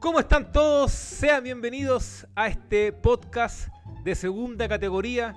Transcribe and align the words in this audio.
¿Cómo 0.00 0.20
están 0.20 0.52
todos? 0.52 0.92
Sean 0.92 1.42
bienvenidos 1.42 2.26
a 2.34 2.48
este 2.48 2.92
podcast 2.92 3.68
de 4.04 4.14
segunda 4.14 4.68
categoría, 4.68 5.34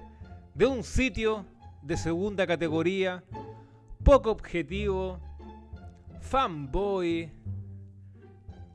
de 0.54 0.66
un 0.66 0.84
sitio 0.84 1.46
de 1.82 1.98
segunda 1.98 2.46
categoría, 2.46 3.24
poco 4.04 4.32
objetivo, 4.32 5.20
fanboy. 6.22 7.32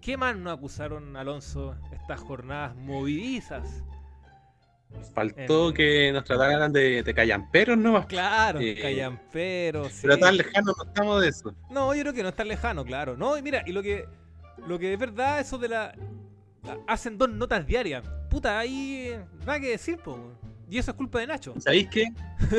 ¿Qué 0.00 0.16
más 0.16 0.36
nos 0.36 0.56
acusaron, 0.58 1.16
Alonso, 1.16 1.76
estas 1.92 2.20
jornadas 2.20 2.74
movidizas? 2.76 3.82
Faltó 5.14 5.72
que 5.74 6.10
nos 6.12 6.24
trataran 6.24 6.72
de, 6.72 7.02
de 7.02 7.14
callamperos, 7.14 7.76
¿no? 7.76 8.06
Claro, 8.06 8.60
Eh, 8.60 8.78
callamperos. 8.80 9.92
Pero 10.00 10.14
sí. 10.14 10.20
tan 10.20 10.36
lejano 10.36 10.72
no 10.76 10.84
estamos 10.84 11.22
de 11.22 11.28
eso. 11.28 11.54
No, 11.70 11.94
yo 11.94 12.02
creo 12.02 12.12
que 12.14 12.22
no 12.22 12.28
es 12.30 12.36
tan 12.36 12.48
lejano, 12.48 12.84
claro. 12.84 13.16
No, 13.16 13.36
y 13.36 13.42
mira, 13.42 13.62
y 13.66 13.72
lo 13.72 13.82
que 13.82 14.06
lo 14.66 14.78
que 14.78 14.92
es 14.92 14.98
verdad, 14.98 15.40
eso 15.40 15.58
de 15.58 15.68
la. 15.68 15.94
Hacen 16.86 17.16
dos 17.16 17.30
notas 17.30 17.66
diarias. 17.66 18.04
Puta, 18.28 18.58
ahí 18.58 19.08
eh, 19.10 19.24
nada 19.40 19.60
que 19.60 19.70
decir, 19.70 19.98
po. 19.98 20.12
weón. 20.12 20.46
Y 20.68 20.78
eso 20.78 20.90
es 20.90 20.96
culpa 20.96 21.20
de 21.20 21.28
Nacho. 21.28 21.54
¿Sabéis 21.58 21.88
qué? 21.90 22.08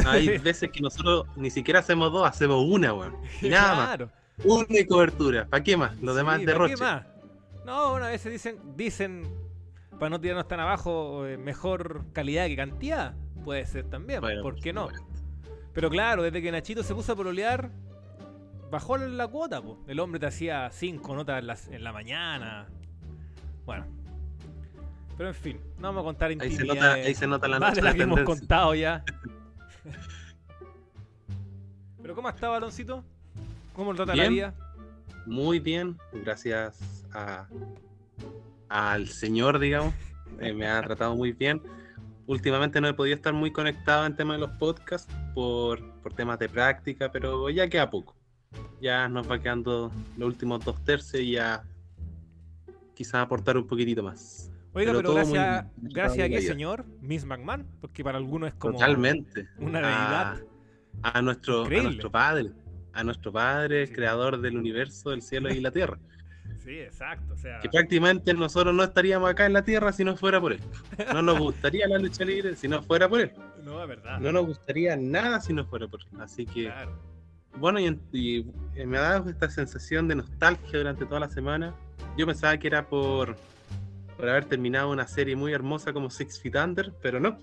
Hay 0.05 0.37
veces 0.37 0.71
que 0.71 0.79
nosotros 0.79 1.25
ni 1.35 1.49
siquiera 1.49 1.79
hacemos 1.79 2.11
dos, 2.11 2.27
hacemos 2.27 2.63
una, 2.65 2.93
weón. 2.93 3.15
Nada 3.41 3.75
más. 3.75 4.09
Una 4.45 4.79
y 4.79 4.85
cobertura. 4.85 5.45
¿Para 5.45 5.63
qué 5.63 5.75
más? 5.75 5.99
Lo 6.01 6.13
demás 6.13 6.39
Sí, 6.39 6.45
de 6.45 6.53
¿para 6.53 6.67
qué 6.67 6.77
más? 6.77 7.05
No, 7.65 7.91
bueno, 7.91 8.05
a 8.05 8.09
veces 8.09 8.31
dicen, 8.31 8.59
dicen, 8.77 9.27
para 9.99 10.09
no 10.09 10.21
tirarnos 10.21 10.47
tan 10.47 10.59
abajo, 10.61 11.25
eh, 11.25 11.37
mejor 11.37 12.05
calidad 12.13 12.47
que 12.47 12.55
cantidad. 12.55 13.15
Puede 13.43 13.65
ser 13.65 13.89
también, 13.89 14.21
Bueno, 14.21 14.41
¿por 14.41 14.55
qué 14.55 14.71
no? 14.71 14.89
Pero 15.73 15.89
claro, 15.89 16.23
desde 16.23 16.41
que 16.41 16.51
Nachito 16.51 16.81
se 16.83 16.95
puso 16.95 17.11
a 17.11 17.15
pololear, 17.15 17.69
bajó 18.69 18.97
la, 18.97 19.27
cuota, 19.27 19.61
po. 19.61 19.83
El 19.87 19.99
hombre 19.99 20.19
te 20.19 20.27
hacía 20.27 20.69
cinco 20.71 21.15
notas 21.15 21.39
en 21.39 21.47
la, 21.47 21.57
en 21.71 21.83
la 21.83 21.93
mañana. 21.93 22.67
Bueno. 23.65 23.85
Pero 25.17 25.29
en 25.29 25.35
fin, 25.35 25.59
no 25.77 25.87
vamos 25.87 26.01
a 26.01 26.03
contar 26.03 26.29
Ahí 26.29 26.55
se 26.55 26.63
nota, 26.63 26.93
ahí 26.93 27.15
se 27.15 27.25
nota 27.25 27.47
la, 27.47 27.59
más 27.59 27.75
de 27.75 27.81
la 27.81 27.93
que 27.93 28.03
hemos 28.03 28.21
contado 28.21 28.75
ya. 28.75 29.03
Pero 32.01 32.13
¿cómo 32.13 32.29
está 32.29 32.49
Baloncito? 32.49 33.03
¿Cómo 33.73 33.91
lo 33.91 33.97
trata 33.97 34.15
la 34.15 34.29
vida? 34.29 34.53
Muy 35.25 35.59
bien, 35.59 35.97
gracias 36.13 37.03
a, 37.13 37.47
al 38.69 39.07
señor, 39.07 39.59
digamos. 39.59 39.93
eh, 40.39 40.53
me 40.53 40.67
ha 40.67 40.81
tratado 40.83 41.15
muy 41.15 41.31
bien. 41.31 41.61
Últimamente 42.27 42.79
no 42.79 42.87
he 42.87 42.93
podido 42.93 43.15
estar 43.15 43.33
muy 43.33 43.51
conectado 43.51 44.05
en 44.05 44.15
tema 44.15 44.33
de 44.33 44.39
los 44.39 44.51
podcasts 44.51 45.11
por, 45.33 45.83
por 46.01 46.13
temas 46.13 46.37
de 46.37 46.47
práctica, 46.47 47.11
pero 47.11 47.49
ya 47.49 47.67
queda 47.69 47.89
poco. 47.89 48.16
Ya 48.81 49.07
nos 49.09 49.29
va 49.29 49.39
quedando 49.39 49.91
los 50.17 50.27
últimos 50.27 50.63
dos 50.63 50.83
tercios 50.83 51.21
y 51.23 51.31
ya 51.33 51.63
quizás 52.93 53.15
aportar 53.15 53.57
un 53.57 53.67
poquitito 53.67 54.03
más. 54.03 54.51
Oiga, 54.73 54.91
Pero 54.91 54.99
pero, 54.99 55.09
todo 55.13 55.25
muy 55.25 55.33
gracias, 55.37 55.71
gracias 55.77 56.25
a 56.25 56.29
qué 56.29 56.41
señor, 56.41 56.85
Miss 57.01 57.25
McMahon, 57.25 57.65
porque 57.81 58.03
para 58.03 58.17
algunos 58.17 58.49
es 58.49 58.55
como 58.55 58.73
Totalmente. 58.73 59.47
una 59.57 59.79
deidad. 59.79 60.41
a 61.03 61.21
nuestro, 61.21 61.59
a 61.59 61.63
Increíble. 61.63 61.83
nuestro 61.89 62.11
padre, 62.11 62.51
a 62.93 63.03
nuestro 63.03 63.31
padre, 63.31 63.85
Sí. 63.87 63.93
creador 63.93 64.41
del 64.41 64.57
universo, 64.57 65.11
del 65.11 65.21
cielo 65.21 65.49
y 65.53 65.59
la 65.61 65.71
tierra. 65.71 65.99
Sí, 66.63 66.79
exacto. 66.79 67.33
O 67.33 67.37
sea, 67.37 67.59
Que 67.59 67.69
prácticamente 67.69 68.33
nosotros 68.33 68.73
no 68.75 68.83
estaríamos 68.83 69.29
acá 69.29 69.45
en 69.45 69.53
la 69.53 69.63
tierra 69.63 69.93
si 69.93 70.03
no 70.03 70.17
fuera 70.17 70.41
por 70.41 70.51
él. 70.51 70.59
No 71.13 71.21
nos 71.21 71.39
gustaría 71.39 71.87
la 71.87 71.97
lucha 71.97 72.25
libre 72.25 72.55
si 72.57 72.67
no 72.67 72.81
fuera 72.81 73.07
por 73.07 73.21
él. 73.21 73.31
no, 73.63 73.81
es 73.81 73.87
verdad. 73.87 74.19
No 74.19 74.31
nos 74.33 74.45
gustaría 74.47 74.97
nada 74.97 75.39
si 75.39 75.53
no 75.53 75.65
fuera 75.65 75.87
por 75.87 76.01
él. 76.01 76.07
Así 76.19 76.45
que, 76.45 76.65
Claro. 76.65 76.99
Bueno, 77.59 77.79
y, 77.79 77.99
y, 78.11 78.45
eh, 78.75 78.85
me 78.85 78.97
ha 78.97 79.01
dado 79.01 79.29
esta 79.29 79.49
sensación 79.49 80.07
de 80.07 80.15
nostalgia 80.15 80.77
durante 80.79 81.05
toda 81.05 81.21
la 81.21 81.29
semana. 81.29 81.75
Yo 82.17 82.25
pensaba 82.25 82.57
que 82.57 82.67
era 82.67 82.87
por, 82.87 83.35
por 84.15 84.29
haber 84.29 84.45
terminado 84.45 84.91
una 84.91 85.07
serie 85.07 85.35
muy 85.35 85.53
hermosa 85.53 85.93
como 85.93 86.09
Six 86.09 86.39
Feet 86.39 86.55
Under, 86.55 86.93
pero 87.01 87.19
no. 87.19 87.37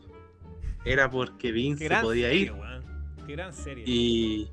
Era 0.84 1.10
porque 1.10 1.52
Vince 1.52 1.84
gran 1.84 2.02
podía 2.02 2.28
serie, 2.28 2.42
ir. 2.42 2.52
Qué 3.26 3.32
gran 3.32 3.52
serie. 3.54 3.84
Y, 3.86 4.50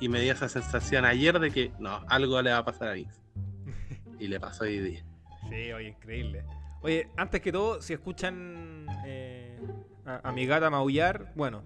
y 0.00 0.08
me 0.08 0.20
dio 0.20 0.32
esa 0.32 0.48
sensación 0.48 1.04
ayer 1.04 1.38
de 1.38 1.50
que 1.50 1.72
no, 1.78 2.04
algo 2.08 2.40
le 2.42 2.50
va 2.50 2.58
a 2.58 2.64
pasar 2.64 2.88
a 2.88 2.92
Vince. 2.92 3.20
Y 4.18 4.28
le 4.28 4.38
pasó 4.38 4.64
hoy 4.64 4.78
día. 4.80 5.04
Sí, 5.48 5.72
oye, 5.72 5.88
increíble. 5.88 6.44
Oye, 6.82 7.08
antes 7.16 7.40
que 7.40 7.52
todo, 7.52 7.80
si 7.80 7.94
escuchan 7.94 8.86
eh, 9.06 9.58
a, 10.04 10.28
a 10.28 10.32
mi 10.32 10.44
gata 10.44 10.68
maullar, 10.68 11.32
bueno, 11.34 11.62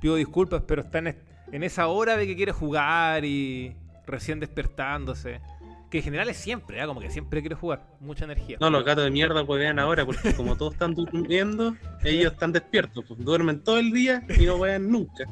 pido 0.00 0.16
disculpas, 0.16 0.62
pero 0.66 0.82
está 0.82 0.98
en, 0.98 1.16
en 1.52 1.62
esa 1.62 1.88
hora 1.88 2.16
de 2.16 2.26
que 2.26 2.36
quiere 2.36 2.52
jugar 2.52 3.24
y 3.24 3.74
recién 4.06 4.40
despertándose. 4.40 5.40
Que 5.90 5.98
en 5.98 6.04
general 6.04 6.28
es 6.28 6.36
siempre, 6.36 6.80
¿ah? 6.80 6.86
como 6.86 7.00
que 7.00 7.10
siempre 7.10 7.40
quiere 7.40 7.54
jugar, 7.54 7.86
mucha 8.00 8.24
energía. 8.24 8.56
No, 8.60 8.70
los 8.70 8.84
gatos 8.84 9.04
de 9.04 9.10
mierda 9.10 9.46
pues 9.46 9.60
vean 9.60 9.78
ahora, 9.78 10.04
porque 10.04 10.34
como 10.34 10.56
todos 10.56 10.72
están 10.72 10.94
durmiendo, 10.94 11.76
ellos 12.02 12.32
están 12.32 12.50
despiertos, 12.52 13.04
pues 13.06 13.24
duermen 13.24 13.62
todo 13.62 13.78
el 13.78 13.92
día 13.92 14.24
y 14.36 14.46
no 14.46 14.58
vean 14.58 14.90
nunca. 14.90 15.24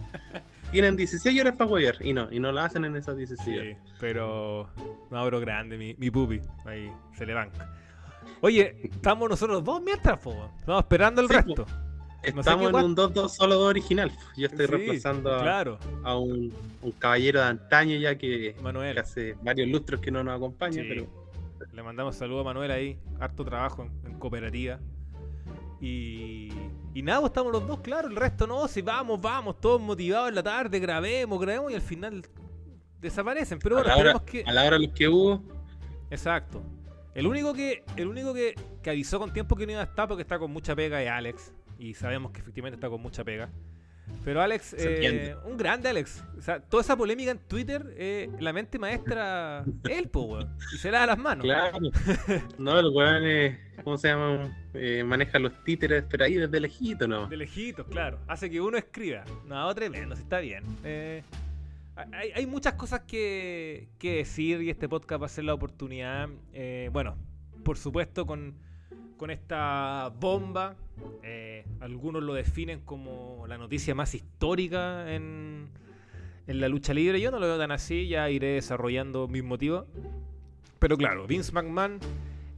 Tienen 0.70 0.96
16 0.96 1.40
horas 1.40 1.54
para 1.56 1.70
huear 1.70 1.96
y 2.00 2.12
no, 2.12 2.32
y 2.32 2.38
no 2.38 2.52
lo 2.52 2.60
hacen 2.60 2.84
en 2.84 2.94
esas 2.96 3.16
16 3.16 3.58
horas. 3.58 3.76
Sí, 3.84 3.92
pero 4.00 4.68
no, 5.10 5.26
bro, 5.26 5.40
grande, 5.40 5.76
mi, 5.76 5.94
mi 5.98 6.10
pupi. 6.10 6.40
Ahí 6.66 6.88
se 7.16 7.26
le 7.26 7.34
banca. 7.34 7.74
Oye, 8.40 8.80
estamos 8.84 9.28
nosotros 9.28 9.62
dos 9.64 9.82
mientras, 9.82 10.18
po. 10.20 10.50
Estamos 10.60 10.82
esperando 10.82 11.20
el 11.20 11.28
Sí, 11.28 11.34
resto. 11.34 11.66
Estamos 12.24 12.68
en 12.70 12.74
un 12.76 12.96
2-2 12.96 13.28
solo 13.28 13.54
2 13.56 13.68
original. 13.68 14.12
Yo 14.36 14.46
estoy 14.46 14.66
Sí, 14.66 14.72
reemplazando 14.72 15.34
a, 15.34 15.42
Claro, 15.42 15.78
a 16.02 16.16
un, 16.18 16.52
un 16.82 16.92
caballero 16.92 17.40
de 17.40 17.46
antaño 17.46 17.96
ya 17.96 18.16
que, 18.16 18.54
hace 18.98 19.34
varios 19.42 19.68
lustros 19.68 20.00
que 20.00 20.10
no 20.10 20.22
nos 20.24 20.36
acompaña, 20.36 20.82
Sí. 20.82 20.86
pero 20.88 21.06
Le 21.72 21.82
mandamos 21.82 22.16
saludos 22.16 22.42
a 22.42 22.44
Manuel 22.44 22.70
ahí, 22.70 22.98
harto 23.20 23.44
trabajo 23.44 23.82
en, 23.84 24.12
en 24.12 24.18
cooperativa. 24.18 24.78
Y, 25.80 26.48
y 26.94 27.02
nada, 27.02 27.20
pues 27.20 27.30
estamos 27.30 27.52
los 27.52 27.66
dos, 27.66 27.80
claro, 27.80 28.08
el 28.08 28.16
resto 28.16 28.46
no, 28.46 28.66
si 28.68 28.80
vamos, 28.80 29.20
vamos, 29.20 29.60
todos 29.60 29.80
motivados 29.80 30.28
en 30.30 30.36
la 30.36 30.42
tarde, 30.42 30.78
grabemos, 30.78 31.38
grabemos 31.40 31.72
y 31.72 31.74
al 31.74 31.82
final 31.82 32.24
desaparecen. 33.00 33.58
Pero 33.58 33.76
a, 33.78 33.82
bueno, 33.82 33.88
la 33.94 34.00
hora, 34.00 34.10
esperemos 34.12 34.22
que... 34.30 34.44
a 34.50 34.52
la 34.52 34.64
hora 34.64 34.78
los 34.78 34.92
que 34.92 35.08
hubo, 35.08 35.42
Exacto. 36.10 36.62
El 37.14 37.26
único 37.26 37.52
que, 37.54 37.84
el 37.96 38.08
único 38.08 38.34
que, 38.34 38.54
que 38.82 38.90
avisó 38.90 39.18
con 39.18 39.32
tiempo 39.32 39.54
que 39.56 39.66
no 39.66 39.72
iba 39.72 39.80
a 39.80 39.84
estar 39.84 40.08
porque 40.08 40.22
está 40.22 40.38
con 40.38 40.50
mucha 40.50 40.74
pega 40.74 41.00
es 41.02 41.08
Alex. 41.10 41.52
Y 41.78 41.94
sabemos 41.94 42.32
que 42.32 42.40
efectivamente 42.40 42.76
está 42.76 42.88
con 42.88 43.00
mucha 43.00 43.24
pega. 43.24 43.50
Pero 44.22 44.42
Alex, 44.42 44.74
eh, 44.78 45.34
un 45.46 45.56
grande 45.56 45.88
Alex. 45.88 46.22
O 46.36 46.42
sea, 46.42 46.60
toda 46.60 46.82
esa 46.82 46.96
polémica 46.96 47.30
en 47.30 47.38
Twitter, 47.38 47.94
eh, 47.96 48.30
la 48.38 48.52
mente 48.52 48.78
maestra, 48.78 49.64
él, 49.88 50.08
po, 50.08 50.22
weón. 50.22 50.56
Y 50.74 50.78
se 50.78 50.90
la 50.90 51.00
da 51.00 51.06
las 51.06 51.18
manos. 51.18 51.44
claro. 51.44 51.78
no, 52.58 52.78
el 52.78 52.88
weón 52.88 53.24
es, 53.24 53.58
¿cómo 53.82 53.96
se 53.96 54.08
llama? 54.08 54.54
Eh, 54.74 55.02
maneja 55.04 55.38
los 55.38 55.52
títeres, 55.64 56.04
pero 56.08 56.24
ahí 56.24 56.34
desde 56.34 56.60
lejito, 56.60 57.08
¿no? 57.08 57.26
De 57.28 57.36
lejitos, 57.36 57.86
claro. 57.86 58.18
Hace 58.26 58.50
que 58.50 58.60
uno 58.60 58.76
escriba. 58.76 59.24
No, 59.46 59.74
tremendo, 59.74 60.14
está 60.14 60.40
bien. 60.40 60.64
Eh, 60.84 61.22
hay, 62.12 62.32
hay 62.34 62.46
muchas 62.46 62.74
cosas 62.74 63.00
que, 63.02 63.88
que 63.98 64.16
decir 64.16 64.60
y 64.62 64.70
este 64.70 64.88
podcast 64.88 65.22
va 65.22 65.26
a 65.26 65.30
ser 65.30 65.44
la 65.44 65.54
oportunidad. 65.54 66.28
eh, 66.52 66.90
bueno, 66.92 67.16
por 67.64 67.78
supuesto, 67.78 68.26
con, 68.26 68.54
con 69.16 69.30
esta 69.30 70.12
bomba. 70.18 70.76
eh, 71.22 71.64
algunos 71.80 72.22
lo 72.22 72.34
definen 72.34 72.80
como 72.80 73.44
la 73.48 73.58
noticia 73.58 73.94
más 73.94 74.14
histórica 74.14 75.12
en, 75.14 75.68
en 76.46 76.60
la 76.60 76.68
lucha 76.68 76.94
libre. 76.94 77.20
Yo 77.20 77.30
no 77.30 77.38
lo 77.38 77.46
veo 77.46 77.58
tan 77.58 77.72
así, 77.72 78.08
ya 78.08 78.30
iré 78.30 78.48
desarrollando 78.54 79.28
mis 79.28 79.42
motivos. 79.44 79.86
Pero 80.78 80.96
claro, 80.96 81.26
Vince 81.26 81.52
McMahon 81.52 81.98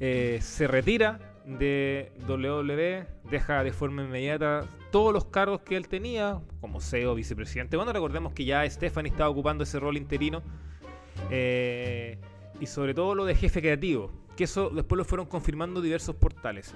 eh, 0.01 0.39
se 0.43 0.67
retira 0.67 1.21
de 1.45 2.13
WWE, 2.29 3.07
deja 3.31 3.63
de 3.63 3.73
forma 3.73 4.03
inmediata 4.03 4.67
todos 4.91 5.13
los 5.13 5.27
cargos 5.27 5.61
que 5.61 5.77
él 5.77 5.87
tenía, 5.89 6.41
como 6.61 6.81
CEO, 6.81 7.15
vicepresidente. 7.15 7.77
Bueno, 7.77 7.93
recordemos 7.93 8.33
que 8.33 8.45
ya 8.45 8.69
Stephanie 8.69 9.11
estaba 9.11 9.29
ocupando 9.31 9.63
ese 9.65 9.79
rol 9.79 9.97
interino. 9.97 10.43
eh, 11.31 12.19
y 12.61 12.67
sobre 12.67 12.95
todo 12.95 13.15
lo 13.15 13.25
de 13.27 13.35
jefe 13.35 13.61
creativo, 13.61 14.11
que 14.37 14.45
eso 14.45 14.71
después 14.71 14.97
lo 14.99 15.05
fueron 15.05 15.27
confirmando 15.27 15.81
diversos 15.81 16.15
portales. 16.17 16.75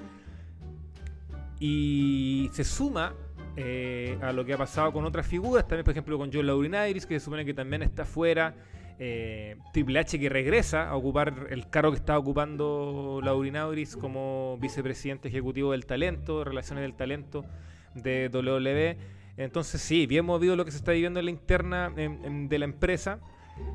Y 1.60 2.48
se 2.52 2.64
suma 2.64 3.14
eh, 3.56 4.18
a 4.22 4.32
lo 4.32 4.44
que 4.44 4.54
ha 4.54 4.58
pasado 4.58 4.92
con 4.92 5.04
otras 5.04 5.26
figuras, 5.26 5.68
también 5.68 5.84
por 5.84 5.92
ejemplo 5.92 6.16
con 6.18 6.30
John 6.32 6.46
Laurinaitis, 6.46 7.04
que 7.06 7.18
se 7.18 7.24
supone 7.24 7.44
que 7.44 7.54
también 7.54 7.82
está 7.82 8.04
fuera. 8.04 8.54
eh, 8.98 9.56
Triple 9.72 9.98
H 9.98 10.18
que 10.18 10.28
regresa 10.28 10.88
a 10.88 10.96
ocupar 10.96 11.46
el 11.50 11.68
cargo 11.70 11.90
que 11.90 11.96
estaba 11.96 12.18
ocupando 12.18 13.20
Laurinaitis 13.22 13.96
como 13.96 14.58
vicepresidente 14.60 15.28
ejecutivo 15.28 15.72
del 15.72 15.86
talento, 15.86 16.44
relaciones 16.44 16.82
del 16.82 16.94
talento 16.94 17.44
de 17.94 18.30
WWE. 18.32 18.98
Entonces 19.38 19.80
sí, 19.80 20.06
bien 20.06 20.26
movido 20.26 20.54
lo 20.54 20.66
que 20.66 20.70
se 20.70 20.76
está 20.76 20.92
viviendo 20.92 21.18
en 21.18 21.24
la 21.26 21.30
interna 21.30 21.90
de 21.90 22.58
la 22.58 22.64
empresa. 22.64 23.20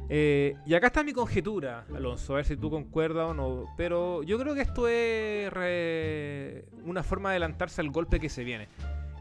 Eh, 0.08 0.56
y 0.66 0.74
acá 0.76 0.88
está 0.88 1.04
mi 1.04 1.14
conjetura, 1.14 1.86
Alonso, 1.96 2.34
a 2.34 2.36
ver 2.38 2.46
si 2.46 2.56
tú 2.58 2.70
concuerdas 2.70 3.30
o 3.30 3.34
no. 3.34 3.66
Pero 3.78 4.22
yo 4.24 4.38
creo 4.38 4.54
que 4.54 4.62
esto 4.62 4.88
es 4.88 5.52
re- 5.52 6.66
una 6.84 7.02
forma 7.04 7.30
de 7.30 7.34
adelantarse 7.34 7.82
al 7.82 7.90
golpe 7.90 8.20
que 8.20 8.30
se 8.30 8.44
viene. 8.44 8.68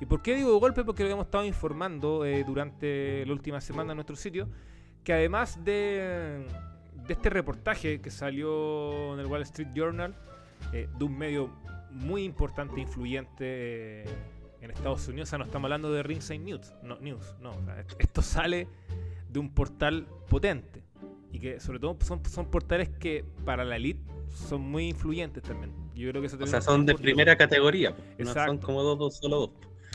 ¿Y 0.00 0.06
por 0.06 0.22
qué 0.22 0.34
digo 0.34 0.58
golpe? 0.58 0.84
Porque 0.84 1.04
lo 1.04 1.10
hemos 1.10 1.26
estado 1.26 1.44
informando 1.44 2.24
eh, 2.26 2.44
durante 2.44 3.24
la 3.24 3.32
última 3.32 3.60
semana 3.60 3.92
en 3.92 3.96
nuestro 3.96 4.16
sitio, 4.16 4.48
que 5.04 5.12
además 5.12 5.64
de, 5.64 6.44
de 7.06 7.12
este 7.12 7.30
reportaje 7.30 8.00
que 8.00 8.10
salió 8.10 9.14
en 9.14 9.20
el 9.20 9.26
Wall 9.26 9.42
Street 9.42 9.68
Journal, 9.74 10.14
eh, 10.72 10.88
de 10.98 11.04
un 11.04 11.16
medio 11.16 11.48
muy 11.90 12.24
importante, 12.24 12.80
influyente 12.80 13.36
eh, 14.02 14.04
en 14.60 14.70
Estados 14.70 15.06
Unidos. 15.08 15.28
O 15.28 15.30
sea, 15.30 15.38
no 15.38 15.44
estamos 15.44 15.66
hablando 15.66 15.92
de 15.92 16.02
Ringside 16.02 16.40
News, 16.40 16.74
no, 16.82 16.98
news, 17.00 17.34
no. 17.40 17.52
esto 17.98 18.20
sale 18.20 18.66
de 19.34 19.40
un 19.40 19.50
portal 19.50 20.06
potente 20.28 20.84
y 21.32 21.40
que 21.40 21.58
sobre 21.58 21.80
todo 21.80 21.98
son, 22.00 22.24
son 22.24 22.46
portales 22.46 22.88
que 22.88 23.24
para 23.44 23.64
la 23.64 23.76
elite 23.76 24.00
son 24.28 24.62
muy 24.62 24.88
influyentes 24.88 25.42
también. 25.42 25.72
Yo 25.92 26.08
creo 26.10 26.22
que 26.22 26.28
eso 26.28 26.38
o 26.40 26.46
sea, 26.46 26.60
son 26.60 26.86
de 26.86 26.94
primera 26.94 27.36
categoría, 27.36 27.96
no 28.16 28.32
son 28.32 28.58
como 28.58 28.82
dos, 28.84 28.96
dos, 28.96 29.16
solo 29.16 29.38
dos. 29.38 29.50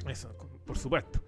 Eso, 0.10 0.36
por 0.66 0.78
supuesto. 0.78 1.22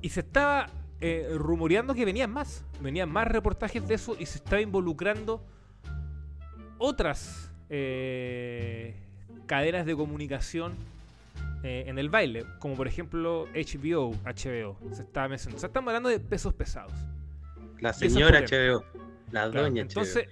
Y, 0.00 0.08
se 0.10 0.20
estaba 0.20 0.66
eh, 1.00 1.28
rumoreando 1.36 1.94
que 1.94 2.04
venían 2.04 2.32
más, 2.32 2.64
venían 2.80 3.10
más 3.10 3.26
reportajes 3.28 3.86
de 3.86 3.94
eso 3.94 4.16
y 4.18 4.26
se 4.26 4.38
estaba 4.38 4.60
involucrando 4.60 5.44
otras 6.78 7.52
eh, 7.68 8.94
cadenas 9.46 9.86
de 9.86 9.94
comunicación 9.94 10.74
eh, 11.62 11.84
en 11.86 11.98
el 11.98 12.08
baile, 12.08 12.44
como 12.58 12.76
por 12.76 12.86
ejemplo 12.86 13.46
HBO, 13.54 14.12
HBO, 14.24 14.78
se 14.92 15.02
estaba 15.02 15.28
mencionando. 15.28 15.56
O 15.56 15.60
sea, 15.60 15.66
estamos 15.68 15.88
hablando 15.88 16.08
de 16.08 16.20
pesos 16.20 16.54
pesados. 16.54 16.92
La 17.80 17.92
señora 17.92 18.40
HBO, 18.42 18.84
la 19.32 19.48
doña 19.48 19.82
Entonces, 19.82 20.26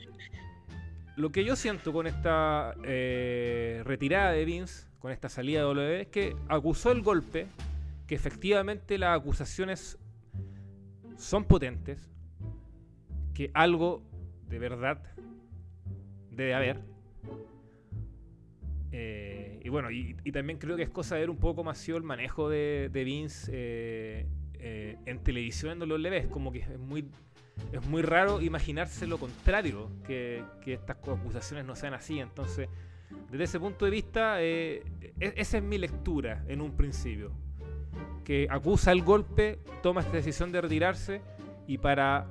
lo 1.17 1.33
que 1.33 1.45
yo 1.45 1.57
siento 1.57 1.93
con 1.93 2.07
esta 2.07 2.75
eh, 2.85 3.83
retirada 3.85 4.33
de 4.33 4.45
Vince, 4.45 4.87
con 4.99 5.11
esta 5.11 5.29
salida 5.29 5.61
de 5.61 5.65
W, 5.67 6.01
es 6.03 6.07
que 6.09 6.37
acusó 6.49 6.93
el 6.93 7.03
golpe, 7.03 7.47
que 8.07 8.15
efectivamente 8.15 8.99
las 8.99 9.19
acusaciones 9.19 9.99
son 11.17 11.45
potentes, 11.45 12.11
que 13.35 13.51
algo 13.55 14.03
de 14.49 14.59
verdad 14.59 15.03
debe 16.31 16.55
haber. 16.55 16.81
Eh, 18.99 19.61
y 19.63 19.69
bueno, 19.69 19.91
y, 19.91 20.15
también 20.33 20.59
creo 20.59 20.75
que 20.75 20.83
es 20.83 20.89
cosa 20.89 21.17
de 21.17 21.23
ver 21.23 21.31
un 21.31 21.37
poco 21.37 21.63
más 21.63 21.77
sido 21.77 21.99
el 21.99 22.03
manejo 22.03 22.49
de, 22.49 22.91
Vince 22.93 23.51
eh, 23.53 24.97
en 25.05 25.19
televisión 25.23 25.83
en 25.83 25.91
WWE. 25.91 26.17
Es 26.17 26.27
como 26.29 26.51
que 26.51 26.61
es 26.61 26.79
muy 26.79 27.05
es 27.73 27.87
muy 27.87 28.03
raro 28.03 28.41
imaginarse 28.41 29.07
lo 29.07 29.19
contrario, 29.19 29.91
que, 30.07 30.45
estas 30.67 30.97
acusaciones 30.97 31.65
no 31.67 31.77
sean 31.77 31.95
así. 31.95 32.21
Entonces, 32.21 32.69
desde 33.31 33.45
ese 33.45 33.61
punto 33.61 33.85
de 33.85 33.91
vista, 33.91 34.43
eh, 34.43 34.83
e-, 35.21 35.35
esa 35.37 35.59
es 35.59 35.63
mi 35.63 35.77
lectura 35.79 36.45
en 36.49 36.61
un 36.61 36.77
principio. 36.77 37.33
Que 38.25 38.47
acusa 38.51 38.93
el 38.93 39.03
golpe, 39.03 39.59
toma 39.83 40.01
esta 40.01 40.17
decisión 40.17 40.53
de 40.53 40.61
retirarse 40.61 41.21
y 41.67 41.79
para 41.79 42.27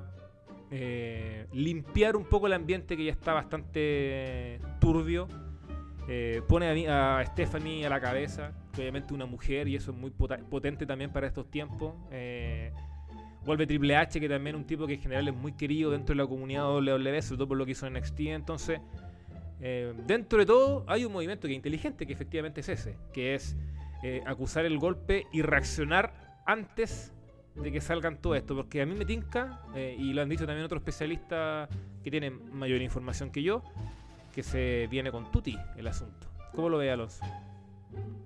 eh, 0.70 1.46
limpiar 1.52 2.16
un 2.16 2.24
poco 2.24 2.46
el 2.46 2.52
ambiente 2.52 2.96
que 2.96 3.04
ya 3.04 3.12
está 3.12 3.32
bastante 3.32 4.60
turbio, 4.80 5.28
eh, 6.08 6.42
pone 6.48 6.88
a, 6.88 7.18
a, 7.18 7.26
Stephanie 7.26 7.86
a 7.86 7.90
la 7.90 8.00
cabeza, 8.00 8.52
obviamente 8.74 9.14
una 9.14 9.26
mujer 9.26 9.68
y 9.68 9.76
eso 9.76 9.90
es 9.90 9.96
muy 9.96 10.10
potente 10.10 10.86
también 10.86 11.10
para 11.12 11.26
estos 11.26 11.50
tiempos. 11.50 11.94
Vuelve 13.46 13.64
Triple 13.64 13.94
H, 13.94 14.18
que 14.18 14.28
también 14.28 14.56
es 14.56 14.60
un 14.62 14.66
tipo 14.66 14.88
que 14.88 14.94
en 14.94 15.00
general 15.00 15.28
es 15.28 15.34
muy 15.34 15.52
querido 15.52 15.92
dentro 15.92 16.16
de 16.16 16.20
la 16.20 16.28
comunidad 16.28 16.68
WWE, 16.68 17.22
sobre 17.22 17.38
todo 17.38 17.48
por 17.48 17.56
lo 17.56 17.64
que 17.64 17.72
hizo 17.72 17.86
en 17.86 17.94
NXT. 17.94 18.20
Entonces, 18.20 18.80
eh, 19.60 19.94
dentro 20.04 20.40
de 20.40 20.46
todo, 20.46 20.84
hay 20.88 21.04
un 21.04 21.12
movimiento 21.12 21.46
que 21.46 21.52
es 21.52 21.56
inteligente, 21.56 22.06
que 22.06 22.12
efectivamente 22.12 22.60
es 22.60 22.68
ese, 22.68 22.96
que 23.12 23.36
es 23.36 23.56
eh, 24.02 24.20
acusar 24.26 24.64
el 24.64 24.78
golpe 24.78 25.26
y 25.32 25.42
reaccionar 25.42 26.42
antes 26.44 27.14
de 27.54 27.70
que 27.70 27.80
salgan 27.80 28.20
todo 28.20 28.34
esto. 28.34 28.56
Porque 28.56 28.82
a 28.82 28.86
mí 28.86 28.96
me 28.96 29.04
tinca, 29.04 29.62
eh, 29.76 29.94
y 29.96 30.12
lo 30.12 30.22
han 30.22 30.28
dicho 30.28 30.44
también 30.44 30.64
otros 30.64 30.80
especialistas 30.80 31.68
que 32.02 32.10
tienen 32.10 32.52
mayor 32.52 32.82
información 32.82 33.30
que 33.30 33.44
yo, 33.44 33.62
que 34.36 34.42
se 34.42 34.86
viene 34.90 35.10
con 35.10 35.32
Tuti 35.32 35.58
el 35.78 35.86
asunto. 35.86 36.28
¿Cómo 36.54 36.68
lo 36.68 36.76
ve 36.76 36.90
Alonso? 36.90 37.24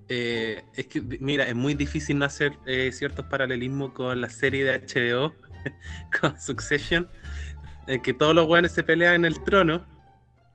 Eh, 0.09 0.61
es 0.75 0.89
que, 0.89 1.01
mira, 1.01 1.45
es 1.45 1.55
muy 1.55 1.75
difícil 1.75 2.19
no 2.19 2.25
hacer 2.25 2.53
eh, 2.67 2.91
ciertos 2.93 3.27
paralelismos 3.27 3.93
con 3.93 4.21
la 4.21 4.29
serie 4.29 4.65
de 4.65 4.81
HBO, 4.81 5.33
con 6.21 6.39
Succession, 6.41 7.09
en 7.87 8.03
que 8.03 8.12
todos 8.12 8.35
los 8.35 8.49
buenos 8.49 8.73
se 8.73 8.83
pelean 8.83 9.15
en 9.15 9.25
el 9.25 9.41
trono 9.45 9.87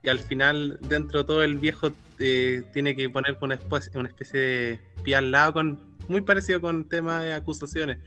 y 0.04 0.10
al 0.10 0.20
final, 0.20 0.78
dentro 0.82 1.20
de 1.20 1.26
todo, 1.26 1.42
el 1.42 1.58
viejo 1.58 1.94
eh, 2.20 2.64
tiene 2.74 2.94
que 2.94 3.10
poner 3.10 3.38
una 3.40 3.56
especie, 3.56 3.98
una 3.98 4.10
especie 4.10 4.40
de 4.40 4.80
pie 5.04 5.16
al 5.16 5.32
lado, 5.32 5.54
con, 5.54 5.80
muy 6.10 6.20
parecido 6.20 6.60
con 6.60 6.84
temas 6.90 7.24
de 7.24 7.34
acusaciones. 7.34 8.00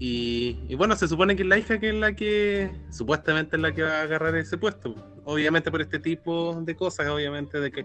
Y, 0.00 0.74
bueno, 0.76 0.94
se 0.94 1.08
supone 1.08 1.34
que 1.34 1.42
es 1.42 1.48
la 1.48 1.58
hija 1.58 1.78
que 1.80 1.88
es 1.88 1.94
la 1.94 2.14
que, 2.14 2.70
supuestamente 2.90 3.56
es 3.56 3.62
la 3.62 3.72
que 3.74 3.82
va 3.82 3.98
a 3.98 4.02
agarrar 4.02 4.36
ese 4.36 4.56
puesto. 4.56 4.94
Obviamente 5.24 5.70
por 5.70 5.80
este 5.80 5.98
tipo 5.98 6.60
de 6.62 6.76
cosas, 6.76 7.08
obviamente 7.08 7.58
de 7.58 7.72
que 7.72 7.84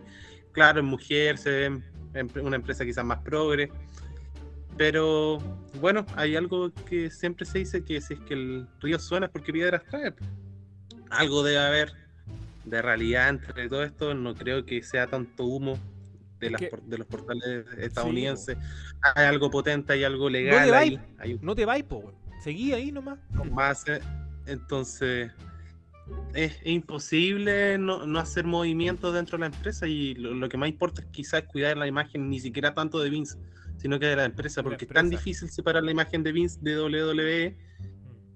claro, 0.53 0.79
en 0.79 0.85
mujer, 0.85 1.37
se 1.37 1.49
ve 1.49 1.81
una 2.41 2.55
empresa 2.55 2.85
quizás 2.85 3.03
más 3.03 3.19
progre. 3.19 3.69
Pero 4.77 5.39
bueno, 5.81 6.05
hay 6.15 6.35
algo 6.35 6.71
que 6.87 7.09
siempre 7.11 7.45
se 7.45 7.59
dice 7.59 7.83
que 7.83 7.99
si 7.99 8.13
es 8.13 8.19
que 8.21 8.33
el 8.33 8.67
río 8.79 8.97
suena 8.99 9.25
es 9.25 9.31
porque 9.31 9.51
piedras 9.51 9.83
trae. 9.89 10.13
Algo 11.09 11.43
debe 11.43 11.59
haber 11.59 11.93
de 12.65 12.81
realidad 12.81 13.29
entre 13.29 13.67
todo 13.67 13.83
esto. 13.83 14.13
No 14.13 14.33
creo 14.35 14.65
que 14.65 14.81
sea 14.81 15.07
tanto 15.07 15.45
humo 15.45 15.77
de, 16.43 16.51
las, 16.51 16.61
de 16.61 16.97
los 16.97 17.07
portales 17.07 17.65
estadounidenses. 17.77 18.57
hay 19.15 19.25
algo 19.25 19.49
potente, 19.49 19.93
hay 19.93 20.03
algo 20.03 20.29
legal. 20.29 21.01
No 21.41 21.55
te 21.55 21.65
vayas, 21.65 21.87
po, 21.87 22.13
Seguí 22.43 22.73
ahí 22.73 22.91
nomás. 22.91 23.19
Más, 23.51 23.87
eh, 23.87 24.01
entonces, 24.47 25.31
es, 26.33 26.59
imposible 26.65 27.77
no, 27.77 28.03
hacer 28.19 28.45
movimientos 28.45 29.13
dentro 29.13 29.37
de 29.37 29.41
la 29.41 29.55
empresa 29.55 29.87
y 29.87 30.13
lo, 30.15 30.49
que 30.49 30.57
más 30.57 30.69
importa 30.69 31.01
es 31.01 31.07
quizás 31.07 31.43
cuidar 31.43 31.77
la 31.77 31.87
imagen 31.87 32.29
ni 32.29 32.39
siquiera 32.39 32.73
tanto 32.73 32.99
de 32.99 33.09
Vince, 33.09 33.37
sino 33.77 33.97
que 33.99 34.07
de 34.07 34.17
la 34.17 34.25
empresa, 34.25 34.61
porque 34.61 34.85
es 34.85 34.91
tan 34.91 35.09
difícil 35.09 35.49
separar 35.49 35.83
la 35.83 35.91
imagen 35.91 36.23
de 36.23 36.31
Vince 36.33 36.59
de 36.61 36.81
WWE 36.81 37.57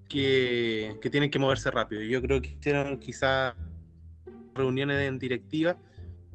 que, 0.08 0.98
que 1.02 1.10
tienen 1.10 1.30
que 1.30 1.40
moverse 1.40 1.70
rápido. 1.70 2.02
Yo 2.02 2.22
creo 2.22 2.42
que 2.42 2.50
hicieron 2.50 2.98
quizás 3.00 3.56
reuniones 4.56 5.08
en 5.08 5.20
directiva 5.20 5.78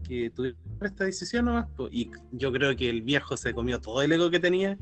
que 0.02 0.30
tuvieron 0.30 0.58
esta 0.80 1.04
decisión 1.04 1.46
nomás, 1.46 1.66
y 1.90 2.10
yo 2.32 2.52
creo 2.52 2.76
que 2.76 2.90
el 2.90 3.02
viejo 3.02 3.36
se 3.36 3.52
comió 3.54 3.80
todo 3.80 4.02
el 4.02 4.12
ego 4.12 4.30
que 4.30 4.40
tenía 4.40 4.76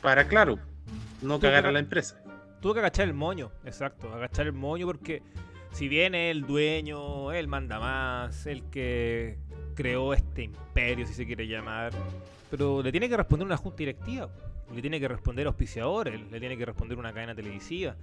para, 0.00 0.26
claro, 0.26 0.58
no 1.22 1.38
cagar 1.38 1.66
a 1.66 1.72
la 1.72 1.78
empresa. 1.78 2.22
Tuvo 2.60 2.74
que 2.74 2.80
agachar 2.80 3.08
el 3.08 3.14
moño, 3.14 3.52
exacto, 3.64 4.12
agachar 4.12 4.46
el 4.46 4.52
moño 4.52 4.86
porque 4.86 5.22
si 5.72 5.88
bien 5.88 6.14
el 6.14 6.46
dueño, 6.46 7.32
él 7.32 7.48
manda 7.48 7.78
más, 7.78 8.46
el 8.46 8.64
que 8.70 9.38
creó 9.74 10.12
este 10.12 10.42
imperio, 10.44 11.06
si 11.06 11.14
se 11.14 11.26
quiere 11.26 11.46
llamar, 11.46 11.92
pero 12.50 12.82
le 12.82 12.90
tiene 12.90 13.08
que 13.08 13.16
responder 13.16 13.46
una 13.46 13.56
junta 13.56 13.78
directiva, 13.78 14.28
le 14.74 14.80
tiene 14.80 15.00
que 15.00 15.08
responder 15.08 15.46
auspiciadores, 15.46 16.20
le 16.30 16.40
tiene 16.40 16.56
que 16.56 16.66
responder 16.66 16.98
una 16.98 17.12
cadena 17.12 17.34
televisiva. 17.34 17.96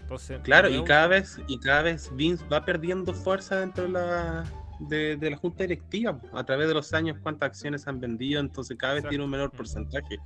Entonces, 0.00 0.40
claro, 0.42 0.68
y 0.68 0.82
cada 0.82 1.06
vez 1.06 1.40
y 1.46 1.60
cada 1.60 1.82
vez 1.82 2.10
Vince 2.16 2.44
va 2.48 2.64
perdiendo 2.64 3.14
fuerza 3.14 3.60
dentro 3.60 3.84
de 3.84 3.90
la 3.90 4.44
de, 4.88 5.18
la 5.30 5.36
junta 5.36 5.64
directiva 5.64 6.20
a 6.32 6.44
través 6.44 6.68
de 6.68 6.74
los 6.74 6.92
años 6.92 7.18
cuántas 7.22 7.48
acciones 7.48 7.86
han 7.86 8.00
vendido 8.00 8.40
entonces 8.40 8.76
cada 8.76 8.94
vez 8.94 9.08
tiene 9.08 9.24
un 9.24 9.30
menor 9.30 9.50
porcentaje 9.50 10.18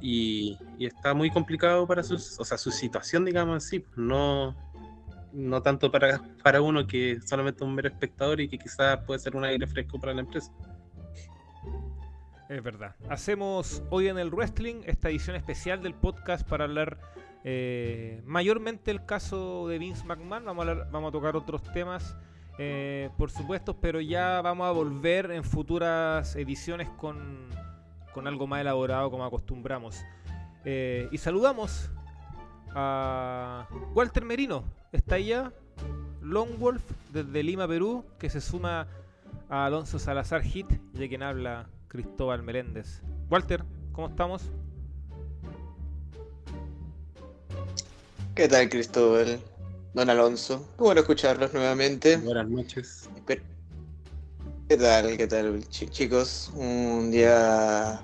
y, 0.00 0.56
y, 0.78 0.86
está 0.86 1.14
muy 1.14 1.30
complicado 1.30 1.86
para 1.86 2.02
su 2.02 2.14
o 2.14 2.44
sea 2.44 2.58
su 2.58 2.70
situación 2.70 3.24
digamos 3.24 3.64
así 3.64 3.84
no 3.96 4.54
no 5.36 5.62
tanto 5.62 5.90
para, 5.90 6.20
para 6.42 6.62
uno 6.62 6.86
que 6.86 7.20
solamente 7.24 7.62
un 7.62 7.74
mero 7.74 7.88
espectador 7.88 8.40
y 8.40 8.48
que 8.48 8.58
quizás 8.58 8.98
puede 9.04 9.20
ser 9.20 9.36
un 9.36 9.44
aire 9.44 9.66
fresco 9.66 10.00
para 10.00 10.14
la 10.14 10.20
empresa. 10.20 10.50
Es 12.48 12.62
verdad. 12.62 12.96
Hacemos 13.10 13.82
hoy 13.90 14.08
en 14.08 14.18
el 14.18 14.30
wrestling 14.30 14.82
esta 14.86 15.10
edición 15.10 15.36
especial 15.36 15.82
del 15.82 15.94
podcast 15.94 16.48
para 16.48 16.64
hablar 16.64 16.98
eh, 17.44 18.22
mayormente 18.24 18.90
el 18.90 19.04
caso 19.04 19.68
de 19.68 19.78
Vince 19.78 20.04
McMahon. 20.06 20.44
Vamos 20.46 20.66
a, 20.66 20.74
vamos 20.90 21.08
a 21.10 21.12
tocar 21.12 21.36
otros 21.36 21.62
temas, 21.72 22.16
eh, 22.58 23.10
por 23.18 23.30
supuesto, 23.30 23.76
pero 23.76 24.00
ya 24.00 24.40
vamos 24.40 24.66
a 24.66 24.70
volver 24.70 25.30
en 25.30 25.44
futuras 25.44 26.36
ediciones 26.36 26.88
con, 26.90 27.48
con 28.14 28.26
algo 28.26 28.46
más 28.46 28.60
elaborado 28.60 29.10
como 29.10 29.24
acostumbramos. 29.24 30.02
Eh, 30.64 31.08
y 31.12 31.18
saludamos 31.18 31.90
a 32.74 33.68
Walter 33.94 34.24
Merino, 34.24 34.64
está 34.92 35.18
ya 35.18 35.52
Long 36.22 36.58
Wolf 36.58 36.82
desde 37.12 37.42
Lima, 37.42 37.68
Perú, 37.68 38.04
que 38.18 38.28
se 38.30 38.40
suma 38.40 38.88
a 39.48 39.66
Alonso 39.66 39.98
Salazar 39.98 40.42
Hit 40.42 40.68
de 40.68 41.08
quien 41.08 41.22
habla 41.22 41.68
Cristóbal 41.88 42.42
Meléndez. 42.42 43.02
Walter, 43.30 43.64
¿cómo 43.92 44.08
estamos? 44.08 44.50
¿Qué 48.34 48.48
tal, 48.48 48.68
Cristóbal? 48.68 49.40
Don 49.96 50.10
Alonso, 50.10 50.62
qué 50.76 50.84
bueno 50.84 51.00
escucharlos 51.00 51.54
nuevamente. 51.54 52.18
Buenas 52.18 52.46
noches. 52.50 53.08
¿Qué 54.68 54.76
tal, 54.76 55.16
qué 55.16 55.26
tal, 55.26 55.66
chicos? 55.70 56.50
Un 56.54 57.10
día 57.10 58.02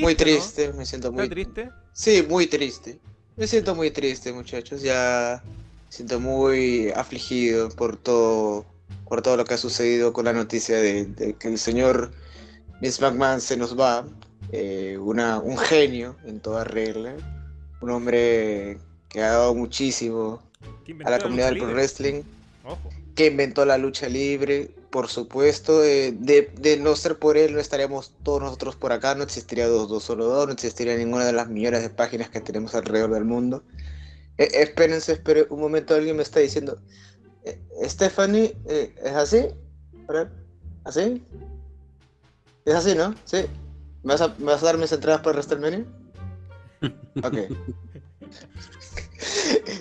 muy 0.00 0.14
triste, 0.14 0.72
me 0.72 0.86
siento 0.86 1.12
muy... 1.12 1.28
triste? 1.28 1.68
Sí, 1.92 2.24
muy 2.26 2.46
triste. 2.46 2.98
Me 3.36 3.46
siento 3.46 3.74
muy 3.74 3.90
triste, 3.90 4.32
muchachos. 4.32 4.80
Ya 4.80 5.42
siento 5.90 6.20
muy 6.20 6.88
afligido 6.96 7.68
por 7.68 7.98
todo 7.98 8.64
por 9.06 9.20
todo 9.20 9.36
lo 9.36 9.44
que 9.44 9.52
ha 9.52 9.58
sucedido 9.58 10.14
con 10.14 10.24
la 10.24 10.32
noticia 10.32 10.78
de, 10.78 11.36
que 11.38 11.48
el 11.48 11.58
señor 11.58 12.12
Miss 12.80 12.98
McMahon 12.98 13.42
se 13.42 13.58
nos 13.58 13.78
va. 13.78 14.06
Eh, 14.52 14.96
una, 14.98 15.38
un 15.40 15.58
genio 15.58 16.16
en 16.24 16.40
toda 16.40 16.64
regla. 16.64 17.14
Un 17.82 17.90
hombre 17.90 18.78
que 19.10 19.22
ha 19.22 19.32
dado 19.32 19.54
muchísimo 19.54 20.45
a 21.04 21.10
la 21.10 21.18
comunidad 21.18 21.50
del 21.50 21.58
pro 21.58 21.72
wrestling. 21.72 22.22
Que 23.14 23.26
inventó 23.26 23.64
la 23.64 23.78
lucha 23.78 24.08
libre, 24.08 24.70
por 24.90 25.08
supuesto. 25.08 25.82
Eh, 25.84 26.12
de, 26.12 26.78
no 26.80 26.96
ser 26.96 27.18
por 27.18 27.36
él, 27.36 27.54
no 27.54 27.60
estaríamos 27.60 28.12
todos 28.22 28.42
nosotros 28.42 28.76
por 28.76 28.92
acá. 28.92 29.14
No 29.14 29.22
existiría 29.22 29.68
222, 29.68 30.46
no 30.46 30.52
existiría 30.52 30.96
ninguna 30.96 31.24
de 31.24 31.32
las 31.32 31.48
millones 31.48 31.82
de 31.82 31.90
páginas 31.90 32.28
que 32.28 32.40
tenemos 32.40 32.74
alrededor 32.74 33.12
del 33.12 33.24
mundo. 33.24 33.62
Eh, 34.36 34.48
espérense, 34.52 35.12
espere 35.12 35.46
un 35.48 35.60
momento, 35.60 35.94
alguien 35.94 36.16
me 36.16 36.22
está 36.22 36.40
diciendo. 36.40 36.78
Eh, 37.44 37.58
Stephanie, 37.84 38.56
¿es 38.66 39.12
así? 39.14 39.46
¿Así? 40.84 41.24
Es 42.64 42.74
así, 42.74 42.94
¿no? 42.94 43.14
Sí. 43.24 43.46
¿Me 44.02 44.12
vas 44.12 44.20
a, 44.20 44.28
¿me 44.38 44.46
vas 44.46 44.62
a 44.62 44.66
dar 44.66 44.78
mis 44.78 44.92
entradas 44.92 45.20
para 45.22 45.38
WrestleMania? 45.38 45.84
Ok. 47.22 47.38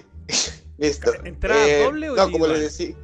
Listo. 0.77 1.13
¿Entrada 1.23 1.67
eh, 1.67 1.83
doble 1.83 2.09
o 2.09 2.15
No, 2.15 2.31
como 2.31 2.47
les 2.47 2.59
decía. 2.61 2.95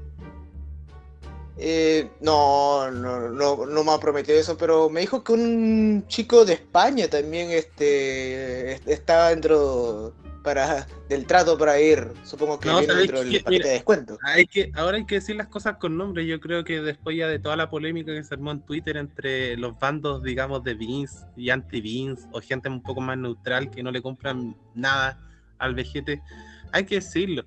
Eh, 1.58 2.10
no, 2.22 2.90
no, 2.90 3.30
no, 3.30 3.66
no 3.66 3.84
me 3.84 3.92
ha 3.92 4.00
prometido 4.00 4.38
eso, 4.40 4.58
pero 4.58 4.90
me 4.90 5.02
dijo 5.02 5.24
que 5.24 5.34
un 5.34 6.06
chico 6.08 6.44
de 6.44 6.54
España 6.54 7.08
también 7.08 7.52
este, 7.52 8.74
estaba 8.92 9.30
dentro 9.30 10.14
para 10.44 10.88
del 11.08 11.26
trato 11.26 11.58
para 11.58 11.80
ir. 11.80 12.12
Supongo 12.24 12.60
que 12.60 12.70
viene 12.70 12.94
dentro 12.94 13.24
del 13.24 13.44
paquete 13.44 13.68
de 13.68 13.74
descuento. 13.74 14.18
Hay 14.24 14.48
que, 14.48 14.72
ahora 14.76 14.98
hay 14.98 15.06
que 15.06 15.16
decir 15.16 15.36
las 15.36 15.48
cosas 15.48 15.78
con 15.78 15.98
nombre. 15.98 16.26
Yo 16.26 16.40
creo 16.40 16.64
que 16.64 16.82
después 16.82 17.16
ya 17.16 17.28
de 17.28 17.40
toda 17.40 17.56
la 17.56 17.70
polémica 17.70 18.14
que 18.14 18.24
se 18.24 18.34
armó 18.34 18.52
en 18.52 18.62
Twitter 18.62 18.98
entre 18.98 19.58
los 19.58 19.78
bandos, 19.78 20.24
digamos, 20.24 20.64
de 20.64 20.74
Vince 20.74 21.26
y 21.36 21.50
anti-Vince, 21.50 22.28
o 22.32 22.42
gente 22.42 22.70
un 22.70 22.82
poco 22.82 23.02
más 23.02 23.18
neutral 23.18 23.70
que 23.70 23.84
no 23.84 23.92
le 23.92 24.02
compran 24.02 24.56
nada 24.74 25.20
al 25.60 25.76
vejete, 25.76 26.22
hay 26.72 26.86
que 26.86 26.96
decirlo. 26.96 27.44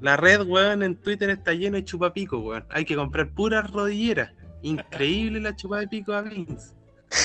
La 0.00 0.16
red, 0.16 0.46
weón, 0.46 0.82
en 0.82 0.96
Twitter 0.96 1.28
está 1.30 1.52
llena 1.52 1.76
de 1.76 1.84
chupapico, 1.84 2.38
weón. 2.38 2.64
Hay 2.70 2.84
que 2.84 2.96
comprar 2.96 3.30
puras 3.30 3.70
rodilleras. 3.70 4.32
Increíble 4.62 5.40
la 5.40 5.54
chupa 5.54 5.80
de 5.80 5.88
pico 5.88 6.12
a 6.12 6.22
Vince. 6.22 6.74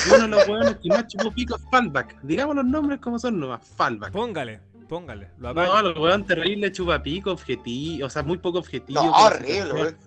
Uno 0.07 0.23
de 0.23 0.27
los 0.27 0.47
weones 0.47 0.77
que 0.81 0.89
más 0.89 1.07
chupó 1.07 1.31
pico 1.31 1.55
es 1.55 1.61
Fallback. 1.69 2.21
Digamos 2.21 2.55
los 2.55 2.65
nombres 2.65 2.99
como 2.99 3.19
son 3.19 3.39
nomás, 3.39 3.65
Fallback. 3.75 4.11
Póngale, 4.11 4.59
póngale. 4.89 5.29
Lo 5.37 5.53
no, 5.53 5.81
los 5.81 5.97
weón 5.97 6.25
terrible 6.25 6.71
chupapico, 6.71 7.31
objetivo, 7.31 8.07
o 8.07 8.09
sea, 8.09 8.23
muy 8.23 8.37
poco 8.37 8.59
objetivo. 8.59 9.03
No, 9.03 9.11
horrible, 9.11 9.73
weón. 9.73 9.97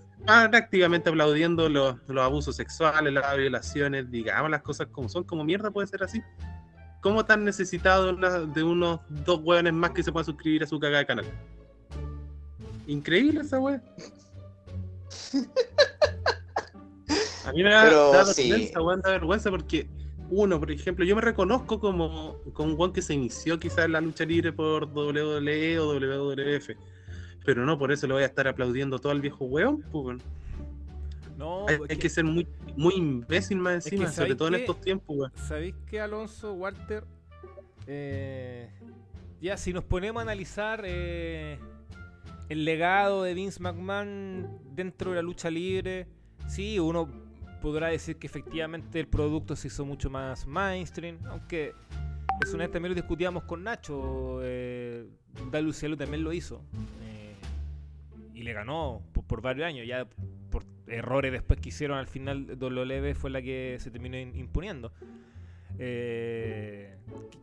Prácticamente 0.50 1.10
aplaudiendo 1.10 1.68
los, 1.68 1.96
los 2.08 2.24
abusos 2.24 2.56
sexuales, 2.56 3.12
las 3.12 3.36
violaciones, 3.36 4.10
digamos 4.10 4.50
las 4.50 4.62
cosas 4.62 4.88
como 4.88 5.08
son, 5.08 5.24
como 5.24 5.44
mierda 5.44 5.70
puede 5.70 5.86
ser 5.86 6.02
así. 6.02 6.20
¿Cómo 7.00 7.24
tan 7.24 7.44
necesitado 7.44 8.12
de, 8.46 8.62
unos 8.62 9.00
dos 9.08 9.40
hueones 9.42 9.72
más 9.72 9.92
que 9.92 10.02
se 10.02 10.10
puedan 10.10 10.26
suscribir 10.26 10.64
a 10.64 10.66
su 10.66 10.80
cagada 10.80 10.98
de 10.98 11.06
canal? 11.06 11.24
Increíble 12.86 13.40
esa 13.42 13.60
wea. 13.60 13.82
A 17.44 17.52
mí 17.52 17.62
me 17.62 17.70
da, 17.70 17.84
vergüenza, 19.04 19.50
porque 19.50 19.88
uno, 20.30 20.58
por 20.58 20.70
ejemplo, 20.70 21.04
yo 21.04 21.14
me 21.16 21.22
reconozco 21.22 21.80
como, 21.80 22.36
como 22.52 22.72
un 22.72 22.78
weón 22.78 22.92
que 22.92 23.00
se 23.00 23.14
inició 23.14 23.58
quizás 23.58 23.86
en 23.86 23.92
la 23.92 24.00
lucha 24.00 24.24
libre 24.24 24.52
por 24.52 24.84
WWE 24.84 25.78
o 25.78 25.94
WWF. 25.94 26.70
Pero 27.44 27.64
no 27.64 27.78
por 27.78 27.92
eso 27.92 28.06
le 28.06 28.14
voy 28.14 28.22
a 28.24 28.26
estar 28.26 28.46
aplaudiendo 28.48 28.98
todo 28.98 29.12
al 29.12 29.20
viejo 29.20 29.44
weón, 29.46 29.82
pues. 29.90 30.18
No, 31.38 31.66
hay, 31.68 31.96
que, 31.96 32.08
ser 32.10 32.24
muy, 32.24 32.48
muy 32.78 32.94
imbécil 32.94 33.58
más 33.58 33.74
encima, 33.74 34.10
sobre 34.10 34.36
todo 34.36 34.48
en 34.48 34.54
estos 34.54 34.80
tiempos, 34.80 35.16
weón. 35.16 35.32
¿Sabéis 35.34 35.74
que 35.86 36.00
Alonso, 36.00 36.52
Walter? 36.54 37.04
Eh, 37.86 38.70
ya, 39.40 39.56
si 39.56 39.72
nos 39.72 39.82
ponemos 39.82 40.20
a 40.20 40.22
analizar 40.22 40.82
eh, 40.84 41.58
el 42.48 42.64
legado 42.64 43.24
de 43.24 43.34
Vince 43.34 43.60
McMahon 43.60 44.60
dentro 44.74 45.10
de 45.10 45.16
la 45.16 45.22
lucha 45.22 45.50
libre, 45.50 46.06
sí, 46.46 46.78
uno 46.78 47.08
podrá 47.60 47.88
decir 47.88 48.16
que 48.16 48.28
efectivamente 48.28 49.00
el 49.00 49.08
producto 49.08 49.56
se 49.56 49.66
hizo 49.66 49.84
mucho 49.84 50.08
más 50.08 50.46
mainstream, 50.46 51.18
aunque 51.26 51.74
eso 52.40 52.54
una 52.54 52.64
vez 52.64 52.72
también 52.72 52.92
lo 52.92 52.94
discutíamos 52.94 53.42
con 53.42 53.64
Nacho, 53.64 54.38
eh, 54.42 55.04
Luciano 55.60 55.96
también 55.96 56.22
lo 56.22 56.32
hizo. 56.32 56.62
Eh, 57.02 57.34
y 58.34 58.42
le 58.42 58.52
ganó 58.52 59.02
por, 59.12 59.24
por 59.24 59.42
varios 59.42 59.66
años, 59.66 59.84
ya 59.84 60.06
errores 60.90 61.32
después 61.32 61.60
que 61.60 61.68
hicieron 61.70 61.98
al 61.98 62.06
final 62.06 62.56
WWE 62.60 63.14
fue 63.14 63.30
la 63.30 63.42
que 63.42 63.76
se 63.80 63.90
terminó 63.90 64.18
imponiendo. 64.18 64.92
Eh, 65.78 66.96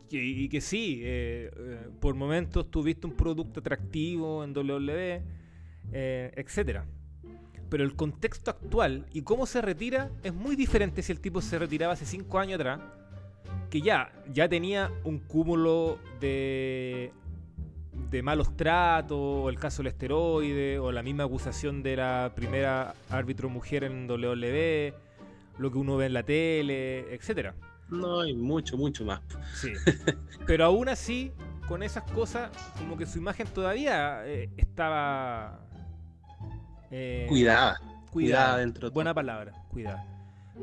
y, 0.09 0.49
que 0.49 0.61
sí, 0.61 1.01
eh, 1.03 1.51
eh, 1.55 1.87
por 1.99 2.15
momentos 2.15 2.69
tuviste 2.69 3.07
un 3.07 3.13
producto 3.13 3.59
atractivo 3.59 4.43
en 4.43 4.55
WWE, 4.55 5.23
etcétera. 5.91 6.85
Pero 7.69 7.83
el 7.83 7.95
contexto 7.95 8.51
actual 8.51 9.07
y 9.11 9.23
cómo 9.23 9.45
se 9.45 9.61
retira 9.61 10.11
es 10.23 10.33
muy 10.33 10.55
diferente 10.55 11.01
si 11.01 11.11
el 11.11 11.19
tipo 11.19 11.41
se 11.41 11.57
retiraba 11.57 11.93
hace 11.93 12.05
5 12.05 12.39
años 12.39 12.55
atrás, 12.55 12.79
que 13.69 13.81
ya, 13.81 14.11
ya 14.31 14.47
tenía 14.47 14.91
un 15.03 15.19
cúmulo 15.19 15.99
de 16.19 17.11
de 18.09 18.21
malos 18.21 18.55
tratos, 18.55 19.17
o 19.17 19.49
el 19.49 19.57
caso 19.57 19.83
del 19.83 19.87
esteroide, 19.87 20.79
o 20.79 20.91
la 20.91 21.03
misma 21.03 21.23
acusación 21.23 21.83
de 21.83 21.97
la 21.97 22.31
primera 22.35 22.93
árbitro 23.09 23.49
mujer 23.49 23.83
en 23.83 24.09
WWE, 24.09 24.93
lo 25.57 25.71
que 25.71 25.77
uno 25.77 25.97
ve 25.97 26.05
en 26.07 26.13
la 26.13 26.23
tele, 26.23 27.13
etcétera. 27.13 27.55
No, 27.89 28.21
hay 28.21 28.33
mucho, 28.33 28.77
mucho 28.77 29.05
más. 29.05 29.21
Sí. 29.53 29.73
Pero 30.47 30.65
aún 30.65 30.89
así, 30.89 31.31
con 31.67 31.83
esas 31.83 32.03
cosas, 32.11 32.49
como 32.77 32.97
que 32.97 33.05
su 33.05 33.19
imagen 33.19 33.47
todavía 33.47 34.25
eh, 34.25 34.49
estaba. 34.57 35.59
Eh, 36.91 37.25
cuidada. 37.27 37.79
Cuidada 38.11 38.57
dentro. 38.57 38.89
Buena 38.91 39.13
palabra, 39.13 39.51
cuidada. 39.69 40.05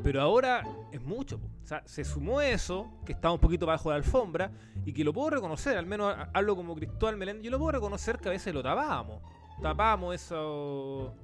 Pero 0.03 0.21
ahora 0.21 0.63
es 0.91 1.01
mucho. 1.01 1.39
O 1.63 1.65
sea, 1.65 1.81
se 1.85 2.03
sumó 2.03 2.41
eso, 2.41 2.91
que 3.05 3.13
estaba 3.13 3.33
un 3.33 3.39
poquito 3.39 3.65
bajo 3.65 3.89
la 3.89 3.95
alfombra, 3.95 4.51
y 4.85 4.91
que 4.91 5.03
lo 5.03 5.13
puedo 5.13 5.29
reconocer, 5.29 5.77
al 5.77 5.85
menos 5.85 6.13
hablo 6.33 6.57
como 6.57 6.75
Cristóbal 6.75 7.15
Meléndez, 7.15 7.45
yo 7.45 7.51
lo 7.51 7.57
puedo 7.57 7.71
reconocer 7.71 8.17
que 8.17 8.27
a 8.27 8.31
veces 8.31 8.53
lo 8.53 8.61
tapábamos. 8.61 9.21
Tapábamos 9.61 10.15
eso, 10.15 11.15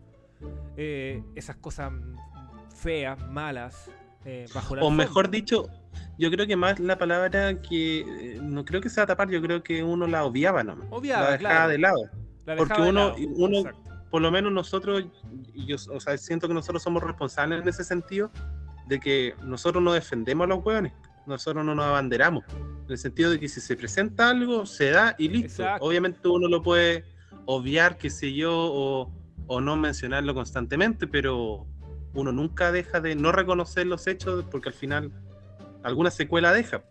eh, 0.78 1.22
esas 1.36 1.58
cosas 1.58 1.92
feas, 2.74 3.20
malas, 3.30 3.92
eh, 4.24 4.46
bajo 4.54 4.78
la 4.78 4.84
O 4.84 4.92
mejor 4.92 5.30
dicho, 5.30 5.68
yo 6.18 6.32
creo 6.32 6.48
que 6.48 6.56
más 6.56 6.80
la 6.80 6.98
palabra 6.98 7.62
que 7.62 8.00
eh, 8.00 8.40
no 8.42 8.64
creo 8.64 8.80
que 8.80 8.90
sea 8.90 9.06
tapar, 9.06 9.30
yo 9.30 9.42
creo 9.42 9.62
que 9.62 9.84
uno 9.84 10.08
la 10.08 10.24
obviaba 10.24 10.64
nomás. 10.64 10.88
Obviaba, 10.90 11.32
la 11.32 11.38
dejaba 11.38 11.68
de 11.68 11.78
lado. 11.80 12.10
Porque 12.58 12.82
uno, 12.82 13.14
uno 13.36 13.64
por 14.10 14.22
lo 14.22 14.32
menos 14.32 14.52
nosotros, 14.54 15.04
yo, 15.54 15.76
o 15.92 16.00
sea, 16.00 16.18
siento 16.18 16.48
que 16.48 16.54
nosotros 16.54 16.82
somos 16.82 17.04
responsables 17.04 17.62
en 17.62 17.68
ese 17.68 17.84
sentido 17.84 18.32
de 18.90 19.00
que 19.00 19.36
nosotros 19.44 19.82
no 19.82 19.94
defendemos 19.94 20.46
a 20.46 20.48
los 20.50 20.66
hueones, 20.66 20.92
nosotros 21.28 21.64
no 21.64 21.76
nos 21.76 21.86
abanderamos, 21.86 22.44
en 22.50 22.92
el 22.92 22.98
sentido 22.98 23.30
de 23.30 23.40
que 23.40 23.48
si 23.48 23.62
se 23.62 23.78
presenta 23.78 24.30
algo, 24.30 24.66
se 24.66 24.90
da 24.90 25.16
y 25.18 25.30
listo. 25.30 25.64
Obviamente 25.80 26.28
uno 26.28 26.48
lo 26.48 26.64
puede 26.64 27.06
obviar, 27.46 27.98
qué 27.98 28.10
sé 28.10 28.34
yo, 28.34 28.52
o, 28.52 29.14
o 29.46 29.62
no 29.62 29.78
mencionarlo 29.78 30.34
constantemente, 30.34 31.06
pero 31.06 31.68
uno 32.16 32.32
nunca 32.32 32.72
deja 32.72 33.00
de 33.00 33.16
no 33.16 33.32
reconocer 33.32 33.86
los 33.86 34.08
hechos 34.08 34.44
porque 34.50 34.70
al 34.70 34.76
final 34.76 35.12
alguna 35.84 36.10
secuela 36.10 36.52
deja. 36.52 36.84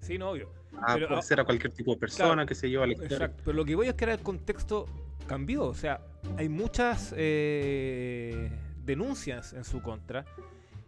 Sí, 0.00 0.16
no, 0.16 0.30
obvio. 0.30 0.52
A, 0.80 0.94
pero, 0.94 1.08
puede 1.08 1.22
ser 1.22 1.40
a 1.40 1.44
cualquier 1.44 1.72
tipo 1.72 1.92
de 1.92 1.98
persona 1.98 2.46
que 2.46 2.54
se 2.54 2.70
lleva 2.70 2.86
la 2.86 2.92
historia. 2.92 3.16
Exacto, 3.16 3.42
pero 3.44 3.56
lo 3.56 3.64
que 3.64 3.74
voy 3.74 3.88
a 3.88 3.90
es 3.90 3.96
que 3.96 4.04
el 4.04 4.20
contexto 4.20 4.86
cambió. 5.26 5.64
O 5.64 5.74
sea, 5.74 6.00
hay 6.38 6.48
muchas 6.48 7.12
eh, 7.16 8.52
denuncias 8.84 9.54
en 9.54 9.64
su 9.64 9.82
contra 9.82 10.24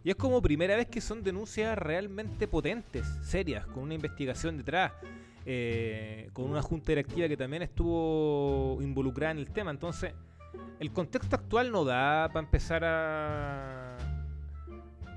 y 0.03 0.09
es 0.09 0.15
como 0.15 0.41
primera 0.41 0.75
vez 0.75 0.87
que 0.87 1.01
son 1.01 1.23
denuncias 1.23 1.77
realmente 1.77 2.47
potentes, 2.47 3.05
serias, 3.21 3.65
con 3.67 3.83
una 3.83 3.95
investigación 3.95 4.57
detrás, 4.57 4.93
eh, 5.45 6.29
con 6.33 6.45
una 6.49 6.61
junta 6.61 6.91
directiva 6.91 7.27
que 7.27 7.35
también 7.35 7.63
estuvo 7.63 8.81
involucrada 8.81 9.31
en 9.31 9.39
el 9.39 9.51
tema. 9.51 9.71
Entonces, 9.71 10.13
el 10.79 10.91
contexto 10.91 11.35
actual 11.35 11.71
no 11.71 11.83
da 11.83 12.29
para 12.29 12.45
empezar 12.45 12.83
a, 12.85 13.97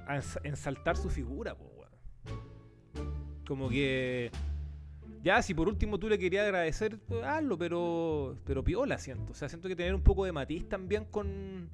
a 0.07 0.21
ensaltar 0.43 0.97
su 0.97 1.11
figura, 1.11 1.57
como 3.47 3.69
que 3.69 4.31
ya 5.23 5.43
si 5.43 5.55
por 5.55 5.69
último 5.69 5.99
tú 5.99 6.09
le 6.09 6.19
querías 6.19 6.45
agradecer, 6.45 6.99
pues 6.99 7.23
hazlo, 7.23 7.57
pero 7.57 8.37
pero 8.45 8.65
piola 8.65 8.99
siento, 8.99 9.33
o 9.33 9.35
sea, 9.35 9.49
siento 9.49 9.69
que 9.69 9.77
tener 9.77 9.95
un 9.95 10.03
poco 10.03 10.25
de 10.25 10.33
matiz 10.33 10.69
también 10.69 11.05
con 11.05 11.71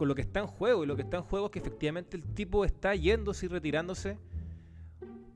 con 0.00 0.08
lo 0.08 0.14
que 0.14 0.22
está 0.22 0.40
en 0.40 0.46
juego. 0.46 0.82
Y 0.82 0.86
lo 0.86 0.96
que 0.96 1.02
está 1.02 1.18
en 1.18 1.24
juego 1.24 1.46
es 1.46 1.52
que 1.52 1.58
efectivamente 1.58 2.16
el 2.16 2.22
tipo 2.24 2.64
está 2.64 2.94
yéndose 2.94 3.44
y 3.44 3.48
retirándose 3.50 4.16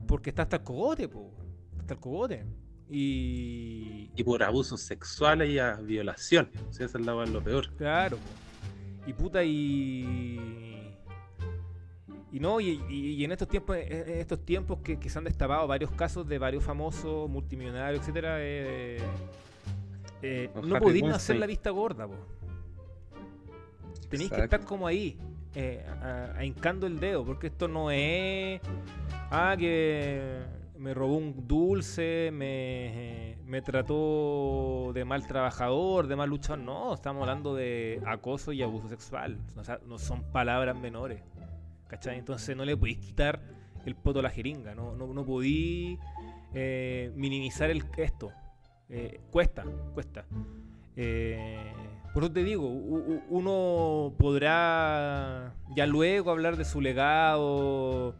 porque 0.07 0.31
está 0.31 0.41
hasta 0.41 0.55
el 0.55 0.63
cogote, 0.63 1.07
po. 1.07 1.29
Hasta 1.79 1.93
el 1.93 1.99
cogote. 1.99 2.43
Y... 2.89 4.09
y 4.15 4.23
por 4.23 4.41
abusos 4.41 4.81
sexuales 4.81 5.51
y 5.51 5.59
a 5.59 5.73
violación. 5.75 6.49
Si 6.71 6.83
es 6.83 6.95
el 6.95 7.05
lado 7.05 7.23
lo 7.27 7.43
peor. 7.43 7.69
Claro. 7.77 8.17
y 9.05 9.13
puta, 9.13 9.43
y. 9.43 10.91
Y 12.31 12.39
no, 12.39 12.59
y, 12.59 12.81
y- 12.89 13.11
y 13.13 13.23
en 13.23 13.31
estos 13.33 13.47
tiempos, 13.47 13.77
en 13.77 14.09
estos 14.19 14.43
tiempos 14.43 14.79
que, 14.79 14.97
que 14.99 15.09
se 15.11 15.17
han 15.19 15.25
destapado 15.25 15.67
varios 15.67 15.91
casos 15.91 16.27
de 16.27 16.39
varios 16.39 16.63
famosos, 16.63 17.29
multimillonarios, 17.29 18.01
etcétera, 18.01 18.37
eh, 18.39 18.97
eh, 20.23 20.49
O 20.55 20.61
no 20.63 20.79
podéis 20.79 21.05
hacer 21.05 21.35
la 21.37 21.45
vista 21.45 21.69
gorda, 21.69 22.07
po. 22.07 22.15
Tenéis 24.17 24.31
que 24.31 24.41
estar 24.41 24.65
como 24.65 24.87
ahí, 24.87 25.17
eh, 25.53 25.85
hincando 26.43 26.87
el 26.87 26.99
dedo, 26.99 27.25
porque 27.25 27.47
esto 27.47 27.67
no 27.67 27.91
es. 27.91 28.61
Ah, 29.31 29.55
que 29.57 30.43
me 30.77 30.93
robó 30.93 31.17
un 31.17 31.47
dulce, 31.47 32.29
me, 32.31 33.37
me 33.45 33.61
trató 33.61 34.91
de 34.93 35.05
mal 35.05 35.25
trabajador, 35.25 36.07
de 36.07 36.15
mal 36.15 36.29
luchador. 36.29 36.59
No, 36.59 36.93
estamos 36.93 37.21
hablando 37.21 37.55
de 37.55 38.01
acoso 38.05 38.51
y 38.51 38.61
abuso 38.61 38.89
sexual. 38.89 39.37
O 39.57 39.63
sea, 39.63 39.79
no 39.87 39.97
son 39.97 40.23
palabras 40.31 40.77
menores. 40.77 41.21
¿Cachai? 41.87 42.17
Entonces 42.17 42.55
no 42.57 42.65
le 42.65 42.75
podéis 42.75 42.97
quitar 42.97 43.39
el 43.85 43.95
poto 43.95 44.19
a 44.19 44.23
la 44.23 44.29
jeringa. 44.29 44.75
No, 44.75 44.95
no, 44.95 45.13
no 45.13 45.25
podéis 45.25 45.99
eh, 46.53 47.11
minimizar 47.15 47.69
el, 47.69 47.83
esto. 47.97 48.31
Eh, 48.89 49.21
cuesta, 49.31 49.63
cuesta. 49.93 50.25
Eh, 50.95 51.71
por 52.15 52.23
eso 52.23 52.31
te 52.31 52.45
digo, 52.45 52.65
uno 52.65 54.13
podrá 54.17 55.53
ya 55.75 55.85
luego 55.85 56.31
hablar 56.31 56.55
de 56.55 56.63
su 56.63 56.79
legado. 56.79 58.15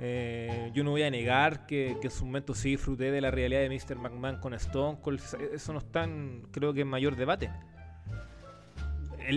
eh, 0.00 0.70
yo 0.72 0.82
no 0.84 0.92
voy 0.92 1.02
a 1.02 1.10
negar 1.10 1.66
que, 1.66 1.98
que 2.00 2.06
en 2.06 2.10
su 2.10 2.24
momento 2.24 2.54
sí 2.54 2.70
disfruté 2.70 3.10
de 3.10 3.20
la 3.20 3.30
realidad 3.30 3.60
de 3.60 3.68
Mr. 3.68 3.96
McMahon 3.96 4.38
con 4.40 4.54
Stone 4.54 5.00
Cold. 5.02 5.20
Eso 5.52 5.74
no 5.74 5.80
está, 5.80 6.04
en, 6.04 6.48
creo 6.50 6.72
que 6.72 6.80
en 6.80 6.88
mayor 6.88 7.14
debate. 7.14 7.50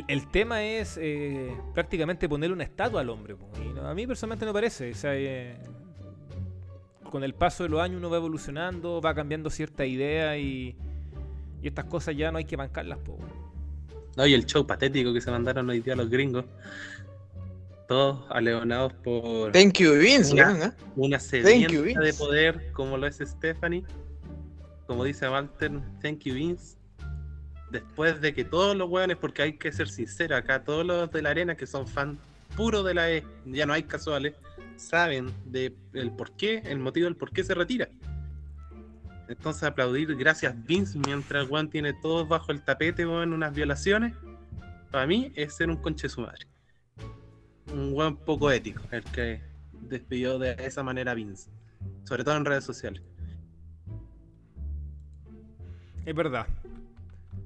El, 0.07 0.27
tema 0.29 0.63
es 0.63 0.97
eh, 1.01 1.53
prácticamente 1.73 2.29
ponerle 2.29 2.53
una 2.53 2.63
estatua 2.63 3.01
al 3.01 3.09
hombre. 3.09 3.35
y 3.61 3.79
a 3.79 3.93
mí 3.93 4.07
personalmente 4.07 4.45
no 4.45 4.53
parece. 4.53 4.91
O 4.91 4.95
sea, 4.95 5.13
eh, 5.13 5.59
con 7.11 7.25
el 7.25 7.33
paso 7.33 7.63
de 7.63 7.69
los 7.69 7.81
años 7.81 7.97
uno 7.97 8.09
va 8.09 8.15
evolucionando, 8.15 9.01
va 9.01 9.13
cambiando 9.13 9.49
cierta 9.49 9.85
idea 9.85 10.37
y, 10.37 10.77
estas 11.61 11.83
cosas 11.83 12.15
ya 12.15 12.31
no 12.31 12.37
hay 12.37 12.45
que 12.45 12.55
bancarlas. 12.55 12.99
No, 14.19 14.27
y 14.27 14.33
el 14.33 14.45
show 14.45 14.67
patético 14.67 15.13
que 15.13 15.21
se 15.21 15.31
mandaron 15.31 15.69
hoy 15.69 15.79
día 15.79 15.95
los 15.95 16.09
gringos. 16.09 16.43
Todos 17.87 18.25
aleonados 18.29 18.91
por 18.95 19.53
Thank 19.53 19.77
you, 19.79 19.93
Vince, 19.93 20.33
Una- 20.33 20.47
weón, 20.47 20.61
¿eh? 20.63 20.71
una 20.97 21.17
you, 21.17 21.23
sedienta 21.23 22.01
de 22.01 22.13
poder 22.13 22.71
como 22.73 22.97
lo 22.97 23.07
es 23.07 23.19
Stephanie. 23.19 23.85
Como 24.87 25.05
dice 25.05 25.29
Walter, 25.29 25.71
thank 26.01 26.19
you 26.25 26.33
Vince. 26.33 26.75
Después 27.71 28.19
de 28.19 28.33
que 28.33 28.43
todos 28.43 28.75
los 28.75 28.89
hueones, 28.89 29.15
porque 29.15 29.41
hay 29.41 29.53
que 29.53 29.71
ser 29.71 29.87
sincero, 29.87 30.35
acá 30.35 30.65
todos 30.65 30.85
los 30.85 31.09
de 31.11 31.21
la 31.21 31.29
arena 31.29 31.55
que 31.55 31.65
son 31.65 31.87
fan 31.87 32.19
puro 32.57 32.83
de 32.83 32.95
la 32.95 33.09
E, 33.09 33.23
ya 33.45 33.65
no 33.65 33.71
hay 33.71 33.83
casuales, 33.83 34.33
saben 34.75 35.31
de 35.45 35.73
el 35.93 36.11
por 36.11 36.31
qué, 36.35 36.61
el 36.65 36.79
motivo 36.79 37.05
del 37.05 37.15
por 37.15 37.31
qué 37.31 37.45
se 37.45 37.53
retira. 37.53 37.87
Entonces 39.29 39.61
aplaudir 39.61 40.15
gracias 40.15 40.55
Vince 40.65 40.97
mientras 41.05 41.47
weón 41.47 41.69
tiene 41.69 41.93
todos 41.93 42.27
bajo 42.27 42.51
el 42.51 42.63
tapete, 42.63 43.05
weón, 43.05 43.31
unas 43.31 43.53
violaciones, 43.53 44.15
para 44.89 45.05
mí 45.05 45.31
es 45.35 45.53
ser 45.53 45.69
un 45.69 45.77
conche 45.77 46.09
su 46.09 46.21
madre. 46.21 46.47
Un 47.71 47.93
weón 47.93 48.17
poco 48.17 48.49
ético, 48.49 48.81
el 48.89 49.03
que 49.03 49.39
despidió 49.71 50.39
de 50.39 50.55
esa 50.59 50.81
manera 50.81 51.11
a 51.11 51.13
Vince. 51.13 51.51
Sobre 52.05 52.23
todo 52.23 52.37
en 52.37 52.45
redes 52.45 52.63
sociales. 52.63 53.03
Es 56.07 56.15
verdad. 56.15 56.47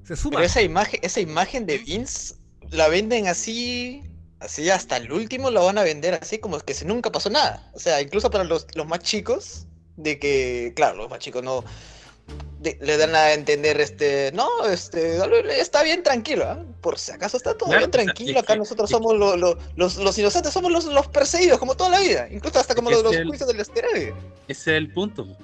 Se 0.04 0.16
suma. 0.16 0.38
Pero 0.38 0.46
esa 0.46 0.62
imagen, 0.62 1.02
esa 1.04 1.20
imagen 1.20 1.66
de 1.66 1.80
Vince 1.80 2.36
la 2.72 2.88
venden 2.88 3.28
así, 3.28 4.04
así 4.40 4.70
hasta 4.70 4.96
el 4.96 5.12
último 5.12 5.52
la 5.52 5.60
van 5.60 5.78
a 5.78 5.84
vender 5.84 6.14
así 6.14 6.40
como 6.40 6.58
que 6.60 6.74
si 6.74 6.86
nunca 6.86 7.12
pasó 7.12 7.30
nada. 7.30 7.70
O 7.74 7.80
sea, 7.80 8.02
incluso 8.02 8.32
para 8.32 8.46
los, 8.46 8.68
los 8.74 8.88
más 8.88 9.00
chicos, 9.00 9.68
de 9.98 10.20
que, 10.20 10.74
claro, 10.76 10.96
los 10.98 11.10
más 11.10 11.20
chicos 11.20 11.44
no 11.44 11.64
de- 12.60 12.78
le 12.82 12.98
dan 12.98 13.14
a 13.16 13.34
entender 13.34 13.82
este, 13.82 14.32
no, 14.34 14.48
este, 14.66 15.18
está 15.60 15.84
bien 15.84 16.02
tranquilo, 16.04 16.46
¿ah? 16.46 16.64
por 16.82 16.98
si 16.98 17.12
acaso 17.12 17.36
está 17.38 17.58
todo 17.58 17.70
bien 17.78 17.92
tranquilo, 17.92 18.40
acá 18.40 18.54
que- 18.54 18.60
nosotros 18.60 18.90
que- 18.90 18.96
somos 18.96 19.18
lo- 19.18 19.36
lo- 19.36 19.58
los, 19.76 19.98
los 19.98 20.18
inocentes, 20.18 20.54
somos 20.54 20.72
los, 20.72 20.86
los 20.86 21.08
perseguidos, 21.08 21.60
como 21.60 21.76
toda 21.76 21.90
la 21.90 22.00
vida, 22.00 22.28
incluso 22.32 22.60
hasta 22.60 22.74
como 22.76 22.90
los, 22.90 23.04
los 23.04 23.14
el- 23.16 23.28
juicios 23.28 23.48
del 23.50 23.60
esteroide. 23.60 24.14
Ese 24.48 24.72
es 24.72 24.78
el 24.78 24.92
punto. 24.94 25.28
po. 25.28 25.38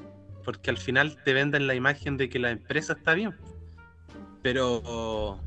Porque 0.46 0.70
al 0.72 0.78
final 0.78 1.22
te 1.24 1.34
venden 1.34 1.68
la 1.68 1.76
imagen 1.76 2.18
de 2.18 2.28
que 2.30 2.40
la 2.40 2.50
empresa 2.50 2.94
está 2.94 3.14
bien. 3.14 3.36
Pero 4.42 5.38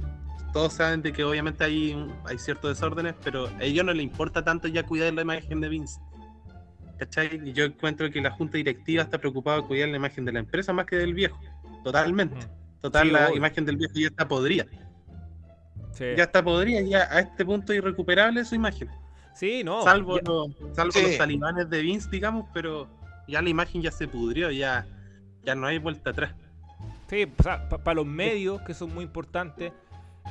todos 0.53 0.75
saben 0.75 1.03
de 1.03 1.13
que 1.13 1.25
obviamente 1.25 1.65
hay, 1.65 1.97
hay 2.25 2.39
ciertos 2.39 2.77
desórdenes, 2.79 3.15
pero 3.25 3.47
a 3.49 3.63
ellos 3.65 3.85
no 3.85 3.93
les 3.95 4.05
importa 4.05 4.45
tanto 4.45 4.69
ya 4.69 4.85
cuidar 4.85 5.13
la 5.15 5.23
imagen 5.23 5.61
de 5.61 5.69
Vince. 5.69 5.99
¿Cachai? 7.05 7.41
Y 7.49 7.53
yo 7.53 7.65
encuentro 7.65 8.09
que 8.11 8.21
la 8.21 8.31
junta 8.31 8.59
directiva 8.59 9.03
está 9.03 9.19
preocupada 9.19 9.57
de 9.61 9.67
cuidar 9.67 9.89
la 9.89 9.97
imagen 9.97 10.25
de 10.25 10.33
la 10.33 10.39
empresa 10.39 10.73
más 10.73 10.87
que 10.87 10.97
del 10.97 11.15
viejo. 11.15 11.39
Totalmente. 11.83 12.37
Total, 12.81 13.07
Sí, 13.09 13.13
la 13.13 13.27
obvio. 13.27 13.37
imagen 13.39 13.65
del 13.65 13.77
viejo 13.77 13.95
ya 13.97 14.07
está 14.07 14.29
podrida. 14.29 14.67
Sí. 15.93 16.05
Ya 16.17 16.25
está 16.25 16.43
podrida, 16.43 16.81
ya 16.83 17.03
a 17.11 17.21
este 17.21 17.45
punto 17.45 17.73
irrecuperable 17.75 18.45
su 18.45 18.55
imagen. 18.55 18.89
Sí, 19.35 19.63
no. 19.65 19.83
salvo 19.83 20.17
ya- 20.19 20.23
los, 20.29 20.49
salvo 20.77 20.93
Sí. 20.93 21.03
los 21.03 21.17
talibanes 21.19 21.69
de 21.71 21.81
Vince, 21.81 22.09
digamos, 22.11 22.47
pero 22.53 22.89
ya 23.27 23.41
la 23.43 23.49
imagen 23.49 23.81
ya 23.83 23.91
se 23.91 24.07
pudrió, 24.07 24.51
ya, 24.51 24.87
ya 25.43 25.55
no 25.55 25.67
hay 25.67 25.79
vuelta 25.79 26.11
atrás. 26.11 26.35
Sí, 27.09 27.27
para 27.27 27.95
los 27.95 28.07
medios, 28.07 28.61
que 28.63 28.75
son 28.75 28.95
muy 28.95 29.05
importantes. 29.05 29.73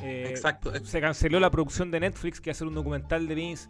eh, 0.01 0.27
Exacto. 0.29 0.71
Se 0.85 1.01
canceló 1.01 1.37
la 1.41 1.51
producción 1.51 1.91
de 1.91 1.99
Netflix, 1.99 2.39
que 2.39 2.49
hacer 2.51 2.65
un 2.65 2.73
documental 2.75 3.27
de 3.27 3.35
Vince, 3.35 3.69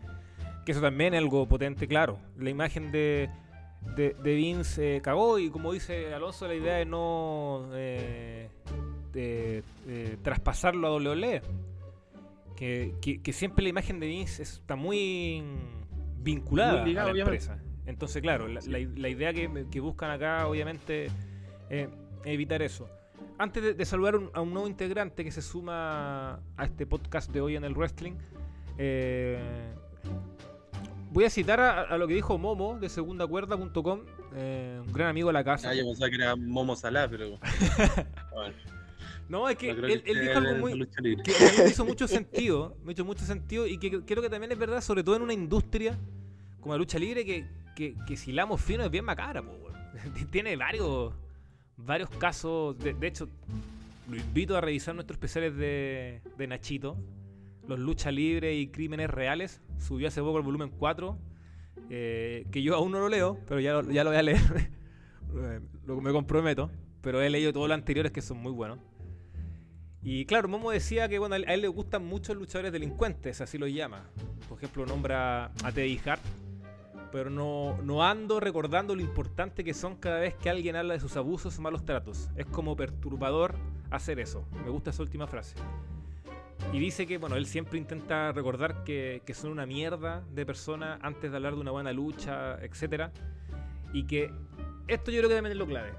que 0.65 0.71
eso 0.73 0.81
también 0.81 1.13
es 1.13 1.19
algo 1.19 1.47
potente, 1.47 1.87
claro. 1.87 2.19
La 2.37 2.49
imagen 2.49 2.91
de, 2.91 3.29
de, 3.95 4.15
de 4.23 4.35
Vince 4.35 4.97
eh, 4.97 5.01
cagó 5.01 5.39
y 5.39 5.49
como 5.49 5.71
dice 5.73 6.13
Alonso, 6.13 6.47
la 6.47 6.55
idea 6.55 6.79
es 6.81 6.87
no 6.87 7.69
eh, 7.73 8.49
de- 9.11 9.63
de 9.85 10.17
traspasarlo 10.21 10.87
a 10.87 10.91
WWE. 10.95 11.41
Que, 12.55 12.93
que- 13.01 13.21
que 13.21 13.33
siempre 13.33 13.63
la 13.63 13.69
imagen 13.69 13.99
de 13.99 14.07
Vince 14.07 14.43
está 14.43 14.75
muy 14.75 15.43
vinculada 16.19 16.81
Muy 16.81 16.89
ligado, 16.89 17.07
a 17.09 17.13
la 17.13 17.13
obviamente. 17.23 17.43
empresa. 17.45 17.63
Entonces, 17.87 18.21
claro, 18.21 18.47
la, 18.47 18.61
Sí. 18.61 18.69
la- 18.69 18.79
la 18.95 19.09
idea 19.09 19.33
que, 19.33 19.65
que 19.71 19.79
buscan 19.79 20.11
acá, 20.11 20.47
obviamente, 20.47 21.07
eh, 21.69 21.89
es 22.23 22.33
evitar 22.33 22.61
eso. 22.61 22.87
Antes 23.39 23.63
de, 23.63 23.73
de 23.73 23.85
saludar 23.85 24.15
un- 24.15 24.29
a 24.33 24.41
un 24.41 24.53
nuevo 24.53 24.67
integrante 24.67 25.23
que 25.23 25.31
se 25.31 25.41
suma 25.41 26.35
a 26.55 26.65
este 26.65 26.85
podcast 26.85 27.31
de 27.31 27.41
hoy 27.41 27.55
en 27.55 27.63
el 27.63 27.73
wrestling, 27.73 28.13
eh, 28.77 29.73
voy 31.11 31.25
a 31.25 31.29
citar 31.29 31.59
a, 31.59 31.81
a 31.81 31.97
lo 31.97 32.07
que 32.07 32.15
dijo 32.15 32.37
Momo 32.37 32.79
de 32.79 32.89
segundacuerda.com, 32.89 33.99
eh, 34.33 34.81
un 34.85 34.91
gran 34.91 35.09
amigo 35.09 35.27
de 35.27 35.33
la 35.33 35.43
casa. 35.43 35.69
Ah, 35.69 35.75
yo 35.75 35.85
pensaba 35.85 36.09
que 36.09 36.15
era 36.15 36.35
Momo 36.35 36.75
Salah, 36.75 37.07
pero. 37.09 37.37
bueno, 38.33 38.55
no, 39.29 39.49
es 39.49 39.57
que 39.57 39.73
no 39.73 39.85
él, 39.87 40.01
que 40.03 40.11
él 40.11 40.17
esté 40.17 40.27
dijo 40.27 40.37
algo 40.39 40.55
muy, 40.55 40.87
que 40.87 40.97
a 40.97 41.01
mí 41.01 41.15
me 41.63 41.69
hizo 41.69 41.85
mucho 41.85 42.07
sentido, 42.07 42.75
me 42.83 42.93
hizo 42.93 43.05
mucho 43.05 43.25
sentido 43.25 43.67
y 43.67 43.77
que 43.77 43.91
que 43.91 44.01
creo 44.01 44.23
que 44.23 44.29
también 44.29 44.51
es 44.51 44.57
verdad, 44.57 44.81
sobre 44.81 45.03
todo 45.03 45.17
en 45.17 45.21
una 45.21 45.33
industria 45.33 45.97
como 46.61 46.73
la 46.73 46.77
lucha 46.77 46.97
libre, 46.97 47.25
que, 47.25 47.45
que, 47.75 47.95
que 48.07 48.15
si 48.15 48.31
la 48.31 48.47
fino 48.57 48.83
es 48.83 48.91
bien 48.91 49.03
macabra. 49.03 49.43
Tiene 50.31 50.55
varios, 50.55 51.13
varios 51.75 52.09
casos, 52.09 52.77
de, 52.79 52.93
de 52.93 53.07
hecho, 53.07 53.27
lo 54.09 54.15
invito 54.15 54.55
a 54.55 54.61
revisar 54.61 54.95
nuestros 54.95 55.15
especiales 55.15 55.57
de, 55.57 56.21
de 56.37 56.47
Nachito, 56.47 56.95
los 57.71 57.79
lucha 57.79 58.11
libre 58.11 58.55
y 58.55 58.67
crímenes 58.67 59.09
reales, 59.09 59.61
subió 59.77 60.07
hace 60.07 60.21
poco 60.21 60.37
el 60.37 60.43
volumen 60.43 60.69
4, 60.69 61.17
eh, 61.89 62.45
que 62.51 62.61
yo 62.61 62.75
aún 62.75 62.91
no 62.91 62.99
lo 62.99 63.09
leo, 63.09 63.39
pero 63.47 63.59
ya, 63.59 63.73
lo- 63.73 63.89
ya 63.91 64.03
lo 64.03 64.09
voy 64.11 64.19
a 64.19 64.23
leer, 64.23 64.39
Eh, 65.33 65.61
lo, 65.85 66.01
me 66.01 66.11
comprometo, 66.11 66.69
pero 67.01 67.21
he 67.21 67.29
leído 67.29 67.53
todos 67.53 67.69
los 67.69 67.75
anteriores 67.75 68.11
que 68.11 68.21
son 68.21 68.37
muy 68.37 68.51
buenos. 68.51 68.79
Y 70.03 70.25
claro, 70.25 70.49
Momo 70.49 70.71
decía 70.71 71.07
que 71.07 71.19
bueno, 71.19 71.35
a 71.35 71.37
él 71.37 71.61
le 71.61 71.67
gustan 71.69 72.03
mucho 72.05 72.33
los 72.33 72.41
luchadores 72.41 72.73
delincuentes, 72.73 73.39
así 73.39 73.57
lo 73.57 73.65
llama. 73.67 74.09
Por 74.49 74.57
ejemplo, 74.57 74.85
nombra 74.85 75.45
a 75.63 75.71
Teddy 75.71 75.99
Hart, 76.05 76.21
pero 77.13 77.29
no, 77.29 77.77
no 77.83 78.03
ando 78.03 78.39
recordando 78.41 78.93
lo 78.95 79.01
importante 79.01 79.63
que 79.63 79.73
son 79.73 79.95
cada 79.95 80.19
vez 80.19 80.33
que 80.35 80.49
alguien 80.49 80.75
habla 80.75 80.95
de 80.95 80.99
sus 80.99 81.15
abusos 81.15 81.57
o 81.57 81.61
malos 81.61 81.85
tratos. 81.85 82.29
Es 82.35 82.45
como 82.47 82.75
perturbador 82.75 83.55
hacer 83.89 84.19
eso. 84.19 84.45
Me 84.65 84.69
gusta 84.69 84.89
esa 84.89 85.01
última 85.03 85.27
frase. 85.27 85.55
Y 86.73 86.79
dice 86.79 87.05
que, 87.05 87.17
bueno, 87.17 87.35
él 87.35 87.45
siempre 87.45 87.77
intenta 87.77 88.31
recordar 88.31 88.83
que, 88.83 89.21
que 89.25 89.33
son 89.33 89.51
una 89.51 89.65
mierda 89.65 90.23
de 90.31 90.45
personas 90.45 90.99
antes 91.01 91.29
de 91.31 91.37
hablar 91.37 91.55
de 91.55 91.61
una 91.61 91.71
buena 91.71 91.91
lucha, 91.91 92.57
etcétera 92.63 93.11
Y 93.93 94.03
que 94.05 94.31
esto 94.87 95.11
yo 95.11 95.17
creo 95.19 95.29
que 95.29 95.35
también 95.35 95.51
es 95.51 95.57
lo 95.57 95.67
clave. 95.67 95.91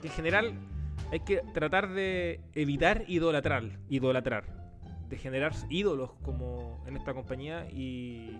Que 0.00 0.08
en 0.08 0.12
general 0.14 0.54
hay 1.10 1.20
que 1.20 1.42
tratar 1.54 1.88
de 1.92 2.40
evitar 2.54 3.04
idolatrar, 3.08 3.64
idolatrar, 3.88 4.44
de 5.08 5.16
generar 5.18 5.52
ídolos 5.70 6.12
como 6.22 6.82
en 6.86 6.96
esta 6.96 7.14
compañía 7.14 7.68
y 7.70 8.38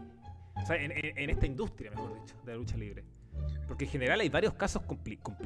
o 0.63 0.67
sea, 0.67 0.77
en, 0.77 0.93
en- 0.93 1.31
esta 1.31 1.47
industria, 1.47 1.91
mejor 1.91 2.15
dicho, 2.23 2.35
de 2.45 2.53
la 2.53 2.59
lucha 2.59 2.77
libre. 2.77 3.05
Porque 3.69 3.85
en 3.85 3.91
general 3.91 4.21
hay 4.21 4.29
varios 4.29 4.55
casos 4.55 4.83
complejos, 4.83 5.37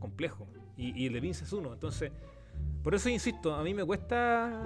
complejos, 0.00 0.48
y, 0.76 1.00
y 1.00 1.06
el 1.06 1.12
de 1.12 1.20
Vince 1.20 1.44
es 1.44 1.52
uno. 1.52 1.72
Entonces, 1.72 2.10
por 2.82 2.94
eso 2.94 3.08
insisto, 3.08 3.54
a 3.54 3.62
mí 3.62 3.74
me 3.74 3.84
cuesta 3.84 4.62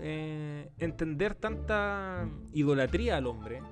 eh, 0.00 0.70
entender 0.78 1.34
tanta 1.34 2.28
idolatría 2.52 3.16
al 3.16 3.26
hombre. 3.26 3.62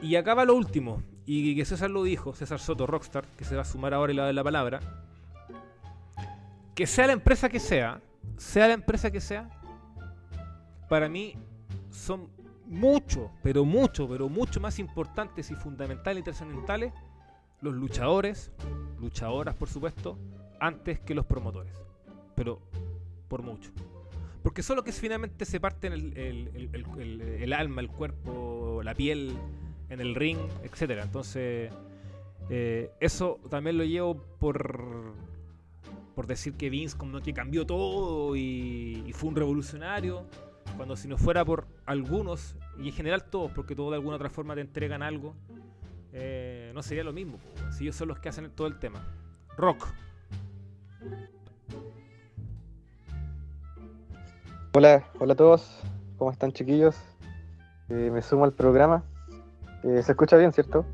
Y 0.00 0.16
acaba 0.16 0.44
lo 0.44 0.54
último, 0.54 1.02
y 1.26 1.54
que 1.56 1.64
César 1.64 1.90
lo 1.90 2.02
dijo, 2.02 2.34
César 2.34 2.58
Soto 2.58 2.86
Rockstar, 2.86 3.24
que 3.36 3.44
se 3.44 3.54
va 3.54 3.62
a 3.62 3.64
sumar 3.64 3.92
ahora 3.92 4.12
y 4.12 4.16
le 4.16 4.22
da 4.22 4.32
la 4.32 4.44
palabra. 4.44 4.80
Que 6.74 6.86
sea 6.86 7.06
la 7.06 7.12
empresa 7.12 7.48
que 7.48 7.60
sea, 7.60 8.00
sea 8.36 8.68
la 8.68 8.74
empresa 8.74 9.10
que 9.10 9.20
sea, 9.20 9.48
para 10.88 11.08
mí 11.08 11.34
son 11.90 12.28
mucho, 12.66 13.30
pero 13.42 13.64
mucho, 13.64 14.08
pero 14.08 14.28
mucho 14.28 14.60
más 14.60 14.78
importantes 14.78 15.50
y 15.50 15.54
fundamentales 15.54 16.20
y 16.20 16.24
trascendentales 16.24 16.92
los 17.60 17.74
luchadores, 17.74 18.52
luchadoras 18.98 19.54
por 19.54 19.68
supuesto, 19.68 20.18
antes 20.60 21.00
que 21.00 21.14
los 21.14 21.26
promotores. 21.26 21.74
Pero 22.40 22.58
por 23.28 23.42
mucho. 23.42 23.70
Porque 24.42 24.62
solo 24.62 24.82
que 24.82 24.92
finalmente 24.92 25.44
se 25.44 25.60
parten 25.60 25.92
el, 25.92 26.16
el, 26.16 26.70
el, 26.72 27.20
el, 27.20 27.52
alma, 27.52 27.82
el 27.82 27.88
cuerpo, 27.88 28.80
la 28.82 28.94
piel 28.94 29.36
en 29.90 30.00
el 30.00 30.14
ring, 30.14 30.38
etcétera. 30.62 31.02
Entonces, 31.02 31.70
eh, 32.48 32.90
eso 32.98 33.40
también 33.50 33.76
lo 33.76 33.84
llevo 33.84 34.16
por, 34.38 35.12
por 36.14 36.26
decir 36.26 36.54
que 36.54 36.70
Vince 36.70 36.96
como 36.96 37.20
que 37.20 37.34
cambió 37.34 37.66
todo 37.66 38.34
y, 38.34 39.04
y, 39.06 39.12
fue 39.12 39.28
un 39.28 39.36
revolucionario. 39.36 40.24
Cuando 40.78 40.96
si 40.96 41.08
no 41.08 41.18
fuera 41.18 41.44
por 41.44 41.66
algunos, 41.84 42.56
y 42.78 42.88
en 42.88 42.94
general 42.94 43.24
todos, 43.24 43.52
porque 43.52 43.74
todos 43.74 43.90
de 43.90 43.96
alguna 43.96 44.16
otra 44.16 44.30
forma 44.30 44.54
te 44.54 44.62
entregan 44.62 45.02
algo, 45.02 45.34
eh, 46.14 46.72
no 46.74 46.82
sería 46.82 47.04
lo 47.04 47.12
mismo. 47.12 47.38
Si 47.70 47.84
ellos 47.84 47.96
son 47.96 48.08
los 48.08 48.18
que 48.18 48.30
hacen 48.30 48.50
todo 48.52 48.66
el 48.66 48.78
tema. 48.78 49.06
Rock. 49.58 49.86
Hola, 54.72 55.04
hola 55.18 55.32
a 55.32 55.36
todos. 55.36 55.82
¿Cómo 56.16 56.30
están 56.30 56.52
chiquillos? 56.52 56.96
Eh, 57.88 58.10
me 58.12 58.22
sumo 58.22 58.44
al 58.44 58.52
programa. 58.52 59.02
Eh, 59.82 60.02
¿Se 60.02 60.12
escucha 60.12 60.36
bien, 60.36 60.52
cierto? 60.52 60.84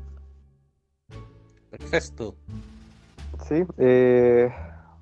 Perfecto. 1.69 2.35
Sí. 3.47 3.63
Eh, 3.77 4.51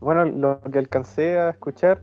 bueno, 0.01 0.25
lo 0.25 0.59
que 0.71 0.79
alcancé 0.79 1.39
a 1.39 1.51
escuchar, 1.51 2.01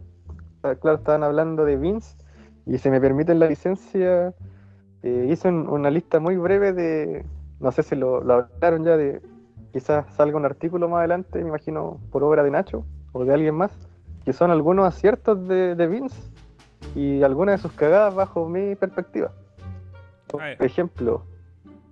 ah, 0.62 0.74
claro, 0.76 0.98
estaban 0.98 1.22
hablando 1.24 1.64
de 1.64 1.76
Vince 1.76 2.16
y 2.64 2.78
se 2.78 2.90
me 2.90 3.00
permite 3.00 3.34
la 3.34 3.46
licencia, 3.48 4.34
eh, 5.02 5.28
hice 5.30 5.48
un- 5.48 5.68
una 5.68 5.90
lista 5.90 6.20
muy 6.20 6.36
breve 6.36 6.72
de, 6.72 7.24
no 7.60 7.70
sé 7.72 7.82
si 7.82 7.96
lo, 7.96 8.22
lo 8.22 8.34
hablaron 8.34 8.84
ya, 8.84 8.96
de 8.96 9.20
quizás 9.72 10.06
salga 10.14 10.36
un 10.36 10.44
artículo 10.46 10.88
más 10.88 11.00
adelante, 11.00 11.42
me 11.42 11.48
imagino, 11.48 12.00
por 12.10 12.24
obra 12.24 12.42
de 12.42 12.50
Nacho 12.50 12.84
o 13.12 13.24
de 13.24 13.34
alguien 13.34 13.56
más, 13.56 13.72
que 14.24 14.32
son 14.32 14.50
algunos 14.50 14.86
aciertos 14.86 15.46
de, 15.48 15.74
de 15.74 15.86
Vince 15.86 16.31
y 16.94 17.22
algunas 17.22 17.56
de 17.56 17.62
sus 17.68 17.72
cagadas 17.76 18.14
bajo 18.14 18.48
mi 18.48 18.74
perspectiva. 18.74 19.32
Por 20.28 20.42
A 20.42 20.46
ver. 20.46 20.62
ejemplo, 20.62 21.22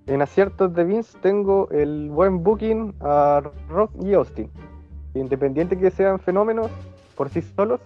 en 0.07 0.23
aciertos 0.23 0.75
de 0.75 0.85
Vince 0.85 1.19
tengo 1.21 1.69
el 1.71 2.11
buen 2.11 2.43
booking 2.43 2.95
a 3.01 3.43
Rock 3.69 3.93
y 4.03 4.15
Austin. 4.15 4.51
Independiente 5.15 5.77
que 5.79 5.91
sean 5.91 6.19
fenómenos 6.21 6.71
por 7.17 7.29
sí 7.29 7.43
solos, 7.43 7.81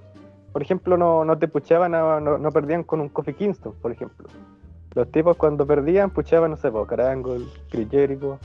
por 0.52 0.62
ejemplo, 0.62 0.96
no, 0.96 1.24
no 1.24 1.36
te 1.38 1.48
puchaban, 1.48 1.94
a- 1.94 2.20
no, 2.20 2.38
no 2.38 2.50
perdían 2.52 2.84
con 2.84 3.00
un 3.00 3.08
Kofi 3.08 3.34
Kingston, 3.34 3.74
por 3.82 3.90
ejemplo. 3.90 4.28
Los 4.94 5.10
tipos 5.10 5.36
cuando 5.36 5.66
perdían 5.66 6.10
puchaban, 6.10 6.52
no 6.52 6.56
sé, 6.56 6.70
po, 6.70 6.86
Carangle, 6.86 7.44
Chris 7.70 7.88
Jericho, 7.90 8.38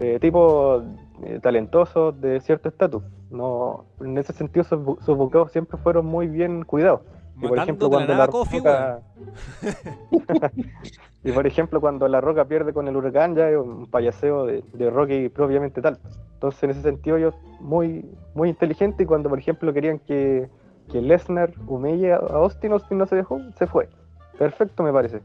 eh, 0.00 0.18
tipos 0.20 0.82
eh, 1.22 1.38
talentosos 1.40 2.20
de 2.20 2.40
cierto 2.40 2.68
estatus. 2.68 3.04
No, 3.30 3.84
en 4.00 4.18
ese 4.18 4.32
sentido 4.32 4.64
sus, 4.64 4.80
sus 5.04 5.52
siempre 5.52 5.78
fueron 5.78 6.06
muy 6.06 6.26
bien 6.26 6.64
cuidados. 6.64 7.02
Y 7.44 7.48
por 7.48 7.58
ejemplo, 7.58 7.90
cuando 7.90 8.14
la 8.14 8.28
Kofi, 8.28 8.58
Roca... 8.58 9.00
y 11.24 11.32
por 11.32 11.46
ejemplo, 11.46 11.80
cuando 11.80 12.08
la 12.08 12.20
Roca 12.20 12.44
pierde 12.44 12.72
con 12.72 12.88
el 12.88 12.96
huracán, 12.96 13.34
ya 13.34 13.48
es 13.48 13.56
un 13.56 13.86
payaseo 13.86 14.46
de, 14.46 14.62
de 14.72 14.90
Rocky 14.90 15.28
propiamente 15.28 15.80
tal. 15.80 15.98
Entonces, 16.34 16.62
en 16.64 16.70
ese 16.70 16.82
sentido, 16.82 17.16
ellos 17.16 17.34
muy, 17.60 18.04
muy 18.34 18.48
inteligente. 18.48 19.04
Y 19.04 19.06
cuando, 19.06 19.28
por 19.28 19.38
ejemplo, 19.38 19.72
querían 19.72 19.98
que, 20.00 20.48
que 20.90 21.00
Lesnar 21.00 21.52
humille 21.66 22.12
a 22.12 22.16
Austin, 22.16 22.72
Austin 22.72 22.98
no 22.98 23.06
se 23.06 23.16
dejó, 23.16 23.40
se 23.56 23.66
fue. 23.66 23.88
Perfecto, 24.38 24.82
me 24.82 24.92
parece. 24.92 25.20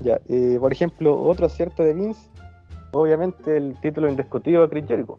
Ya, 0.00 0.20
eh, 0.28 0.58
por 0.60 0.72
ejemplo, 0.72 1.18
otro 1.18 1.46
acierto 1.46 1.82
de 1.82 1.94
Vince, 1.94 2.28
obviamente 2.92 3.56
el 3.56 3.80
título 3.80 4.08
indiscutido 4.08 4.62
de 4.62 4.68
Chris 4.68 4.86
Jericho. 4.86 5.18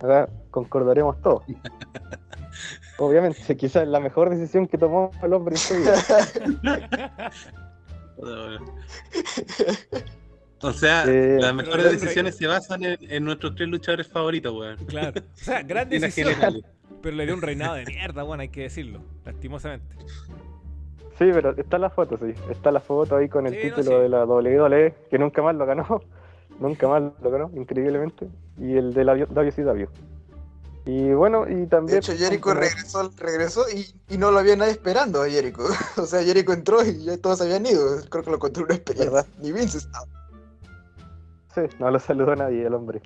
Acá 0.00 0.28
concordaremos 0.50 1.20
todos. 1.20 1.44
Obviamente, 3.00 3.56
quizás 3.56 3.88
la 3.88 3.98
mejor 3.98 4.30
decisión 4.30 4.66
que 4.68 4.76
tomó 4.78 5.10
el 5.22 5.32
hombre 5.32 5.54
en 5.54 5.58
su 5.58 5.74
vida. 5.74 5.94
O 10.62 10.72
sea, 10.72 11.04
Eh, 11.06 11.38
las 11.40 11.54
mejores 11.54 11.90
decisiones 11.90 12.36
se 12.36 12.46
basan 12.46 12.84
en, 12.84 12.98
en 13.00 13.24
nuestros 13.24 13.54
tres 13.54 13.66
luchadores 13.70 14.08
favoritos, 14.08 14.52
weón. 14.52 14.76
Claro. 14.86 15.18
O 15.18 15.36
sea, 15.36 15.62
gran 15.66 15.88
decisión. 15.88 16.34
Pero 17.00 17.16
le 17.16 17.24
dio 17.24 17.34
un 17.34 17.40
reinado 17.40 17.76
de 17.76 17.86
mierda, 17.86 18.24
bueno, 18.24 18.42
hay 18.42 18.50
que 18.50 18.62
decirlo. 18.62 19.00
Lastimosamente. 19.24 19.96
Sí, 21.18 21.30
pero 21.32 21.56
está 21.56 21.78
la 21.78 21.88
foto, 21.88 22.18
sí. 22.18 22.34
Está 22.50 22.70
la 22.72 22.80
foto 22.80 23.16
ahí 23.16 23.28
con 23.30 23.46
el 23.46 23.54
Sí, 23.54 23.58
no, 23.70 23.76
título 23.76 23.96
sí. 23.96 24.02
de 24.02 24.08
la 24.10 24.24
WWE, 24.26 24.94
que 25.10 25.18
nunca 25.18 25.40
más 25.40 25.54
lo 25.54 25.64
ganó. 25.64 26.02
nunca 26.60 26.88
más 26.88 27.02
lo 27.22 27.30
ganó, 27.30 27.50
increíblemente. 27.54 28.28
Y 28.58 28.76
el 28.76 28.92
de 28.92 29.04
la 29.04 29.14
WCW. 29.14 29.88
Y 30.86 31.12
bueno, 31.12 31.46
y 31.48 31.54
De 31.54 31.66
también. 31.66 31.98
hecho, 31.98 32.12
Jericho 32.16 32.54
regresó, 32.54 33.10
regresó 33.18 33.64
y, 33.68 33.86
y 34.12 34.18
no 34.18 34.30
lo 34.30 34.38
había 34.38 34.56
nadie 34.56 34.72
esperando 34.72 35.22
a 35.22 35.28
Jericho. 35.28 35.62
O 35.96 36.06
sea, 36.06 36.22
Jericho 36.22 36.52
entró 36.52 36.84
y 36.84 37.04
ya 37.04 37.16
todos 37.18 37.40
habían 37.42 37.66
ido. 37.66 37.82
Creo 38.08 38.24
que 38.24 38.30
lo 38.30 38.38
contó 38.38 38.62
una 38.62 38.74
experiencia. 38.74 39.10
¿Verdad? 39.12 39.26
Ni 39.40 39.52
Vince 39.52 39.78
estaba. 39.78 40.06
Sí, 41.54 41.62
no 41.78 41.90
lo 41.90 41.98
saludó 41.98 42.34
nadie 42.36 42.66
el 42.66 42.74
hombre. 42.74 43.02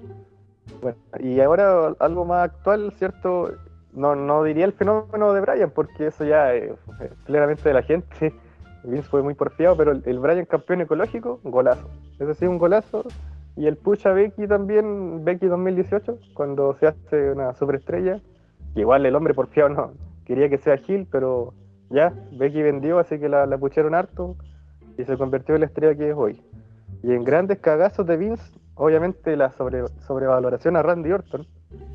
Bueno, 0.81 0.97
y 1.19 1.41
ahora 1.41 1.95
algo 1.99 2.25
más 2.25 2.45
actual, 2.45 2.93
¿cierto? 2.99 3.53
No, 3.93 4.15
no 4.15 4.43
diría 4.45 4.65
el 4.67 4.73
fenómeno 4.73 5.33
de 5.33 5.41
Brian, 5.41 5.71
porque 5.71 6.09
eso 6.09 6.25
ya 6.25 6.53
es 6.53 6.73
es 7.01 7.11
claramente 7.27 7.63
de 7.69 7.75
la 7.75 7.83
gente. 7.83 8.35
Vince 8.85 9.09
fue 9.09 9.23
muy 9.23 9.35
porfiado, 9.35 9.77
pero 9.77 9.93
el, 9.93 10.03
el 10.05 10.19
Brian 10.19 10.45
campeón 10.45 10.83
ecológico, 10.83 11.41
golazo. 11.43 11.89
Ese 12.19 12.35
sí, 12.35 12.47
un 12.47 12.59
golazo. 12.59 13.05
Y 13.57 13.67
el 13.67 13.77
push 13.77 14.07
a 14.07 14.12
Becky 14.12 14.47
también, 14.49 15.25
Becky 15.25 15.47
2018, 15.47 16.19
cuando 16.35 16.75
se 16.79 16.88
hace 16.88 17.31
una 17.31 17.55
superestrella. 17.55 18.21
que 18.75 18.81
Igual 18.81 19.07
el 19.07 19.14
hombre 19.14 19.35
porfiado 19.35 19.69
no 19.71 19.93
quería 20.25 20.49
que 20.49 20.59
sea 20.59 20.77
Gil, 20.79 21.07
pero 21.11 21.53
ya, 21.90 22.12
Becky 22.33 22.62
vendió, 22.62 22.99
así 22.99 23.19
que 23.19 23.29
la, 23.29 23.47
la 23.47 23.59
pucharon 23.59 23.95
harto 23.95 24.37
y 24.99 25.05
se 25.05 25.17
convirtió 25.17 25.55
en 25.55 25.61
la 25.61 25.67
estrella 25.67 25.95
que 25.95 26.11
es 26.11 26.17
hoy. 26.17 26.43
Y 27.03 27.12
en 27.12 27.23
grandes 27.25 27.59
cagazos 27.59 28.07
de 28.07 28.17
Vince, 28.17 28.43
obviamente 28.75 29.37
la 29.37 29.51
sobre, 29.53 29.83
sobrevaloración 30.07 30.77
a 30.77 30.83
Randy 30.83 31.12
Orton, 31.12 31.47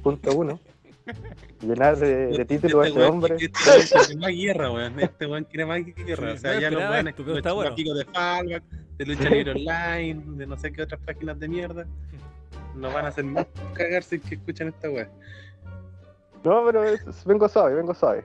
punto 0.03 0.29
uno. 0.37 0.59
Llenar 1.61 1.97
de, 1.97 2.27
de 2.27 2.45
títulos 2.45 2.85
a 2.85 2.87
Este 2.87 2.99
ese 2.99 3.07
weón- 3.09 3.11
hombre. 3.13 3.35
Este 3.39 3.67
weón 3.67 4.05
quiere 4.05 4.19
más 4.19 4.31
guerra, 4.31 4.71
weón. 4.71 4.99
Este 4.99 5.25
weón 5.25 5.43
quiere 5.45 5.65
más 5.65 5.79
guerra. 6.05 6.33
O 6.33 6.37
sea, 6.37 6.53
no 6.53 6.59
ya 6.61 6.71
los 6.71 6.81
weones 6.89 7.15
está 7.17 7.51
bueno. 7.53 7.75
chicos 7.75 7.97
de 7.97 8.05
Fallback, 8.05 8.63
de 8.99 9.05
Lucha. 9.05 9.29
Libre 9.29 9.51
Online, 9.51 10.21
de 10.37 10.45
no 10.45 10.57
sé 10.57 10.71
qué 10.71 10.83
otras 10.83 10.99
páginas 11.01 11.39
de 11.39 11.47
mierda, 11.47 11.85
no 12.75 12.91
van 12.93 13.05
a 13.05 13.07
hacer 13.07 13.23
más 13.25 13.47
cagarse 13.73 14.19
que 14.19 14.35
escuchan 14.35 14.67
esta 14.67 14.89
weá. 14.89 15.09
No, 16.43 16.63
pero 16.65 16.83
es- 16.83 17.25
vengo 17.25 17.47
suave, 17.49 17.75
vengo 17.75 17.93
suave. 17.93 18.23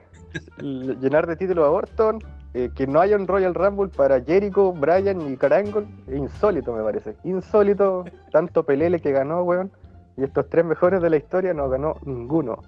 Llenar 0.58 1.26
de 1.26 1.36
títulos 1.36 1.64
a 1.64 1.70
Orton, 1.70 2.18
eh, 2.54 2.70
que 2.74 2.86
no 2.86 3.00
haya 3.00 3.16
un 3.16 3.26
Royal 3.26 3.54
Rumble 3.54 3.88
para 3.88 4.20
Jericho, 4.20 4.72
Bryan 4.72 5.20
y 5.32 5.36
Carangle, 5.36 5.86
es 6.08 6.16
insólito 6.16 6.72
me 6.74 6.82
parece. 6.82 7.16
Insólito, 7.24 8.04
tanto 8.32 8.64
Pelele 8.64 9.00
que 9.00 9.12
ganó, 9.12 9.42
weón. 9.42 9.70
Y 10.16 10.22
estos 10.24 10.48
tres 10.48 10.64
mejores 10.64 11.00
de 11.02 11.10
la 11.10 11.16
historia 11.16 11.54
no 11.54 11.68
ganó 11.68 11.96
ninguno. 12.04 12.62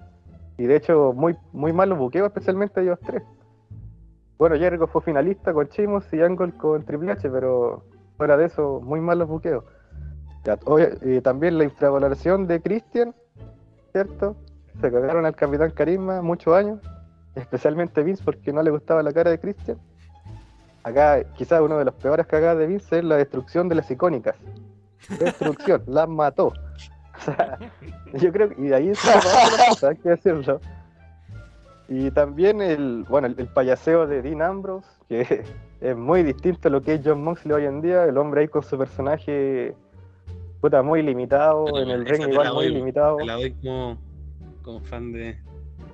Y 0.58 0.64
de 0.66 0.76
hecho, 0.76 1.12
muy, 1.12 1.36
muy 1.52 1.72
malos 1.72 1.98
buqueos, 1.98 2.28
especialmente 2.28 2.80
ellos 2.80 2.98
tres. 3.04 3.22
Bueno, 4.38 4.56
Jericho 4.56 4.86
fue 4.86 5.02
finalista 5.02 5.52
con 5.52 5.68
Chimos 5.68 6.04
y 6.12 6.20
Angle 6.20 6.52
con 6.52 6.84
Triple 6.84 7.12
H, 7.12 7.28
pero 7.30 7.84
fuera 8.16 8.37
de 8.37 8.46
eso, 8.46 8.81
muy 8.83 9.00
malos 9.00 9.29
buqueos. 9.29 9.64
Ya, 10.44 10.57
también 11.22 11.59
la 11.59 11.64
infravaloración 11.64 12.46
de 12.46 12.61
Christian, 12.62 13.14
¿cierto? 13.92 14.37
Se 14.81 14.92
cagaron 14.92 15.26
al 15.26 15.35
Capitán 15.35 15.70
Carisma 15.70 16.22
muchos 16.22 16.55
años, 16.55 16.81
especialmente 17.35 18.02
Vince 18.02 18.22
porque 18.24 18.52
no 18.52 18.62
le 18.62 18.70
gustaba 18.70 19.02
la 19.02 19.12
cara 19.12 19.31
de 19.31 19.40
Christian. 19.40 19.79
Acá 20.85 21.24
quizás 21.35 21.61
uno 21.61 21.79
de 21.79 21.85
los 21.85 21.94
peores 21.94 22.26
cagadas 22.26 22.59
de 22.59 22.66
Vince 22.68 22.98
es 22.98 23.05
la 23.05 23.16
destrucción 23.16 23.68
de 23.68 23.74
las 23.74 23.90
icónicas. 23.90 24.37
Destrucción, 25.18 25.83
las 25.88 26.09
mató. 26.09 26.48
O 26.48 27.20
sea, 27.24 27.59
yo 28.14 28.31
creo 28.31 28.50
que 28.50 28.61
y 28.61 28.68
de 28.68 28.74
ahí 28.76 28.94
se 28.94 29.12
cosa, 29.68 29.88
hay 29.88 29.96
decirlo. 29.96 30.61
Y 31.88 32.11
también 32.12 32.61
el, 32.62 33.05
bueno, 33.09 33.26
el 33.26 33.48
payaseo 33.48 34.07
de 34.07 34.22
Dean 34.22 34.42
Ambrose, 34.42 34.88
que 35.09 35.44
es 35.80 35.96
muy 35.96 36.22
distinto 36.22 36.68
a 36.68 36.70
lo 36.70 36.80
que 36.82 36.94
es 36.94 37.00
John 37.04 37.22
Moxley 37.22 37.52
hoy 37.54 37.64
en 37.64 37.80
día, 37.80 38.04
el 38.04 38.16
hombre 38.18 38.42
ahí 38.42 38.48
con 38.48 38.62
su 38.62 38.76
personaje 38.78 39.74
puta 40.60 40.82
muy 40.82 41.02
limitado, 41.02 41.78
en 41.80 41.90
el 41.90 42.06
ring 42.06 42.28
igual 42.28 42.52
muy 42.54 42.68
limitado. 42.70 43.16
Te 43.18 43.24
la 43.26 43.34
doy 43.34 43.52
como, 43.62 43.98
como 44.62 44.80
fan 44.80 45.12
de, 45.12 45.36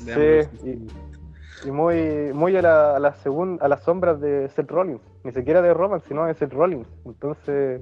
de 0.01 0.49
Sí, 0.61 0.68
y- 0.68 1.68
Y 1.68 1.71
muy, 1.71 2.33
muy 2.35 2.57
a 2.57 2.62
la, 2.62 2.97
a 2.97 2.99
la 2.99 3.14
segun- 3.14 3.59
a 3.61 3.68
las 3.68 3.83
sombras 3.85 4.21
de 4.21 4.49
Seth 4.49 4.68
Rollins. 4.68 5.01
Ni 5.23 5.31
siquiera 5.31 5.62
de 5.62 5.73
Roman, 5.73 6.01
sino 6.09 6.25
de 6.27 6.35
Seth 6.35 6.53
Rollins. 6.53 6.88
Entonces, 7.05 7.81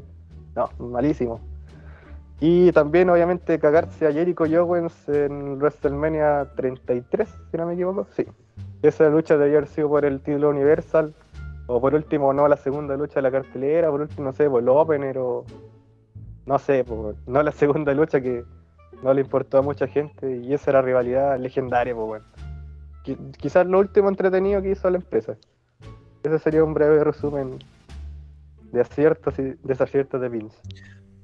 no, 0.55 0.69
malísimo. 0.79 1.41
Y 2.41 2.73
también, 2.73 3.09
obviamente, 3.09 3.59
cagarse 3.59 4.07
a 4.07 4.13
Jericho 4.13 4.45
Owens 4.45 5.09
en 5.09 5.59
WrestleMania 5.59 6.51
33, 6.57 7.29
si 7.51 7.57
no 7.57 7.65
me 7.67 7.73
equivoco. 7.75 8.07
Sí. 8.15 8.27
Esa 8.83 9.09
lucha 9.09 9.39
debió 9.39 9.59
haber 9.59 9.69
sido 9.69 9.89
por 9.89 10.05
el 10.05 10.21
título 10.21 10.51
Universal. 10.51 11.15
O 11.73 11.81
por 11.81 11.95
último, 11.95 12.33
no 12.33 12.49
la 12.49 12.57
segunda 12.57 12.97
lucha 12.97 13.15
de 13.17 13.23
la 13.23 13.31
cartelera. 13.31 13.91
Por 13.91 14.01
último, 14.01 14.25
no 14.25 14.33
sé, 14.33 14.51
por 14.51 14.61
el 14.63 14.69
opener 14.69 15.19
o. 15.19 15.45
No 16.47 16.59
sé, 16.59 16.85
no 17.27 17.43
la 17.43 17.53
segunda 17.63 17.95
lucha 17.95 18.21
que 18.21 18.45
no 19.05 19.15
le 19.15 19.21
importó 19.21 19.59
a 19.59 19.63
mucha 19.63 19.87
gente. 19.87 20.39
Y 20.39 20.53
esa 20.53 20.71
era 20.71 20.83
rivalidad 20.83 21.39
legendaria, 21.39 21.95
pues 21.95 22.07
bueno. 22.09 22.25
Qui- 23.05 23.37
Quizás 23.37 23.67
lo 23.67 23.79
último 23.79 24.09
entretenido 24.09 24.61
que 24.61 24.73
hizo 24.73 24.91
la 24.91 24.97
empresa. 24.99 25.37
Ese 26.25 26.39
sería 26.41 26.65
un 26.65 26.75
breve 26.75 27.03
resumen 27.05 27.59
de 28.73 28.81
aciertos 28.81 29.39
y 29.39 29.55
desaciertos 29.63 30.21
de 30.21 30.29
Vince. 30.29 30.57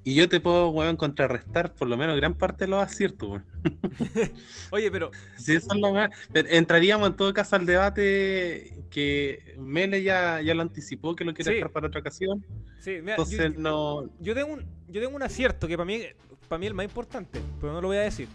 Y 0.08 0.14
yo 0.14 0.28
te 0.28 0.38
puedo, 0.38 0.68
weón, 0.68 0.94
contrarrestar 0.96 1.74
por 1.74 1.88
lo 1.88 1.96
menos 1.96 2.14
gran 2.16 2.32
parte 2.34 2.64
de 2.64 2.70
los 2.70 2.80
aciertos, 2.80 3.28
weón. 3.28 3.44
Oye, 4.70 4.88
pero 4.88 5.10
Sí, 5.36 5.56
eso 5.56 5.66
es 5.74 5.80
lo 5.80 5.92
más. 5.92 6.10
pero 6.32 6.48
Entraríamos 6.48 7.08
en 7.10 7.16
todo 7.16 7.34
caso 7.34 7.56
al 7.56 7.66
debate 7.66 8.84
que 8.88 9.56
Mele 9.58 10.04
ya, 10.04 10.40
ya 10.42 10.54
lo 10.54 10.62
anticipó 10.62 11.16
que 11.16 11.24
lo 11.24 11.34
quiere 11.34 11.50
Sí. 11.50 11.54
dejar 11.56 11.72
para 11.72 11.88
otra 11.88 12.00
ocasión. 12.02 12.46
sí, 12.78 12.98
mira, 13.02 13.16
yo- 13.16 13.24
Entonces 13.24 13.58
no. 13.58 14.08
Yo 14.20 14.32
tengo 14.34 14.52
un, 14.52 14.64
yo 14.86 15.00
tengo 15.02 15.16
un 15.16 15.24
acierto 15.24 15.66
que 15.66 15.76
para 15.76 15.86
mí, 15.86 16.00
para 16.48 16.60
mí 16.60 16.66
es 16.66 16.70
el 16.70 16.74
más 16.76 16.84
importante, 16.84 17.40
pero 17.60 17.72
no 17.72 17.80
lo 17.80 17.88
voy 17.88 17.96
a 17.96 18.02
decir. 18.02 18.28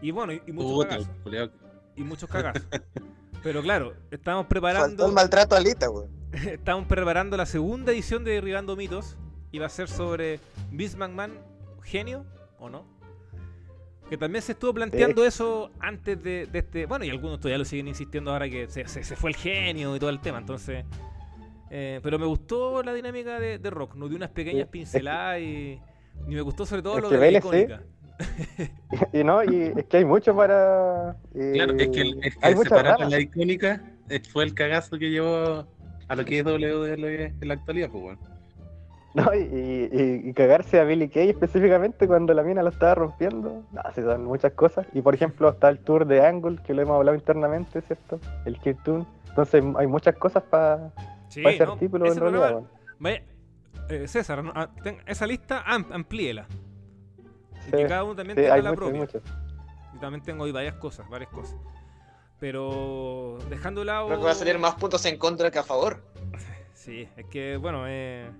Y 0.00 0.10
bueno, 0.10 0.32
y, 0.32 0.40
y 0.46 0.52
muchos 0.52 0.72
Puta, 0.72 0.88
cagazos. 0.88 1.50
Y 1.96 2.02
muchos 2.02 2.30
cagazos. 2.30 2.62
pero 3.42 3.60
claro, 3.60 3.92
estábamos 4.10 4.44
Faltó 4.44 4.48
preparando, 4.48 5.06
el 5.06 5.12
maltrato 5.12 5.54
a 5.54 5.58
Alita, 5.58 5.90
weón. 5.90 6.08
estábamos 6.32 6.88
preparando 6.88 7.36
la 7.36 7.44
segunda 7.44 7.92
edición 7.92 8.24
de 8.24 8.30
Derribando 8.32 8.74
Mitos. 8.74 9.18
Y 9.50 9.58
va 9.58 9.66
a 9.66 9.70
ser 9.70 9.88
sobre 9.88 10.40
Vince 10.70 10.96
McMahon, 10.96 11.32
genio 11.82 12.24
o 12.58 12.68
no. 12.68 12.84
Que 14.10 14.16
también 14.16 14.40
se 14.42 14.52
estuvo 14.52 14.72
planteando 14.72 15.24
eso 15.24 15.70
antes 15.80 16.22
de, 16.22 16.46
de 16.46 16.58
este. 16.60 16.86
Bueno, 16.86 17.04
y 17.04 17.10
algunos 17.10 17.38
todavía 17.40 17.58
lo 17.58 17.64
siguen 17.64 17.88
insistiendo 17.88 18.30
ahora 18.32 18.48
que 18.48 18.66
se, 18.68 18.86
se- 18.88 19.04
se 19.04 19.16
fue 19.16 19.30
el 19.30 19.36
genio 19.36 19.94
y 19.94 19.98
todo 19.98 20.10
el 20.10 20.20
tema. 20.20 20.38
Entonces. 20.38 20.84
eh, 21.70 22.00
pero 22.02 22.18
me 22.18 22.24
gustó 22.26 22.82
la 22.82 22.94
dinámica 22.94 23.38
de, 23.38 23.58
de 23.58 23.70
Rock. 23.70 23.94
Nos 23.96 24.08
dio 24.08 24.16
unas 24.16 24.30
pequeñas 24.30 24.64
Sí. 24.66 24.70
pinceladas 24.72 25.40
y, 25.40 25.78
y 26.26 26.34
me 26.34 26.40
gustó 26.40 26.64
sobre 26.64 26.80
todo 26.82 26.96
Es 26.96 27.02
lo 27.02 27.08
que 27.10 27.16
de 27.18 27.30
la 27.32 27.40
Vélez, 27.40 27.42
sí. 27.42 27.48
icónica. 27.58 27.82
Y 29.12 29.22
no, 29.24 29.44
y 29.44 29.72
es 29.76 29.84
que 29.84 29.98
hay 29.98 30.04
mucho 30.04 30.34
para. 30.34 31.16
eh, 31.34 31.52
Claro, 31.54 31.74
es 31.76 31.88
que, 31.88 32.00
el- 32.00 32.18
es 32.24 32.36
que 32.36 32.56
separar 32.56 33.00
la 33.10 33.20
icónica 33.20 33.82
eh, 34.08 34.20
fue 34.32 34.44
el 34.44 34.54
cagazo 34.54 34.98
que 34.98 35.10
llevó 35.10 35.66
a 36.08 36.16
lo 36.16 36.24
que 36.24 36.38
es 36.38 36.44
WWE 36.46 37.34
en 37.40 37.48
la 37.48 37.54
actualidad, 37.54 37.90
pues, 37.90 38.02
weón. 38.04 38.18
No, 39.14 39.34
y, 39.34 39.38
y- 39.38 40.28
y 40.28 40.32
cagarse 40.34 40.78
a 40.78 40.84
Billy 40.84 41.08
Kay 41.08 41.30
específicamente 41.30 42.06
cuando 42.06 42.34
la 42.34 42.42
mina 42.42 42.62
lo 42.62 42.68
estaba 42.68 42.94
rompiendo. 42.94 43.64
No, 43.72 43.82
sí, 43.94 44.02
son 44.02 44.24
muchas 44.24 44.52
cosas. 44.52 44.86
Y 44.92 45.00
por 45.02 45.14
ejemplo, 45.14 45.48
está 45.48 45.70
el 45.70 45.78
tour 45.80 46.06
de 46.06 46.24
Angle, 46.24 46.58
que 46.62 46.74
lo 46.74 46.82
hemos 46.82 46.96
hablado 46.96 47.16
internamente, 47.16 47.80
¿cierto? 47.82 48.20
El 48.44 48.58
Kirtoon. 48.60 49.06
Entonces 49.28 49.64
hay 49.76 49.86
muchas 49.86 50.14
cosas 50.16 50.42
para 50.44 50.92
Sí, 51.28 51.42
ese 51.46 51.64
no, 51.64 51.72
artículo 51.72 52.04
ese 52.06 52.14
en 52.14 52.20
realidad. 52.20 52.40
programa- 52.48 52.68
weón. 52.68 52.88
vaya, 53.00 53.22
eh, 53.88 54.08
César, 54.08 54.44
no, 54.44 54.52
ah, 54.54 54.68
ten- 54.82 54.98
esa 55.06 55.26
lista 55.26 55.62
am- 55.66 55.86
amplíela. 55.90 56.46
Y 57.66 57.70
Sí, 57.70 57.70
que 57.72 57.86
cada 57.86 58.04
uno 58.04 58.14
también 58.14 58.36
sí, 58.36 58.42
tenga 58.42 58.54
hay 58.54 58.62
la 58.62 58.70
mucho, 58.70 58.80
propia. 58.82 59.00
mucho. 59.00 59.20
Yo 59.94 60.00
también 60.00 60.22
tengo 60.22 60.44
ahí 60.44 60.52
varias 60.52 60.74
cosas, 60.74 61.08
varias 61.08 61.30
cosas. 61.30 61.56
Pero 62.38 63.38
dejando 63.50 63.80
de 63.80 63.86
lado. 63.86 64.06
Creo 64.06 64.18
que 64.18 64.24
va 64.26 64.30
a 64.30 64.34
salir 64.34 64.58
más 64.58 64.74
puntos 64.76 65.04
en 65.06 65.18
contra 65.18 65.50
que 65.50 65.58
a 65.58 65.62
favor. 65.64 66.02
Sí, 66.74 67.06
es 67.16 67.26
que, 67.26 67.56
bueno, 67.56 67.84
eh, 67.88 68.30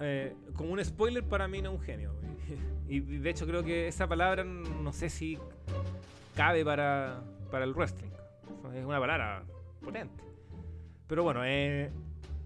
eh, 0.00 0.34
como 0.54 0.72
un 0.72 0.84
spoiler 0.84 1.24
para 1.24 1.46
mí 1.48 1.62
no 1.62 1.72
es 1.72 1.78
un 1.78 1.84
genio. 1.84 2.12
Y, 2.86 2.96
y 2.96 3.18
de 3.18 3.30
hecho 3.30 3.46
creo 3.46 3.64
que 3.64 3.88
esa 3.88 4.06
palabra 4.06 4.44
no 4.44 4.92
sé 4.92 5.08
si 5.08 5.38
cabe 6.36 6.62
para, 6.64 7.22
para 7.50 7.64
el 7.64 7.72
wrestling. 7.72 8.10
Es 8.74 8.84
una 8.84 9.00
palabra 9.00 9.42
potente. 9.82 10.22
Pero 11.06 11.22
bueno, 11.22 11.40
eh, 11.46 11.90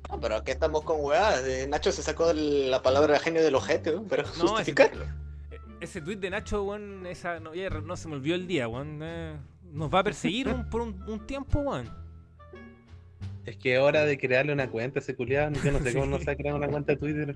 No, 0.08 0.20
pero 0.20 0.37
aquí 0.37 0.52
estamos 0.52 0.82
con 0.82 0.98
weá. 1.00 1.42
de 1.42 1.66
Nacho 1.66 1.90
se 1.90 2.02
sacó 2.02 2.32
la 2.32 2.80
palabra 2.82 3.18
genio 3.18 3.42
del 3.42 3.56
ojete, 3.56 3.92
para 4.08 4.22
No, 4.22 4.28
ese- 4.28 4.40
justificarlo. 4.46 5.04
eh, 5.50 5.58
ese 5.80 6.00
tweet 6.00 6.16
de 6.18 6.30
Nacho, 6.30 6.62
weón, 6.62 7.04
esa, 7.06 7.40
no, 7.40 7.52
ya 7.54 7.68
no 7.70 7.96
se 7.96 8.06
me 8.08 8.14
olvidó 8.14 8.37
el 8.37 8.46
día, 8.46 8.68
weón. 8.68 9.00
eh, 9.02 9.37
nos 9.72 9.92
va 9.92 9.98
a 10.00 10.04
perseguir 10.04 10.48
un- 10.48 10.70
por 10.70 10.82
un, 10.82 11.02
un 11.08 11.26
tiempo, 11.26 11.58
weón. 11.61 11.90
Es 13.48 13.56
que 13.56 13.74
es 13.74 13.80
hora 13.80 14.04
de 14.04 14.18
crearle 14.18 14.52
una 14.52 14.68
cuenta 14.68 14.98
a 14.98 15.02
ese 15.02 15.16
culiado. 15.16 15.52
Yo 15.64 15.72
no 15.72 15.78
sé 15.80 15.92
cómo 15.94 16.06
no 16.06 16.18
se 16.20 16.30
ha 16.30 16.37
creado 16.37 16.58
una 16.58 16.68
cuenta 16.68 16.92
de 16.92 16.98
Twitter. 16.98 17.34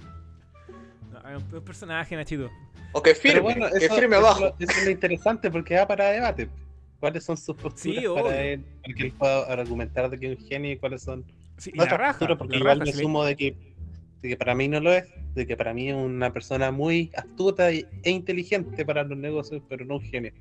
No, 1.11 1.29
es 1.37 1.43
un- 1.53 1.65
personaje, 1.65 2.15
Nachito. 2.17 2.51
O 2.93 3.03
que 3.03 3.15
firme, 3.15 3.41
bueno, 3.41 3.67
que 3.71 3.85
eso, 3.87 3.95
firme 3.95 4.17
eso 4.17 4.27
abajo. 4.27 4.55
eso 4.59 4.71
es 4.79 4.85
lo 4.85 4.91
interesante 4.91 5.51
porque 5.51 5.77
va 5.77 5.87
para 5.87 6.11
debate. 6.11 6.49
¿Cuáles 7.01 7.25
son 7.25 7.37
sus 7.37 7.57
posturas 7.57 7.81
Sí, 7.81 8.05
para 8.15 8.43
él? 8.43 8.65
Para 8.83 8.95
que 8.95 9.03
él 9.05 9.13
pueda 9.19 9.41
argumentar 9.53 10.11
de 10.11 10.19
que 10.21 10.33
es 10.33 10.39
un 10.39 10.47
genio 10.47 10.73
y 10.73 10.77
cuáles 10.79 11.03
son 11.03 11.25
Sí, 11.57 11.71
y 11.73 11.77
la 11.79 11.85
nuestras 11.85 11.99
raja, 12.01 12.13
posturas, 12.19 12.39
porque 12.39 12.53
la 12.53 12.59
igual 12.59 12.79
raja, 12.81 12.93
me 12.93 13.03
sumo 13.03 13.25
de 13.25 13.37
que, 13.37 13.57
de 14.21 14.29
que 14.29 14.37
para 14.37 14.55
mí 14.55 14.69
no 14.69 14.81
lo 14.81 14.93
es, 14.93 15.05
de 15.35 15.47
que 15.47 15.57
para 15.57 15.73
mí 15.73 15.89
es 15.89 15.95
una 15.97 16.33
persona 16.33 16.71
muy 16.71 17.11
astuta 17.17 17.73
y- 17.73 17.87
e 18.03 18.11
inteligente 18.11 18.85
para 18.85 19.03
los 19.05 19.17
negocios, 19.17 19.63
pero 19.69 19.85
no 19.87 19.95
un 19.97 20.03
genio. 20.03 20.33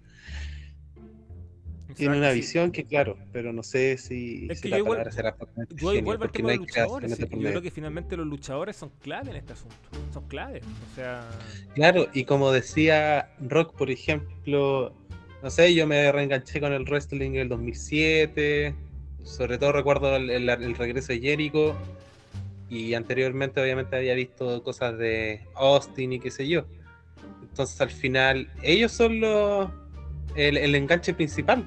Tiene 1.96 2.18
una 2.18 2.32
Sí. 2.32 2.38
visión 2.40 2.72
que, 2.72 2.84
claro, 2.86 3.18
pero 3.32 3.52
no 3.54 3.64
sé 3.64 3.98
si, 3.98 4.48
Es 4.50 4.60
si 4.60 4.64
que 4.64 4.70
la 4.70 4.78
yo 4.78 4.84
igual- 4.84 4.98
palabra 5.00 5.12
será 5.12 5.36
Yo 5.70 5.86
vuelvo 5.92 6.12
al 6.12 6.20
porque 6.20 6.38
tema 6.40 6.48
no 6.48 6.48
de 6.50 6.54
hay 6.54 6.58
los 6.60 6.68
luchadores. 6.68 7.16
sí, 7.16 7.24
Yo 7.30 7.50
creo 7.50 7.62
que 7.62 7.72
finalmente 7.72 8.18
los 8.18 8.28
luchadores 8.28 8.76
son 8.76 8.92
clave 9.02 9.32
en 9.32 9.38
este 9.38 9.54
asunto. 9.54 9.76
Son 10.14 10.28
clave. 10.28 10.62
O 10.92 10.96
sea, 10.96 11.30
Claro, 11.76 12.08
y 12.14 12.26
como 12.26 12.52
decía 12.52 13.30
Rock, 13.40 13.76
por 13.76 13.90
ejemplo, 13.92 14.94
no 15.44 15.50
sé, 15.50 15.74
yo 15.74 15.88
me 15.88 16.12
reenganché 16.12 16.60
con 16.60 16.74
el 16.74 16.84
wrestling 16.84 17.32
en 17.32 17.36
el 17.38 17.50
2007, 17.50 18.76
sobre 19.24 19.58
todo 19.58 19.72
recuerdo 19.72 20.16
el, 20.16 20.30
el- 20.30 20.50
el 20.50 20.76
regreso 20.76 21.14
de 21.14 21.20
Jericho, 21.20 21.76
y 22.70 22.94
anteriormente 22.94 23.60
obviamente 23.62 23.96
había 23.96 24.14
visto 24.14 24.64
cosas 24.64 24.98
de 24.98 25.42
Austin 25.56 26.14
y 26.14 26.20
qué 26.20 26.32
sé 26.32 26.48
yo. 26.48 26.66
Entonces 27.42 27.80
al 27.82 27.90
final, 27.92 28.50
ellos 28.64 28.94
son 28.94 29.20
los, 29.20 29.70
el, 30.36 30.58
el 30.58 30.76
enganche 30.76 31.14
principal. 31.14 31.66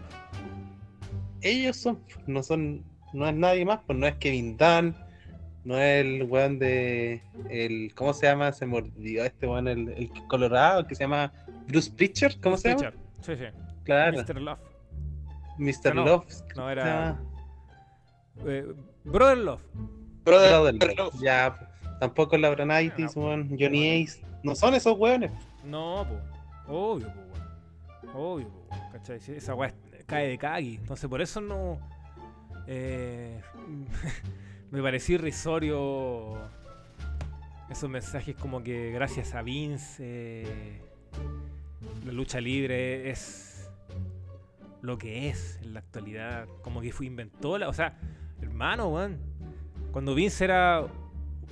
Ellos 1.40 1.76
son, 1.76 2.00
no 2.26 2.42
son, 2.42 2.84
no 3.12 3.28
es 3.28 3.34
nadie 3.34 3.64
más, 3.64 3.80
pues 3.86 3.98
no 3.98 4.06
es 4.06 4.14
Kevin 4.16 4.56
Dunn, 4.56 4.94
no 5.64 5.76
es 5.78 6.04
el 6.04 6.22
weón 6.24 6.58
de. 6.58 7.22
El, 7.50 7.92
¿Cómo 7.94 8.12
se 8.14 8.26
llama? 8.26 8.52
Se 8.52 8.66
mordió 8.66 9.24
este 9.24 9.46
weón, 9.46 9.68
el, 9.68 9.88
el 9.90 10.10
Colorado, 10.28 10.86
que 10.86 10.94
se 10.94 11.04
llama 11.04 11.32
Bruce 11.68 11.90
Pritchard, 11.90 12.40
¿cómo 12.42 12.56
se 12.56 12.68
llama? 12.70 12.90
Richard. 12.90 12.94
Sí, 13.22 13.36
sí. 13.36 13.44
Claro, 13.84 14.18
Mr. 14.22 14.40
Love. 14.40 14.58
Mr. 15.58 15.94
no, 15.94 16.04
Love. 16.04 16.24
no, 16.56 16.70
era- 16.70 17.20
Eh, 18.46 18.64
Brother 19.04 19.38
Love. 19.38 19.62
Brother, 20.24 20.74
Love. 20.96 21.14
Ya, 21.22 21.54
tampoco 22.00 22.36
Lauronaitis, 22.38 23.14
weón, 23.16 23.50
Johnny 23.58 24.02
Ace. 24.02 24.24
No 24.42 24.54
son 24.54 24.74
esos 24.74 24.98
weones. 24.98 25.30
No, 25.62 26.06
po. 26.66 26.72
Obvio, 26.94 27.06
po. 27.08 27.20
Obvio. 28.14 28.48
¿Cachai? 28.92 29.18
Esa 29.28 29.54
weá 29.54 29.74
cae 30.06 30.28
de 30.28 30.38
cagui. 30.38 30.76
Entonces, 30.76 31.08
por 31.08 31.20
eso 31.20 31.40
no. 31.40 31.78
eh, 32.66 33.40
me 34.70 34.82
pareció 34.82 35.16
irrisorio 35.16 36.38
esos 37.68 37.90
mensajes 37.90 38.36
como 38.36 38.62
que 38.62 38.92
gracias 38.92 39.34
a 39.34 39.42
Vince 39.42 40.80
la 42.04 42.12
lucha 42.12 42.40
libre 42.40 43.10
es 43.10 43.70
lo 44.82 44.98
que 44.98 45.28
es 45.28 45.58
en 45.62 45.74
la 45.74 45.80
actualidad. 45.80 46.46
Como 46.62 46.80
que 46.80 46.92
fue 46.92 47.06
inventó 47.06 47.58
la. 47.58 47.68
O 47.68 47.72
sea, 47.72 47.98
hermano, 48.42 48.88
weón. 48.88 49.18
Cuando 49.92 50.14
Vince 50.14 50.44
era, 50.44 50.86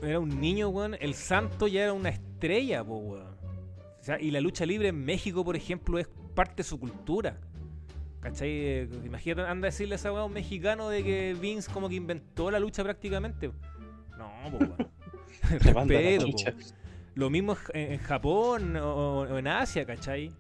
era 0.03 0.19
un 0.19 0.41
niño, 0.41 0.69
weón, 0.69 0.97
el 1.01 1.15
santo 1.15 1.69
ya 1.69 1.85
era 1.85 1.93
una 1.93 2.11
estrella, 2.11 2.83
weón. 2.83 3.33
Y 4.21 4.33
la 4.33 4.41
lucha 4.41 4.67
libre 4.67 4.89
en 4.89 5.05
México, 5.05 5.45
por 5.45 5.55
ejemplo, 5.55 5.99
es 5.99 6.09
parte 6.35 6.57
de 6.59 6.65
su 6.65 6.79
cultura. 6.79 7.37
¿Cachai? 8.21 8.83
Imagínate, 9.05 9.49
anda 9.51 9.67
a 9.67 9.71
decirle 9.71 9.95
a 9.95 9.97
ese 9.97 10.11
weón 10.11 10.33
mexicano 10.33 10.89
de 10.89 11.03
que 11.03 11.37
Vince 11.41 11.71
como 11.73 11.89
que 11.89 11.97
inventó 11.97 12.51
la 12.51 12.61
lucha 12.61 12.83
prácticamente. 12.85 13.51
No, 14.17 14.31
weón. 14.53 14.77
Respeto, 15.61 16.27
chucha. 16.27 16.55
Lo 17.15 17.29
mismo 17.31 17.57
en, 17.75 17.93
en 17.95 17.99
Japón 17.99 18.77
o, 18.77 19.21
o 19.23 19.39
en 19.39 19.47
Asia, 19.49 19.85
¿cachai? 19.85 20.31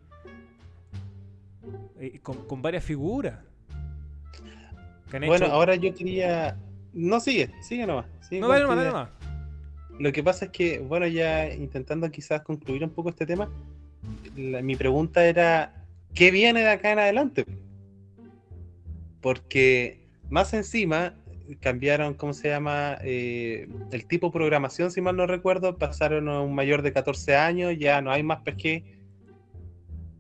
Eh, 1.98 2.18
con, 2.22 2.46
con 2.46 2.62
varias 2.62 2.84
figuras. 2.84 3.38
Bueno, 5.10 5.34
hecho- 5.34 5.46
ahora 5.52 5.74
yo 5.74 5.94
quería. 5.94 6.56
No 6.92 7.20
sigue, 7.20 7.50
sigue 7.62 7.86
nomás. 7.86 8.06
sigue 8.28 8.40
No, 8.40 8.48
dale 8.48 8.62
nomás, 8.62 8.76
dale 8.76 8.88
nomás. 8.90 9.08
Lo 9.98 10.12
que 10.12 10.22
pasa 10.22 10.46
es 10.46 10.50
que, 10.50 10.78
bueno, 10.78 11.06
ya 11.06 11.52
intentando 11.52 12.10
quizás 12.10 12.40
concluir 12.42 12.82
un 12.82 12.90
poco 12.90 13.10
este 13.10 13.26
tema, 13.26 13.48
la- 14.36 14.62
mi 14.62 14.74
pregunta 14.76 15.24
era, 15.26 15.81
¿qué 16.14 16.30
viene 16.30 16.60
de 16.60 16.70
acá 16.70 16.92
en 16.92 16.98
adelante? 16.98 17.44
porque 19.22 20.00
más 20.28 20.52
encima 20.52 21.14
cambiaron, 21.60 22.14
¿cómo 22.14 22.34
se 22.34 22.48
llama? 22.48 22.98
Eh, 23.02 23.68
el 23.92 24.06
tipo 24.06 24.26
de 24.26 24.32
programación, 24.32 24.90
si 24.90 25.00
mal 25.00 25.16
no 25.16 25.26
recuerdo, 25.26 25.78
pasaron 25.78 26.28
a 26.28 26.40
un 26.40 26.54
mayor 26.54 26.82
de 26.82 26.92
14 26.92 27.36
años, 27.36 27.74
ya 27.78 28.02
no 28.02 28.10
hay 28.10 28.22
más 28.22 28.40
PG, 28.40 28.84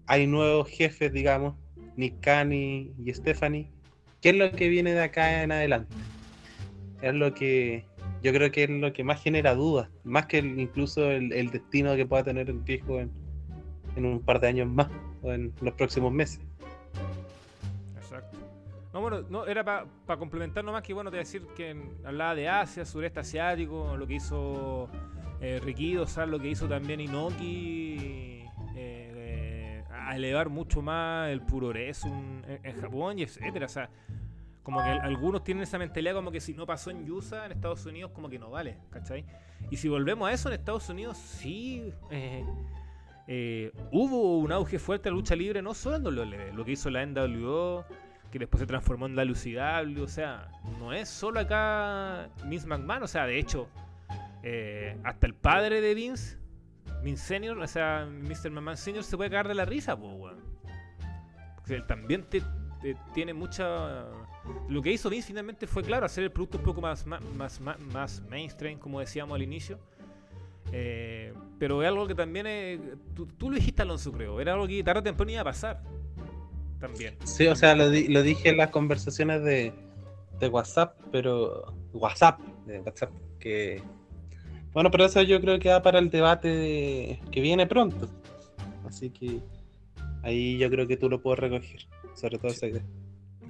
hay 0.06 0.26
nuevos 0.26 0.68
jefes, 0.68 1.12
digamos, 1.12 1.54
Nick 1.96 2.26
y, 2.50 3.12
Stephanie. 3.12 3.68
¿Qué 4.20 4.30
es 4.30 4.36
lo 4.36 4.52
que 4.52 4.68
viene 4.68 4.92
de 4.92 5.02
acá 5.02 5.42
en 5.42 5.52
adelante? 5.52 5.94
Es 7.02 7.14
lo 7.14 7.34
que 7.34 7.84
yo 8.22 8.32
creo 8.32 8.52
que 8.52 8.64
es 8.64 8.70
lo 8.70 8.92
que 8.92 9.02
más 9.02 9.20
genera 9.20 9.54
dudas, 9.54 9.88
más 10.04 10.26
que 10.26 10.38
incluso 10.38 11.10
el, 11.10 11.50
destino 11.50 11.96
que 11.96 12.06
pueda 12.06 12.22
tener 12.22 12.48
el 12.48 12.58
viejo 12.58 13.00
en 13.00 13.10
un 14.06 14.20
par 14.20 14.38
de 14.38 14.48
años 14.48 14.68
más 14.68 14.88
o 15.22 15.32
en 15.32 15.52
los 15.60 15.74
próximos 15.74 16.12
meses. 16.12 16.40
No, 18.92 19.00
bueno, 19.00 19.22
no, 19.30 19.46
era 19.46 19.64
para 19.64 20.18
complementar 20.18 20.62
nomás 20.62 20.82
que, 20.82 20.92
bueno, 20.92 21.10
te 21.10 21.16
decir 21.16 21.46
que 21.56 21.74
hablaba 22.04 22.34
de 22.34 22.48
Asia, 22.48 22.84
sureste 22.84 23.20
asiático, 23.20 23.96
lo 23.96 24.06
que 24.06 24.14
hizo 24.14 24.90
eh, 25.40 25.60
Rikido, 25.64 26.06
¿sabes? 26.06 26.28
Lo 26.28 26.38
que 26.38 26.48
hizo 26.48 26.68
también 26.68 27.00
Inoki, 27.00 28.44
eh, 28.76 29.82
a 29.90 30.14
elevar 30.14 30.50
mucho 30.50 30.82
más 30.82 31.30
el 31.30 31.40
puroresu 31.40 32.08
en, 32.08 32.60
en 32.62 32.80
Japón 32.82 33.18
y 33.18 33.22
etcétera, 33.22 33.64
o 33.64 33.70
sea, 33.70 33.88
como 34.62 34.82
que 34.82 34.90
algunos 34.90 35.42
tienen 35.42 35.62
esa 35.62 35.78
mentalidad 35.78 36.14
como 36.14 36.30
que 36.30 36.40
si 36.40 36.54
no 36.54 36.66
pasó 36.66 36.90
en 36.90 37.10
USA, 37.10 37.46
en 37.46 37.52
Estados 37.52 37.84
Unidos, 37.86 38.12
como 38.12 38.28
que 38.28 38.38
no 38.38 38.50
vale, 38.50 38.78
¿cachai? 38.90 39.24
Y 39.70 39.76
si 39.76 39.88
volvemos 39.88 40.28
a 40.28 40.32
eso, 40.32 40.48
en 40.48 40.54
Estados 40.54 40.88
Unidos 40.88 41.16
sí 41.16 41.92
eh, 42.10 42.44
eh, 43.26 43.72
hubo 43.90 44.38
un 44.38 44.52
auge 44.52 44.78
fuerte 44.78 45.04
de 45.04 45.10
la 45.10 45.16
lucha 45.16 45.36
libre, 45.36 45.62
no 45.62 45.74
solo 45.74 45.96
en 45.96 46.18
WWE, 46.18 46.52
lo 46.52 46.64
que 46.64 46.72
hizo 46.72 46.90
la 46.90 47.04
NWO, 47.06 47.84
que 48.30 48.38
después 48.38 48.60
se 48.60 48.66
transformó 48.66 49.06
en 49.06 49.14
la 49.14 49.24
Lucidable, 49.24 50.00
o 50.00 50.08
sea, 50.08 50.48
no 50.78 50.92
es 50.92 51.08
solo 51.08 51.40
acá 51.40 52.30
Vince 52.46 52.66
McMahon, 52.66 53.02
o 53.02 53.06
sea, 53.06 53.26
de 53.26 53.38
hecho, 53.38 53.68
eh, 54.42 54.96
hasta 55.04 55.26
el 55.26 55.34
padre 55.34 55.80
de 55.80 55.94
Vince, 55.94 56.38
Vince 57.02 57.24
Senior, 57.24 57.58
o 57.58 57.66
sea, 57.66 58.06
Mr. 58.06 58.50
McMahon 58.50 58.76
Senior 58.76 59.04
se 59.04 59.16
puede 59.16 59.30
cagar 59.30 59.48
de 59.48 59.54
la 59.54 59.64
risa, 59.64 59.96
pues, 59.96 60.12
weón. 60.16 60.40
Porque 61.56 61.80
también 61.82 62.26
tiene 63.14 63.34
mucha... 63.34 64.06
Lo 64.68 64.82
que 64.82 64.90
hizo 64.90 65.08
Vince 65.10 65.28
finalmente 65.28 65.66
fue, 65.66 65.82
claro, 65.82 66.06
hacer 66.06 66.24
el 66.24 66.32
producto 66.32 66.58
un 66.58 66.64
poco 66.64 66.80
más, 66.80 67.06
más, 67.06 67.60
más, 67.60 68.22
mainstream, 68.28 68.78
como 68.78 68.98
decíamos 68.98 69.36
al 69.36 69.42
inicio. 69.42 69.78
Eh, 70.70 71.32
pero 71.58 71.82
es 71.82 71.88
algo 71.88 72.06
que 72.06 72.14
también, 72.14 73.00
tú, 73.14 73.26
tú, 73.26 73.50
lo 73.50 73.56
dijiste, 73.56 73.82
Alonso, 73.82 74.12
creo, 74.12 74.40
era 74.40 74.54
algo 74.54 74.66
que 74.66 74.82
tarde 74.82 75.00
o 75.00 75.02
temprano 75.02 75.32
iba 75.32 75.40
a 75.40 75.44
pasar 75.44 75.82
también. 76.82 77.16
Sí, 77.24 77.46
o 77.46 77.54
sea, 77.54 77.74
lo, 77.74 77.84
lo 77.84 78.22
dije 78.22 78.50
en 78.50 78.56
las 78.56 78.70
conversaciones 78.70 79.42
de, 79.44 79.72
de, 80.40 80.48
WhatsApp, 80.48 80.96
pero. 81.10 81.72
WhatsApp, 81.92 82.40
de 82.66 82.80
WhatsApp, 82.80 83.10
que. 83.38 83.82
Bueno, 84.72 84.90
pero 84.90 85.04
eso 85.04 85.22
yo 85.22 85.40
creo 85.40 85.58
que 85.58 85.68
va 85.68 85.82
para 85.82 85.98
el 85.98 86.10
debate 86.10 87.20
que 87.30 87.40
viene 87.40 87.66
pronto. 87.66 88.08
Así 88.86 89.10
que 89.10 89.40
ahí 90.22 90.58
yo 90.58 90.68
creo 90.70 90.86
que 90.86 90.96
tú 90.96 91.08
lo 91.08 91.20
puedes 91.20 91.38
recoger, 91.38 91.86
sobre 92.14 92.38
todo 92.38 92.50
esa 92.50 92.66
idea. 92.66 92.82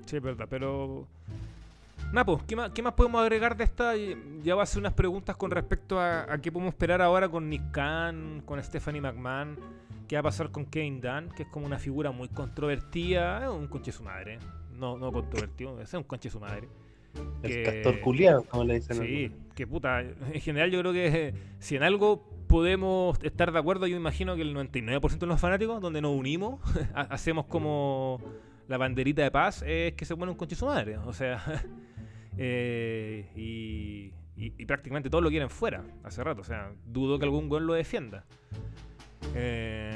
Sí, 0.07 0.17
es 0.17 0.23
verdad, 0.23 0.47
pero. 0.51 1.09
Napo, 2.13 2.41
¿qué 2.47 2.57
más, 2.57 2.71
¿qué 2.71 2.83
más 2.83 2.93
podemos 2.93 3.23
agregar 3.23 3.57
de 3.57 3.65
esta? 3.65 3.95
Ya 4.43 4.55
va 4.55 4.63
a 4.63 4.65
hacer 4.65 4.81
unas 4.81 4.93
preguntas 4.93 5.35
con 5.37 5.51
respecto 5.51 5.99
a, 5.99 6.31
a 6.31 6.39
qué 6.39 6.53
podemos 6.53 6.75
esperar 6.75 7.01
ahora 7.01 7.29
con 7.29 7.49
Nick 7.49 7.71
Khan, 7.73 8.43
con 8.45 8.63
Stephanie 8.63 9.01
McMahon 9.01 9.57
qué 10.13 10.17
va 10.17 10.21
a 10.21 10.25
pasar 10.25 10.51
con 10.51 10.67
Kane 10.67 11.01
Dan, 11.01 11.31
que 11.31 11.45
es 11.45 11.49
como 11.49 11.65
una 11.65 11.79
figura 11.79 12.11
muy 12.11 12.29
controvertida, 12.29 13.45
es 13.45 13.49
un 13.49 13.67
conche 13.67 13.93
su 13.93 14.03
madre, 14.03 14.39
no, 14.75 14.99
no 14.99 15.11
controvertido, 15.11 15.81
es 15.81 15.95
un 15.95 16.03
conche 16.03 16.29
su 16.29 16.39
madre. 16.39 16.69
El 17.43 17.63
castor 17.65 17.99
culiado, 18.01 18.45
como 18.45 18.65
le 18.65 18.75
dicen. 18.75 18.99
Sí, 18.99 19.33
que 19.55 19.67
puta, 19.67 20.03
en 20.03 20.41
general 20.43 20.71
yo 20.71 20.81
creo 20.81 20.93
que 20.93 21.33
si 21.61 21.77
en 21.77 21.83
algo 21.83 22.29
podemos 22.47 23.19
estar 23.23 23.53
de 23.53 23.59
acuerdo, 23.59 23.87
yo 23.87 23.97
imagino 23.97 24.37
que 24.37 24.43
el 24.43 24.55
99% 24.55 25.19
de 25.19 25.27
los 25.27 25.41
fanáticos, 25.41 25.81
donde 25.81 26.03
nos 26.03 26.15
unimos, 26.15 26.61
hacemos 26.95 27.47
como 27.47 28.21
la 28.69 28.77
banderita 28.77 29.23
de 29.23 29.31
paz, 29.31 29.65
es 29.67 29.95
que 29.95 30.05
se 30.05 30.15
pone 30.15 30.31
un 30.31 30.37
conche 30.37 30.57
su 30.57 30.67
madre, 30.67 30.99
o 30.99 31.15
sea, 31.15 31.43
eh, 32.37 33.27
y, 33.37 34.13
prácticamente 34.67 35.11
todos 35.11 35.23
lo 35.23 35.31
quieren 35.31 35.51
fuera, 35.51 35.85
hace 36.03 36.25
rato, 36.25 36.41
o 36.41 36.45
sea, 36.45 36.73
dudo 36.87 37.19
que 37.19 37.25
algún 37.25 37.49
buen 37.49 37.67
lo 37.67 37.75
defienda. 37.75 38.25
Eh, 39.35 39.93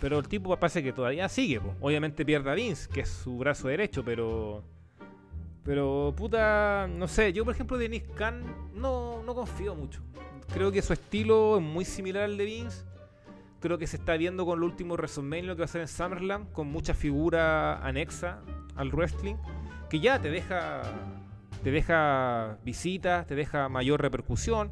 pero 0.00 0.18
el 0.18 0.28
tipo 0.28 0.54
parece 0.56 0.82
que 0.82 0.92
todavía 0.92 1.28
sigue. 1.28 1.60
Obviamente 1.80 2.24
pierde 2.24 2.50
a 2.50 2.54
Vince, 2.54 2.88
que 2.92 3.00
es 3.00 3.08
su 3.08 3.38
brazo 3.38 3.68
derecho, 3.68 4.04
pero. 4.04 4.62
Pero, 5.64 6.14
puta, 6.16 6.86
no 6.88 7.08
sé. 7.08 7.32
Yo, 7.32 7.44
por 7.44 7.54
ejemplo, 7.54 7.76
de 7.78 7.88
Nick 7.88 8.14
Khan 8.14 8.44
no, 8.74 9.22
no 9.24 9.34
confío 9.34 9.74
mucho. 9.74 10.00
Creo 10.52 10.70
que 10.70 10.80
su 10.82 10.92
estilo 10.92 11.56
es 11.56 11.62
muy 11.62 11.84
similar 11.84 12.24
al 12.24 12.36
de 12.36 12.44
Vince. 12.44 12.84
Creo 13.60 13.78
que 13.78 13.86
se 13.86 13.96
está 13.96 14.16
viendo 14.16 14.46
con 14.46 14.58
el 14.58 14.64
último 14.64 14.94
WrestleMania 14.94 15.48
lo 15.48 15.56
que 15.56 15.60
va 15.60 15.64
a 15.64 15.66
hacer 15.66 15.80
en 15.80 15.88
Summerland, 15.88 16.52
con 16.52 16.68
mucha 16.68 16.94
figura 16.94 17.84
anexa 17.84 18.40
al 18.76 18.90
wrestling, 18.90 19.36
que 19.90 19.98
ya 19.98 20.20
te 20.20 20.30
deja, 20.30 20.82
te 21.66 21.72
deja 21.72 22.58
visitas, 22.62 23.26
te 23.26 23.34
deja 23.34 23.68
mayor 23.68 24.00
repercusión 24.00 24.70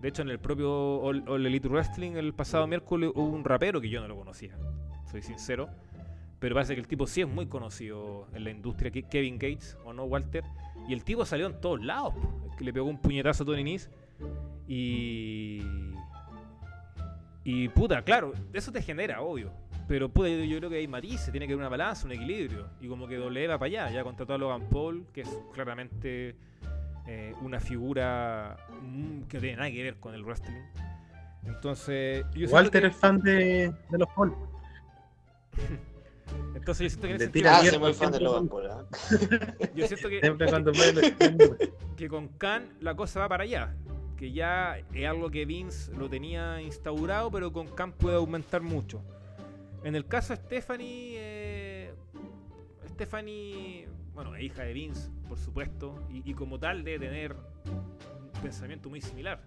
de 0.00 0.08
hecho, 0.08 0.22
en 0.22 0.30
el 0.30 0.38
propio 0.38 1.00
All, 1.00 1.44
Elite 1.44 1.66
Wrestling 1.66 2.12
el 2.12 2.32
pasado 2.32 2.68
miércoles 2.68 3.10
hubo 3.16 3.30
un 3.30 3.44
rapero 3.44 3.80
que 3.80 3.88
yo 3.88 4.00
no 4.00 4.06
lo 4.06 4.16
conocía, 4.16 4.56
soy 5.10 5.22
sincero. 5.22 5.68
Pero 6.38 6.54
parece 6.54 6.74
que 6.74 6.80
el 6.80 6.86
tipo 6.86 7.08
sí 7.08 7.20
es 7.20 7.28
muy 7.28 7.46
conocido 7.46 8.28
en 8.32 8.44
la 8.44 8.50
industria, 8.50 8.92
Kevin 8.92 9.38
Gates, 9.38 9.76
¿o 9.84 9.92
no, 9.92 10.04
Walter? 10.04 10.44
Y 10.88 10.92
el 10.92 11.02
tipo 11.02 11.26
salió 11.26 11.48
en 11.48 11.60
todos 11.60 11.84
lados, 11.84 12.14
le 12.60 12.72
pegó 12.72 12.86
un 12.86 13.02
puñetazo 13.02 13.42
a 13.42 13.46
Tony 13.46 13.64
Nese. 13.64 13.90
Y. 14.68 15.60
Y 17.42 17.68
puta, 17.70 18.02
claro, 18.02 18.34
eso 18.52 18.70
te 18.70 18.80
genera, 18.80 19.20
obvio. 19.20 19.52
Pero 19.90 20.08
puta, 20.08 20.28
yo, 20.28 20.58
creo 20.58 20.70
que 20.70 20.76
hay 20.76 20.86
matices, 20.86 21.32
tiene 21.32 21.48
que 21.48 21.52
haber 21.52 21.62
una 21.62 21.68
balanza, 21.68 22.06
un 22.06 22.12
equilibrio. 22.12 22.68
Y 22.80 22.86
como 22.86 23.08
que 23.08 23.16
doble 23.16 23.48
va 23.48 23.58
para 23.58 23.66
allá, 23.66 23.90
ya 23.90 24.04
contrató 24.04 24.34
a 24.34 24.38
Logan 24.38 24.68
Paul, 24.70 25.04
que 25.12 25.22
es 25.22 25.38
claramente 25.52 26.36
eh, 27.08 27.34
una 27.42 27.58
figura 27.58 28.56
mm, 28.82 29.22
que 29.22 29.38
no 29.38 29.40
tiene 29.40 29.56
nada 29.56 29.68
que 29.68 29.82
ver 29.82 29.96
con 29.96 30.14
el 30.14 30.22
wrestling. 30.22 30.62
Entonces, 31.42 32.24
Walter 32.50 32.84
es 32.84 32.94
fan 32.94 33.18
de, 33.18 33.74
de 33.90 33.98
los 33.98 34.08
Paul. 34.14 34.32
Entonces 36.54 36.84
yo 36.84 37.00
siento 37.00 37.08
que 37.08 37.24
en 37.24 37.36
ese 37.36 37.48
ah, 37.48 37.64
soy 37.64 37.78
muy 37.80 37.92
fan 37.92 38.12
de 38.12 38.20
Logan 38.20 38.46
Paul. 38.46 38.66
¿eh? 38.66 39.70
Yo 39.74 39.88
siento 39.88 40.08
que, 40.08 40.20
que 41.96 42.08
con 42.08 42.28
Khan 42.28 42.76
la 42.78 42.94
cosa 42.94 43.18
va 43.18 43.28
para 43.28 43.42
allá. 43.42 43.74
Que 44.16 44.30
ya 44.30 44.78
es 44.94 45.08
algo 45.08 45.32
que 45.32 45.44
Vince 45.46 45.92
lo 45.96 46.08
tenía 46.08 46.62
instaurado, 46.62 47.28
pero 47.32 47.52
con 47.52 47.66
Khan 47.66 47.90
puede 47.90 48.14
aumentar 48.14 48.62
mucho. 48.62 49.02
En 49.82 49.94
el 49.94 50.06
caso 50.06 50.34
de 50.34 50.40
Stephanie, 50.42 51.14
eh, 51.16 51.94
Stephanie 52.88 53.88
bueno, 54.14 54.34
es 54.36 54.42
hija 54.42 54.64
de 54.64 54.72
Vince, 54.72 55.10
por 55.28 55.38
supuesto, 55.38 56.06
y, 56.10 56.34
como 56.34 56.58
tal 56.58 56.84
debe 56.84 57.06
tener 57.06 57.34
un 57.66 58.42
pensamiento 58.42 58.90
muy 58.90 59.00
similar. 59.00 59.42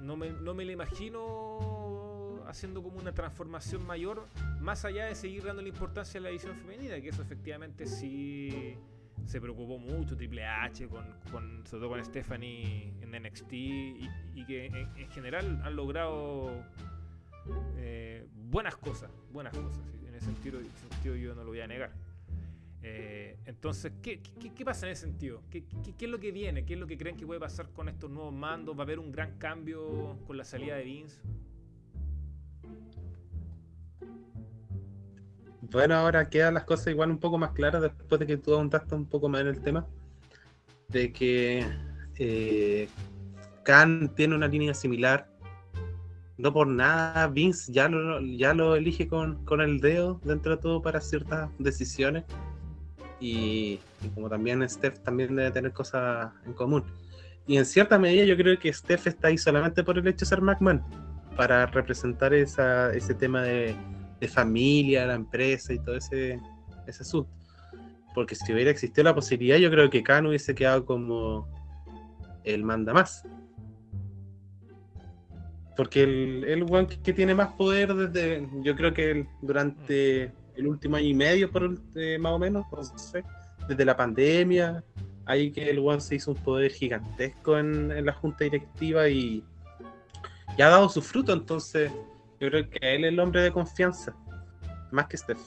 No 0.00 0.16
me, 0.16 0.30
no 0.30 0.52
me 0.52 0.64
lo 0.64 0.72
imagino 0.72 2.42
haciendo 2.46 2.82
como 2.82 2.98
una 2.98 3.12
transformación 3.12 3.86
mayor, 3.86 4.26
más 4.60 4.84
allá 4.84 5.06
de 5.06 5.14
seguir 5.14 5.44
dando 5.44 5.62
la 5.62 5.68
importancia 5.68 6.18
a 6.20 6.24
la 6.24 6.30
edición 6.30 6.56
femenina, 6.56 7.00
que 7.00 7.08
eso 7.08 7.22
efectivamente 7.22 7.86
sí 7.86 8.76
se 9.24 9.40
preocupó 9.40 9.78
mucho 9.78 10.16
Triple 10.16 10.44
H, 10.44 10.88
con, 10.88 11.06
con, 11.30 11.64
sobre 11.66 11.80
todo 11.80 11.90
con 11.90 12.04
Stephanie 12.04 12.92
en 13.00 13.22
NXT, 13.22 13.52
y, 13.52 14.44
que 14.46 14.66
en, 14.66 15.10
general 15.10 15.62
han 15.64 15.76
logrado 15.76 16.64
eh, 17.76 18.26
buenas 18.34 18.76
cosas, 18.76 19.10
buenas 19.32 19.56
cosas. 19.56 19.82
En 20.06 20.14
ese 20.14 20.26
sentido, 20.26 20.60
en 20.60 20.66
ese 20.66 20.88
sentido 20.88 21.16
yo 21.16 21.34
no 21.34 21.44
lo 21.44 21.50
voy 21.50 21.60
a 21.60 21.66
negar. 21.66 21.92
Eh, 22.84 23.38
entonces, 23.46 23.92
¿qué, 24.02 24.20
pasa 24.64 24.86
en 24.86 24.92
ese 24.92 25.06
sentido? 25.06 25.42
¿Qué, 25.50 25.64
es 25.98 26.08
lo 26.08 26.18
que 26.18 26.32
viene? 26.32 26.64
¿Qué 26.64 26.74
es 26.74 26.80
lo 26.80 26.86
que 26.86 26.98
creen 26.98 27.16
que 27.16 27.24
puede 27.24 27.38
pasar 27.38 27.68
con 27.70 27.88
estos 27.88 28.10
nuevos 28.10 28.32
mandos? 28.32 28.76
¿Va 28.76 28.80
a 28.80 28.82
haber 28.82 28.98
un 28.98 29.12
gran 29.12 29.38
cambio 29.38 30.18
con 30.26 30.36
la 30.36 30.44
salida 30.44 30.76
de 30.76 30.84
Vince? 30.84 31.20
Bueno, 35.60 35.94
ahora 35.94 36.28
quedan 36.28 36.54
las 36.54 36.64
cosas 36.64 36.88
igual 36.88 37.10
un 37.10 37.18
poco 37.18 37.38
más 37.38 37.52
claras 37.52 37.82
después 37.82 38.18
de 38.18 38.26
que 38.26 38.36
tú 38.36 38.52
aumentaste 38.52 38.94
un 38.94 39.06
poco 39.06 39.28
más 39.28 39.42
en 39.42 39.46
el 39.46 39.62
tema. 39.62 39.86
De 40.88 41.12
que 41.12 41.64
eh, 42.18 42.88
Khan 43.64 44.12
tiene 44.14 44.34
una 44.34 44.48
línea 44.48 44.74
similar. 44.74 45.31
No 46.42 46.52
por 46.52 46.66
nada, 46.66 47.28
Vince 47.28 47.72
ya 47.72 47.88
lo, 47.88 48.20
ya 48.20 48.52
lo 48.52 48.74
elige 48.74 49.06
con, 49.06 49.44
con 49.44 49.60
el 49.60 49.78
dedo 49.80 50.20
dentro 50.24 50.56
de 50.56 50.60
todo 50.60 50.82
para 50.82 51.00
ciertas 51.00 51.48
decisiones 51.60 52.24
y, 53.20 53.78
como 54.16 54.28
también 54.28 54.68
Steph 54.68 54.98
también 55.04 55.36
debe 55.36 55.52
tener 55.52 55.72
cosas 55.72 56.32
en 56.44 56.52
común. 56.54 56.82
Y 57.46 57.58
en 57.58 57.64
cierta 57.64 57.96
medida 57.96 58.24
yo 58.24 58.36
creo 58.36 58.58
que 58.58 58.72
Steph 58.72 59.06
está 59.06 59.28
ahí 59.28 59.38
solamente 59.38 59.84
por 59.84 59.96
el 59.96 60.06
hecho 60.08 60.24
de 60.24 60.30
ser 60.30 60.42
McMahon, 60.42 60.82
para 61.36 61.64
representar 61.66 62.34
ese 62.34 63.14
tema 63.20 63.42
de, 63.42 63.76
familia, 64.28 65.06
la 65.06 65.14
empresa 65.14 65.72
y 65.72 65.78
todo 65.78 65.94
ese, 65.94 66.40
ese 66.88 67.02
asunto. 67.02 67.30
Porque 68.16 68.34
si 68.34 68.52
hubiera 68.52 68.72
existido 68.72 69.04
la 69.04 69.14
posibilidad, 69.14 69.58
yo 69.58 69.70
creo 69.70 69.88
que 69.90 70.02
Khan 70.02 70.26
hubiese 70.26 70.56
quedado 70.56 70.84
como 70.84 71.46
el 72.42 72.64
manda 72.64 72.92
más. 72.92 73.24
Porque 75.76 76.02
el, 76.02 76.44
el 76.44 76.64
weón 76.64 76.86
que, 76.86 77.12
tiene 77.12 77.34
más 77.34 77.52
poder 77.54 77.94
desde, 77.94 78.46
yo 78.62 78.76
creo 78.76 78.92
que 78.92 79.26
durante 79.40 80.32
el 80.56 80.66
último 80.66 80.96
año 80.96 81.06
y 81.06 81.14
medio, 81.14 81.50
por, 81.50 81.78
eh, 81.94 82.18
más 82.18 82.32
o 82.32 82.38
menos, 82.38 82.66
no 82.70 82.98
sé, 82.98 83.24
desde 83.68 83.84
la 83.84 83.96
pandemia, 83.96 84.84
ahí 85.24 85.50
que 85.50 85.70
el 85.70 85.78
weón 85.78 86.00
se 86.00 86.16
hizo 86.16 86.32
un 86.32 86.36
poder 86.36 86.72
gigantesco 86.72 87.58
en, 87.58 87.90
en 87.90 88.04
la 88.04 88.12
junta 88.12 88.44
directiva 88.44 89.08
y, 89.08 89.42
y 90.58 90.62
ha 90.62 90.68
dado 90.68 90.88
su 90.88 91.00
fruto, 91.00 91.32
entonces 91.32 91.90
yo 92.40 92.50
creo 92.50 92.68
que 92.68 92.78
él 92.94 93.04
es 93.04 93.12
el 93.12 93.20
hombre 93.20 93.40
de 93.42 93.52
confianza, 93.52 94.14
más 94.90 95.06
que 95.06 95.16
Steph. 95.16 95.40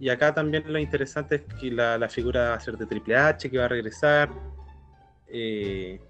Y 0.00 0.08
acá 0.08 0.34
también 0.34 0.64
lo 0.66 0.78
interesante 0.78 1.36
es 1.36 1.42
que 1.60 1.70
la, 1.70 1.96
la 1.98 2.08
figura 2.08 2.50
va 2.50 2.54
a 2.56 2.60
ser 2.60 2.76
de 2.76 2.86
Triple 2.86 3.16
H, 3.16 3.48
que 3.48 3.58
va 3.58 3.66
a 3.66 3.68
regresar. 3.68 4.30
Eh, 5.28 6.00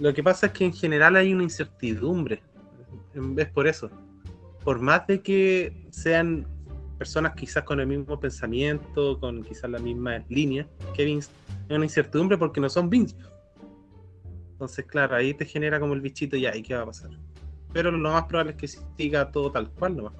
lo 0.00 0.14
que 0.14 0.22
pasa 0.22 0.46
es 0.46 0.52
que 0.52 0.64
en 0.64 0.72
general 0.72 1.14
hay 1.14 1.32
una 1.32 1.42
incertidumbre. 1.42 2.42
En 3.14 3.34
vez 3.34 3.50
por 3.50 3.66
eso. 3.66 3.90
Por 4.64 4.80
más 4.80 5.06
de 5.06 5.20
que 5.20 5.86
sean 5.90 6.46
personas 6.98 7.34
quizás 7.34 7.64
con 7.64 7.80
el 7.80 7.86
mismo 7.86 8.18
pensamiento, 8.18 9.20
con 9.20 9.42
quizás 9.42 9.70
la 9.70 9.78
misma 9.78 10.24
línea 10.28 10.66
que 10.94 11.04
Vince, 11.04 11.30
hay 11.68 11.76
una 11.76 11.84
incertidumbre 11.84 12.38
porque 12.38 12.60
no 12.60 12.70
son 12.70 12.88
Vince. 12.88 13.14
Entonces, 14.52 14.86
claro, 14.86 15.16
ahí 15.16 15.34
te 15.34 15.44
genera 15.44 15.78
como 15.78 15.92
el 15.92 16.00
bichito 16.00 16.36
ya, 16.36 16.54
¿y 16.56 16.62
qué 16.62 16.74
va 16.74 16.82
a 16.82 16.86
pasar? 16.86 17.10
Pero 17.72 17.90
lo 17.90 18.10
más 18.10 18.24
probable 18.24 18.52
es 18.52 18.56
que 18.58 18.68
siga 18.68 19.30
todo 19.30 19.52
tal 19.52 19.70
cual 19.70 19.96
nomás. 19.96 20.14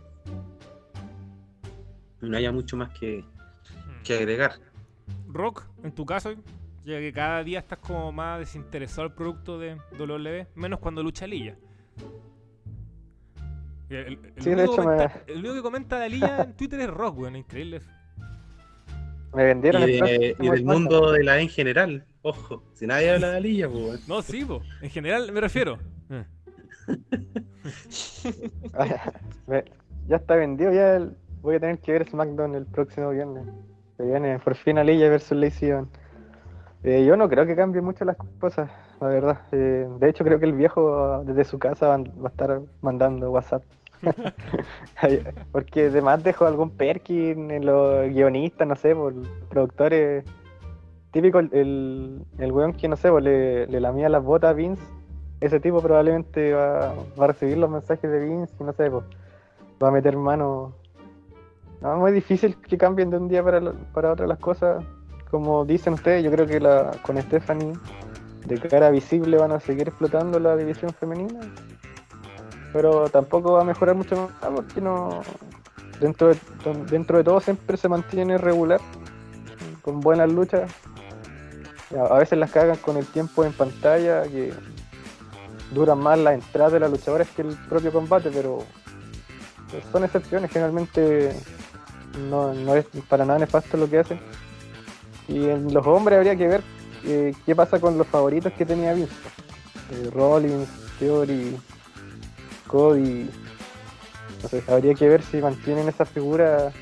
No 2.21 2.37
haya 2.37 2.53
mucho 2.53 2.77
más 2.77 2.91
que, 2.99 3.25
que 4.05 4.15
agregar. 4.15 4.53
Rock, 5.27 5.65
en 5.83 5.93
tu 5.93 6.05
caso, 6.05 6.35
ya 6.85 6.99
que 6.99 7.13
cada 7.13 7.43
día 7.45 7.59
estás 7.61 7.79
como 7.79 8.11
más 8.13 8.39
desinteresado 8.41 9.03
al 9.03 9.15
producto 9.15 9.59
de 9.59 9.77
WWE, 9.99 10.47
menos 10.55 10.79
cuando 10.81 11.03
lucha 11.03 11.27
Lilla. 11.27 11.57
El, 13.89 13.97
el- 13.97 14.19
el 14.37 14.43
Sí, 14.43 14.51
de 14.51 14.57
único 14.57 14.73
hecho 14.73 14.83
me- 14.83 14.97
comenta- 14.97 15.23
el 15.27 15.39
único 15.39 15.55
que 15.55 15.63
comenta 15.63 15.99
de 15.99 16.09
Lilla 16.09 16.43
en 16.45 16.53
Twitter 16.55 16.81
es 16.81 16.91
Rock, 16.91 17.19
weón, 17.19 17.37
increíble 17.37 17.79
eso. 17.79 17.91
Me 19.35 19.45
vendieron 19.45 19.83
Y, 19.83 20.01
de- 20.01 20.37
y 20.39 20.49
del 20.49 20.65
mundo 20.65 21.13
de 21.13 21.23
la 21.25 21.39
E 21.39 21.43
en 21.43 21.49
general, 21.49 22.05
ojo, 22.23 22.63
si 22.75 22.87
nadie 22.87 23.11
habla 23.13 23.31
de 23.31 23.37
Alilla, 23.37 23.69
pues. 23.69 24.09
No, 24.09 24.23
sí, 24.23 24.45
po. 24.45 24.63
en 24.81 24.91
general 24.91 25.31
me 25.33 25.41
refiero. 25.41 25.79
Eh. 26.11 26.25
Me- 29.47 29.65
ya 30.09 30.17
está 30.17 30.35
vendido, 30.37 30.73
ya 30.73 30.97
el- 30.97 31.17
voy 31.43 31.57
a 31.57 31.61
tener 31.61 31.79
que 31.79 31.93
ver 31.93 32.09
SmackDown 32.09 32.55
el 32.55 32.67
próximo 32.67 33.11
viernes. 33.11 33.45
Se 33.97 34.05
viene 34.05 34.39
por 34.39 34.55
fin 34.57 34.79
Alilla 34.79 35.09
versus 35.09 35.37
Lacey 35.37 35.69
Evans. 35.71 35.89
Eh, 36.83 37.05
yo 37.05 37.17
no 37.17 37.29
creo 37.29 37.45
que 37.45 37.55
cambie 37.55 37.83
mucho 37.83 38.05
las 38.05 38.17
cosas, 38.39 38.71
la 39.01 39.09
verdad. 39.09 39.41
Eh, 39.53 39.87
de 39.99 40.09
hecho, 40.09 40.25
creo 40.25 40.39
que 40.39 40.47
el 40.47 40.55
viejo 40.55 41.23
desde 41.25 41.45
su 41.45 41.59
casa 41.59 41.89
va, 41.89 41.99
va 41.99 42.27
a 42.27 42.29
estar 42.29 42.61
mandando 42.81 43.31
WhatsApp. 43.31 43.63
Porque 45.53 45.87
además 45.87 46.25
dejó 46.25 46.47
algún 46.47 46.71
Perkin 46.71 47.51
en 47.51 47.67
los 47.67 48.09
guionistas, 48.09 48.67
no 48.67 48.77
sé, 48.77 48.95
por 48.95 49.15
productores. 49.49 50.25
Típico 51.11 51.41
el, 51.41 51.51
el, 51.53 52.23
el 52.39 52.53
weón 52.53 52.73
que, 52.73 52.89
no 52.89 52.97
sé, 52.97 53.11
pues, 53.11 53.25
le, 53.25 53.67
le 53.67 53.81
lamía 53.81 54.09
las 54.09 54.23
botas 54.23 54.51
a 54.51 54.55
Vince. 54.55 54.83
Ese 55.41 55.61
tipo 55.61 55.83
probablemente 55.83 56.53
va, 56.53 56.95
va 57.19 57.25
a 57.25 57.29
recibir 57.29 57.59
los 57.59 57.69
mensajes 57.71 58.11
de 58.11 58.21
Vince 58.21 58.55
y 58.59 58.65
no 58.65 58.73
sé, 58.73 58.91
pues, 58.91 59.05
va 59.83 59.89
a 59.89 59.91
meter 59.91 60.17
mano. 60.17 60.73
No, 61.83 61.95
es 61.95 61.99
muy 61.99 62.13
difícil 62.13 62.57
que 62.57 62.79
cambien 62.79 63.11
de 63.11 63.17
un 63.19 63.29
día 63.29 63.43
para, 63.43 63.61
para 63.93 64.13
otro 64.13 64.27
las 64.27 64.39
cosas. 64.39 64.85
Como 65.31 65.65
dicen 65.65 65.95
ustedes, 65.95 66.25
yo 66.25 66.31
creo 66.31 66.47
que 66.47 66.61
con 67.03 67.21
Stephanie 67.21 67.73
de 68.47 68.59
cara 68.59 68.91
visible 68.91 69.37
van 69.37 69.53
a 69.53 69.61
seguir 69.61 69.89
explotando 69.89 70.41
la 70.41 70.57
división 70.57 70.93
femenina. 70.93 71.41
Pero 72.73 73.09
tampoco 73.09 73.53
va 73.53 73.63
a 73.63 73.65
mejorar 73.65 73.95
mucho 73.95 74.17
más 74.17 74.53
porque 74.53 74.81
no. 74.81 75.21
Dentro 76.01 76.29
de, 76.29 76.39
dentro 76.91 77.19
de 77.19 77.25
todo 77.25 77.41
siempre 77.41 77.77
se 77.77 77.89
mantiene 77.89 78.39
regular, 78.39 78.81
con 79.83 80.01
buenas 80.01 80.33
luchas. 80.33 80.71
A 81.95 82.15
a 82.15 82.19
veces 82.19 82.39
las 82.39 82.51
cagan 82.51 82.77
con 82.77 82.97
el 82.97 83.07
tiempo 83.07 83.45
en 83.45 83.53
pantalla, 83.53 84.23
que 84.23 84.55
duran 85.75 85.99
más 85.99 86.19
las 86.19 86.35
entradas 86.35 86.73
de 86.73 86.81
las 86.81 86.91
luchadoras 86.91 87.29
que 87.29 87.43
el 87.43 87.57
propio 87.69 87.93
combate, 87.93 88.31
pero 88.33 88.61
son 89.93 90.05
excepciones, 90.05 90.51
generalmente 90.51 91.35
no, 92.31 92.53
no 92.55 92.75
es 92.75 92.87
para 93.09 93.25
nada 93.25 93.39
nefasto 93.39 93.77
lo 93.77 93.89
que 93.89 93.99
hacen. 93.99 94.21
Y 95.31 95.49
en 95.49 95.73
los 95.73 95.87
hombres 95.87 96.17
habría 96.17 96.35
que 96.35 96.49
ver 96.49 96.63
eh, 97.05 97.33
qué 97.47 97.55
pasa 97.55 97.79
con 97.79 97.97
los 97.97 98.07
favoritos 98.07 98.53
que 98.53 98.67
tenía 98.67 98.93
Vince. 98.93 99.15
Eh, 99.93 100.11
Rollins, 100.13 100.69
Theory, 100.99 101.57
Cody. 102.67 103.31
No 104.43 104.49
sé, 104.49 104.63
habría 104.69 104.95
que 104.95 105.09
ver 105.09 105.23
si 105.23 105.39
mantienen 105.39 105.89
esa 105.89 106.05
figura 106.05 106.73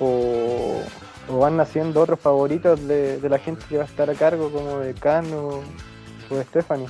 o, 0.00 0.80
o 1.28 1.38
van 1.38 1.56
naciendo 1.56 2.00
otros 2.00 2.18
favoritos 2.18 2.86
de, 2.88 3.20
de 3.20 3.28
la 3.28 3.38
gente 3.38 3.62
que 3.68 3.76
va 3.76 3.82
a 3.82 3.86
estar 3.86 4.08
a 4.08 4.14
cargo, 4.14 4.50
como 4.50 4.78
de 4.78 4.94
Khan 4.94 5.26
o, 5.34 5.60
de 6.30 6.44
Stephanie. 6.44 6.88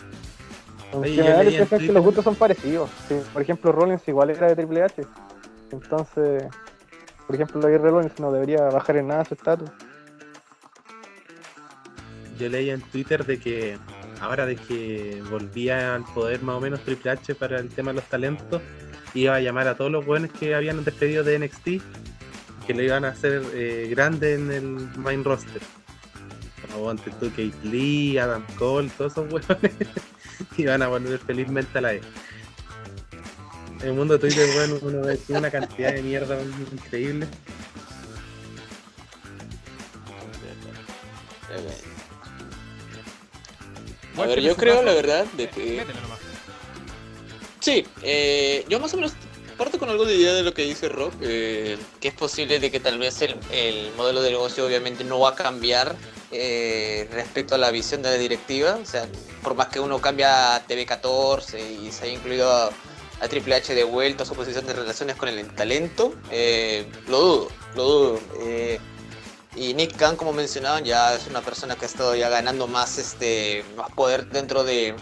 En 0.93 1.01
Oye, 1.01 1.15
general, 1.15 1.69
que 1.69 1.93
los 1.93 2.05
gustos 2.05 2.23
son 2.23 2.37
parecidos. 2.37 2.91
Sí, 3.09 3.21
Por 3.33 3.43
ejemplo, 3.43 3.73
Rollins 3.73 4.07
igual 4.07 4.31
era 4.31 4.47
de 4.47 4.55
Triple 4.55 4.83
H. 4.85 5.03
Entonces, 5.73 6.45
por 7.27 7.35
ejemplo, 7.35 7.67
Aguirre 7.67 7.91
Rollins 7.91 8.21
no 8.21 8.31
debería 8.31 8.63
bajar 8.65 8.99
en 8.99 9.09
nada 9.09 9.25
su 9.25 9.35
estatus. 9.35 9.71
Yo 12.39 12.49
leí 12.49 12.71
en 12.71 12.81
Twitter 12.81 13.25
de 13.25 13.39
que 13.39 13.79
ahora 14.23 14.47
de 14.47 14.57
que 14.57 15.23
volvía 15.31 15.97
al 15.97 16.05
poder 16.05 16.43
más 16.43 16.57
o 16.57 16.61
menos 16.61 16.81
Triple 16.81 17.11
H 17.11 17.35
para 17.35 17.59
el 17.59 17.69
tema 17.69 17.91
de 17.91 17.97
los 17.97 18.05
talentos, 18.05 18.63
iba 19.15 19.35
a 19.35 19.41
llamar 19.41 19.67
a 19.67 19.77
todos 19.77 19.91
los 19.91 20.07
buenos 20.07 20.31
que 20.31 20.55
habían 20.55 20.85
despedido 20.85 21.25
de 21.25 21.39
NXT, 21.41 21.83
que 22.67 22.75
le 22.75 22.85
iban 22.85 23.05
a 23.05 23.09
hacer 23.09 23.43
eh, 23.53 23.89
grande 23.91 24.35
en 24.35 24.53
el 24.53 24.65
main 24.97 25.25
roster. 25.25 25.61
Como 26.73 26.89
ante 26.91 27.11
tú, 27.11 27.31
Kate 27.31 27.53
Lee, 27.65 28.17
Adam 28.19 28.45
Cole, 28.57 28.91
todos 28.97 29.13
esos 29.13 29.29
buenos 29.29 29.59
iban 30.57 30.83
a 30.83 30.89
volver 30.89 31.19
felizmente 31.19 31.79
a 31.79 31.81
la 31.81 31.95
E. 31.95 32.01
El 33.83 33.95
mundo 33.95 34.17
de 34.17 34.21
Twitter, 34.21 34.49
bueno, 34.55 34.79
uno 34.83 35.01
ve 35.05 35.19
una 35.29 35.51
cantidad 35.51 35.93
de 35.93 36.03
mierda 36.03 36.39
increíble. 36.73 37.27
A 44.17 44.27
ver, 44.27 44.41
yo 44.41 44.57
creo 44.57 44.83
la 44.83 44.93
verdad 44.93 45.25
de 45.37 45.49
que. 45.49 45.85
Sí, 47.61 47.87
eh, 48.03 48.65
yo 48.69 48.81
más 48.81 48.93
o 48.95 48.97
menos 48.97 49.13
parto 49.57 49.79
con 49.79 49.89
algo 49.89 50.05
de 50.05 50.17
idea 50.17 50.33
de 50.33 50.43
lo 50.43 50.53
que 50.53 50.63
dice 50.63 50.89
Rob, 50.89 51.13
eh, 51.21 51.79
que 52.01 52.09
es 52.09 52.15
posible 52.15 52.59
de 52.59 52.71
que 52.71 52.81
tal 52.81 52.99
vez 52.99 53.23
el, 53.23 53.37
el 53.53 53.93
modelo 53.97 54.21
de 54.23 54.31
negocio 54.31 54.67
obviamente 54.67 55.05
no 55.05 55.21
va 55.21 55.31
a 55.31 55.35
cambiar 55.37 55.95
eh, 56.33 57.09
respecto 57.13 57.55
a 57.55 57.59
la 57.59 57.71
visión 57.71 58.03
de 58.03 58.11
la 58.11 58.17
directiva, 58.17 58.79
o 58.83 58.87
sea, 58.87 59.07
por 59.43 59.55
más 59.55 59.69
que 59.69 59.79
uno 59.79 60.01
cambia 60.01 60.57
a 60.57 60.67
TV14 60.67 61.61
y 61.83 61.93
se 61.93 62.05
haya 62.05 62.15
incluido 62.15 62.51
a, 62.51 62.71
a 63.21 63.29
Triple 63.29 63.55
H 63.55 63.75
de 63.75 63.85
vuelta 63.85 64.25
a 64.25 64.27
su 64.27 64.35
posición 64.35 64.67
de 64.67 64.73
relaciones 64.73 65.17
con 65.17 65.29
el 65.29 65.47
talento, 65.55 66.15
eh, 66.31 66.87
lo 67.07 67.21
dudo, 67.21 67.49
lo 67.77 67.85
dudo. 67.85 68.21
Y 69.55 69.75
Nick 69.75 69.97
Khan, 69.97 70.17
como 70.17 70.33
mencionaban, 70.33 70.85
ya 70.85 71.15
es 71.15 71.27
una 71.27 71.43
persona 71.43 71.77
que 71.77 71.85
ha 71.85 71.89
estado 71.89 72.15
ya 72.15 72.29
ganando 72.29 72.67
más, 72.67 72.99
este, 72.99 73.65
más 73.77 73.91
poder 73.91 74.29
dentro 74.31 74.65
de 74.65 74.95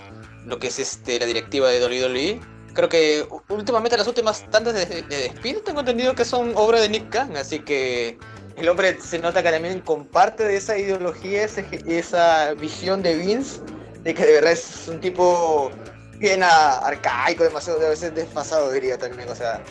lo 0.45 0.59
que 0.59 0.69
es 0.69 0.79
este, 0.79 1.19
la 1.21 1.27
directiva 1.27 1.69
de 1.69 1.81
WWE. 1.85 2.41
Creo 2.73 2.89
que 2.89 3.27
últimamente 3.49 3.97
las 3.97 4.07
últimas 4.07 4.49
tantas 4.51 4.75
de, 4.75 4.87
de 4.87 5.03
despido 5.19 5.61
tengo 5.63 5.81
entendido 5.81 6.15
que 6.15 6.25
son 6.25 6.53
obra 6.57 6.81
de 6.81 6.89
Nick 6.89 7.11
Khan, 7.11 7.37
así 7.37 7.61
que 7.61 8.19
el 8.57 8.69
hombre 8.69 8.99
se 9.01 9.19
nota 9.19 9.43
que 9.43 9.51
también 9.51 9.81
comparte 9.81 10.45
de 10.45 10.57
esa 10.57 10.77
ideología, 10.79 11.45
ese- 11.45 11.67
esa 11.87 12.55
visión 12.55 13.03
de 13.03 13.17
Vince, 13.17 13.61
de 14.03 14.15
que 14.15 14.25
de 14.25 14.33
verdad 14.35 14.53
es 14.53 14.87
un 14.89 15.01
tipo 15.01 15.71
bien 16.19 16.43
arcaico, 16.43 17.43
demasiado 17.45 17.85
a 17.85 17.91
veces 17.91 18.15
desfasado 18.15 18.71
diría 18.71 18.99
también, 18.99 19.29
o 19.31 19.35
sea, 19.35 19.63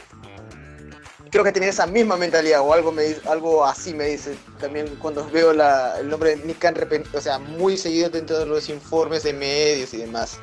creo 1.30 1.44
que 1.44 1.52
tiene 1.52 1.68
esa 1.68 1.86
misma 1.86 2.18
mentalidad 2.18 2.62
o 2.62 2.74
algo 2.74 2.92
me 2.92 3.16
algo 3.28 3.66
así 3.66 3.94
me 3.94 4.06
dice. 4.06 4.36
También 4.60 4.88
cuando 5.02 5.28
veo 5.30 5.54
la, 5.54 6.00
el 6.00 6.10
nombre 6.10 6.36
de 6.36 6.46
Nick 6.46 6.62
repen- 6.64 7.06
o 7.14 7.22
sea 7.22 7.40
muy 7.40 7.78
seguido 7.78 8.10
dentro 8.10 8.40
de 8.40 8.46
los 8.46 8.70
informes 8.70 9.24
de 9.24 9.34
medios 9.34 9.94
y 9.94 9.98
demás. 9.98 10.38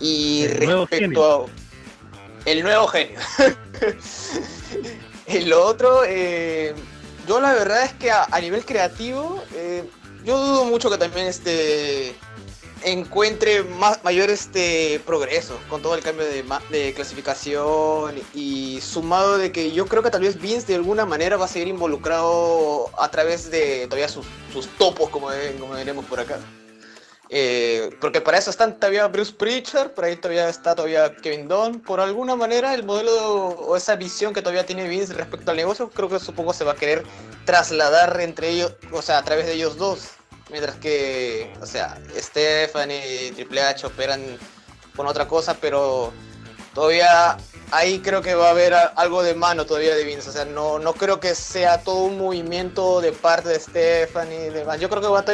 Y 0.00 0.44
El 0.44 0.56
respecto 0.88 1.46
a 1.46 2.48
el 2.50 2.62
nuevo 2.62 2.86
genio. 2.88 3.18
El 5.26 5.52
otro 5.52 6.02
eh, 6.06 6.74
yo 7.28 7.40
la 7.40 7.52
verdad 7.52 7.84
es 7.84 7.92
que 7.94 8.10
a, 8.10 8.24
a 8.24 8.40
nivel 8.40 8.64
creativo 8.64 9.42
eh, 9.54 9.84
yo 10.24 10.38
dudo 10.38 10.64
mucho 10.64 10.90
que 10.90 10.98
también 10.98 11.26
este 11.26 12.14
encuentre 12.84 13.62
más, 13.62 14.02
mayor 14.04 14.30
este 14.30 15.00
progreso 15.06 15.58
con 15.68 15.82
todo 15.82 15.94
el 15.94 16.02
cambio 16.02 16.24
de, 16.24 16.44
de 16.70 16.94
clasificación 16.94 18.14
y 18.34 18.80
sumado 18.80 19.38
de 19.38 19.52
que 19.52 19.72
yo 19.72 19.86
creo 19.86 20.02
que 20.02 20.10
tal 20.10 20.22
vez 20.22 20.40
Vince 20.40 20.66
de 20.66 20.76
alguna 20.76 21.06
manera 21.06 21.36
va 21.36 21.44
a 21.44 21.48
seguir 21.48 21.68
involucrado 21.68 22.90
a 22.98 23.10
través 23.10 23.50
de 23.50 23.86
todavía 23.86 24.08
sus, 24.08 24.26
sus 24.52 24.66
topos, 24.78 25.10
como, 25.10 25.28
como 25.58 25.76
diremos 25.76 26.04
por 26.06 26.20
acá. 26.20 26.38
Eh, 27.32 27.90
porque 28.00 28.20
para 28.20 28.38
eso 28.38 28.50
están 28.50 28.74
todavía 28.80 29.06
Bruce 29.06 29.32
Pritchard, 29.32 29.92
por 29.92 30.04
ahí 30.04 30.16
todavía 30.16 30.48
está 30.48 30.74
todavía 30.74 31.14
Kevin 31.14 31.46
Dunn. 31.46 31.80
Por 31.80 32.00
alguna 32.00 32.34
manera 32.34 32.74
el 32.74 32.82
modelo 32.82 33.48
o 33.50 33.76
esa 33.76 33.94
visión 33.94 34.34
que 34.34 34.42
todavía 34.42 34.66
tiene 34.66 34.88
Vince 34.88 35.14
respecto 35.14 35.52
al 35.52 35.56
negocio, 35.56 35.88
creo 35.90 36.08
que 36.08 36.18
supongo 36.18 36.52
se 36.52 36.64
va 36.64 36.72
a 36.72 36.76
querer 36.76 37.04
trasladar 37.44 38.20
entre 38.20 38.48
ellos, 38.50 38.74
o 38.90 39.00
sea, 39.00 39.18
a 39.18 39.24
través 39.24 39.46
de 39.46 39.52
ellos 39.52 39.76
dos. 39.76 40.19
Mientras 40.50 40.76
que, 40.76 41.52
o 41.60 41.66
sea, 41.66 41.98
Stephanie 42.16 43.28
y 43.28 43.30
Triple 43.30 43.62
H 43.62 43.86
operan 43.86 44.38
con 44.96 45.06
otra 45.06 45.28
cosa, 45.28 45.54
pero 45.60 46.12
todavía 46.74 47.36
ahí 47.70 48.00
creo 48.00 48.20
que 48.22 48.34
va 48.34 48.48
a 48.48 48.50
haber 48.50 48.74
algo 48.74 49.22
de 49.22 49.34
mano 49.34 49.64
todavía 49.64 49.94
de 49.94 50.04
Vince. 50.04 50.30
O 50.30 50.32
sea, 50.32 50.44
no, 50.44 50.78
no 50.78 50.92
creo 50.94 51.20
que 51.20 51.34
sea 51.34 51.82
todo 51.82 52.04
un 52.04 52.18
movimiento 52.18 53.00
de 53.00 53.12
parte 53.12 53.48
de 53.50 53.60
Stephanie 53.60 54.46
y 54.46 54.50
demás. 54.50 54.80
Yo 54.80 54.88
creo 54.88 55.00
que 55.00 55.08
va 55.08 55.20
a 55.20 55.24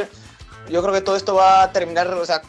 yo 0.69 0.83
creo 0.83 0.93
que 0.93 1.01
todo 1.01 1.17
esto 1.17 1.35
va 1.35 1.62
a 1.62 1.73
terminar, 1.73 2.09
o 2.09 2.27
sea, 2.27 2.43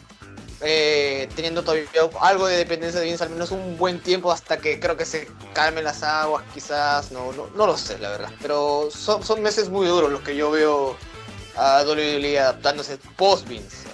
eh, 0.60 1.28
teniendo 1.36 1.62
todavía 1.62 1.88
algo 2.20 2.48
de 2.48 2.56
dependencia 2.56 2.98
de 3.00 3.06
Vince, 3.06 3.22
al 3.22 3.30
menos 3.30 3.52
un 3.52 3.78
buen 3.78 4.00
tiempo 4.00 4.32
hasta 4.32 4.58
que 4.58 4.80
creo 4.80 4.96
que 4.96 5.04
se 5.04 5.28
calmen 5.54 5.84
las 5.84 6.02
aguas, 6.02 6.42
quizás, 6.52 7.12
no, 7.12 7.32
no, 7.32 7.46
no 7.54 7.66
lo 7.66 7.76
sé, 7.76 7.98
la 7.98 8.10
verdad. 8.10 8.30
Pero 8.42 8.88
son 8.90 9.42
meses 9.42 9.68
muy 9.68 9.86
duros 9.86 10.10
los 10.10 10.22
que 10.22 10.34
yo 10.34 10.50
veo 10.50 10.96
a 11.58 11.82
WWE 11.82 12.38
adaptándose 12.38 12.98
post-Vince. 13.16 13.88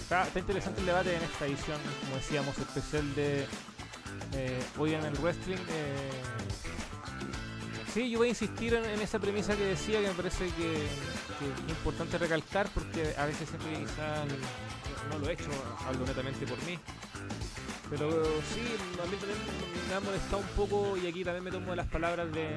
Está, 0.00 0.26
está 0.26 0.38
interesante 0.38 0.80
el 0.80 0.86
debate 0.86 1.14
en 1.14 1.22
esta 1.22 1.46
edición, 1.46 1.78
como 2.00 2.16
decíamos, 2.16 2.58
especial 2.58 3.14
de 3.14 3.46
eh, 4.32 4.62
hoy 4.78 4.94
en 4.94 5.04
el 5.04 5.14
wrestling. 5.18 5.56
eh, 5.68 6.10
sí, 7.92 8.10
yo 8.10 8.18
voy 8.18 8.28
a 8.28 8.30
insistir 8.30 8.74
en, 8.74 9.00
esa 9.00 9.18
premisa 9.18 9.54
que 9.54 9.64
decía 9.64 10.00
que 10.00 10.08
me 10.08 10.14
parece 10.14 10.46
que, 10.52 10.86
es 10.86 11.70
importante 11.70 12.18
recalcar 12.18 12.68
porque 12.74 13.14
a 13.16 13.26
veces 13.26 13.48
siempre 13.48 13.78
quizás 13.78 14.26
no 15.10 15.18
lo 15.18 15.28
he 15.28 15.34
hecho, 15.34 15.50
hablo 15.86 16.06
netamente 16.06 16.46
por 16.46 16.60
mí. 16.64 16.78
Pero 17.90 18.08
sí, 18.42 18.60
a 19.02 19.06
mí 19.06 19.16
también 19.16 19.38
me 19.88 19.94
ha 19.94 20.00
molestado 20.00 20.38
un 20.38 20.48
poco 20.56 20.96
y 20.96 21.06
aquí 21.08 21.24
también 21.24 21.42
me 21.44 21.50
tomo 21.50 21.74
las 21.74 21.88
palabras 21.88 22.30
de, 22.32 22.48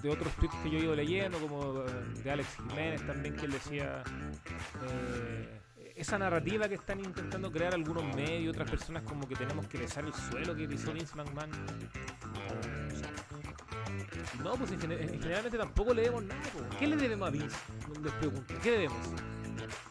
de, 0.00 0.08
otros 0.10 0.32
tweets 0.36 0.54
que 0.62 0.70
yo 0.70 0.78
he 0.78 0.82
ido 0.82 0.94
leyendo, 0.94 1.38
como 1.38 1.80
eh, 1.82 1.86
de 2.22 2.30
Alex 2.30 2.48
Jiménez 2.68 3.04
también, 3.06 3.34
que 3.36 3.46
él 3.46 3.52
decía 3.52 4.02
eh, 4.88 5.60
esa 5.96 6.18
narrativa 6.18 6.68
que 6.68 6.76
están 6.76 7.00
intentando 7.00 7.50
crear 7.50 7.74
algunos 7.74 8.04
medios 8.14 8.54
otras 8.54 8.70
personas 8.70 9.02
como 9.02 9.26
que 9.26 9.34
tenemos 9.34 9.66
que 9.66 9.78
besar 9.78 10.04
el 10.04 10.14
suelo 10.14 10.54
que 10.54 10.62
hizo 10.72 10.92
Vince 10.92 11.16
McMahon. 11.16 11.50
No, 14.44 14.52
pues 14.54 14.70
en, 14.70 14.80
gener- 14.80 15.00
en- 15.02 15.20
generalmente 15.20 15.58
tampoco 15.58 15.92
le 15.94 16.02
debemos 16.02 16.24
nada. 16.24 16.40
po. 16.52 16.60
¿Qué 16.78 16.86
le 16.86 16.96
debemos 16.96 17.28
a 17.28 17.30
Vince? 17.30 17.56
Les 18.02 18.12
pregunto, 18.14 18.54
¿qué 18.62 18.70
debemos? 18.70 18.98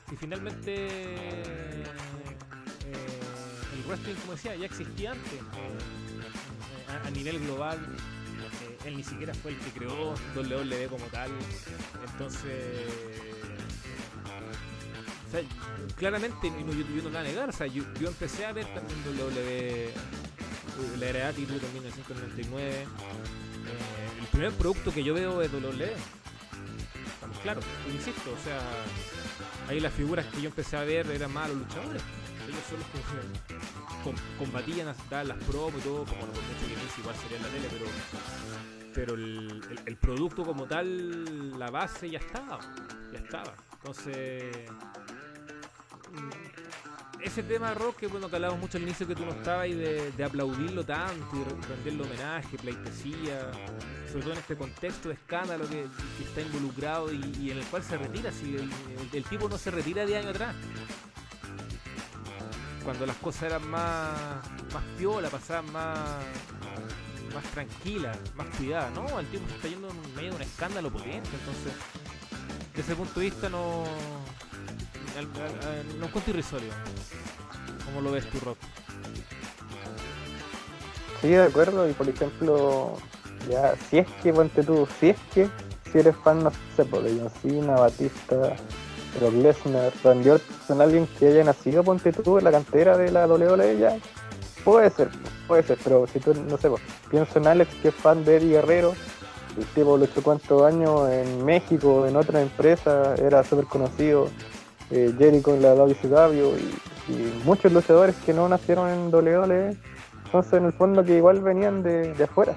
Si 0.10 0.16
finalmente 0.16 1.84
wrestling, 3.90 4.16
como 4.16 4.34
decía, 4.34 4.56
ya 4.56 4.66
existía 4.66 5.12
antes 5.12 5.40
a, 7.06 7.10
nivel 7.12 7.40
global. 7.40 7.78
eh, 7.78 8.78
él 8.86 8.98
ni 8.98 9.04
siquiera 9.04 9.34
fue 9.34 9.52
el 9.52 9.58
que 9.58 9.72
creó 9.72 10.14
WWE 10.36 10.88
como 10.88 11.06
tal. 11.08 11.32
Entonces, 12.12 12.86
o 15.28 15.32
sea, 15.32 15.42
claramente, 15.96 16.50
no, 16.52 16.74
yo, 16.74 16.80
yo 16.80 17.04
no 17.04 17.04
lo 17.04 17.10
voy 17.10 17.18
a 17.18 17.24
negar, 17.24 17.50
o 17.50 17.52
sea, 17.52 17.68
yo, 17.68 17.84
empecé 18.00 18.46
a 18.46 18.54
ver 18.54 18.66
también 18.74 19.00
WWE, 19.20 19.92
la 20.98 21.06
era 21.06 21.20
de 21.20 21.26
Attitude 21.26 21.66
en 21.66 21.74
1999. 21.74 22.72
eh, 22.72 22.86
el 24.22 24.28
primer 24.28 24.52
producto 24.54 24.94
que 24.94 25.04
yo 25.04 25.14
veo 25.14 25.42
es 25.42 25.52
WWE. 25.52 25.94
Estamos 27.14 27.38
claros, 27.40 27.66
insisto, 27.92 28.32
o 28.32 28.44
sea, 28.44 28.60
ahí 29.68 29.80
las 29.80 29.94
figuras 29.94 30.26
que 30.28 30.42
yo 30.42 30.50
empecé 30.50 30.78
a 30.78 30.84
ver 30.84 31.08
eran 31.12 31.32
más 31.34 31.50
los 31.50 31.60
luchadores. 31.60 32.02
Ellos 32.50 32.62
son 32.70 32.80
los 32.80 32.88
que 32.88 34.04
com- 34.04 34.16
combatían, 34.38 34.94
daban 35.10 35.28
las 35.30 35.38
promos 35.44 35.76
y 35.80 35.82
todo, 35.82 36.04
como 36.06 36.22
no 36.26 36.32
por 36.34 36.42
que 36.42 36.66
Vince 36.68 37.00
igual 37.02 37.16
sería 37.16 37.38
en 37.38 37.44
la 37.44 37.50
tele, 37.50 37.68
pero 37.72 37.86
pero 38.92 39.14
el, 39.14 39.98
producto 40.02 40.44
como 40.44 40.66
tal, 40.66 41.58
la 41.58 41.70
base 41.70 42.10
ya 42.10 42.18
estaba, 42.20 42.60
ya 43.14 43.20
estaba. 43.20 43.54
Entonces, 43.74 44.52
mm, 46.12 47.22
ese 47.22 47.44
tema 47.44 47.74
rock 47.76 47.98
que 47.98 48.08
bueno 48.08 48.30
que 48.30 48.36
hablamos 48.38 48.60
mucho 48.60 48.78
al 48.78 48.84
inicio 48.84 49.08
que 49.08 49.16
tú 49.16 49.24
no 49.26 49.32
estabas 49.32 49.68
y 49.68 49.74
de, 49.76 50.24
aplaudirlo 50.24 50.84
tanto 50.86 51.36
y 51.38 51.44
re- 51.44 51.68
rendirle 51.76 52.04
homenaje, 52.04 52.58
pleitesía, 52.58 53.52
sobre 54.12 54.24
todo 54.24 54.34
en 54.34 54.40
este 54.40 54.58
contexto 54.58 55.10
de 55.10 55.16
escándalo 55.16 55.70
que, 55.70 55.86
está 56.24 56.42
involucrado 56.42 57.14
y, 57.14 57.52
en 57.52 57.60
el 57.60 57.66
cual 57.66 57.84
se 57.84 57.96
retira, 57.98 58.32
si 58.32 58.58
el 59.14 59.24
tipo 59.26 59.48
no 59.48 59.58
se 59.58 59.70
retira 59.72 60.06
de 60.06 60.18
año 60.18 60.30
atrás. 60.30 60.56
Cuando 62.84 63.06
las 63.06 63.18
cosas 63.18 63.44
eran 63.44 63.70
más, 63.70 64.18
más 64.74 64.84
piola, 64.98 65.30
pasaban 65.30 65.72
más, 65.72 66.00
más 67.34 67.44
tranquila, 67.54 68.14
más 68.36 68.48
cuidada. 68.58 68.90
No, 68.92 69.20
el 69.20 69.28
tipo 69.28 69.48
se 69.48 69.56
está 69.56 69.68
yendo 69.68 69.90
en 69.90 70.16
medio 70.16 70.30
de 70.32 70.36
un 70.38 70.42
escándalo 70.42 70.90
potente, 70.90 71.30
entonces, 71.40 71.74
desde 72.76 72.82
ese 72.82 72.96
punto 72.96 73.20
de 73.20 73.26
vista 73.28 73.50
no, 73.50 73.84
no 76.00 76.06
encuentro 76.06 76.34
irrisorio. 76.34 76.72
¿Cómo 77.86 78.02
lo 78.02 78.12
ves 78.12 78.30
tú, 78.30 78.40
Rock? 78.40 78.58
Sí, 81.22 81.30
de 81.30 81.44
acuerdo, 81.44 81.88
y 81.90 81.94
por 81.94 82.08
ejemplo, 82.08 82.98
ya, 83.50 83.76
si 83.90 84.00
es 84.00 84.08
que, 84.24 84.32
ponte 84.34 84.64
tú, 84.64 84.88
si 85.00 85.10
es 85.10 85.18
que, 85.34 85.50
si 85.92 86.00
eres 86.00 86.16
fan, 86.24 86.44
no 86.44 86.52
sé, 86.76 86.86
pues, 86.86 87.12
John 87.20 87.30
Cena, 87.42 87.74
Batista, 87.74 88.56
Brock 89.20 89.34
Lesnar, 89.34 89.92
Randy 90.04 90.30
Orton, 90.30 90.82
alguien 90.82 91.08
que 91.18 91.28
haya 91.28 91.44
nacido, 91.44 91.84
ponte 91.84 92.12
tú, 92.12 92.38
en 92.38 92.44
la 92.44 92.52
cantera 92.52 92.98
de 92.98 93.12
la 93.12 93.26
WWE 93.28 93.78
ya, 93.80 93.98
puede 94.64 94.90
ser, 94.90 95.10
puede 95.48 95.64
ser, 95.64 95.78
pero 95.84 96.06
si 96.08 96.20
tú, 96.20 96.34
no 96.34 96.58
sé, 96.58 96.70
pienso 97.10 97.40
en 97.40 97.48
Alex, 97.48 97.74
que 97.82 97.88
es 97.90 97.96
fan 97.96 98.24
de 98.26 98.38
Eddie 98.38 98.52
Guerrero, 98.54 98.94
el 99.58 99.66
tipo 99.68 99.98
luchó 99.98 100.22
cuántos 100.24 100.62
años 100.64 101.10
en 101.10 101.44
México, 101.44 102.06
en 102.08 102.16
otra 102.16 102.42
empresa, 102.42 103.16
era 103.16 103.44
súper 103.44 103.66
conocido, 103.66 104.28
eh, 104.92 105.14
Jericho 105.18 105.54
en 105.56 105.62
la 105.64 105.74
WCW, 105.74 106.56
y, 106.58 107.12
y 107.12 107.42
muchos 107.46 107.72
luchadores 107.72 108.16
que 108.26 108.34
no 108.34 108.48
nacieron 108.48 108.90
en 108.90 109.14
WWE, 109.14 109.76
entonces, 110.26 110.54
en 110.54 110.66
el 110.66 110.74
fondo, 110.74 111.04
que 111.04 111.18
igual 111.18 111.42
venían 111.42 111.82
de, 111.82 112.14
de 112.14 112.24
afuera. 112.24 112.54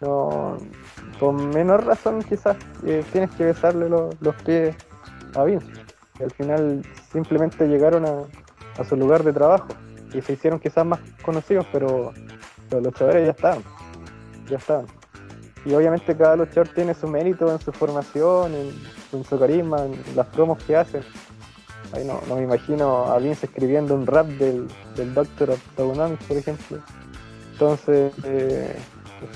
No, 0.00 0.56
con 1.18 1.50
menor 1.50 1.84
razón, 1.84 2.22
quizás 2.22 2.56
eh, 2.86 3.04
tienes 3.12 3.30
que 3.32 3.44
besarle 3.44 3.86
lo- 3.90 4.08
los 4.20 4.34
pies 4.36 4.74
a 5.34 5.44
Vince. 5.44 5.66
Y 6.18 6.22
al 6.22 6.30
final, 6.30 6.82
simplemente 7.12 7.66
llegaron 7.66 8.04
a, 8.06 8.84
su 8.84 8.96
lugar 8.96 9.22
de 9.24 9.32
trabajo 9.32 9.68
y 10.14 10.22
se 10.22 10.32
hicieron 10.32 10.58
quizás 10.58 10.86
más 10.86 11.00
conocidos, 11.22 11.66
pero 11.70 12.12
los 12.70 12.82
luchadores 12.82 13.24
ya 13.24 13.32
estaban. 13.32 13.62
Ya 14.48 14.56
estaban. 14.56 14.86
Y 15.64 15.74
obviamente, 15.74 16.16
cada 16.16 16.36
luchador 16.36 16.68
tiene 16.68 16.94
su 16.94 17.06
mérito 17.06 17.50
en 17.50 17.60
su 17.60 17.72
formación, 17.72 18.52
en, 18.54 19.24
su 19.24 19.38
carisma, 19.38 19.84
en 19.84 19.94
las 20.16 20.26
promos 20.28 20.62
que 20.64 20.76
hacen. 20.76 21.02
Ahí 21.92 22.04
no, 22.06 22.20
no 22.28 22.36
me 22.36 22.42
imagino 22.42 23.06
a 23.06 23.18
Vince 23.18 23.46
escribiendo 23.46 23.94
un 23.94 24.06
rap 24.06 24.26
del, 24.26 24.68
Doctor 25.14 25.50
of 25.50 25.60
Thugonomics, 25.76 26.24
por 26.24 26.36
ejemplo. 26.36 26.78
Entonces, 27.52 28.12
eh, 28.24 28.76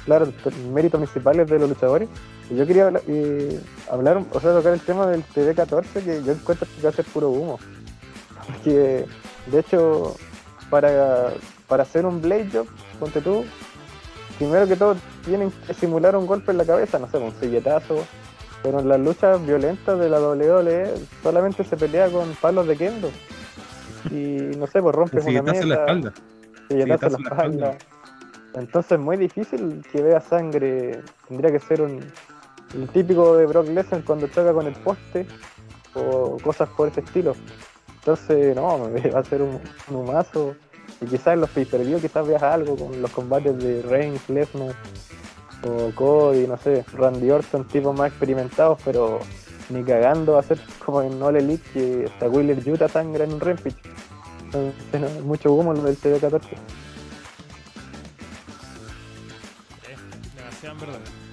claro, 0.04 0.26
el 0.26 0.68
mérito 0.68 0.98
principal 0.98 1.40
es 1.40 1.48
de 1.48 1.58
los 1.58 1.68
luchadores. 1.68 2.08
Yo 2.50 2.66
quería 2.66 2.86
hablar, 2.86 3.02
eh, 3.08 3.60
hablar, 3.90 4.22
o 4.30 4.40
sea, 4.40 4.52
tocar 4.52 4.74
el 4.74 4.80
tema 4.80 5.06
del 5.06 5.24
TV14, 5.24 6.04
que 6.04 6.22
yo 6.22 6.32
encuentro 6.32 6.66
que 6.76 6.82
va 6.82 6.90
a 6.90 6.92
ser 6.92 7.04
puro 7.06 7.30
humo. 7.30 7.58
Porque, 8.46 9.06
de 9.46 9.58
hecho, 9.58 10.14
para, 10.68 11.32
para 11.66 11.84
hacer 11.84 12.04
un 12.04 12.20
blade 12.20 12.50
job, 12.52 12.66
ponte 13.00 13.20
tú, 13.22 13.44
primero 14.38 14.66
que 14.66 14.76
todo 14.76 14.96
tienen 15.24 15.52
que 15.66 15.74
simular 15.74 16.16
un 16.16 16.26
golpe 16.26 16.52
en 16.52 16.58
la 16.58 16.64
cabeza, 16.64 16.98
no 16.98 17.08
sé, 17.08 17.16
un 17.16 17.34
silletazo, 17.40 18.04
pero 18.62 18.80
en 18.80 18.88
las 18.88 19.00
luchas 19.00 19.44
violentas 19.44 19.98
de 19.98 20.08
la 20.10 20.20
WWE 20.20 20.94
solamente 21.22 21.64
se 21.64 21.76
pelea 21.76 22.08
con 22.10 22.34
palos 22.34 22.66
de 22.66 22.76
kendo. 22.76 23.10
Y 24.10 24.56
no 24.58 24.66
sé, 24.66 24.82
pues 24.82 24.94
rompes 24.94 25.24
una 25.24 25.30
en 25.30 25.36
la 25.36 25.52
mesa, 25.52 25.74
espalda. 25.74 26.12
silletazo 26.68 27.06
en 27.06 27.12
la 27.12 27.18
espalda. 27.18 27.78
Entonces 28.54 28.92
es 28.92 28.98
muy 28.98 29.16
difícil 29.16 29.84
que 29.90 30.02
vea 30.02 30.20
sangre. 30.20 31.02
Tendría 31.28 31.50
que 31.50 31.58
ser 31.58 31.82
un 31.82 32.00
el 32.74 32.88
típico 32.88 33.36
de 33.36 33.46
Brock 33.46 33.68
Lesnar 33.68 34.04
cuando 34.04 34.26
choca 34.28 34.52
con 34.52 34.66
el 34.66 34.74
poste 34.74 35.26
o 35.94 36.36
cosas 36.42 36.68
por 36.70 36.88
ese 36.88 37.00
estilo. 37.00 37.34
Entonces, 38.00 38.54
no, 38.54 38.90
va 39.14 39.20
a 39.20 39.24
ser 39.24 39.42
un, 39.42 39.60
un 39.88 39.96
humazo. 39.96 40.54
Y 41.00 41.06
quizás 41.06 41.34
en 41.34 41.40
los 41.40 41.50
pay 41.50 41.64
quizás 41.64 42.26
veas 42.26 42.42
algo 42.42 42.76
con 42.76 43.00
los 43.00 43.10
combates 43.10 43.56
de 43.58 43.82
Reigns, 43.82 44.28
Lesnar 44.28 44.74
o 45.66 45.90
Cody, 45.94 46.46
no 46.46 46.56
sé, 46.58 46.84
Randy 46.92 47.30
Orton, 47.30 47.66
tipos 47.66 47.96
más 47.96 48.08
experimentados, 48.08 48.78
pero 48.84 49.20
ni 49.70 49.82
cagando 49.82 50.34
va 50.34 50.40
a 50.40 50.42
ser 50.42 50.60
como 50.84 51.02
en 51.02 51.22
All 51.22 51.36
Elite 51.36 51.64
que 51.72 52.04
hasta 52.06 52.28
Wheeler 52.28 52.68
Utah 52.68 52.88
sangra 52.88 53.24
en 53.24 53.32
un 53.32 53.40
Rampage. 53.40 53.76
Entonces, 54.44 55.00
no, 55.00 55.08
mucho 55.24 55.52
humo 55.52 55.72
lo 55.72 55.82
del 55.82 55.98
TV14. 55.98 56.40
Eh, 59.88 59.96
demasiado 60.36 60.76
verdad. 60.76 61.23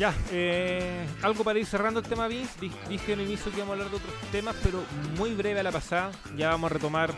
Ya, 0.00 0.14
eh, 0.32 1.06
algo 1.20 1.44
para 1.44 1.58
ir 1.58 1.66
cerrando 1.66 2.00
el 2.00 2.06
tema 2.06 2.26
Vince. 2.26 2.58
Di- 2.58 2.72
Dije 2.88 3.12
en 3.12 3.20
el 3.20 3.26
inicio 3.26 3.50
que 3.52 3.58
íbamos 3.58 3.72
a 3.72 3.82
hablar 3.82 3.90
de 3.90 3.96
otros 3.98 4.14
temas, 4.32 4.56
pero 4.62 4.82
muy 5.18 5.34
breve 5.34 5.60
a 5.60 5.62
la 5.62 5.70
pasada. 5.72 6.10
Ya 6.38 6.48
vamos 6.48 6.70
a 6.70 6.74
retomar 6.74 7.12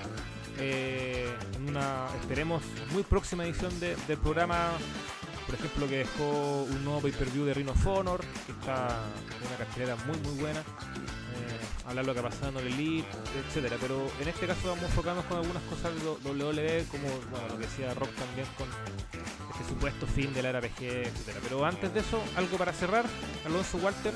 eh, 0.58 1.32
una, 1.68 2.06
esperemos, 2.20 2.60
muy 2.92 3.04
próxima 3.04 3.44
edición 3.44 3.78
de- 3.78 3.94
del 4.08 4.18
programa. 4.18 4.72
Por 5.46 5.54
ejemplo, 5.54 5.88
que 5.88 5.98
dejó 5.98 6.62
un 6.64 6.84
nuevo 6.84 7.00
pay-per-view 7.02 7.44
de 7.44 7.54
Ring 7.54 7.68
of 7.68 7.86
Honor, 7.86 8.20
que 8.46 8.52
está 8.52 8.88
en 9.40 9.46
una 9.46 9.56
cartelera 9.58 9.96
muy, 10.06 10.16
muy 10.18 10.40
buena. 10.40 10.62
Eh, 11.32 11.88
hablar 11.88 12.04
lo 12.06 12.14
que 12.14 12.20
ha 12.20 12.22
pasado 12.22 12.50
en 12.50 12.56
All 12.58 12.66
Elite, 12.72 13.08
etcétera. 13.46 13.76
Pero 13.80 14.06
en 14.20 14.28
este 14.28 14.46
caso 14.46 14.68
vamos 14.68 14.84
a 14.84 14.86
enfocarnos 14.86 15.24
con 15.26 15.38
algunas 15.38 15.62
cosas 15.64 15.92
de 15.94 16.00
WWE, 16.30 16.84
como 16.90 17.08
bueno, 17.30 17.48
lo 17.48 17.54
que 17.58 17.64
decía 17.66 17.92
Rock 17.94 18.10
también 18.14 18.46
con 18.56 18.68
este 19.52 19.64
supuesto 19.68 20.06
fin 20.06 20.32
de 20.34 20.42
la 20.42 20.52
RPG, 20.52 20.82
etcétera. 20.82 21.38
Pero 21.42 21.64
antes 21.64 21.92
de 21.94 22.00
eso, 22.00 22.22
algo 22.36 22.56
para 22.56 22.72
cerrar, 22.72 23.04
Alonso 23.46 23.78
Walter, 23.78 24.12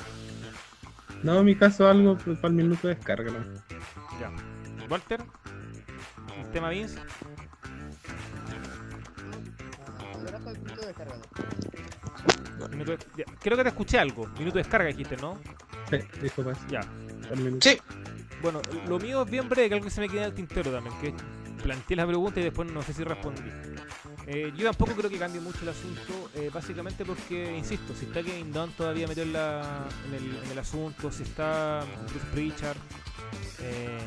No, 1.22 1.38
en 1.40 1.44
mi 1.46 1.56
caso 1.56 1.88
algo 1.88 2.16
pues, 2.18 2.38
para 2.38 2.48
el 2.48 2.54
minuto 2.54 2.88
de 2.88 2.94
descarga. 2.94 3.32
¿no? 3.32 3.38
ya. 4.20 4.30
Walter, 4.88 5.20
el 6.38 6.50
tema 6.52 6.68
Vince, 6.68 6.96
minuto 12.70 12.92
de- 12.92 12.98
ya, 13.16 13.24
creo 13.40 13.56
que 13.56 13.62
te 13.62 13.68
escuché 13.70 13.98
algo, 13.98 14.26
minuto 14.38 14.54
de 14.58 14.62
descarga 14.62 14.88
dijiste, 14.88 15.16
¿no? 15.16 15.38
Sí, 15.90 15.98
dijo 16.20 16.42
más. 16.42 16.58
Ya. 16.68 16.80
Minuto. 17.36 17.68
Sí. 17.68 17.78
Bueno, 18.42 18.60
lo 18.86 18.98
mío 18.98 19.22
es 19.22 19.30
bien 19.30 19.48
breve, 19.48 19.68
que 19.68 19.74
algo 19.74 19.84
que 19.86 19.90
se 19.90 20.00
me 20.00 20.08
queda 20.08 20.22
en 20.22 20.26
el 20.28 20.34
tintero 20.34 20.70
también, 20.70 20.94
que 21.00 21.14
planteé 21.62 21.96
la 21.96 22.06
pregunta 22.06 22.38
y 22.40 22.44
después 22.44 22.70
no 22.70 22.82
sé 22.82 22.92
si 22.92 23.02
respondí. 23.02 23.42
Eh, 24.26 24.52
yo 24.56 24.66
tampoco 24.66 24.92
creo 24.94 25.08
que 25.08 25.18
cambie 25.18 25.40
mucho 25.40 25.58
el 25.62 25.68
asunto, 25.70 26.30
eh, 26.34 26.50
básicamente 26.52 27.04
porque, 27.04 27.56
insisto, 27.56 27.94
si 27.94 28.06
está 28.06 28.22
Kevin 28.22 28.52
Dunn 28.52 28.72
todavía 28.72 29.06
metido 29.06 29.24
en, 29.26 29.32
la- 29.32 29.84
en 30.08 30.14
el, 30.14 30.36
en 30.44 30.50
el 30.50 30.58
asunto, 30.58 31.10
si 31.12 31.22
está 31.22 31.84
Bruce 32.10 32.26
Pritchard, 32.32 32.76
eh, 33.60 33.98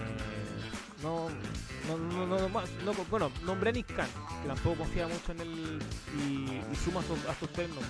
no, 1.01 1.30
no, 1.88 1.97
no, 1.97 2.28
no, 2.28 2.49
no, 2.49 2.93
bueno, 3.09 3.32
nombré 3.45 3.70
a 3.70 3.74
Nick 3.74 3.95
Khan, 3.95 4.07
que 4.41 4.47
tampoco 4.47 4.76
confía 4.80 5.07
mucho 5.07 5.32
en 5.32 5.39
él 5.39 5.80
y, 6.17 6.22
y 6.74 6.76
suma 6.84 6.99
a 6.99 7.32
estos, 7.32 7.49
tres 7.53 7.70
nombres. 7.70 7.89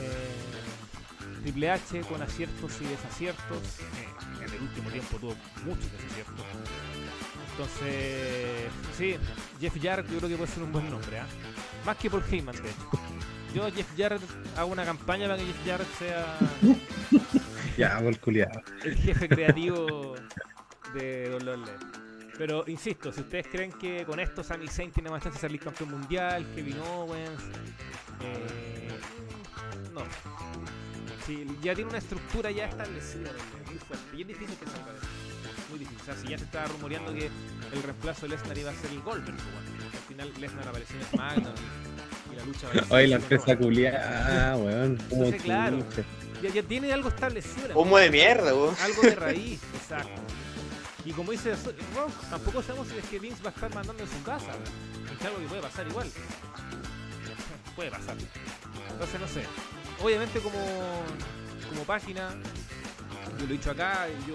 Eh, 0.00 1.40
Triple 1.42 1.70
H 1.70 2.00
con 2.02 2.20
aciertos 2.20 2.72
y 2.80 2.84
desaciertos. 2.84 3.58
En 4.48 4.54
el 4.54 4.62
último 4.62 4.90
tiempo 4.90 5.16
tuvo 5.18 5.34
muchos 5.64 5.90
desaciertos. 5.92 6.44
Entonces, 7.52 8.70
sí, 8.96 9.16
Jeff 9.60 9.76
Jarrett 9.82 10.10
yo 10.10 10.18
creo 10.18 10.30
que 10.30 10.36
puede 10.36 10.50
ser 10.50 10.62
un 10.62 10.72
buen 10.72 10.88
nombre, 10.90 11.18
¿ah? 11.18 11.26
Más 11.84 11.96
que 11.96 12.10
Paul 12.10 12.22
Heyman, 12.30 12.54
de 12.56 12.70
hecho. 12.70 12.90
Yo 13.54 13.72
Jeff 13.72 13.88
Jarrett 13.96 14.22
hago 14.56 14.70
una 14.72 14.84
campaña 14.84 15.26
para 15.26 15.38
que 15.38 15.46
Jeff 15.46 15.66
Jarrett 15.66 15.88
sea 15.98 16.38
Ya, 17.78 17.98
el 18.84 18.96
jefe 18.96 19.28
creativo 19.28 20.14
de 20.94 21.38
WWE. 21.40 21.98
Pero 22.36 22.64
insisto, 22.66 23.12
si 23.12 23.20
ustedes 23.20 23.46
creen 23.48 23.72
que 23.72 24.04
con 24.04 24.20
esto 24.20 24.42
Sami 24.42 24.68
Zayn 24.68 24.90
tiene 24.92 25.10
más 25.10 25.22
chance 25.22 25.38
de 25.38 25.40
salir 25.40 25.60
campeón 25.60 25.90
mundial, 25.90 26.46
Kevin 26.54 26.78
Owens, 26.80 27.42
eh, 28.20 28.98
no. 29.92 30.02
Si 31.28 31.46
ya 31.60 31.74
tiene 31.74 31.90
una 31.90 31.98
estructura 31.98 32.50
ya 32.50 32.64
establecida, 32.64 33.30
muy 33.66 33.76
fuerte, 33.76 34.16
y 34.16 34.22
es 34.22 34.28
difícil 34.28 34.56
que 34.56 34.64
salga 34.64 34.92
de 34.92 34.98
eso. 34.98 35.06
Muy 35.68 35.78
difícil. 35.78 36.00
O 36.00 36.04
sea, 36.06 36.16
si 36.16 36.28
ya 36.28 36.38
se 36.38 36.44
estaba 36.44 36.64
rumoreando 36.68 37.12
que 37.12 37.26
el 37.26 37.82
reemplazo 37.82 38.22
de 38.22 38.28
Lesnar 38.30 38.56
iba 38.56 38.70
a 38.70 38.74
ser 38.74 38.90
el 38.92 39.02
Goldberg, 39.02 39.36
pues 39.36 39.52
bueno, 39.52 39.90
al 39.92 39.98
final 40.08 40.32
Lesnar 40.40 40.68
apareció 40.68 40.96
en 40.96 41.04
SmackDown 41.04 41.54
y, 41.54 42.32
y 42.32 42.36
la 42.36 42.44
lucha 42.46 42.66
va 42.68 42.72
a 42.72 42.74
ser 42.76 42.94
Oye, 42.94 43.06
la 43.08 43.16
empresa 43.16 43.56
culiada, 43.58 44.56
weón. 44.56 44.96
Como 44.96 45.24
Entonces, 45.24 45.42
claro. 45.42 45.84
ya, 46.42 46.48
ya 46.48 46.62
tiene 46.62 46.92
algo 46.94 47.10
establecido. 47.10 47.78
Humo 47.78 47.98
de 47.98 48.10
mierda, 48.10 48.54
weón. 48.54 48.74
algo 48.80 49.02
de 49.02 49.14
raíz, 49.14 49.60
exacto. 49.74 50.22
Y 51.04 51.12
como 51.12 51.32
dice 51.32 51.52
Rock, 51.94 52.12
tampoco 52.30 52.62
sabemos 52.62 52.88
si 52.88 52.96
es 52.96 53.04
que 53.04 53.18
Vince 53.18 53.42
va 53.42 53.50
a 53.50 53.52
estar 53.52 53.74
mandando 53.74 54.02
en 54.02 54.08
su 54.08 54.22
casa. 54.22 54.52
Es 55.14 55.26
algo 55.26 55.40
que 55.40 55.46
puede 55.46 55.60
pasar 55.60 55.86
igual. 55.86 56.10
Puede 57.76 57.90
pasar. 57.90 58.16
Entonces 58.90 59.20
no 59.20 59.28
sé. 59.28 59.42
Obviamente 60.02 60.40
como, 60.40 60.58
como 61.68 61.82
página, 61.84 62.30
yo 63.38 63.46
lo 63.46 63.52
he 63.52 63.56
dicho 63.56 63.70
acá, 63.70 64.06
yo 64.26 64.34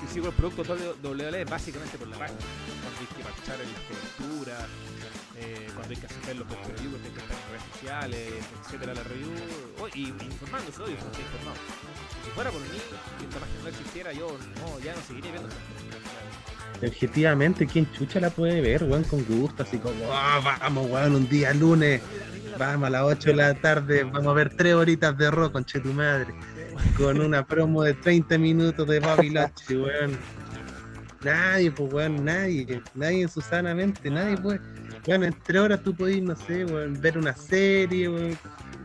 si 0.00 0.14
sigo 0.14 0.28
el 0.28 0.34
producto 0.34 0.62
WWE 1.02 1.42
es 1.42 1.50
básicamente 1.50 1.98
por 1.98 2.08
la 2.08 2.18
página. 2.18 2.38
Cuando 2.82 3.00
hay 3.00 3.06
que 3.06 3.24
marchar 3.24 3.60
en 3.60 3.72
las 3.72 3.82
coberturas, 3.82 4.64
eh, 5.36 5.68
cuando 5.74 5.94
hay 5.94 6.00
que 6.00 6.06
hacer 6.06 6.36
los 6.36 6.48
reviews, 6.48 7.00
que 7.00 7.08
hay 7.08 7.14
que 7.14 7.20
estar 7.20 7.36
en 7.36 7.48
redes 7.50 7.62
sociales, 7.72 8.32
etcétera, 8.64 8.94
la 8.94 9.02
review, 9.02 9.32
oh, 9.80 9.88
y, 9.94 10.08
informándose, 10.08 10.82
obvio, 10.82 10.96
estoy 10.96 11.22
informado. 11.22 11.56
Si 12.24 12.30
fuera 12.30 12.50
por 12.50 12.60
mí, 12.60 12.78
si 13.18 13.24
esta 13.24 13.38
página 13.40 13.62
no 13.62 13.68
existiera, 13.68 14.12
yo 14.12 14.38
no, 14.60 14.80
ya 14.80 14.94
no 14.94 15.02
seguiría 15.02 15.32
viendo 15.32 15.48
esta 15.48 15.60
página. 15.60 16.53
Objetivamente, 16.86 17.66
¿quién 17.66 17.90
chucha 17.92 18.20
la 18.20 18.30
puede 18.30 18.60
ver, 18.60 18.84
weón? 18.84 19.04
Con 19.04 19.24
gusto, 19.24 19.62
así 19.62 19.78
como, 19.78 19.94
"Ah, 20.12 20.58
vamos, 20.60 20.90
weón, 20.90 21.14
un 21.14 21.28
día 21.28 21.52
lunes, 21.54 22.00
vamos 22.58 22.86
a 22.86 22.90
las 22.90 23.02
8 23.02 23.30
de 23.30 23.36
la 23.36 23.54
tarde, 23.54 24.04
vamos 24.04 24.26
a 24.26 24.32
ver 24.32 24.54
tres 24.56 24.74
horitas 24.74 25.16
de 25.16 25.30
rock, 25.30 25.52
conche 25.52 25.80
tu 25.80 25.92
madre, 25.92 26.34
con 26.96 27.20
una 27.20 27.46
promo 27.46 27.82
de 27.82 27.94
30 27.94 28.38
minutos 28.38 28.86
de 28.88 29.00
Bobby 29.00 29.30
Lashley, 29.30 29.78
weón. 29.78 30.18
Nadie, 31.22 31.70
pues, 31.70 31.92
weón, 31.92 32.24
nadie, 32.24 32.82
nadie 32.94 33.22
en 33.22 33.28
su 33.28 33.40
sana 33.40 33.74
mente, 33.74 34.10
nadie, 34.10 34.36
pues. 34.36 34.60
Weón, 35.06 35.24
entre 35.24 35.58
horas 35.58 35.82
tú 35.82 35.94
podés, 35.94 36.22
no 36.22 36.34
sé, 36.36 36.64
weón, 36.64 37.00
ver 37.00 37.18
una 37.18 37.34
serie, 37.34 38.08
weón, 38.08 38.38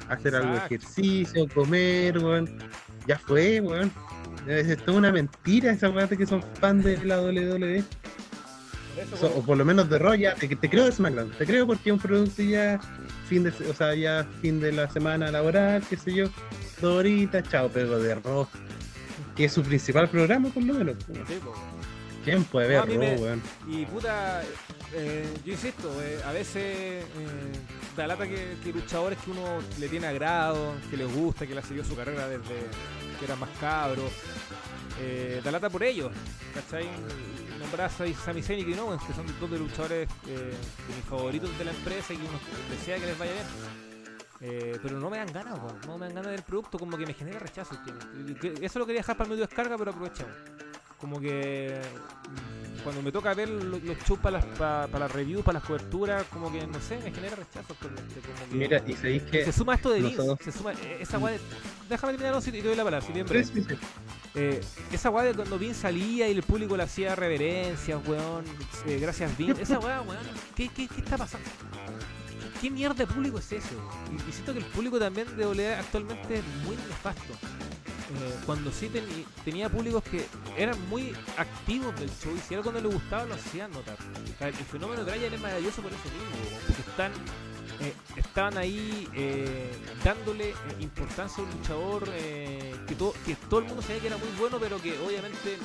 hacer 0.10 0.36
algo 0.36 0.54
de 0.54 0.58
ejercicio, 0.60 1.48
comer, 1.54 2.18
weón. 2.18 2.50
Ya 3.08 3.18
fue, 3.18 3.60
weón. 3.62 3.92
Es, 4.50 4.78
toda 4.84 4.98
una 4.98 5.12
mentira 5.12 5.72
esa 5.72 5.90
weá 5.90 6.08
de 6.08 6.18
que 6.18 6.26
son 6.26 6.44
fan 6.60 6.82
de 6.82 6.98
la 7.06 7.22
WWE. 7.22 7.84
Por 8.96 9.04
eso, 9.04 9.18
So- 9.18 9.34
o 9.38 9.42
por 9.46 9.58
lo 9.58 9.64
menos 9.64 9.90
de 9.90 10.00
Raw 10.00 10.16
ya, 10.16 10.34
te, 10.36 10.48
te 10.48 10.70
creo 10.70 10.86
de 10.86 10.92
SmackDown, 10.92 11.32
te 11.32 11.46
creo 11.46 11.68
porque 11.68 11.90
es 11.90 11.94
un 11.94 12.00
producto 12.00 12.42
ya 12.42 12.80
fin 13.28 13.44
de, 13.44 13.50
o 13.70 13.74
sea, 13.74 13.94
ya 13.96 14.26
fin 14.42 14.60
de 14.60 14.72
la 14.72 14.90
semana 14.90 15.30
laboral, 15.32 15.84
qué 15.90 15.96
sé 15.98 16.14
yo, 16.14 16.26
dos 16.82 16.98
horitas, 17.00 17.48
chao, 17.50 17.70
pero 17.74 18.00
de 18.00 18.16
Raw, 18.16 18.48
que 19.36 19.46
es 19.46 19.54
su 19.54 19.62
principal 19.62 20.10
programa 20.10 20.50
por 20.50 20.64
lo 20.64 20.74
menos. 20.74 20.96
sí. 21.08 21.14
¿Quién 22.26 22.44
puede 22.44 22.76
No, 22.76 22.86
ver 22.86 22.90
Raw, 22.90 23.00
me- 23.00 23.16
weón? 23.22 23.42
Y 23.70 23.86
puta, 23.86 24.42
eh, 24.94 25.26
yo 25.46 25.54
insisto, 25.54 25.90
eh, 26.04 26.20
a 26.26 26.32
veces 26.34 26.56
eh, 26.66 27.04
da 27.96 28.08
lata 28.08 28.28
que, 28.28 28.58
luchadores 28.74 29.20
que 29.20 29.32
uno 29.32 29.60
le 29.80 29.90
tiene 29.90 30.08
agrado, 30.08 30.76
que 30.90 30.98
les 30.98 31.14
gusta, 31.14 31.46
que 31.46 31.54
le 31.54 31.60
ha 31.60 31.64
seguido 31.64 31.84
su 31.84 31.96
carrera 31.96 32.28
desde 32.28 32.68
que 33.20 33.26
eran 33.26 33.40
más 33.40 33.50
cabros, 33.60 34.12
eh, 35.02 35.42
lata 35.44 35.70
por 35.70 35.84
ellos, 35.84 36.12
¿cachai? 36.54 36.88
Nombrar 37.60 37.88
a 37.88 37.90
Sami 37.90 38.42
Zayn 38.42 38.60
y 38.60 38.64
Kevin 38.64 38.80
Owens, 38.80 39.04
que 39.04 39.14
son 39.14 39.26
dos 39.40 39.52
de 39.52 39.60
luchadores 39.60 40.10
eh, 40.28 40.34
de 40.88 40.96
mis 40.96 41.06
favoritos 41.06 41.58
de 41.58 41.66
la 41.66 41.72
empresa 41.72 42.14
y 42.14 42.18
que 42.18 42.24
uno 42.24 42.40
desea 42.70 42.98
que 42.98 43.06
les 43.06 43.18
vaya 43.18 43.34
bien. 43.34 43.46
Eh, 44.42 44.80
pero 44.82 45.00
no 45.00 45.10
me 45.10 45.18
dan 45.18 45.34
ganas, 45.34 45.60
no 45.86 45.98
me 45.98 46.06
dan 46.06 46.16
ganas 46.16 46.32
del 46.32 46.44
producto, 46.44 46.80
como 46.80 46.98
que 46.98 47.06
me 47.06 47.14
genera 47.14 47.40
rechazo. 47.40 47.76
Eso 48.62 48.80
lo 48.80 48.86
quería 48.86 49.02
dejar 49.02 49.18
para 49.18 49.26
el 49.26 49.32
medio 49.32 49.44
de 49.44 49.48
descarga, 49.48 49.78
pero 49.78 49.92
aprovechamos. 49.92 50.34
Como 51.00 51.20
que 51.20 51.80
mm, 51.80 52.84
cuando 52.84 53.02
me 53.02 53.12
toca 53.12 53.34
ver 53.34 53.50
lo- 53.50 53.80
los 53.80 53.98
shows 54.06 54.20
para 54.20 54.38
las, 54.38 54.46
para, 54.58 54.88
para 54.88 55.06
las 55.06 55.12
reviews, 55.14 55.44
para 55.44 55.60
las 55.60 55.68
coberturas, 55.68 56.24
como 56.32 56.52
que 56.52 56.66
no 56.68 56.80
sé, 56.82 56.98
me 57.04 57.12
genera 57.12 57.36
rechazo. 57.38 57.74
Como 57.82 57.96
que 57.96 58.56
Mira, 58.56 58.84
y 58.86 58.94
sabéis 58.94 59.24
que... 59.24 59.46
se 59.46 59.52
suma 59.54 59.76
esto 59.76 59.90
de 59.92 60.02
Vince, 60.02 60.18
nosotros- 60.18 60.40
se 60.46 60.52
suma 60.58 60.74
eh, 60.74 60.98
esa 61.02 61.18
guay 61.18 61.36
de- 61.38 61.44
Déjame 61.90 62.14
terminar 62.14 62.42
y 62.46 62.52
te 62.52 62.62
doy 62.62 62.76
la 62.76 62.84
palabra, 62.84 63.06
si 63.06 63.14
bien 63.14 63.28
Sí, 63.28 63.44
sí. 63.46 63.66
Eh, 64.36 64.62
esa 64.92 65.10
weá 65.10 65.24
de 65.26 65.34
cuando 65.34 65.58
Vince 65.58 65.82
salía 65.82 66.28
y 66.28 66.32
el 66.34 66.44
público 66.44 66.78
le 66.78 66.84
hacía 66.84 67.16
reverencias, 67.16 68.00
weón. 68.08 68.46
eh, 68.86 69.00
gracias, 69.02 69.36
Vince. 69.38 69.62
Esa 69.64 69.80
weá, 69.80 70.02
weón. 70.02 70.20
¿qué, 70.56 70.70
qué, 70.70 70.88
qué 70.88 71.02
está 71.02 71.18
pasando? 71.18 71.50
¿Qué, 72.60 72.62
qué 72.62 72.70
mierda 72.70 72.94
de 72.94 73.08
público 73.08 73.40
es 73.40 73.52
ese, 73.52 73.76
weón? 73.76 74.18
Y, 74.28 74.30
y 74.30 74.34
siento 74.34 74.54
que 74.54 74.60
el 74.60 74.66
público 74.66 75.00
también 75.00 75.36
de 75.36 75.46
WWE 75.48 75.74
actualmente 75.76 76.36
es 76.36 76.44
muy 76.64 76.76
nefasto. 76.76 77.34
Eh, 78.10 78.40
cuando 78.46 78.72
sí 78.72 78.90
tenía 79.46 79.70
públicos 79.70 80.04
que 80.04 80.26
eran 80.58 80.76
muy 80.90 81.14
activos 81.38 81.98
del 82.00 82.10
show 82.10 82.36
y 82.36 82.40
si 82.40 82.56
algo 82.56 82.72
no 82.72 82.80
le 82.80 82.88
gustaba 82.88 83.26
lo 83.26 83.36
hacían 83.36 83.72
notar. 83.72 83.98
El, 84.40 84.48
el 84.48 84.54
fenómeno 84.54 85.04
de 85.04 85.12
Bryan 85.12 85.34
es 85.34 85.40
maravilloso 85.40 85.82
por 85.82 85.92
eso 85.92 86.04
mismo, 86.06 86.60
porque 86.66 86.82
están 86.82 87.12
eh, 87.82 87.94
estaban 88.18 88.58
ahí 88.58 89.08
eh, 89.16 89.72
dándole 90.04 90.54
importancia 90.82 91.42
a 91.42 91.48
un 91.48 91.52
luchador 91.52 92.04
que, 92.10 92.96
todo, 92.98 93.14
que 93.26 93.36
todo 93.36 93.62
el 93.62 93.68
mundo 93.68 93.82
sabía 93.82 94.02
que 94.02 94.08
era 94.08 94.18
muy 94.18 94.28
bueno, 94.38 94.58
pero 94.60 94.82
que 94.82 94.98
obviamente 95.00 95.58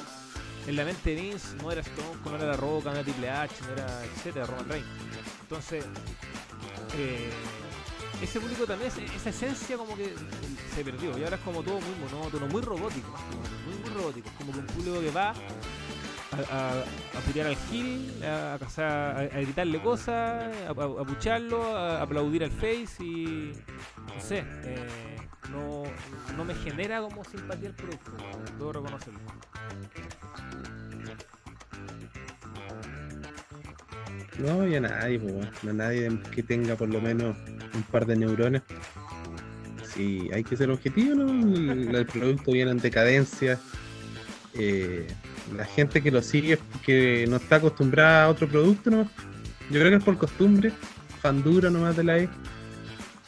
en 0.67 0.77
la 0.77 0.85
mente 0.85 1.15
de 1.15 1.21
Vince 1.21 1.57
no 1.61 1.73
era 1.73 1.81
Stone, 1.81 2.19
no 2.25 2.37
era 2.37 2.47
La 2.47 2.57
Roca, 2.57 2.91
no 2.91 2.97
era 2.97 3.03
Triple 3.03 3.31
H, 3.31 3.55
no 3.67 3.73
era 3.73 4.05
etcétera, 4.05 4.47
Roman 4.47 4.69
Reigns. 4.69 4.87
Entonces, 5.43 5.85
ese 8.25 8.41
público 8.41 8.65
también, 8.67 8.91
esa 9.15 9.31
esencia 9.31 9.77
como 9.77 9.97
que 9.97 10.15
se 10.75 10.85
perdió. 10.85 11.17
Y 11.19 11.25
ahora 11.25 11.37
es 11.37 11.43
como 11.43 11.63
todo 11.63 11.81
muy 11.81 11.95
monótono, 12.11 12.47
muy 12.49 12.63
robótico. 12.63 13.15
Muy, 13.67 13.79
muy 13.79 13.91
robótico. 13.91 14.29
Como 14.39 14.53
que 14.53 14.59
un 14.59 14.67
público 14.67 15.01
que 15.01 15.11
va 15.11 15.31
a, 15.31 16.37
a, 16.51 16.85
al 17.47 17.57
Gil, 17.71 18.23
a, 18.25 18.59
a, 18.59 19.11
a- 19.11 19.23
gritarle 19.41 19.81
cosas, 19.83 20.53
a, 20.69 20.75
pucharlo, 21.05 21.77
a, 21.77 22.03
aplaudir 22.03 22.45
al 22.45 22.51
Face 22.51 22.97
y. 23.05 23.53
No 24.15 24.21
sé, 24.21 24.45
eh, 24.65 25.17
no, 25.51 25.83
no 26.37 26.45
me 26.45 26.55
genera 26.55 27.01
como 27.03 27.25
simpatía 27.25 27.69
el 27.69 27.75
producto, 27.75 28.13
debo 28.59 28.73
reconocerlo. 28.73 29.21
No, 34.39 34.67
y 34.67 34.79
nadie, 34.81 35.19
weón. 35.19 35.49
a 35.69 35.73
nadie 35.73 36.11
que 36.33 36.43
tenga 36.43 36.75
por 36.77 36.89
lo 36.89 37.01
menos 37.01 37.37
un 37.75 37.83
par 37.85 38.07
de 38.07 38.17
neurones. 38.17 38.63
Sí, 39.95 40.29
hay 40.33 40.43
que 40.43 40.57
ser 40.57 40.71
objetivo, 40.71 41.15
¿no? 41.15 41.31
El, 41.57 41.95
el 41.95 42.07
producto 42.07 42.53
viene 42.53 42.73
en 42.73 42.79
decadencia. 42.79 43.61
Eh, 44.55 45.07
la 45.57 45.65
gente 45.65 46.03
que 46.03 46.11
lo 46.11 46.23
sigue 46.23 46.55
es 46.55 46.59
porque 46.73 47.27
no 47.29 47.37
está 47.37 47.57
acostumbrada 47.57 48.25
a 48.25 48.29
otro 48.29 48.49
producto, 48.49 48.91
¿no? 48.91 49.09
Yo 49.71 49.81
creo 49.81 49.91
que 49.91 49.97
es 49.97 50.05
por 50.05 50.19
costumbre, 50.19 50.73
fan 51.21 51.43
duro 51.43 51.71
nomás 51.71 51.97
de 51.97 52.05
la 52.05 52.19
E. 52.19 52.29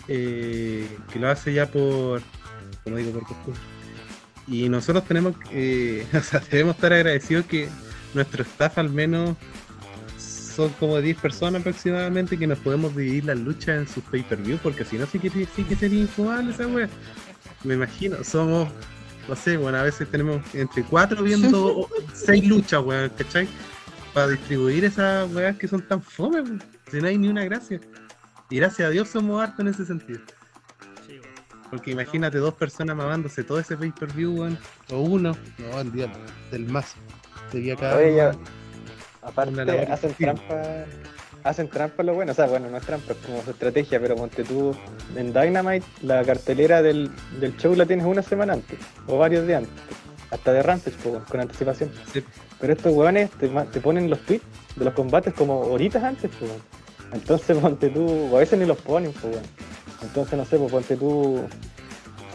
eh, 0.09 0.89
que 1.13 1.19
lo 1.19 1.29
hace 1.29 1.53
ya 1.53 1.67
por, 1.67 2.23
como 2.85 2.97
digo, 2.97 3.13
por 3.13 3.25
costumbre. 3.27 3.61
Y 4.49 4.69
nosotros 4.69 5.05
tenemos, 5.05 5.37
que, 5.39 6.07
o 6.15 6.21
sea, 6.21 6.41
debemos 6.51 6.77
estar 6.77 6.93
agradecidos 6.93 7.47
que 7.47 7.69
nuestro 8.15 8.43
staff 8.43 8.79
al 8.79 8.91
menos 8.91 9.37
son 10.57 10.71
como 10.81 10.99
10 10.99 11.19
personas 11.19 11.61
aproximadamente 11.61 12.39
que 12.39 12.47
nos 12.47 12.59
podemos 12.59 12.97
dividir 12.97 13.27
las 13.27 13.39
luchas 13.39 13.81
en 13.81 13.87
sus 13.87 14.03
pay-per-view, 14.05 14.59
porque 14.63 14.85
si 14.87 14.97
no, 14.97 15.07
sí 15.07 15.19
que, 15.19 15.29
sí 15.29 15.65
que 15.65 15.77
sería 15.77 16.01
infumable 16.01 16.51
esa 16.53 16.67
wea. 16.67 16.89
Me 17.63 17.75
imagino, 17.75 18.25
somos, 18.25 18.69
no 19.29 19.37
sé, 19.37 19.59
bueno, 19.59 19.77
a 19.77 19.83
veces 19.83 20.09
tenemos 20.11 20.43
entre 20.55 20.83
4 20.83 21.23
viendo 21.23 21.89
6 22.15 22.47
luchas, 22.47 22.83
weón, 22.83 23.11
¿cachai? 23.11 23.47
Para 24.15 24.29
distribuir 24.29 24.87
esas 24.87 25.31
weas 25.35 25.59
que 25.59 25.69
son 25.69 25.87
tan 25.87 26.01
fome, 26.01 26.41
weón. 26.41 26.63
si 26.91 27.01
no 27.03 27.09
hay 27.09 27.19
ni 27.19 27.29
una 27.29 27.45
gracia. 27.45 27.79
Y 28.49 28.57
gracias 28.57 28.89
a 28.89 28.91
Dios 28.91 29.09
somos 29.09 29.43
hartos 29.43 29.61
en 29.61 29.69
ese 29.69 29.85
sentido. 29.85 30.21
Porque 31.71 31.91
imagínate 31.91 32.39
dos 32.39 32.55
personas 32.55 32.97
mamándose 32.97 33.43
todo 33.45 33.59
ese 33.59 33.77
pay-per-view, 33.77 34.33
weón. 34.33 34.59
O 34.91 35.01
uno. 35.01 35.37
No, 35.59 35.81
el 35.81 35.93
día 35.93 36.11
del 36.51 36.65
más. 36.67 36.95
Sería 37.51 37.77
cada 37.77 37.97
Oye, 37.97 38.17
ya, 38.17 38.33
aparte 39.27 39.87
hacen 39.91 40.15
trampa, 40.15 40.63
hacen 41.43 41.69
trampa 41.69 42.03
lo 42.03 42.15
bueno, 42.15 42.33
o 42.33 42.35
sea, 42.35 42.47
bueno, 42.47 42.71
no 42.71 42.77
es 42.77 42.85
trampa, 42.85 43.13
es 43.13 43.19
como 43.19 43.43
su 43.43 43.51
estrategia, 43.51 44.01
pero 44.01 44.17
ponte 44.17 44.45
tú 44.45 44.75
en 45.17 45.33
Dynamite, 45.33 45.87
la 46.03 46.25
cartelera 46.25 46.83
del, 46.83 47.11
del 47.41 47.57
show 47.57 47.75
la 47.75 47.87
tienes 47.87 48.07
una 48.07 48.23
semana 48.23 48.55
antes, 48.55 48.79
o 49.07 49.19
varios 49.19 49.47
días 49.47 49.65
antes, 49.65 49.85
hasta 50.31 50.53
de 50.53 50.63
Rampage, 50.63 50.97
con 51.29 51.41
anticipación. 51.41 51.91
Sí. 52.13 52.23
Pero 52.61 52.73
estos 52.73 52.93
weones 52.95 53.31
te, 53.33 53.49
te 53.49 53.81
ponen 53.81 54.09
los 54.09 54.21
tweets 54.21 54.45
de 54.77 54.85
los 54.85 54.95
combates 54.95 55.35
como 55.35 55.61
horitas 55.61 56.03
antes, 56.03 56.31
pues. 56.39 56.51
Entonces 57.13 57.57
ponte 57.59 57.91
tú, 57.91 58.35
a 58.35 58.41
veces 58.41 58.59
ni 58.59 58.67
los 58.67 58.79
ponen, 58.79 59.13
pues 59.13 59.35
weón. 59.35 59.47
Entonces 60.03 60.39
no 60.39 60.45
sé, 60.45 60.59
pues 60.59 60.71
ponte 60.71 60.97
tú. 60.97 61.41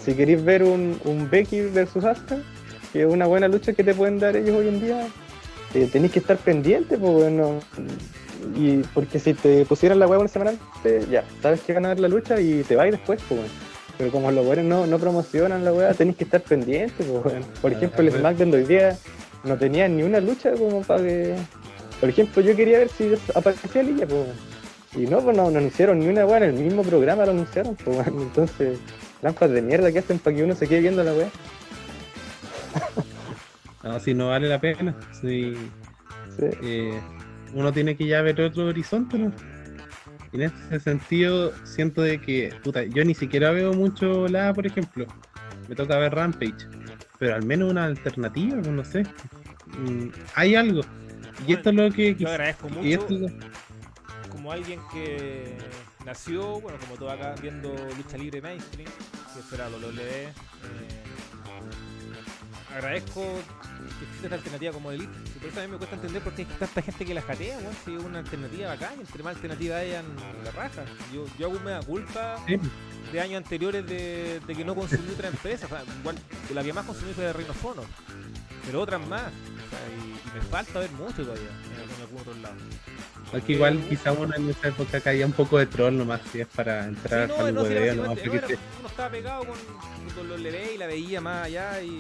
Si 0.04 0.14
queréis 0.16 0.44
ver 0.44 0.64
un, 0.64 1.00
un 1.06 1.30
Becky 1.30 1.62
versus 1.62 2.04
Asuka, 2.04 2.38
que 2.92 3.02
es 3.02 3.08
una 3.08 3.28
buena 3.28 3.48
lucha 3.48 3.74
que 3.74 3.84
te 3.84 3.94
pueden 3.94 4.20
dar 4.20 4.36
ellos 4.36 4.56
hoy 4.56 4.68
en 4.68 4.82
día, 4.82 5.08
eh, 5.74 5.90
tenéis 5.92 6.12
que 6.12 6.20
estar 6.20 6.38
pendiente, 6.38 6.98
pues 6.98 7.14
bueno. 7.14 7.60
Y 8.56 8.78
porque 8.94 9.20
si 9.20 9.34
te 9.34 9.66
pusieran 9.66 10.00
la 10.00 10.08
hueá 10.08 10.20
una 10.20 10.28
semana 10.28 10.52
antes, 10.76 11.10
ya, 11.10 11.24
sabes 11.42 11.62
que 11.62 11.74
van 11.74 11.86
a 11.86 11.90
ver 11.90 12.00
la 12.00 12.08
lucha 12.08 12.40
y 12.42 12.64
te 12.64 12.76
vais 12.76 12.92
después, 12.92 13.22
pues 13.28 13.40
bueno. 13.40 13.54
Pero 13.98 14.12
como 14.12 14.32
los 14.32 14.46
weones 14.46 14.66
no, 14.66 14.88
no 14.88 14.98
promocionan 14.98 15.64
la 15.64 15.74
weá, 15.74 15.94
tenéis 15.94 16.18
que 16.18 16.24
estar 16.24 16.42
pendiente, 16.42 17.04
pues 17.04 17.24
bueno. 17.24 17.46
Por 17.62 17.72
ejemplo, 17.72 18.02
el. 18.02 18.12
SmackDown 18.12 18.52
de 18.52 18.58
hoy 18.58 18.64
día 18.64 18.98
no 19.44 19.58
tenía 19.58 19.88
ni 19.88 20.04
una 20.04 20.20
lucha 20.20 20.52
como 20.54 20.82
para 20.82 21.04
que. 21.04 21.36
Por 22.00 22.10
ejemplo, 22.10 22.42
yo 22.42 22.56
quería 22.56 22.80
ver 22.80 22.90
si 22.90 23.14
aparecía 23.36 23.84
Lilla, 23.84 24.08
pues. 24.08 24.28
Y 24.96 25.02
no, 25.02 25.22
pues 25.22 25.38
no, 25.38 25.52
no 25.52 25.62
hicieron 25.62 26.00
ni 26.00 26.08
una 26.08 26.26
weá 26.26 26.38
en 26.38 26.44
el 26.44 26.54
mismo 26.54 26.82
programa, 26.82 27.26
lo 27.26 27.32
anunciaron, 27.32 27.76
pues 27.76 27.96
bueno. 27.96 28.24
Entonces, 28.24 28.80
trampas 29.22 29.52
de 29.52 29.62
mierda 29.62 29.92
que 29.92 30.00
hacen 30.00 30.20
para 30.20 30.36
que 30.36 30.44
uno 30.44 30.56
se 30.56 30.68
quede 30.68 30.82
viendo 30.82 31.04
la 31.04 31.14
weá. 31.14 31.30
No, 33.84 34.00
si 34.00 34.14
no 34.14 34.30
vale 34.30 34.48
la 34.48 34.60
pena. 34.60 34.96
Si 35.12 35.54
Sí. 36.38 36.46
eh, 36.62 37.02
uno 37.54 37.72
tiene 37.74 37.96
que 37.96 38.06
ya 38.08 38.22
ver 38.22 38.40
otro 38.42 38.66
horizonte, 38.68 39.18
¿no? 39.18 39.34
Y 40.32 40.38
en 40.38 40.44
ese 40.44 40.80
sentido, 40.80 41.52
siento 41.66 42.02
de 42.02 42.22
que, 42.22 42.54
puta, 42.64 42.84
yo 42.84 43.04
ni 43.04 43.14
siquiera 43.14 43.52
veo 43.52 43.74
mucho 43.74 44.28
la, 44.28 44.54
por 44.54 44.66
ejemplo. 44.66 45.06
Me 45.68 45.76
toca 45.76 45.98
ver 45.98 46.14
Rampage. 46.16 46.68
Pero 47.20 47.36
al 47.36 47.44
menos 47.46 47.70
una 47.70 47.86
alternativa, 47.86 48.56
pues, 48.62 48.68
no 48.68 48.84
sé. 48.86 49.04
Mm, 49.78 50.08
hay 50.36 50.56
algo. 50.56 50.82
Y 51.46 51.54
esto 51.54 51.70
es 51.70 51.76
lo 51.76 51.92
que. 51.92 52.16
Yo 52.16 52.30
agradezco 52.30 52.70
mucho. 52.70 52.88
Y 52.88 52.94
esto 52.94 53.16
como 54.30 54.52
alguien 54.54 54.80
que 54.94 55.58
nació, 56.06 56.62
bueno, 56.62 56.80
como 56.80 56.96
todo 56.96 57.12
acá, 57.12 57.36
viendo 57.42 57.76
lucha 57.98 58.18
libre 58.18 58.42
mainstream, 58.42 58.90
que 59.36 59.42
será 59.44 59.68
WWE, 59.70 60.02
eh, 60.02 60.34
agradezco 62.76 63.24
que 64.02 64.06
exista 64.06 64.28
esta 64.28 64.36
alternativa 64.36 64.74
como 64.74 64.92
Elite. 64.92 65.12
Y 65.36 65.40
por 65.40 65.50
eso 65.50 65.60
a 65.60 65.64
mí 65.64 65.72
me 65.72 65.78
cuesta 65.78 65.96
entender 65.96 66.22
por 66.22 66.34
qué 66.34 66.42
hay 66.42 66.48
tanta 66.60 66.82
gente 66.82 67.06
que 67.06 67.14
la 67.14 67.22
jatea, 67.22 67.58
weón, 67.60 67.76
si 67.86 67.96
es 67.96 68.04
una 68.04 68.20
alternativa 68.20 68.68
bacán, 68.70 69.00
entre 69.00 69.24
más 69.24 69.36
alternativa 69.36 69.78
hayan 69.78 70.06
la 70.44 70.52
raja. 70.52 70.84
Yo, 71.14 71.26
yo 71.38 71.48
hago 71.50 71.60
me 71.60 71.72
da 71.72 71.82
culpa 71.82 72.38
sí, 72.48 72.58
de 73.12 73.22
años 73.22 73.38
anteriores 73.38 73.86
de, 73.86 74.40
de 74.46 74.56
que 74.56 74.66
no 74.66 74.76
consumí 74.76 75.10
otra 75.14 75.28
empresa. 75.30 75.66
O 75.68 75.70
sea, 75.70 75.84
igual, 76.00 76.16
la 76.54 76.64
que 76.64 76.74
más 76.74 76.86
consumí 76.86 77.14
fue 77.14 77.26
de 77.26 77.34
Reino 77.34 77.52
of 77.52 77.66
Honor, 77.66 77.86
pero 78.66 78.82
otras 78.82 79.06
más. 79.08 79.22
O 79.24 79.70
sea, 79.72 79.80
y, 79.88 80.30
y 80.30 80.34
me 80.36 80.42
falta 80.50 80.80
ver 80.80 80.92
mucho 80.92 81.24
todavía 81.24 81.48
en, 81.48 81.96
en 81.96 82.02
algún 82.02 82.20
otro 82.22 82.34
lado. 82.42 82.56
Porque 83.32 83.54
igual 83.54 83.80
quizá 83.88 84.12
uno 84.12 84.36
en 84.36 84.50
esa 84.50 84.68
época 84.68 85.00
caía 85.00 85.26
un 85.26 85.32
poco 85.32 85.58
de 85.58 85.66
troll 85.66 85.96
nomás, 85.98 86.20
si 86.34 86.42
es 86.42 86.48
para 86.48 86.86
entrar 86.86 87.28
Sí, 87.30 87.34
al 87.40 87.54
no, 87.56 87.64
no, 87.64 87.66
sí, 87.70 87.74
nomás, 87.96 88.08
porque 88.20 88.28
no, 88.28 88.34
era- 88.36 88.48
uno 88.80 88.88
estaba 88.90 89.10
pegado 89.10 89.46
con, 89.46 89.58
con 90.16 90.28
los 90.28 90.40
LB 90.42 90.74
y 90.76 90.78
la 90.78 90.88
veía 90.88 91.22
más 91.22 91.46
allá 91.46 91.82
y 91.82 91.98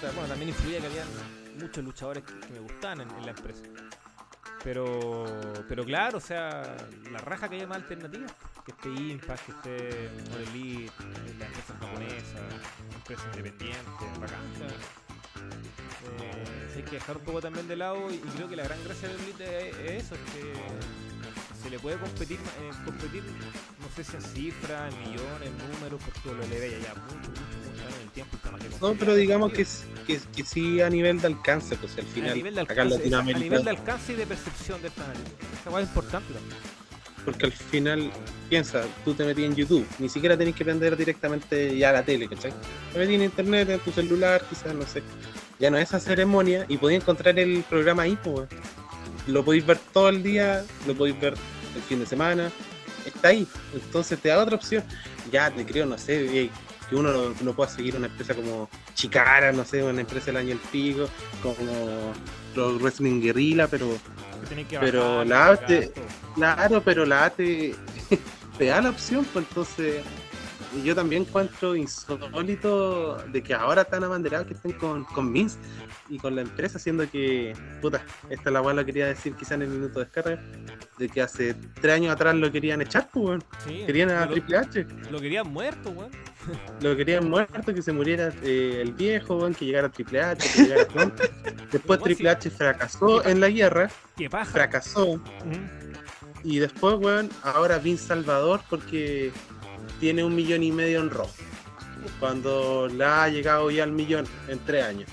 bueno, 0.00 0.28
también 0.28 0.48
influía 0.48 0.80
que 0.80 0.86
había 0.86 1.04
muchos 1.60 1.84
luchadores 1.84 2.24
que, 2.24 2.52
me 2.52 2.60
gustaban 2.60 3.02
en, 3.02 3.24
la 3.24 3.30
empresa. 3.30 3.62
Pero, 4.62 5.24
pero 5.68 5.84
claro, 5.84 6.18
o 6.18 6.20
sea, 6.20 6.76
la 7.10 7.18
raja 7.18 7.48
que 7.48 7.56
haya 7.56 7.66
más 7.66 7.78
alternativas, 7.78 8.32
que 8.64 8.72
esté 8.72 8.88
Impact, 8.88 9.46
que 9.46 9.52
esté 9.52 10.08
All 10.34 10.42
Elite, 10.54 10.92
la 11.38 11.46
empresa 11.46 11.76
japonesa, 11.78 12.38
empresa 12.94 13.22
independiente, 13.26 14.04
sea, 14.58 14.68
eh, 16.22 16.72
hay 16.76 16.82
que 16.82 16.92
dejar 16.92 17.18
un 17.18 17.24
poco 17.24 17.40
también 17.40 17.68
de 17.68 17.76
lado 17.76 18.10
y, 18.10 18.18
creo 18.18 18.48
que 18.48 18.56
la 18.56 18.64
gran 18.64 18.82
gracia 18.84 19.08
de 19.08 19.14
Elite 19.16 19.68
es 19.96 20.04
eso, 20.04 20.14
es 20.14 20.20
que 20.32 20.52
se 21.64 21.70
le 21.70 21.78
puede 21.78 21.96
competir, 21.96 22.36
eh, 22.36 22.70
competir 22.84 23.22
no 23.24 23.88
sé 23.96 24.04
si 24.04 24.16
en 24.16 24.22
cifras, 24.22 24.92
en 24.92 25.00
millones, 25.00 25.48
en 25.48 25.72
números, 25.72 26.00
porque 26.04 26.28
lo 26.28 26.46
le 26.46 26.70
ya 26.80 26.94
mucho, 26.94 27.30
mucho, 27.30 27.40
mucho 27.40 27.96
en 27.96 28.02
el 28.02 28.10
tiempo. 28.10 28.36
No, 28.82 28.94
pero 28.94 29.14
digamos 29.14 29.52
que, 29.52 29.66
que, 30.06 30.20
que 30.36 30.44
sí 30.44 30.82
a 30.82 30.90
nivel 30.90 31.20
de 31.20 31.28
alcance, 31.28 31.76
pues 31.76 31.96
al 31.96 32.04
a 32.04 32.08
final, 32.08 32.34
nivel 32.34 32.54
de 32.54 32.60
acá 32.60 32.74
en 32.74 32.80
alcance, 32.80 32.94
a 32.94 32.98
Latinoamérica, 32.98 33.44
nivel 33.44 33.64
de 33.64 33.70
alcance 33.70 34.12
y 34.12 34.16
de 34.16 34.26
percepción 34.26 34.82
del 34.82 34.90
fanático. 34.90 35.30
Esa 35.60 35.70
hueá 35.70 35.82
es 35.82 35.88
importante 35.88 36.34
también. 36.34 36.58
porque 37.24 37.46
al 37.46 37.52
final, 37.52 38.12
piensa, 38.50 38.84
tú 39.04 39.14
te 39.14 39.24
metí 39.24 39.44
en 39.44 39.54
YouTube, 39.54 39.86
ni 39.98 40.10
siquiera 40.10 40.36
tenés 40.36 40.54
que 40.54 40.64
prender 40.64 40.96
directamente 40.96 41.76
ya 41.78 41.92
la 41.92 42.02
tele, 42.04 42.28
¿cachai? 42.28 42.52
Te 42.92 42.98
metí 42.98 43.14
en 43.14 43.22
internet, 43.22 43.70
en 43.70 43.80
tu 43.80 43.90
celular, 43.90 44.44
quizás, 44.48 44.74
no 44.74 44.84
sé. 44.86 45.02
Ya 45.58 45.70
no 45.70 45.78
es 45.78 45.84
esa 45.88 46.00
ceremonia 46.00 46.66
y 46.68 46.76
podéis 46.76 47.00
encontrar 47.00 47.38
el 47.38 47.62
programa 47.62 48.02
ahí, 48.02 48.18
pues. 48.22 48.48
Lo 49.26 49.44
podéis 49.44 49.66
ver 49.66 49.78
todo 49.92 50.08
el 50.08 50.22
día, 50.22 50.64
lo 50.86 50.94
podéis 50.94 51.18
ver 51.20 51.34
el 51.74 51.82
fin 51.82 52.00
de 52.00 52.06
semana, 52.06 52.50
está 53.04 53.28
ahí. 53.28 53.46
Entonces 53.72 54.18
te 54.18 54.28
da 54.28 54.42
otra 54.42 54.56
opción. 54.56 54.84
Ya 55.32 55.50
te 55.50 55.64
creo, 55.64 55.86
no 55.86 55.96
sé, 55.98 56.42
eh, 56.42 56.50
que 56.88 56.96
uno 56.96 57.12
no, 57.12 57.34
no 57.40 57.54
pueda 57.54 57.70
seguir 57.70 57.96
una 57.96 58.06
empresa 58.06 58.34
como 58.34 58.68
Chicara, 58.94 59.52
no 59.52 59.64
sé, 59.64 59.82
una 59.82 60.00
empresa 60.00 60.26
del 60.26 60.36
año 60.36 60.52
El 60.52 60.58
Pico, 60.58 61.08
como 61.42 62.12
Pro 62.54 62.78
Wrestling 62.78 63.20
Guerrilla, 63.20 63.66
pero 63.68 63.98
Que 64.48 64.78
Pero 64.78 65.24
bajar, 65.24 65.26
la 65.26 65.56
todo. 65.56 65.92
Claro, 66.34 66.82
pero 66.84 67.06
la 67.06 67.24
ATE 67.26 67.74
te 68.58 68.66
da 68.66 68.82
la 68.82 68.90
opción, 68.90 69.24
pues 69.32 69.46
entonces 69.48 70.02
yo 70.82 70.94
también 70.94 71.22
encuentro 71.22 71.76
insólito 71.76 73.16
de 73.28 73.42
que 73.42 73.54
ahora 73.54 73.82
están 73.82 74.04
abanderados 74.04 74.46
que 74.46 74.54
estén 74.54 74.72
con, 74.72 75.04
con 75.04 75.32
Vince 75.32 75.58
y 76.08 76.18
con 76.18 76.34
la 76.34 76.42
empresa, 76.42 76.78
siendo 76.78 77.08
que, 77.08 77.54
puta, 77.80 78.04
esta 78.30 78.50
la 78.50 78.60
cual 78.62 78.76
lo 78.76 78.84
quería 78.84 79.06
decir 79.06 79.34
quizá 79.34 79.54
en 79.54 79.62
el 79.62 79.68
minuto 79.68 79.98
de 79.98 80.04
descarga, 80.06 80.42
de 80.98 81.08
que 81.08 81.22
hace 81.22 81.54
tres 81.80 81.94
años 81.94 82.12
atrás 82.12 82.34
lo 82.34 82.50
querían 82.50 82.80
echar, 82.82 83.08
pues, 83.12 83.24
weón. 83.24 83.44
Sí, 83.66 83.82
querían 83.86 84.10
a 84.10 84.28
Triple 84.28 84.56
H, 84.56 84.86
lo 85.10 85.20
querían 85.20 85.48
muerto, 85.48 85.90
weón. 85.90 86.10
lo 86.80 86.96
querían 86.96 87.28
muerto, 87.28 87.74
que 87.74 87.82
se 87.82 87.92
muriera 87.92 88.32
eh, 88.42 88.80
el 88.82 88.92
viejo, 88.92 89.36
weón, 89.36 89.54
que 89.54 89.66
llegara 89.66 89.88
Triple 89.88 90.20
H, 90.22 90.48
que 90.52 90.62
llegara. 90.64 91.12
Después 91.72 92.00
Triple 92.00 92.30
H 92.30 92.50
fracasó 92.50 93.24
en 93.24 93.40
la 93.40 93.48
guerra, 93.48 93.90
Qué 94.16 94.28
paja. 94.30 94.50
fracasó, 94.50 95.20
y 96.44 96.58
después, 96.58 96.96
weón, 96.96 97.30
ahora 97.42 97.78
Vince 97.78 98.06
Salvador 98.06 98.60
porque 98.68 99.32
tiene 100.04 100.22
un 100.22 100.36
millón 100.36 100.62
y 100.62 100.70
medio 100.70 101.00
en 101.00 101.08
Raw. 101.08 101.26
Cuando 102.20 102.88
la 102.88 103.24
ha 103.24 103.28
llegado 103.30 103.70
ya 103.70 103.84
al 103.84 103.92
millón 103.92 104.26
en 104.48 104.58
tres 104.58 104.84
años 104.84 105.08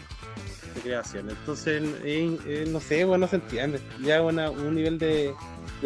de 0.76 0.82
creación. 0.82 1.30
Entonces, 1.30 1.82
no 2.68 2.82
sé, 2.82 3.06
bueno, 3.06 3.26
no 3.26 3.30
se 3.30 3.38
entiende. 3.38 3.80
Ya 4.02 4.22
un 4.22 4.76
nivel 4.76 5.00
de, 5.00 5.34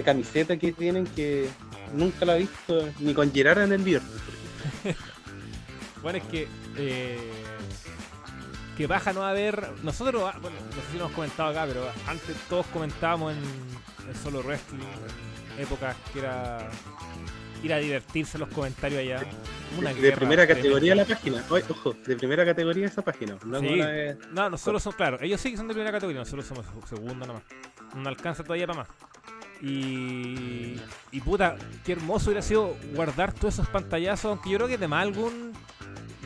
camiseta 0.04 0.58
que 0.58 0.72
tienen 0.72 1.06
que 1.06 1.48
nunca 1.94 2.26
la 2.26 2.36
he 2.36 2.40
visto 2.40 2.90
ni 3.00 3.14
con 3.14 3.32
Gerard 3.32 3.62
en 3.62 3.74
el 3.74 3.84
viernes. 3.84 4.12
Bueno, 6.02 6.20
es 6.20 6.26
que. 6.26 6.48
eh, 6.78 7.32
que 8.78 8.86
baja 8.86 9.12
no 9.12 9.24
haber. 9.24 9.72
Nosotros, 9.82 10.22
ah, 10.24 10.38
bueno, 10.40 10.58
no 10.70 10.82
sé 10.82 10.92
si 10.92 10.98
lo 10.98 11.06
hemos 11.06 11.16
comentado 11.16 11.50
acá, 11.50 11.66
pero 11.68 11.88
antes 12.08 12.36
todos 12.48 12.68
comentábamos 12.68 13.34
en, 13.34 13.40
en 14.08 14.16
solo 14.24 14.42
wrestling, 14.44 14.82
épocas 15.58 15.96
que 16.14 16.20
era. 16.20 16.70
Ir 17.66 17.74
a 17.74 17.78
divertirse 17.78 18.38
los 18.38 18.50
comentarios 18.50 19.00
allá. 19.02 19.24
Una 19.78 19.90
de 19.94 20.00
guerra 20.02 20.18
primera 20.18 20.44
tremenda. 20.44 20.48
categoría 20.48 20.96
la 20.96 21.06
página. 21.06 21.44
Oye, 21.50 21.64
ojo, 21.70 21.94
de 22.06 22.16
primera 22.16 22.46
categoría 22.46 22.88
esa 22.88 23.02
página. 23.02 23.38
No 23.46 23.60
Sí. 23.60 23.68
de- 23.68 24.18
No, 24.32 24.50
nosotros 24.50 24.82
somos, 24.84 24.96
claro, 24.96 25.18
ellos 25.22 25.42
sí 25.42 25.52
que 25.52 25.58
son 25.58 25.68
de 25.68 25.74
primera 25.74 25.92
categoría, 25.92 26.20
nosotros 26.20 26.46
somos 26.46 26.66
segunda 26.88 27.26
nomás. 27.28 27.44
No 27.96 28.08
alcanza 28.08 28.44
todavía 28.44 28.68
para 28.68 28.80
más. 28.80 28.88
Y, 29.62 30.76
y 31.12 31.22
puta, 31.22 31.56
qué 31.86 31.94
hermoso 31.94 32.26
hubiera 32.30 32.42
sido 32.42 32.76
guardar 32.94 33.34
todos 33.34 33.56
esos 33.56 33.68
pantallazos, 33.68 34.26
aunque 34.26 34.50
yo 34.50 34.58
creo 34.58 34.68
que 34.68 34.78
de 34.78 34.88
más 34.88 35.02
algún 35.04 35.54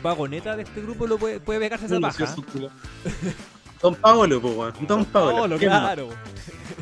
vagoneta 0.02 0.56
de 0.56 0.62
este 0.64 0.80
grupo 0.82 1.06
lo 1.06 1.16
puede, 1.18 1.40
puede 1.40 1.60
pegarse 1.60 1.86
esa 1.86 2.00
paja. 2.00 2.34
Don 3.82 3.94
Paolo, 3.94 4.40
pues, 4.40 4.54
weón. 4.56 4.74
Don 4.86 5.04
Paolo. 5.06 5.56
Claro. 5.58 6.08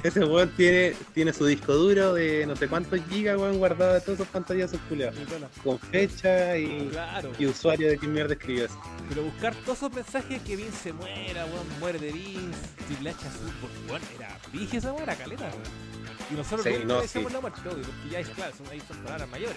Ese 0.03 0.21
weón 0.25 0.51
tiene, 0.57 0.95
tiene 1.15 1.33
su 1.33 1.47
disco 1.47 1.73
duro 1.75 2.15
de 2.15 2.47
no 2.47 2.55
sé 2.57 2.69
cuántos 2.69 3.01
gigas, 3.09 3.37
weón, 3.37 3.59
guardado 3.59 3.95
de 3.95 4.01
todos 4.01 4.15
esos 4.21 4.29
pantallazos 4.29 4.79
culiados. 4.89 5.17
Con 5.65 5.79
fecha 5.79 6.57
y, 6.57 6.89
Claro. 6.91 7.31
y 7.39 7.47
usuario 7.47 7.89
de 7.89 7.99
qué 7.99 8.07
mierda 8.07 8.35
escribió 8.35 8.67
eso. 8.67 8.81
Pero 9.09 9.23
buscar 9.23 9.55
todos 9.65 9.79
esos 9.79 9.93
mensajes 9.93 10.43
que 10.43 10.57
Vince 10.57 10.77
se 10.77 10.93
muera, 10.93 11.47
weón, 11.47 11.67
muere 11.81 11.99
de 11.99 12.13
Vince, 12.13 12.59
H 13.01 13.11
azul, 13.29 13.53
porque 13.61 13.79
weón, 13.89 14.03
era 14.17 14.39
vigio 14.53 14.79
esa 14.79 14.93
weón, 14.93 15.03
era 15.05 15.15
caleta, 15.17 15.45
weón. 15.45 15.89
Y 16.31 16.35
nosotros 16.35 16.63
Sí, 16.65 16.85
no, 16.85 17.01
decíamos 17.01 17.31
sí. 17.31 17.35
la 17.35 17.41
muerte, 17.41 17.61
obvio, 17.69 17.83
porque 17.85 18.09
ya 18.11 18.21
es 18.21 18.29
claro, 18.29 18.53
son, 18.57 18.67
ahí 18.69 18.83
son 18.87 18.97
palabras 18.99 19.29
mayores. 19.31 19.57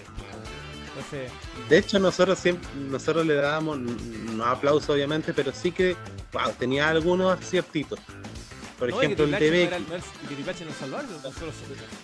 Entonces, 0.94 1.30
De 1.68 1.78
hecho, 1.78 1.98
nosotros 1.98 2.38
siempre, 2.38 2.68
nosotros 2.74 3.24
le 3.26 3.34
dábamos, 3.34 3.78
no 3.78 4.44
aplausos 4.44 4.90
obviamente, 4.90 5.32
pero 5.32 5.52
sí 5.52 5.72
que, 5.72 5.96
wow, 6.32 6.52
tenía 6.58 6.88
algunos 6.88 7.38
aciertitos. 7.38 7.98
Por 8.78 8.90
no, 8.90 9.00
ejemplo, 9.00 9.24
el 9.24 9.34
H 9.34 10.64
no 10.64 10.72
salvador, 10.72 11.08
nosotros, 11.22 11.54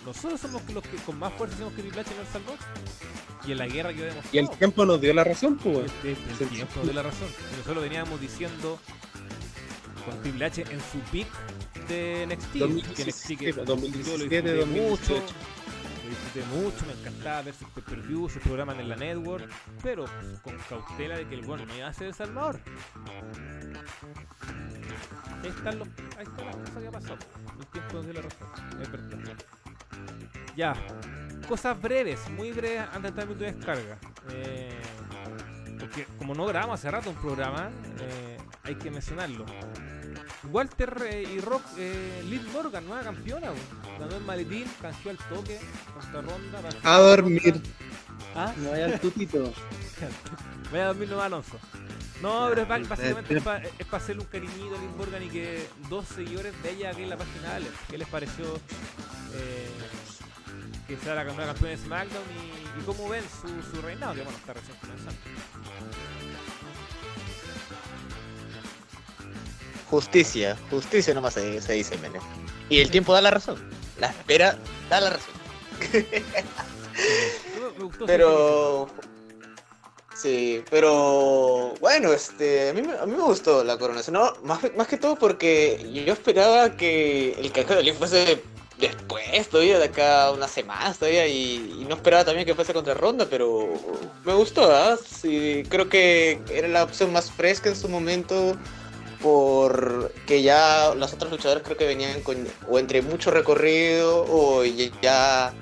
nosotros 0.05 0.39
somos 0.39 0.63
los 0.73 0.81
que 0.81 0.95
con 1.05 1.19
más 1.19 1.33
fuerza 1.33 1.55
decimos 1.55 1.73
que 1.73 1.81
Triple 1.81 2.03
salvador. 2.31 2.57
Y 3.45 3.51
en 3.51 3.57
la 3.57 3.67
guerra 3.67 3.93
que 3.93 4.11
Y 4.31 4.37
el 4.37 4.49
tiempo 4.49 4.85
nos 4.85 5.01
dio 5.01 5.13
la 5.13 5.23
razón, 5.23 5.57
pues. 5.57 5.91
El, 6.03 6.09
el 6.39 6.49
tiempo 6.49 6.73
nos 6.77 6.83
dio 6.85 6.93
la 6.93 7.03
razón. 7.03 7.27
Y 7.53 7.57
nosotros 7.57 7.83
veníamos 7.83 8.21
diciendo 8.21 8.79
con 10.05 10.21
Triple 10.21 10.45
H 10.45 10.61
en 10.61 10.79
su 10.79 10.99
peak 11.11 11.27
de 11.89 12.27
NXT. 12.27 12.51
que 12.53 12.59
2017, 12.59 13.09
NXT 13.09 13.39
que 13.39 13.51
yo 13.51 13.55
lo 13.57 13.65
2017, 13.65 14.53
disfruté 14.53 14.79
mucho, 14.81 15.13
2018. 15.15 15.33
Lo 16.09 16.15
disfruté 16.15 16.45
mucho, 16.47 16.85
me 16.87 16.93
encantaba 16.93 17.41
ver 17.43 17.53
sus 17.53 17.67
pay-per-views, 17.69 18.33
sus 18.33 18.41
programas 18.41 18.79
en 18.79 18.89
la 18.89 18.95
network, 18.95 19.47
pero 19.83 20.05
con 20.41 20.57
cautela 20.67 21.17
de 21.17 21.27
que 21.27 21.35
el 21.35 21.45
bueno 21.45 21.65
no 21.65 21.75
iba 21.75 21.87
a 21.87 21.93
ser 21.93 22.07
El 22.07 22.13
Salvador. 22.13 22.59
Ahí 25.43 25.49
están, 25.49 25.79
los, 25.79 25.87
ahí 26.17 26.25
las 26.25 26.55
cosas 26.55 26.81
que 26.81 26.87
ha 26.87 26.91
pasado. 26.91 27.17
El 27.59 27.67
tiempo 27.67 28.01
la 28.13 28.21
razón, 28.21 28.47
es. 28.81 30.55
Ya, 30.55 30.73
cosas 31.47 31.79
breves, 31.79 32.29
muy 32.31 32.51
breves 32.51 32.81
antes 32.91 33.15
de 33.15 33.21
entrar 33.21 33.27
en 33.27 33.37
mi 33.37 33.45
descarga. 33.45 33.97
Eh, 34.31 34.81
porque 35.79 36.05
como 36.17 36.33
no 36.33 36.45
grabamos 36.45 36.79
hace 36.79 36.91
rato 36.91 37.09
un 37.09 37.15
programa, 37.15 37.69
eh, 37.99 38.37
hay 38.63 38.75
que 38.75 38.91
mencionarlo. 38.91 39.45
Walter 40.51 41.03
eh, 41.09 41.23
y 41.35 41.39
Rock, 41.41 41.63
eh, 41.77 42.23
Liv 42.29 42.41
Morgan, 42.53 42.85
nueva 42.85 43.03
campeona, 43.03 43.47
weón. 43.51 43.99
ganó 43.99 44.15
el 44.17 44.23
maletín, 44.23 44.65
canjeó 44.81 45.11
al 45.11 45.17
toque, 45.17 45.59
contra 45.93 46.21
ronda. 46.21 46.59
para- 46.61 46.95
A 46.95 46.99
dormir. 46.99 47.61
¿Ah? 48.35 48.53
No 48.57 48.71
vaya 48.71 48.85
al 48.85 48.99
tutito. 48.99 49.53
Vaya 50.71 50.83
a 50.83 50.87
dormir 50.89 51.09
nomás, 51.09 51.25
Alonso. 51.25 51.57
No, 52.21 52.47
pero 52.49 52.61
es 52.61 52.67
básicamente 52.89 53.37
es 53.37 53.43
para 53.43 53.63
hacerle 54.03 54.21
un 54.21 54.27
cariñito 54.27 54.75
a 54.75 54.79
Liv 54.79 54.89
Morgan 54.97 55.23
y 55.23 55.29
que 55.29 55.67
dos 55.89 56.05
seguidores 56.05 56.53
de 56.61 56.71
ella 56.71 56.91
aquí 56.91 57.01
en 57.03 57.09
la 57.09 57.17
página 57.17 57.55
Alex. 57.55 57.71
¿Qué 57.89 57.97
les 57.97 58.07
pareció 58.07 58.55
eh, 59.33 59.69
que 60.87 60.97
sea 60.97 61.15
la 61.15 61.23
nueva 61.23 61.45
campeona 61.47 61.69
de 61.71 61.77
SmackDown 61.77 62.23
y, 62.77 62.79
y 62.81 62.83
cómo 62.85 63.09
ven 63.09 63.23
su, 63.41 63.47
su 63.75 63.81
reinado? 63.81 64.13
Que 64.13 64.21
bueno, 64.21 64.37
está 64.37 64.53
recién 64.53 64.77
comenzando. 64.79 65.19
Justicia, 69.89 70.57
justicia 70.69 71.13
nomás 71.13 71.33
se, 71.33 71.61
se 71.61 71.73
dice, 71.73 71.97
Mene. 71.97 72.19
Y 72.69 72.79
el 72.79 72.91
tiempo 72.91 73.13
da 73.13 73.21
la 73.21 73.31
razón. 73.31 73.57
La 73.99 74.07
espera 74.07 74.57
da 74.89 75.01
la 75.01 75.09
razón. 75.11 75.33
Pero. 78.05 78.87
Sí, 80.15 80.61
pero. 80.69 81.73
Bueno, 81.79 82.11
este. 82.11 82.69
A 82.69 82.73
mí, 82.73 82.81
me- 82.81 82.97
a 82.97 83.05
mí 83.05 83.13
me 83.13 83.23
gustó 83.23 83.63
la 83.63 83.77
coronación. 83.77 84.15
No, 84.15 84.33
más, 84.43 84.59
más 84.75 84.87
que 84.87 84.97
todo 84.97 85.15
porque 85.15 85.89
yo 86.05 86.11
esperaba 86.11 86.75
que 86.75 87.33
el 87.39 87.51
canjeo 87.53 87.77
de 87.77 87.83
Lee 87.83 87.93
fuese 87.93 88.43
después, 88.77 89.47
todavía 89.49 89.79
de 89.79 89.85
acá 89.85 90.31
unas 90.31 90.51
semanas 90.51 90.97
todavía. 90.99 91.25
Y, 91.27 91.77
y 91.81 91.85
no 91.87 91.95
esperaba 91.95 92.25
también 92.25 92.45
que 92.45 92.53
fuese 92.55 92.73
contra 92.73 92.93
Ronda, 92.95 93.27
pero. 93.29 93.69
Me 94.25 94.33
gustó, 94.33 94.69
¿ah? 94.75 94.97
Sí, 94.97 95.63
creo 95.69 95.87
que 95.87 96.41
era 96.51 96.67
la 96.67 96.83
opción 96.83 97.13
más 97.13 97.31
fresca 97.31 97.69
en 97.69 97.75
su 97.77 97.87
momento. 97.87 98.57
Porque 99.21 100.41
ya 100.41 100.93
los 100.95 101.13
otros 101.13 101.31
luchadores 101.31 101.63
creo 101.63 101.75
que 101.77 101.85
venían 101.85 102.21
con. 102.21 102.47
O 102.69 102.79
entre 102.79 103.01
mucho 103.01 103.31
recorrido, 103.31 104.25
o 104.29 104.63
ya 104.63 105.53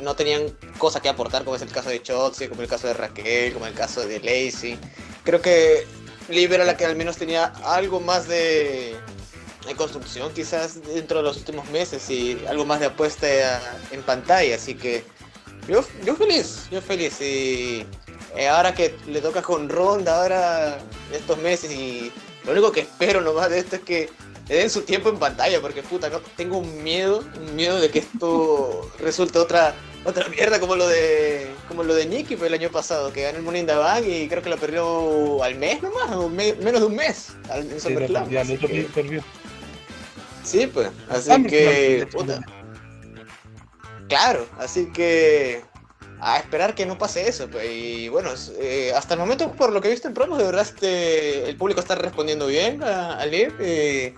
no 0.00 0.14
tenían 0.14 0.56
cosa 0.78 1.00
que 1.00 1.08
aportar, 1.08 1.44
como 1.44 1.56
es 1.56 1.62
el 1.62 1.70
caso 1.70 1.90
de 1.90 2.02
Chotzi, 2.02 2.48
como 2.48 2.62
el 2.62 2.68
caso 2.68 2.86
de 2.86 2.94
Raquel, 2.94 3.52
como 3.52 3.66
el 3.66 3.74
caso 3.74 4.06
de 4.06 4.18
Lacey. 4.20 4.78
Creo 5.24 5.42
que 5.42 5.86
Liv 6.28 6.52
era 6.52 6.64
la 6.64 6.76
que 6.76 6.84
al 6.84 6.96
menos 6.96 7.16
tenía 7.16 7.46
algo 7.64 8.00
más 8.00 8.28
de, 8.28 8.96
de 9.66 9.74
construcción, 9.76 10.32
quizás 10.32 10.82
dentro 10.82 11.18
de 11.18 11.24
los 11.24 11.36
últimos 11.36 11.68
meses, 11.70 12.08
y 12.10 12.40
algo 12.48 12.64
más 12.64 12.80
de 12.80 12.86
apuesta 12.86 13.26
en 13.90 14.02
pantalla. 14.02 14.54
Así 14.54 14.74
que 14.74 15.04
yo, 15.68 15.84
yo 16.04 16.16
feliz, 16.16 16.68
yo 16.70 16.80
feliz. 16.80 17.20
Y 17.20 17.84
eh, 18.36 18.48
ahora 18.48 18.72
que 18.72 18.94
le 19.06 19.20
toca 19.20 19.42
con 19.42 19.68
Ronda, 19.68 20.22
ahora 20.22 20.78
estos 21.12 21.38
meses, 21.38 21.72
y 21.72 22.12
lo 22.44 22.52
único 22.52 22.72
que 22.72 22.80
espero 22.80 23.20
nomás 23.20 23.50
de 23.50 23.58
esto 23.58 23.76
es 23.76 23.82
que 23.82 24.08
le 24.48 24.54
den 24.56 24.70
su 24.70 24.82
tiempo 24.82 25.08
en 25.10 25.18
pantalla, 25.18 25.60
porque 25.60 25.82
puta, 25.82 26.08
no 26.10 26.20
tengo 26.36 26.58
un 26.58 26.82
miedo, 26.82 27.22
un 27.38 27.54
miedo 27.54 27.78
de 27.80 27.90
que 27.90 28.00
esto 28.00 28.90
resulte 28.98 29.38
otra 29.38 29.74
otra 30.02 30.26
mierda 30.28 30.58
como 30.58 30.76
lo 30.76 30.88
de 30.88 31.46
como 31.68 31.82
lo 31.82 31.94
de 31.94 32.06
Nicky 32.06 32.34
fue 32.36 32.46
el 32.48 32.54
año 32.54 32.70
pasado, 32.70 33.12
que 33.12 33.22
ganó 33.22 33.36
el 33.38 33.44
Money 33.44 33.60
in 33.60 33.66
the 33.66 33.74
Bank 33.74 34.04
y 34.06 34.28
creo 34.28 34.42
que 34.42 34.48
lo 34.48 34.56
perdió 34.56 35.42
al 35.44 35.56
mes 35.56 35.82
nomás, 35.82 36.10
o 36.16 36.28
me- 36.30 36.54
menos 36.54 36.80
de 36.80 36.86
un 36.86 36.96
mes 36.96 37.32
al, 37.50 37.60
en 37.70 37.78
SummerSlam. 37.80 38.24
que- 38.66 38.82
Sí, 40.42 40.66
pues, 40.72 40.88
así 41.10 41.28
que 41.50 42.06
puta. 42.10 42.40
Claro, 44.08 44.46
así 44.58 44.86
que 44.90 45.62
a 46.20 46.38
esperar 46.38 46.74
que 46.74 46.86
no 46.86 46.98
pase 46.98 47.28
eso, 47.28 47.48
pues, 47.48 47.66
y 47.70 48.08
bueno, 48.08 48.30
eh, 48.58 48.92
hasta 48.94 49.14
el 49.14 49.20
momento 49.20 49.52
por 49.52 49.72
lo 49.72 49.80
que 49.80 49.88
he 49.88 49.90
visto 49.90 50.08
en 50.08 50.14
promos, 50.14 50.38
de 50.38 50.44
verdad 50.44 50.62
este, 50.62 51.48
el 51.48 51.56
público 51.56 51.80
está 51.80 51.94
respondiendo 51.94 52.46
bien 52.46 52.82
a, 52.82 53.18
a 53.18 53.26
Liv, 53.26 53.54
y 53.60 54.14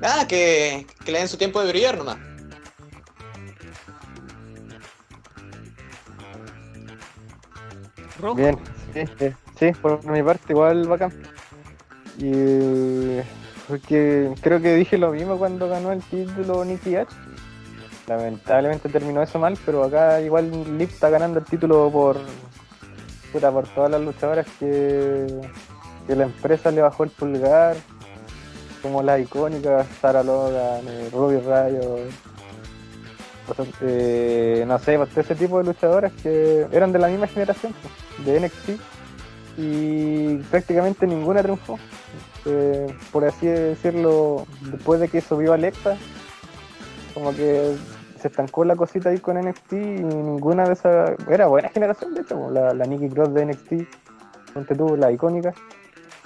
nada, 0.00 0.26
que, 0.26 0.86
que 1.04 1.12
le 1.12 1.18
den 1.18 1.28
su 1.28 1.36
tiempo 1.36 1.60
de 1.62 1.68
brillar 1.68 1.96
nomás. 1.96 2.18
Bien, 8.36 8.58
sí, 8.94 9.04
sí, 9.18 9.32
sí, 9.58 9.72
por 9.82 10.02
mi 10.06 10.22
parte 10.22 10.52
igual 10.52 10.88
bacán. 10.88 11.12
Y 12.16 13.20
porque 13.68 14.32
creo 14.40 14.62
que 14.62 14.76
dije 14.76 14.96
lo 14.96 15.10
mismo 15.10 15.36
cuando 15.36 15.68
ganó 15.68 15.92
el 15.92 16.02
título 16.02 16.64
Nicky 16.64 16.96
H. 16.96 17.14
Lamentablemente 18.06 18.88
terminó 18.88 19.22
eso 19.22 19.38
mal, 19.38 19.58
pero 19.64 19.84
acá 19.84 20.20
igual 20.20 20.78
Lip 20.78 20.90
está 20.90 21.08
ganando 21.10 21.38
el 21.38 21.44
título 21.44 21.90
por 21.90 22.18
por 23.40 23.66
todas 23.68 23.90
las 23.90 24.00
luchadoras 24.00 24.46
que, 24.60 25.26
que 26.06 26.14
la 26.14 26.24
empresa 26.24 26.70
le 26.70 26.82
bajó 26.82 27.02
el 27.02 27.10
pulgar, 27.10 27.76
como 28.80 29.02
las 29.02 29.20
icónicas 29.20 29.88
Sarah 30.00 30.22
Logan, 30.22 30.86
eh, 30.86 31.08
Ruby 31.12 31.38
Rayo, 31.38 31.98
eh, 33.82 34.64
no 34.66 34.78
sé, 34.78 34.96
pues, 34.96 35.16
ese 35.16 35.34
tipo 35.34 35.58
de 35.58 35.64
luchadoras 35.64 36.12
que 36.22 36.66
eran 36.72 36.92
de 36.92 36.98
la 36.98 37.08
misma 37.08 37.26
generación 37.26 37.74
pues, 37.82 38.26
de 38.26 38.40
NXT 38.40 38.80
y 39.58 40.36
prácticamente 40.50 41.06
ninguna 41.06 41.42
triunfó. 41.42 41.78
Eh, 42.46 42.94
por 43.10 43.24
así 43.24 43.46
decirlo, 43.46 44.46
después 44.70 45.00
de 45.00 45.08
que 45.08 45.20
subió 45.20 45.52
Alexa, 45.52 45.96
como 47.14 47.34
que 47.34 47.76
se 48.20 48.28
estancó 48.28 48.64
la 48.64 48.76
cosita 48.76 49.10
ahí 49.10 49.18
con 49.18 49.38
NXT 49.38 49.72
y 49.72 49.76
ninguna 49.76 50.64
de 50.64 50.72
esas. 50.72 51.12
Era 51.28 51.46
buena 51.46 51.68
generación, 51.68 52.14
de 52.14 52.22
hecho, 52.22 52.50
la, 52.50 52.74
la 52.74 52.84
Nikki 52.84 53.08
Cross 53.08 53.32
de 53.32 53.46
NXT, 53.46 53.72
ponte 54.52 54.74
tú, 54.74 54.96
la 54.96 55.12
icónica. 55.12 55.54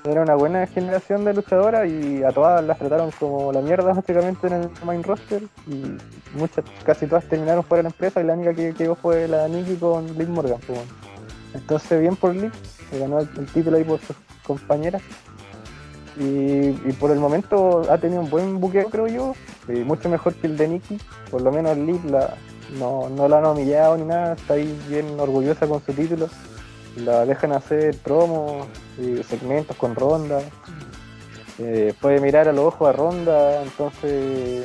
Era 0.04 0.22
una 0.22 0.36
buena 0.36 0.64
generación 0.66 1.24
de 1.24 1.34
luchadoras 1.34 1.88
y 1.88 2.22
a 2.22 2.30
todas 2.30 2.64
las 2.64 2.78
trataron 2.78 3.10
como 3.18 3.52
la 3.52 3.60
mierda, 3.60 3.92
básicamente, 3.94 4.46
en 4.46 4.52
el 4.54 4.70
main 4.84 5.02
roster. 5.02 5.42
Y 5.66 5.96
muchas, 6.34 6.64
casi 6.84 7.06
todas 7.06 7.24
terminaron 7.24 7.64
fuera 7.64 7.80
de 7.80 7.88
la 7.88 7.88
empresa 7.90 8.20
y 8.20 8.24
la 8.24 8.34
única 8.34 8.54
que 8.54 8.72
quedó 8.74 8.94
fue 8.94 9.28
la 9.28 9.48
Nikki 9.48 9.76
con 9.76 10.06
Liv 10.16 10.28
Morgan. 10.28 10.60
pues. 10.66 10.80
Entonces, 11.52 12.00
bien 12.00 12.14
por 12.14 12.34
Liv, 12.34 12.52
que 12.90 12.98
ganó 12.98 13.18
el 13.18 13.46
título 13.52 13.76
ahí 13.76 13.84
por 13.84 13.98
sus 14.00 14.16
compañeras. 14.44 15.02
Y, 16.18 16.70
y 16.88 16.96
por 16.98 17.10
el 17.12 17.18
momento 17.18 17.86
ha 17.90 17.98
tenido 17.98 18.20
un 18.22 18.30
buen 18.30 18.60
buqueo, 18.60 18.90
creo 18.90 19.06
yo, 19.06 19.34
mucho 19.84 20.08
mejor 20.08 20.34
que 20.34 20.48
el 20.48 20.56
de 20.56 20.68
Nikki. 20.68 20.98
Por 21.30 21.42
lo 21.42 21.52
menos 21.52 21.76
Liv 21.76 22.04
la, 22.06 22.34
no, 22.78 23.08
no 23.08 23.28
la 23.28 23.38
han 23.38 23.46
humillado 23.46 23.96
ni 23.96 24.04
nada, 24.04 24.34
está 24.34 24.54
ahí 24.54 24.76
bien 24.88 25.18
orgullosa 25.18 25.66
con 25.66 25.84
su 25.84 25.92
título. 25.92 26.28
La 26.96 27.24
dejan 27.24 27.52
hacer 27.52 27.96
promos 27.98 28.66
y 28.98 29.22
segmentos 29.22 29.76
con 29.76 29.94
Ronda. 29.94 30.40
Eh, 31.58 31.94
puede 32.00 32.20
mirar 32.20 32.48
a 32.48 32.52
los 32.52 32.64
ojos 32.66 32.88
a 32.88 32.92
Ronda, 32.92 33.62
entonces. 33.62 34.64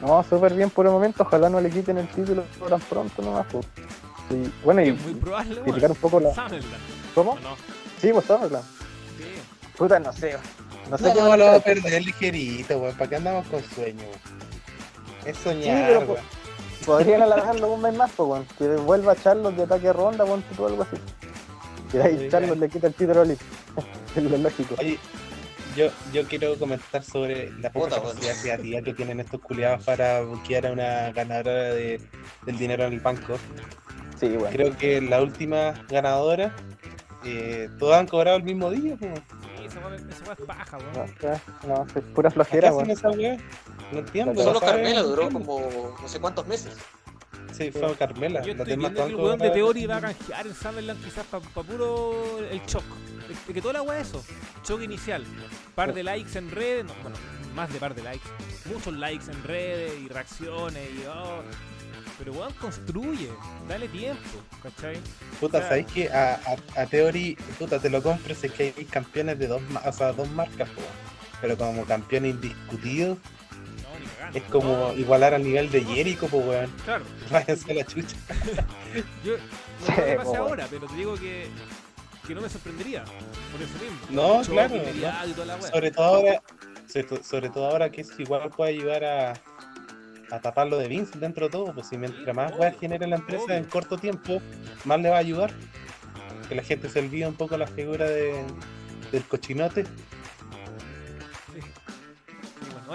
No, 0.00 0.22
súper 0.22 0.54
bien 0.54 0.70
por 0.70 0.86
el 0.86 0.92
momento. 0.92 1.22
Ojalá 1.22 1.48
no 1.48 1.60
le 1.60 1.70
quiten 1.70 1.98
el 1.98 2.08
título 2.08 2.44
tan 2.68 2.80
pronto 2.80 3.22
nomás. 3.22 3.46
pues. 3.50 3.66
Y, 4.30 4.64
bueno, 4.64 4.82
y 4.82 4.92
criticar 5.64 5.90
un 5.90 5.96
poco 5.96 6.20
la. 6.20 6.30
¿Cómo? 7.14 7.36
Sí, 8.00 8.10
pues 8.12 8.24
SummerSlam. 8.26 8.62
Sí. 8.62 9.24
Puta, 9.76 9.98
no 9.98 10.12
sé. 10.12 10.36
No 10.90 10.98
sé 10.98 11.04
No, 11.04 11.14
qué 11.14 11.20
lo 11.20 11.28
van 11.28 11.42
a 11.42 11.54
a 11.54 11.60
perder 11.60 12.04
ligerito, 12.04 12.78
weón. 12.78 12.94
¿Para 12.96 13.10
qué 13.10 13.16
andamos 13.16 13.46
con 13.48 13.62
sueño? 13.62 14.02
weón? 14.02 14.20
Es 15.24 15.36
soñar, 15.38 15.86
pero, 15.88 16.00
weón. 16.00 16.24
Podrían 16.84 17.22
alargarlo 17.22 17.72
un 17.72 17.82
mes 17.82 17.94
más, 17.94 18.10
pues, 18.16 18.28
weón. 18.28 18.46
Que 18.58 18.68
vuelva 18.76 19.16
Charlos 19.16 19.56
de 19.56 19.64
ataque 19.64 19.88
a 19.88 19.92
ronda, 19.92 20.24
ponte 20.24 20.54
tú 20.54 20.66
algo 20.66 20.82
así. 20.82 20.96
Y 21.92 21.98
ahí 21.98 22.18
Sí, 22.18 22.28
Charlos 22.30 22.58
le 22.58 22.68
quita 22.68 22.86
el 22.88 22.94
título 22.94 23.22
a 23.22 23.24
es 24.16 24.22
lo 24.22 24.38
lógico. 24.38 24.74
Oye, 24.78 24.98
yo, 25.76 25.88
yo 26.12 26.24
quiero 26.24 26.58
comentar 26.58 27.02
sobre 27.02 27.50
la 27.60 27.70
poca 27.70 27.96
Puta, 27.96 28.02
capacidad 28.02 28.40
creativa 28.40 28.82
que 28.82 28.94
tienen 28.94 29.20
estos 29.20 29.40
culiados 29.40 29.84
para 29.84 30.22
buquear 30.22 30.66
a 30.66 30.72
una 30.72 31.12
ganadora 31.12 31.74
de, 31.74 32.00
del 32.44 32.58
dinero 32.58 32.84
en 32.84 32.94
el 32.94 33.00
banco. 33.00 33.36
Sí, 34.18 34.28
bueno. 34.28 34.48
Creo 34.50 34.76
que 34.76 35.00
la 35.00 35.20
última 35.20 35.74
ganadora, 35.88 36.54
eh, 37.24 37.68
todas 37.78 38.00
han 38.00 38.06
cobrado 38.06 38.38
el 38.38 38.44
mismo 38.44 38.70
día. 38.70 38.96
pues. 38.98 39.12
Esa 39.66 39.80
weá 39.80 39.96
es 40.38 40.46
paja, 40.46 40.78
weón. 40.78 41.14
no, 41.66 41.86
es 41.94 42.04
pura 42.14 42.30
¿Qué 42.30 42.34
flojera, 42.34 42.72
weón. 42.72 42.90
esa 42.90 43.10
weá? 43.10 43.36
No 43.92 43.98
entiendo. 43.98 44.42
Solo 44.42 44.60
no 44.60 44.66
Carmela 44.66 45.02
duró 45.02 45.30
como 45.30 45.96
no 46.00 46.08
sé 46.08 46.20
cuántos 46.20 46.46
meses. 46.46 46.76
Sí, 47.52 47.70
fue 47.70 47.94
Carmela. 47.96 48.42
Yo 48.42 48.52
estoy 48.52 48.76
viendo 48.76 49.04
que 49.06 49.10
el 49.10 49.16
weón 49.16 49.38
de. 49.38 49.50
Theory 49.50 49.86
va 49.86 49.96
a 49.96 50.00
canjear 50.00 50.46
en 50.46 50.54
Summerland 50.54 51.04
quizás 51.04 51.24
para 51.26 51.42
puro 51.42 52.38
el 52.50 52.60
shock. 52.66 52.84
Es 53.30 53.54
que 53.54 53.60
toda 53.60 53.74
la 53.74 53.82
weá 53.82 54.00
es 54.00 54.08
eso. 54.08 54.24
Shock 54.64 54.82
inicial. 54.82 55.24
Par 55.74 55.94
de 55.94 56.02
likes 56.02 56.38
en 56.38 56.50
redes. 56.50 56.84
no, 56.84 56.92
bueno, 57.02 57.16
más 57.54 57.72
de 57.72 57.78
par 57.78 57.94
de 57.94 58.02
likes. 58.02 58.28
Muchos 58.66 58.94
likes 58.94 59.30
en 59.30 59.42
redes 59.44 59.92
y 60.00 60.08
reacciones 60.08 60.90
y 60.90 61.04
oh. 61.06 61.42
Pero 62.18 62.32
weón 62.32 62.52
construye. 62.54 63.28
Dale 63.68 63.88
tiempo. 63.88 64.22
¿Cachai? 64.62 64.96
Puta, 65.40 65.58
O 65.58 65.60
sea- 65.60 65.68
¿sabéis 65.68 65.86
que 65.88 66.08
a, 66.10 66.34
a, 66.74 66.80
a 66.82 66.86
Theory, 66.86 67.36
puta, 67.58 67.78
te 67.78 67.90
lo 67.90 68.02
compro 68.02 68.34
si 68.34 68.46
es 68.46 68.52
que 68.52 68.74
hay 68.76 68.84
campeones 68.86 69.38
de 69.38 69.46
dos, 69.48 69.60
o 69.84 69.92
sea, 69.92 70.12
dos 70.12 70.28
marcas, 70.30 70.68
po. 70.70 70.80
pero 71.42 71.56
como 71.58 71.84
campeón 71.84 72.24
indiscutido, 72.26 73.16
No, 73.82 73.98
ni 74.00 74.06
cagando. 74.06 74.38
es 74.38 74.44
como 74.44 74.68
No, 74.88 74.92
igualar 74.94 75.34
al 75.34 75.42
nivel 75.44 75.70
de 75.70 75.84
Jericho, 75.84 76.26
pues 76.28 76.46
weón. 76.46 76.70
Claro. 76.84 77.04
Váyanse 77.30 77.70
a 77.70 77.74
la 77.74 77.84
chucha. 77.84 78.16
Yo 79.24 79.32
no 80.16 80.22
po, 80.22 80.30
weón. 80.30 80.36
ahora, 80.36 80.66
pero 80.70 80.86
te 80.86 80.94
digo 80.94 81.14
que, 81.16 81.48
que 82.26 82.34
no 82.34 82.40
me 82.40 82.48
sorprendería. 82.48 83.04
Por 83.04 83.60
eso 83.62 83.74
mismo. 83.74 83.98
No, 84.10 84.42
claro. 84.42 84.74
Sobre 85.70 85.90
todo 85.90 86.04
ahora, 86.04 86.42
sobre, 86.88 87.04
to- 87.04 87.22
sobre 87.22 87.50
todo 87.50 87.66
ahora 87.70 87.90
que 87.90 88.00
eso 88.00 88.14
igual 88.18 88.48
puede 88.50 88.70
ayudar 88.70 89.04
a, 89.04 89.32
a 90.30 90.40
tapar 90.40 90.66
lo 90.66 90.78
de 90.78 90.88
Vince 90.88 91.18
dentro 91.18 91.46
de 91.46 91.52
todo, 91.52 91.72
pues 91.72 91.88
si 91.88 91.96
mientras 91.96 92.34
más 92.34 92.52
weas 92.56 92.76
genere 92.78 93.06
la 93.06 93.16
empresa 93.16 93.56
en 93.56 93.64
corto 93.64 93.96
tiempo, 93.96 94.40
más 94.84 95.00
le 95.00 95.10
va 95.10 95.16
a 95.16 95.20
ayudar. 95.20 95.50
Que 96.48 96.54
la 96.54 96.62
gente 96.62 96.88
se 96.88 97.00
olvide 97.00 97.26
un 97.26 97.34
poco 97.34 97.56
la 97.56 97.66
figura 97.66 98.06
de, 98.08 98.44
del 99.12 99.24
cochinote. 99.24 99.84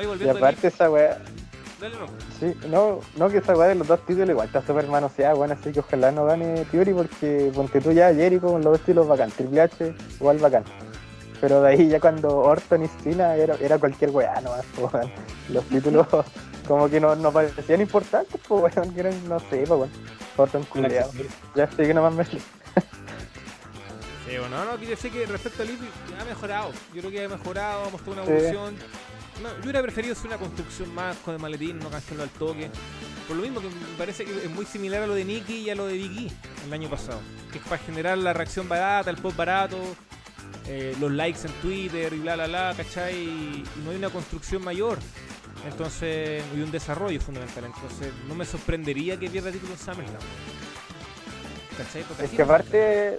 Y 0.01 0.05
bueno, 0.05 0.31
aparte 0.31 0.67
esa 0.67 0.89
weá, 0.89 1.17
Dale, 1.79 1.95
no. 1.97 2.05
sí, 2.39 2.53
no, 2.69 3.01
no 3.17 3.29
que 3.29 3.39
esa 3.39 3.55
weá 3.55 3.69
de 3.69 3.75
los 3.75 3.87
dos 3.87 4.05
títulos 4.05 4.29
igual 4.29 4.47
está 4.47 4.65
súper 4.65 4.87
manoseada, 4.87 5.35
weón, 5.35 5.51
así 5.51 5.71
que 5.71 5.81
ojalá 5.81 6.11
no 6.11 6.25
gane 6.25 6.63
Theory 6.65 6.93
porque 6.93 7.51
ponte 7.53 7.81
tú 7.81 7.91
ya 7.91 8.13
Jericho 8.13 8.47
con 8.47 8.61
los 8.61 8.71
dos 8.71 8.79
títulos 8.81 9.07
bacán, 9.07 9.31
Triple 9.31 9.61
H 9.61 9.93
igual 10.19 10.37
bacán. 10.37 10.63
Pero 11.41 11.61
de 11.61 11.69
ahí 11.69 11.87
ya 11.89 11.99
cuando 11.99 12.37
Orton 12.37 12.83
y 12.85 12.87
Cena 12.87 13.35
era, 13.35 13.55
era 13.55 13.79
cualquier 13.79 14.11
weá 14.11 14.39
nomás, 14.41 14.63
po, 14.75 14.89
weón. 14.93 15.11
Los 15.49 15.65
títulos 15.65 16.07
como 16.67 16.87
que 16.87 16.99
no, 16.99 17.15
no 17.15 17.31
parecían 17.31 17.81
importantes, 17.81 18.39
pues 18.47 18.75
weón, 18.75 18.93
que 18.93 18.99
eran, 18.99 19.27
no 19.27 19.39
sé, 19.39 19.63
pues 19.67 19.69
weón. 19.71 19.89
Orton 20.37 20.61
accesorio. 20.61 21.07
Ya 21.55 21.69
sé 21.69 21.87
que 21.87 21.93
nomás 21.93 22.13
me 22.13 22.23
Sí, 24.31 24.37
bueno, 24.39 24.63
no, 24.63 24.77
quiero 24.77 24.91
decir 24.91 25.11
que 25.11 25.25
respecto 25.25 25.63
a 25.63 25.65
Liv 25.65 25.79
ha 26.19 26.23
mejorado. 26.23 26.71
Yo 26.93 27.01
creo 27.01 27.11
que 27.11 27.25
ha 27.25 27.27
mejorado, 27.27 27.85
ha 27.85 27.89
mostrado 27.89 28.13
una 28.13 28.25
Sí. 28.25 28.31
evolución. 28.31 28.75
No, 29.41 29.49
yo 29.57 29.63
hubiera 29.63 29.81
preferido 29.81 30.13
hacer 30.13 30.27
una 30.27 30.37
construcción 30.37 30.93
más 30.93 31.17
con 31.17 31.33
el 31.33 31.39
maletín, 31.41 31.79
no 31.79 31.89
canjearlo 31.89 32.23
al 32.23 32.29
toque. 32.29 32.69
Por 33.27 33.35
lo 33.37 33.41
mismo 33.41 33.59
que 33.59 33.67
me 33.67 33.97
parece 33.97 34.23
que 34.23 34.45
es 34.45 34.49
muy 34.51 34.65
similar 34.65 35.01
a 35.03 35.07
lo 35.07 35.15
de 35.15 35.25
Nicky 35.25 35.57
y 35.61 35.69
a 35.71 35.75
lo 35.75 35.87
de 35.87 35.93
Biggie 35.93 36.31
el 36.65 36.71
año 36.71 36.89
pasado. 36.89 37.19
Que 37.51 37.57
es 37.57 37.63
para 37.63 37.77
generar 37.79 38.17
la 38.19 38.31
reacción 38.33 38.69
barata, 38.69 39.09
el 39.09 39.17
post 39.17 39.35
barato, 39.35 39.77
eh, 40.67 40.95
los 40.99 41.11
likes 41.11 41.39
en 41.45 41.53
Twitter 41.61 42.13
y 42.13 42.19
bla 42.19 42.35
bla 42.35 42.47
bla, 42.47 42.73
¿cachai? 42.75 43.15
Y, 43.15 43.63
y 43.63 43.83
no 43.83 43.91
hay 43.91 43.97
una 43.97 44.09
construcción 44.09 44.63
mayor. 44.63 44.97
Entonces, 45.65 46.43
y 46.55 46.61
un 46.61 46.71
desarrollo 46.71 47.19
fundamental. 47.21 47.65
Entonces, 47.65 48.11
no 48.27 48.35
me 48.35 48.45
sorprendería 48.45 49.17
que 49.17 49.29
pierda 49.29 49.51
título 49.51 49.73
en 49.73 49.79
SummerSlam. 49.79 50.21
¿Cachai? 51.77 52.03
Porque 52.03 52.25
Es 52.25 52.31
que 52.31 52.41
aparte, 52.41 53.17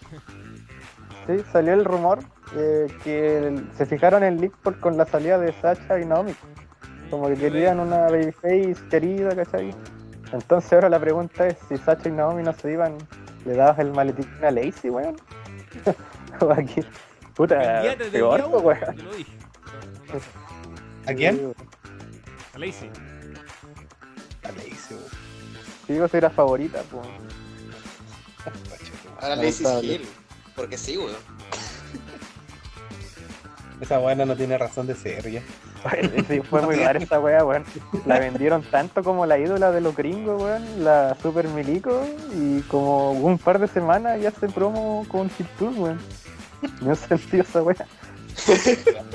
sí, 1.26 1.44
salió 1.52 1.72
el 1.74 1.84
rumor 1.84 2.20
eh, 2.56 2.86
que 3.04 3.62
se 3.76 3.86
fijaron 3.86 4.24
en 4.24 4.40
Leak 4.40 4.52
por, 4.58 4.78
con 4.80 4.96
la 4.96 5.06
salida 5.06 5.38
de 5.38 5.52
Sacha 5.60 6.00
y 6.00 6.04
Naomi. 6.04 6.34
Como 7.10 7.28
que 7.28 7.34
querían 7.34 7.78
una 7.78 8.08
babyface 8.08 8.76
querida, 8.90 9.36
¿cachai? 9.36 9.74
Entonces 10.32 10.72
ahora 10.72 10.88
la 10.88 10.98
pregunta 10.98 11.46
es 11.46 11.56
si 11.68 11.76
Sacha 11.76 12.08
y 12.08 12.12
Naomi 12.12 12.42
no 12.42 12.52
se 12.52 12.72
iban, 12.72 12.96
le 13.44 13.54
dabas 13.54 13.78
el 13.78 13.92
maletín 13.92 14.28
a 14.42 14.50
Lacey, 14.50 14.90
weón. 14.90 15.16
o 16.40 16.52
aquí, 16.52 16.82
puta, 17.34 17.82
peor, 18.10 18.44
uno, 18.46 18.58
weón. 18.58 18.96
Yo 18.96 19.02
lo 19.04 19.14
dije. 19.14 19.32
¿A 21.06 21.14
quién? 21.14 21.54
A 22.54 22.58
Lacey. 22.58 22.90
A 24.42 24.48
Lacey, 24.48 24.96
weón. 24.96 25.10
Sí, 25.86 25.98
vos 25.98 26.14
eras 26.14 26.32
favorita, 26.32 26.82
pues. 26.90 27.06
Ahora 29.20 29.36
Lacey 29.36 29.66
Hill. 29.82 30.08
Porque 30.54 30.76
sí, 30.76 30.96
weón. 30.96 31.16
Esa 33.80 33.98
buena 33.98 34.24
no 34.24 34.36
tiene 34.36 34.56
razón 34.58 34.86
de 34.86 34.94
ser 34.94 35.28
ya. 35.28 35.42
Sí, 36.28 36.40
fue 36.42 36.62
muy 36.62 36.76
rara 36.84 36.98
esa 37.00 37.18
wea, 37.18 37.44
weón. 37.44 37.64
La 38.06 38.20
vendieron 38.20 38.62
tanto 38.62 39.02
como 39.02 39.26
la 39.26 39.38
ídola 39.38 39.72
de 39.72 39.80
los 39.80 39.96
gringos, 39.96 40.40
weón, 40.40 40.84
la 40.84 41.16
Super 41.20 41.48
Milico, 41.48 42.04
y 42.32 42.60
como 42.62 43.10
un 43.10 43.38
par 43.38 43.58
de 43.58 43.66
semanas 43.66 44.20
ya 44.20 44.30
se 44.30 44.48
promo 44.48 45.04
con 45.08 45.28
Chiptune, 45.36 45.80
weón. 45.80 45.98
No 46.80 46.94
sentido 46.94 47.42
esa 47.42 47.62
weón. 47.62 47.76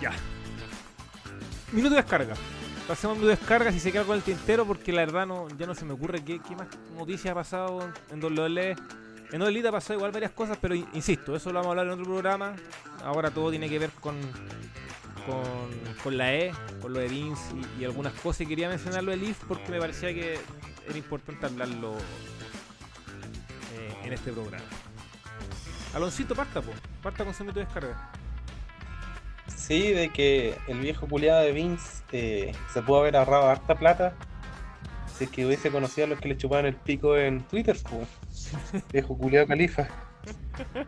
Ya. 0.00 0.12
Minuto 1.72 1.94
de 1.94 2.02
descarga. 2.02 2.34
Pasemos 2.88 3.16
minuto 3.16 3.28
de 3.30 3.36
descarga 3.36 3.70
si 3.72 3.78
se 3.80 3.92
queda 3.92 4.04
con 4.04 4.16
el 4.16 4.22
tintero 4.22 4.66
porque 4.66 4.92
la 4.92 5.04
verdad 5.04 5.26
no, 5.26 5.48
ya 5.56 5.66
no 5.66 5.74
se 5.74 5.84
me 5.84 5.92
ocurre 5.92 6.24
qué, 6.24 6.40
qué 6.40 6.56
más 6.56 6.66
noticias 6.96 7.32
ha 7.32 7.34
pasado 7.34 7.92
en 8.10 8.22
WWE. 8.22 8.76
En 9.32 9.66
ha 9.66 9.72
pasado 9.72 9.94
igual 9.94 10.12
varias 10.12 10.32
cosas, 10.32 10.58
pero 10.60 10.74
in- 10.74 10.86
insisto, 10.92 11.34
eso 11.34 11.50
lo 11.52 11.60
vamos 11.60 11.68
a 11.68 11.70
hablar 11.70 11.86
en 11.86 11.92
otro 11.92 12.04
programa. 12.04 12.54
Ahora 13.02 13.30
todo 13.30 13.48
tiene 13.50 13.68
que 13.68 13.78
ver 13.78 13.90
con, 13.92 14.16
con, 15.24 15.94
con 16.02 16.18
la 16.18 16.34
E, 16.34 16.52
con 16.82 16.92
lo 16.92 16.98
de 16.98 17.08
Vince 17.08 17.42
y, 17.78 17.82
y 17.82 17.84
algunas 17.86 18.12
cosas. 18.14 18.42
Y 18.42 18.46
quería 18.46 18.68
mencionar 18.68 19.02
lo 19.04 19.10
de 19.12 19.16
Leaf 19.16 19.38
porque 19.48 19.70
me 19.70 19.78
parecía 19.78 20.12
que 20.12 20.38
era 20.88 20.98
importante 20.98 21.46
hablarlo 21.46 21.94
eh, 23.74 23.94
en 24.04 24.12
este 24.12 24.32
programa. 24.32 24.64
Aloncito, 25.94 26.34
parta, 26.34 26.62
po. 26.62 26.72
parta 27.02 27.24
con 27.24 27.46
de 27.46 27.52
descarga. 27.52 28.10
Sí, 29.56 29.92
de 29.92 30.08
que 30.08 30.56
el 30.66 30.80
viejo 30.80 31.06
culiado 31.06 31.42
de 31.42 31.52
Vince 31.52 32.02
eh, 32.12 32.52
se 32.72 32.82
pudo 32.82 33.00
haber 33.00 33.16
ahorrado 33.16 33.48
harta 33.48 33.74
plata 33.74 34.14
si 35.16 35.24
es 35.24 35.30
que 35.30 35.46
hubiese 35.46 35.70
conocido 35.70 36.06
a 36.06 36.10
los 36.10 36.20
que 36.20 36.28
le 36.28 36.36
chupaban 36.36 36.66
el 36.66 36.74
pico 36.74 37.16
en 37.16 37.42
Twitter, 37.42 37.76
pues. 37.88 38.52
viejo 38.92 39.16
culiado 39.16 39.46
califa. 39.46 39.86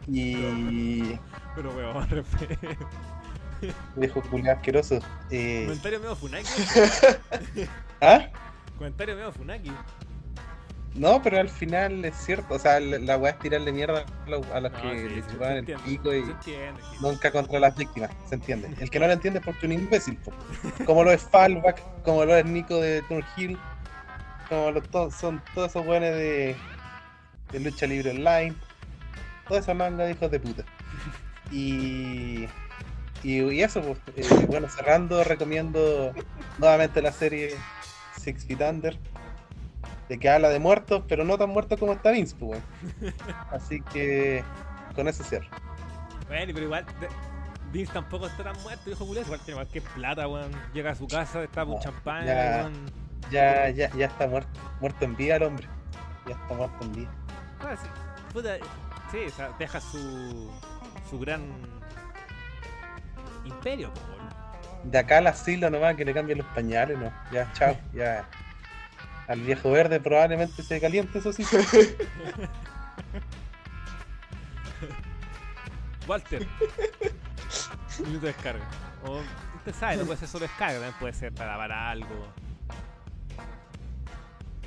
Y, 0.07 1.19
Pero 1.55 1.75
weón. 1.75 2.25
Viejo 3.97 4.23
culiao 4.23 4.57
asqueroso. 4.57 4.99
Eh, 5.31 5.65
Comentario 5.67 6.01
medio 6.01 6.17
Funaki. 6.17 6.49
¿Ah? 8.01 8.29
Comentario 8.85 9.17
medio 9.17 9.33
Funaki. 9.33 9.73
No, 10.95 11.23
pero 11.23 11.41
al 11.41 11.49
final 11.49 12.05
es 12.05 12.15
cierto. 12.17 12.55
O 12.55 12.59
sea, 12.59 12.79
la, 12.81 13.17
weá 13.17 13.33
es 13.33 13.39
tirarle 13.39 13.73
mierda 13.73 14.05
a 14.27 14.31
los, 14.31 14.47
a 14.51 14.61
los 14.61 14.73
No, 14.73 14.83
que 14.83 15.09
sí, 15.09 15.09
le 15.09 15.23
sí, 15.23 15.29
chupaban 15.33 15.65
se 15.65 15.73
el 15.73 15.79
pico 15.81 16.13
y 16.15 16.19
entiende, 16.19 16.81
nunca 17.01 17.33
contra 17.33 17.59
las 17.61 17.75
víctimas. 17.75 18.11
¿Se 18.29 18.35
entiende? 18.35 18.69
El 18.79 18.91
que 18.91 19.01
no 19.01 19.07
lo 19.07 19.15
entiende 19.15 19.39
es 19.39 19.45
porque 19.47 19.61
es 19.61 19.65
un 19.65 19.73
imbécil. 19.73 20.19
po. 20.19 20.33
Como 20.85 21.03
lo 21.03 21.13
es 21.13 21.23
Fallback, 21.23 21.81
como 22.03 22.27
lo 22.27 22.37
es 22.37 22.45
Nico 22.45 22.79
de 22.79 23.01
Turn 23.09 23.25
Hill, 23.39 23.59
como 24.51 24.71
lo 24.71 24.83
to- 24.83 25.11
son 25.11 25.43
todos 25.55 25.71
esos 25.71 25.87
weones 25.87 26.13
de, 26.15 26.55
de 27.53 27.61
lucha 27.61 27.87
libre 27.87 28.11
online. 28.11 28.55
Toda 29.49 29.61
esa 29.61 29.73
manga 29.73 30.05
de 30.05 30.11
hijos 30.11 30.31
de 30.31 30.41
puta. 30.41 30.63
Y, 31.51 32.45
y, 33.23 33.41
y 33.41 33.63
eso, 33.63 33.81
pues, 33.81 33.99
eh, 34.15 34.45
bueno, 34.47 34.69
cerrando, 34.69 35.25
recomiendo 35.25 36.13
nuevamente 36.59 37.01
la 37.01 37.13
serie 37.13 37.57
Six 38.25 38.45
Feet 38.47 38.61
Under, 38.61 38.99
de 40.09 40.19
que 40.19 40.29
habla 40.29 40.49
de 40.49 40.59
muertos, 40.59 41.03
pero 41.09 41.25
no 41.25 41.39
tan 41.39 41.51
muertos 41.51 41.79
como 41.79 41.93
está 41.93 42.11
Vince, 42.11 42.35
pues. 42.39 42.61
Así 43.51 43.81
que 43.81 44.43
con 44.95 45.09
eso 45.09 45.23
cierro. 45.25 45.49
Bueno, 46.29 46.53
pero 46.55 46.67
igual. 46.67 46.87
Vince 47.73 47.93
tampoco 47.93 48.27
está 48.27 48.45
tan 48.45 48.63
muerto, 48.63 48.83
viejo 48.87 49.07
culés. 49.07 49.25
Igual 49.25 49.41
tiene 49.41 49.57
cualquier 49.57 49.85
plata, 49.85 50.29
weón. 50.29 50.53
Llega 50.73 50.93
a 50.93 50.95
su 50.95 51.07
casa, 51.07 51.43
está 51.43 51.65
con 51.65 51.75
No, 51.75 51.81
champán, 51.81 52.25
ya. 52.25 52.71
Ya, 53.31 53.71
ya, 53.71 53.91
ya 53.97 54.07
está 54.07 54.27
muerto, 54.27 54.61
muerto 54.81 55.05
en 55.05 55.17
vida 55.17 55.37
el 55.37 55.43
hombre. 55.45 55.67
Ya 56.27 56.35
está 56.35 56.55
muerto 56.55 56.85
en 56.85 56.93
vida. 56.93 57.11
Ah, 57.61 57.75
sí, 57.77 57.89
puta, 58.33 58.57
sí, 59.11 59.19
o 59.27 59.31
sea, 59.31 59.51
deja 59.59 59.81
su, 59.81 60.51
su 61.09 61.19
gran 61.19 61.43
imperio. 63.45 63.91
De 64.85 64.99
acá 64.99 65.19
al 65.19 65.27
asilo 65.27 65.71
nomás 65.71 65.97
que 65.97 66.05
le 66.05 66.13
cambien 66.15 66.39
los 66.39 66.47
pañales, 66.49 66.99
no. 66.99 67.13
Ya, 67.33 67.51
chao, 67.53 67.77
ya. 67.93 68.29
Al 69.27 69.41
viejo 69.41 69.71
verde 69.71 70.01
probablemente 70.01 70.63
se 70.63 70.81
caliente, 70.81 71.19
eso 71.19 71.33
sí. 71.33 71.45
Walter. 76.07 76.47
Minuto 78.01 78.27
de 78.27 78.33
descarga. 78.33 78.65
O, 79.07 79.21
usted 79.57 79.75
sabe, 79.75 79.97
no 79.97 80.05
puede 80.05 80.19
ser 80.19 80.29
solo 80.29 80.43
descarga, 80.43 80.75
también 80.75 80.95
puede 80.99 81.13
ser 81.15 81.33
para, 81.33 81.57
para 81.57 81.91
algo. 81.91 82.29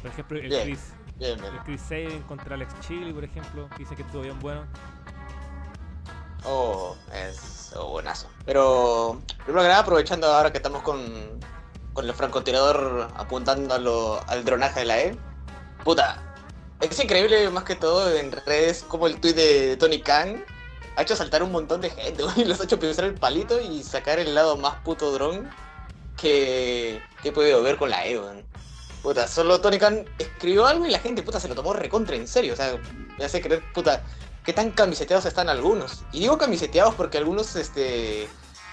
Por 0.01 0.11
ejemplo, 0.11 0.39
el 0.39 0.49
Bien. 0.49 0.63
Chris, 0.63 0.93
Bien, 1.19 1.39
bien. 1.39 1.53
el 1.53 1.59
Chris 1.61 1.81
Sabin 1.81 2.21
contra 2.23 2.55
Alex 2.55 2.79
Chili, 2.81 3.13
por 3.13 3.23
ejemplo, 3.23 3.69
que 3.69 3.79
dice 3.79 3.95
que 3.95 4.01
estuvo 4.03 4.21
bien 4.23 4.39
bueno. 4.39 4.65
Oh, 6.49 6.95
es 7.13 7.73
oh, 7.75 7.89
buenazo. 7.89 8.27
Pero, 8.45 9.21
primero 9.43 9.63
que 9.63 9.67
nada, 9.67 9.79
aprovechando 9.79 10.27
ahora 10.27 10.51
que 10.51 10.57
estamos 10.57 10.81
con, 10.81 11.03
con 11.93 12.05
el 12.05 12.13
francotirador 12.13 13.09
apuntando 13.17 14.21
al 14.25 14.45
dronaje 14.45 14.79
de 14.79 14.85
la 14.85 14.99
E. 15.01 15.17
Puta, 15.83 16.21
es 16.79 16.99
increíble 16.99 17.49
más 17.49 17.65
que 17.65 17.75
todo 17.75 18.15
en 18.15 18.31
redes 18.31 18.85
como 18.87 19.07
el 19.07 19.19
tweet 19.19 19.33
de 19.33 19.77
Tony 19.77 19.99
Khan 20.01 20.45
ha 20.95 21.01
hecho 21.01 21.15
saltar 21.15 21.43
un 21.43 21.51
montón 21.51 21.81
de 21.81 21.89
gente, 21.89 22.23
y 22.37 22.45
los 22.45 22.61
ha 22.61 22.63
hecho 22.63 22.79
pisar 22.79 23.05
el 23.05 23.15
palito 23.15 23.59
y 23.59 23.83
sacar 23.83 24.17
el 24.17 24.33
lado 24.33 24.55
más 24.55 24.75
puto 24.81 25.11
dron 25.11 25.49
que, 26.15 27.01
que 27.21 27.29
he 27.29 27.31
podido 27.31 27.61
ver 27.61 27.77
con 27.77 27.89
la 27.89 28.05
E, 28.05 28.17
weón. 28.17 28.45
Puta, 29.03 29.27
solo 29.27 29.61
Tony 29.61 29.77
Khan 29.77 30.05
escribió 30.17 30.65
algo 30.65 30.85
y 30.85 30.91
la 30.91 30.99
gente, 30.99 31.23
puta, 31.23 31.39
se 31.39 31.47
lo 31.47 31.55
tomó 31.55 31.73
recontra 31.73 32.15
en 32.15 32.27
serio. 32.27 32.53
O 32.53 32.55
sea, 32.55 32.79
me 33.17 33.25
hace 33.25 33.41
creer, 33.41 33.61
puta, 33.73 34.03
qué 34.47 34.53
tan 34.53 34.71
camiseteados 34.71 35.25
están 35.25 35.49
algunos. 35.49 36.05
Y 36.13 36.21
digo 36.21 36.37
camiseteados 36.37 36.95
porque 36.95 37.17
algunos, 37.17 37.57
este, 37.57 38.29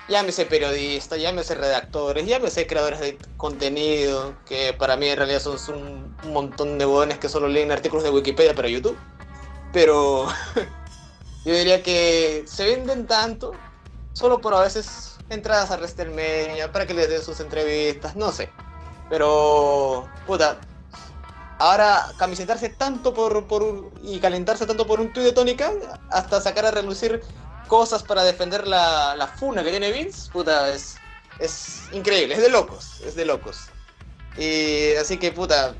llámese 0.09 0.47
periodistas, 0.47 1.21
llámese 1.21 1.57
redactores, 1.57 2.27
llámese 2.27 2.69
creadores 2.69 3.01
de 3.01 3.19
contenido, 3.37 4.37
que 4.47 4.73
para 4.73 4.97
mí 4.97 5.09
en 5.09 5.17
realidad 5.17 5.41
son, 5.41 6.15
un 6.23 6.33
montón 6.33 6.79
de 6.79 6.85
bodones 6.85 7.19
que 7.19 7.29
solo 7.29 7.49
leen 7.49 7.73
artículos 7.73 8.05
de 8.05 8.11
Wikipedia 8.11 8.55
para 8.55 8.69
YouTube. 8.69 8.97
Pero 9.73 10.29
yo 11.45 11.53
diría 11.53 11.83
que 11.83 12.45
se 12.47 12.67
venden 12.67 13.09
tanto 13.09 13.51
solo 14.13 14.41
por 14.41 14.55
a 14.55 14.61
veces 14.61 15.19
entradas 15.29 15.73
a 15.73 15.77
WrestleMania, 15.77 16.71
para 16.71 16.87
que 16.87 16.95
les 16.95 17.09
den 17.09 17.21
sus 17.21 17.41
entrevistas, 17.41 18.15
no 18.15 18.31
sé. 18.31 18.49
Pero, 19.11 20.09
puta, 20.25 20.61
ahora 21.59 22.07
camisetarse 22.19 22.69
tanto 22.71 23.15
por, 23.15 23.47
por 23.47 23.93
y 24.03 24.19
calentarse 24.19 24.67
tanto 24.67 24.87
por 24.87 25.01
un 25.01 25.13
tuit 25.13 25.27
de 25.27 25.33
Tony 25.33 25.55
Khan 25.55 25.75
hasta 26.11 26.41
sacar 26.41 26.67
a 26.67 26.71
relucir 26.71 27.23
cosas 27.69 28.03
para 28.03 28.23
defender 28.23 28.67
la, 28.67 29.15
la 29.17 29.27
funa 29.27 29.63
que 29.63 29.71
tiene 29.71 29.93
Vince, 29.93 30.31
puta, 30.31 30.69
es, 30.73 30.97
es 31.39 31.83
increíble, 31.93 32.35
es 32.35 32.43
de 32.43 32.51
locos, 32.51 33.01
es 33.01 33.15
de 33.15 33.25
locos. 33.25 33.59
Y 34.37 34.95
así 34.97 35.17
que, 35.17 35.33
puta, 35.33 35.75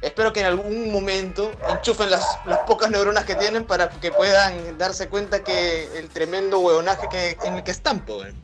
espero 0.00 0.32
que 0.32 0.40
en 0.40 0.46
algún 0.46 0.92
momento 0.92 1.50
enchufen 1.68 2.10
las, 2.10 2.24
las 2.46 2.58
pocas 2.60 2.90
neuronas 2.90 3.24
que 3.24 3.34
tienen 3.34 3.64
para 3.64 3.88
que 3.88 4.12
puedan 4.12 4.78
darse 4.78 5.08
cuenta 5.08 5.42
que 5.42 5.98
el 5.98 6.08
tremendo 6.08 6.60
huevonaje 6.60 7.08
que, 7.10 7.36
en 7.44 7.54
el 7.54 7.64
que 7.64 7.70
están, 7.70 8.04
po, 8.04 8.18
weón. 8.18 8.36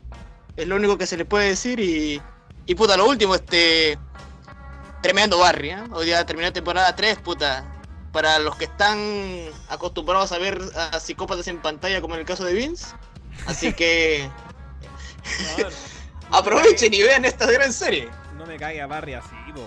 Es 0.57 0.67
lo 0.67 0.77
único 0.77 0.97
que 0.97 1.07
se 1.07 1.17
le 1.17 1.25
puede 1.25 1.49
decir 1.49 1.81
y, 1.81 2.23
y 2.67 2.75
puta, 2.75 2.97
lo 2.97 3.07
último, 3.07 3.35
este... 3.35 3.99
Tremendo 5.05 5.37
Barry, 5.37 5.69
¿eh? 5.69 5.85
Hoy 5.93 6.07
día 6.07 6.25
terminó 6.25 6.51
temporada 6.51 6.97
3, 6.97 7.19
puta. 7.19 7.63
Para 8.11 8.39
los 8.39 8.57
que 8.57 8.65
están 8.65 8.99
acostumbrados 9.69 10.33
a 10.33 10.39
ver 10.39 10.59
a 10.75 10.99
psicópatas 10.99 11.47
en 11.49 11.61
pantalla, 11.61 12.01
como 12.01 12.15
en 12.15 12.21
el 12.21 12.27
caso 12.27 12.43
de 12.43 12.55
Vince. 12.55 12.87
Así 13.47 13.75
que 13.75 14.31
No, 15.59 15.69
no 16.31 16.37
aprovechen 16.39 16.95
y 16.95 17.03
vean 17.03 17.27
esta 17.27 17.45
gran 17.53 17.71
serie. 17.75 18.09
No 18.39 18.47
me 18.47 18.57
caiga 18.57 18.87
Barry 18.87 19.13
así, 19.13 19.29
po. 19.55 19.67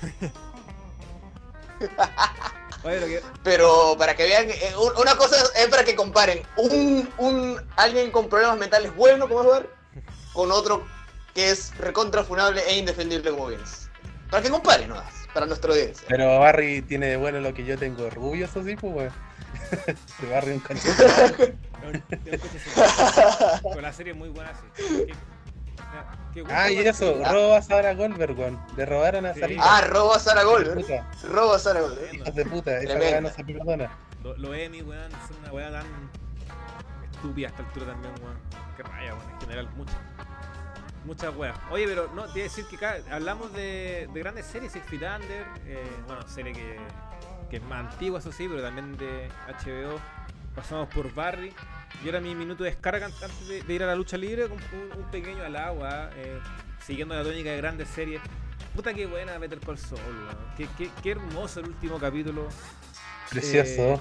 Oye, 2.84 3.00
lo 3.00 3.06
que. 3.06 3.22
Pero 3.42 3.96
para 3.98 4.16
que 4.16 4.22
vean, 4.22 4.48
eh, 4.48 4.72
un- 4.78 4.96
una 4.98 5.14
cosa 5.18 5.36
es 5.56 5.66
para 5.68 5.84
que 5.84 5.94
comparen 5.94 6.42
un, 6.56 7.06
un 7.18 7.60
alguien 7.76 8.10
con 8.10 8.30
problemas 8.30 8.56
mentales 8.56 8.96
bueno 8.96 9.28
como 9.28 9.42
es 9.42 9.46
Barry 9.48 9.68
con 10.32 10.50
otro 10.52 10.86
que 11.34 11.50
es 11.50 11.76
recontra 11.76 12.24
funable 12.24 12.62
e 12.66 12.78
indefendible 12.78 13.30
como 13.30 13.48
Vince. 13.48 13.87
Para 14.30 14.42
que 14.42 14.50
comparen, 14.50 14.88
¿no? 14.90 15.02
Para 15.32 15.46
nuestra 15.46 15.70
audiencia. 15.72 16.06
Pero 16.08 16.38
Barry 16.40 16.82
tiene 16.82 17.06
de 17.06 17.16
bueno 17.16 17.40
lo 17.40 17.54
que 17.54 17.64
yo 17.64 17.78
tengo 17.78 18.02
de 18.02 18.06
orgullo, 18.08 18.44
eso 18.44 18.62
sí, 18.62 18.76
pues, 18.76 18.94
weón. 18.94 19.12
Este 19.86 20.26
Barry 20.30 20.50
es 20.50 20.54
un 20.56 20.60
canchón. 20.60 20.94
Pero 23.62 23.80
la 23.80 23.92
serie 23.92 24.12
es 24.12 24.18
muy 24.18 24.28
buena, 24.28 24.52
sí. 24.54 24.84
Qué- 25.06 25.14
qué 26.34 26.40
gusto, 26.42 26.54
Ah, 26.56 26.70
y 26.70 26.78
eso, 26.78 27.20
Ah. 27.24 27.32
roba 27.32 27.58
a 27.58 27.62
Sara 27.62 27.94
Goldberg, 27.94 28.38
weón. 28.38 28.58
Le 28.76 28.84
robaron 28.86 29.26
a 29.26 29.34
Sí. 29.34 29.40
Sarita. 29.40 29.62
Ah, 29.64 29.80
robo 29.82 30.14
a 30.14 30.18
Sarah 30.18 30.42
Gold, 30.44 30.68
¿eh? 30.68 30.74
Puta, 30.74 31.10
Robo 31.30 31.54
a 31.54 31.58
Sarah 31.58 31.80
Gold. 31.80 31.98
¿eh? 31.98 32.10
hijos 32.14 32.34
de 32.34 32.44
puta, 32.44 32.78
esa 32.78 32.94
weá 32.98 33.20
no 33.20 33.30
se 33.30 33.44
perdona. 33.44 33.90
Lo, 34.22 34.36
lo 34.36 34.54
Emmy, 34.54 34.82
weón, 34.82 35.10
son 35.28 35.36
una 35.42 35.52
weá 35.52 35.70
tan 35.70 35.86
estúpida 37.12 37.46
a 37.48 37.50
esta 37.50 37.62
altura 37.62 37.86
también, 37.86 38.14
weón. 38.22 38.38
Qué 38.76 38.82
raya, 38.82 39.14
weón, 39.14 39.30
en 39.30 39.40
general, 39.40 39.68
muchas. 39.76 39.96
Muchas 41.08 41.34
weas. 41.34 41.58
Oye, 41.70 41.86
pero 41.86 42.10
no, 42.14 42.24
te 42.26 42.40
iba 42.40 42.46
a 42.46 42.50
decir 42.50 42.66
que 42.66 42.76
acá 42.76 42.98
hablamos 43.10 43.50
de, 43.54 44.08
de 44.12 44.20
grandes 44.20 44.44
series, 44.44 44.72
Six 44.72 44.84
Feet 44.84 45.00
Under, 45.02 45.46
eh, 45.66 45.82
bueno, 46.06 46.20
serie 46.28 46.52
que, 46.52 46.76
que 47.48 47.56
es 47.56 47.62
más 47.62 47.90
antigua, 47.92 48.18
eso 48.18 48.30
sí, 48.30 48.46
pero 48.46 48.60
también 48.62 48.94
de 48.98 49.28
HBO. 49.64 49.98
Pasamos 50.54 50.88
por 50.88 51.12
Barry. 51.14 51.54
Y 52.04 52.06
ahora 52.06 52.20
mi 52.20 52.34
minuto 52.34 52.62
de 52.62 52.70
descarga 52.70 53.06
an- 53.06 53.12
antes 53.22 53.48
de, 53.48 53.62
de 53.62 53.74
ir 53.74 53.82
a 53.82 53.86
la 53.86 53.94
lucha 53.96 54.18
libre, 54.18 54.48
con 54.48 54.58
un, 54.58 54.98
un 55.02 55.10
pequeño 55.10 55.42
al 55.42 55.56
agua, 55.56 56.10
eh, 56.16 56.38
siguiendo 56.84 57.14
la 57.14 57.22
tónica 57.22 57.50
de 57.50 57.56
grandes 57.56 57.88
series. 57.88 58.20
Puta 58.76 58.92
que 58.92 59.06
buena 59.06 59.38
Better 59.38 59.60
Call 59.60 59.78
Saul, 59.78 60.00
weón. 60.02 60.36
Qué, 60.58 60.68
qué, 60.76 60.90
qué 61.02 61.12
hermoso 61.12 61.60
el 61.60 61.68
último 61.68 61.98
capítulo. 61.98 62.46
Precioso. 63.30 63.94
Eh, 63.94 64.00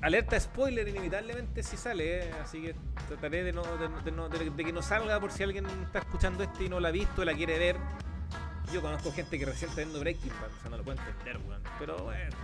Alerta 0.00 0.38
spoiler 0.38 0.86
inevitablemente 0.86 1.62
si 1.62 1.76
sale, 1.76 2.20
eh, 2.28 2.30
así 2.42 2.62
que 2.62 2.74
trataré 3.08 3.42
de, 3.42 3.52
no, 3.52 3.62
de, 3.64 3.88
no- 3.88 4.00
de 4.00 4.12
no- 4.12 4.28
de- 4.28 4.64
que 4.64 4.72
no 4.72 4.80
salga 4.82 5.18
por 5.18 5.32
si 5.32 5.42
alguien 5.42 5.66
está 5.84 5.98
escuchando 5.98 6.44
esto 6.44 6.62
y 6.62 6.68
no 6.68 6.78
la 6.78 6.88
ha 6.88 6.92
visto, 6.92 7.24
la 7.24 7.34
quiere 7.34 7.58
ver. 7.58 7.76
Yo 8.72 8.80
conozco 8.80 9.10
gente 9.12 9.38
que 9.38 9.46
recién 9.46 9.70
está 9.70 9.80
viendo 9.82 9.98
Breaking 9.98 10.30
Bad, 10.40 10.50
o 10.56 10.60
sea, 10.60 10.70
no 10.70 10.76
lo 10.76 10.84
puedo 10.84 10.98
entender, 11.00 11.38
weón. 11.48 11.62
Pero 11.80 11.96
bueno, 12.04 12.36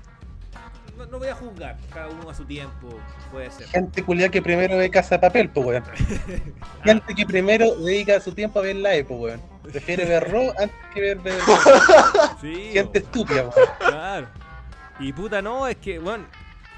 no, 0.97 1.07
no 1.07 1.19
voy 1.19 1.29
a 1.29 1.35
juzgar, 1.37 1.77
cada 1.93 2.09
uno 2.09 2.29
a 2.31 2.35
su 2.35 2.45
tiempo, 2.45 2.99
puede 3.31 3.51
ser. 3.53 3.67
Gente 3.69 4.03
culiada 4.03 4.31
que 4.31 4.41
primero 4.43 4.77
ve 4.77 4.91
Casa 4.91 5.17
de 5.17 5.19
Papel, 5.21 5.51
pues, 5.51 5.67
weón. 5.67 5.85
Gente 6.85 7.15
que 7.15 7.25
primero 7.27 7.75
dedica 7.77 8.19
su 8.21 8.33
tiempo 8.33 8.59
a 8.59 8.63
ver 8.63 8.77
live, 8.77 9.05
pues, 9.05 9.21
weón. 9.21 9.43
Prefiere 9.63 10.05
ver 10.07 10.29
Raw 10.31 10.51
antes 10.59 10.77
que 10.93 11.01
ver 11.01 11.19
Saul. 11.23 11.59
Sí, 12.41 12.55
Gente 12.73 12.99
weón. 12.99 13.05
estúpida, 13.07 13.43
weón. 13.43 13.69
Claro. 13.79 14.27
Y 14.99 15.13
puta, 15.13 15.41
no, 15.43 15.69
es 15.69 15.77
que, 15.77 15.99
bueno, 15.99 16.25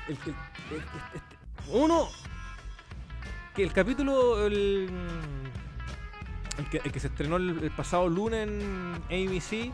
el, 0.09 0.15
este- 0.15 0.35
uno, 1.73 2.09
que 3.55 3.63
el 3.63 3.73
capítulo, 3.73 4.47
el, 4.47 4.89
el, 6.59 6.71
que, 6.71 6.79
el 6.85 6.93
que 6.93 7.01
se 7.01 7.09
estrenó 7.09 7.37
el, 7.37 7.63
el 7.65 7.71
pasado 7.71 8.09
lunes 8.09 8.49
en 8.49 8.95
ABC, 9.07 9.73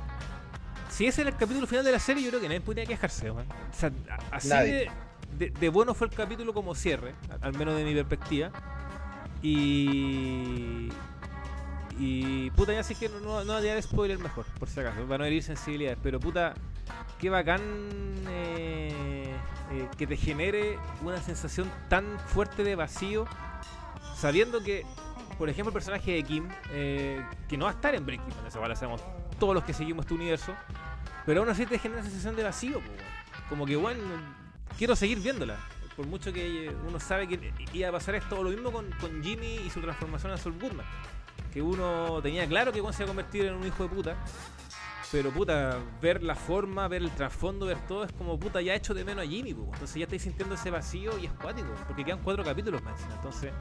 si 0.91 1.07
ese 1.07 1.23
era 1.23 1.31
el 1.31 1.37
capítulo 1.37 1.67
final 1.67 1.85
de 1.85 1.93
la 1.93 1.99
serie, 1.99 2.23
yo 2.23 2.31
creo 2.31 2.41
que 2.41 2.49
nadie 2.49 2.61
podía 2.61 2.85
quejarse. 2.87 3.31
O 3.31 3.37
sea, 3.73 3.91
así 4.31 4.49
de, 4.49 4.91
de- 5.39 5.51
de 5.51 5.69
bueno 5.71 5.95
fue 5.95 6.07
el 6.09 6.13
capítulo 6.15 6.53
como 6.53 6.75
cierre, 6.75 7.15
al 7.41 7.53
menos 7.57 7.77
de 7.77 7.85
mi 7.85 7.95
perspectiva. 7.95 8.51
Y, 9.43 10.89
Y 11.99 12.51
puta, 12.53 12.73
ya 12.73 12.83
sé 12.83 12.95
que 12.95 13.09
no, 13.09 13.21
no, 13.21 13.45
no 13.45 13.59
voy 13.59 13.69
a 13.69 13.75
dar 13.75 13.83
spoiler 13.83 14.19
mejor, 14.19 14.45
por 14.59 14.69
si 14.69 14.81
acaso, 14.81 15.03
para 15.05 15.19
no 15.19 15.25
herir 15.25 15.43
sensibilidades. 15.43 15.99
Pero 16.03 16.21
puta, 16.21 16.55
qué 17.19 17.29
bacán 17.31 17.61
eh, 18.29 18.52
eh, 19.73 19.89
que 19.97 20.07
te 20.07 20.17
genere 20.17 20.79
una 21.03 21.21
sensación 21.23 21.71
tan 21.89 22.19
fuerte 22.27 22.63
de 22.63 22.75
vacío, 22.75 23.27
sabiendo 24.15 24.63
que, 24.63 24.85
por 25.39 25.49
ejemplo, 25.49 25.71
el 25.71 25.75
personaje 25.75 26.13
de 26.13 26.23
Kim, 26.23 26.49
eh, 26.71 27.25
que 27.49 27.57
no 27.57 27.65
va 27.65 27.71
a 27.71 27.75
estar 27.75 27.95
en 27.95 28.05
Breaking 28.05 28.29
Bad, 28.29 28.47
eso 28.47 28.67
lo 28.67 28.77
sabemos 28.77 29.03
todos 29.39 29.55
los 29.55 29.65
que 29.65 29.73
seguimos 29.73 30.05
este 30.05 30.15
universo, 30.15 30.55
pero 31.25 31.41
aún 31.41 31.49
así 31.49 31.65
te 31.67 31.79
genera 31.79 32.01
una 32.01 32.09
sensación 32.09 32.37
de 32.37 32.43
vacío, 32.43 32.81
como 33.49 33.67
que, 33.67 33.77
bueno, 33.77 34.01
quiero 34.77 34.95
seguir 34.95 35.21
viéndola. 35.21 35.57
Por 35.97 36.07
mucho 36.07 36.33
que 36.33 36.67
eh, 36.67 36.77
uno 36.89 36.99
sabe 36.99 37.29
que 37.29 37.53
iba 37.73 37.89
a 37.89 37.93
pasar 37.93 38.15
esto, 38.15 38.43
lo 38.43 38.51
mismo 38.51 38.73
con, 38.73 38.91
con 38.93 39.23
Jimmy 39.23 39.57
y 39.57 39.71
su 39.71 39.81
transformación 39.81 40.33
a 40.33 40.37
Saul 40.39 40.59
Goodman. 40.59 40.87
Que 41.53 41.61
uno 41.61 42.21
tenía 42.23 42.47
claro 42.47 42.73
que 42.73 42.81
Juan 42.81 42.95
se 42.95 43.03
iba 43.03 43.13
a 43.13 43.15
convertir 43.15 43.47
en 43.47 43.55
un 43.55 43.67
hijo 43.67 43.83
de 43.83 43.89
puta. 43.91 44.17
Pero 45.13 45.31
puta, 45.31 45.79
ver 46.01 46.23
la 46.23 46.35
forma, 46.35 46.89
ver 46.89 47.03
el 47.03 47.11
trasfondo, 47.11 47.67
ver 47.67 47.79
todo, 47.87 48.05
es 48.05 48.13
como 48.13 48.41
puta, 48.41 48.63
ya 48.63 48.75
hecho 48.75 48.95
de 48.95 49.05
menos 49.05 49.27
a 49.27 49.29
Jimmy, 49.29 49.53
po. 49.53 49.65
Entonces 49.65 49.97
ya 49.97 50.05
estáis 50.05 50.23
sintiendo 50.23 50.55
ese 50.55 50.71
vacío 50.71 51.19
y 51.19 51.27
es 51.27 51.33
cuático, 51.33 51.69
porque 51.87 52.03
quedan 52.03 52.21
cuatro 52.23 52.43
capítulos 52.43 52.83
más. 52.83 52.99
Entonces, 53.15 53.53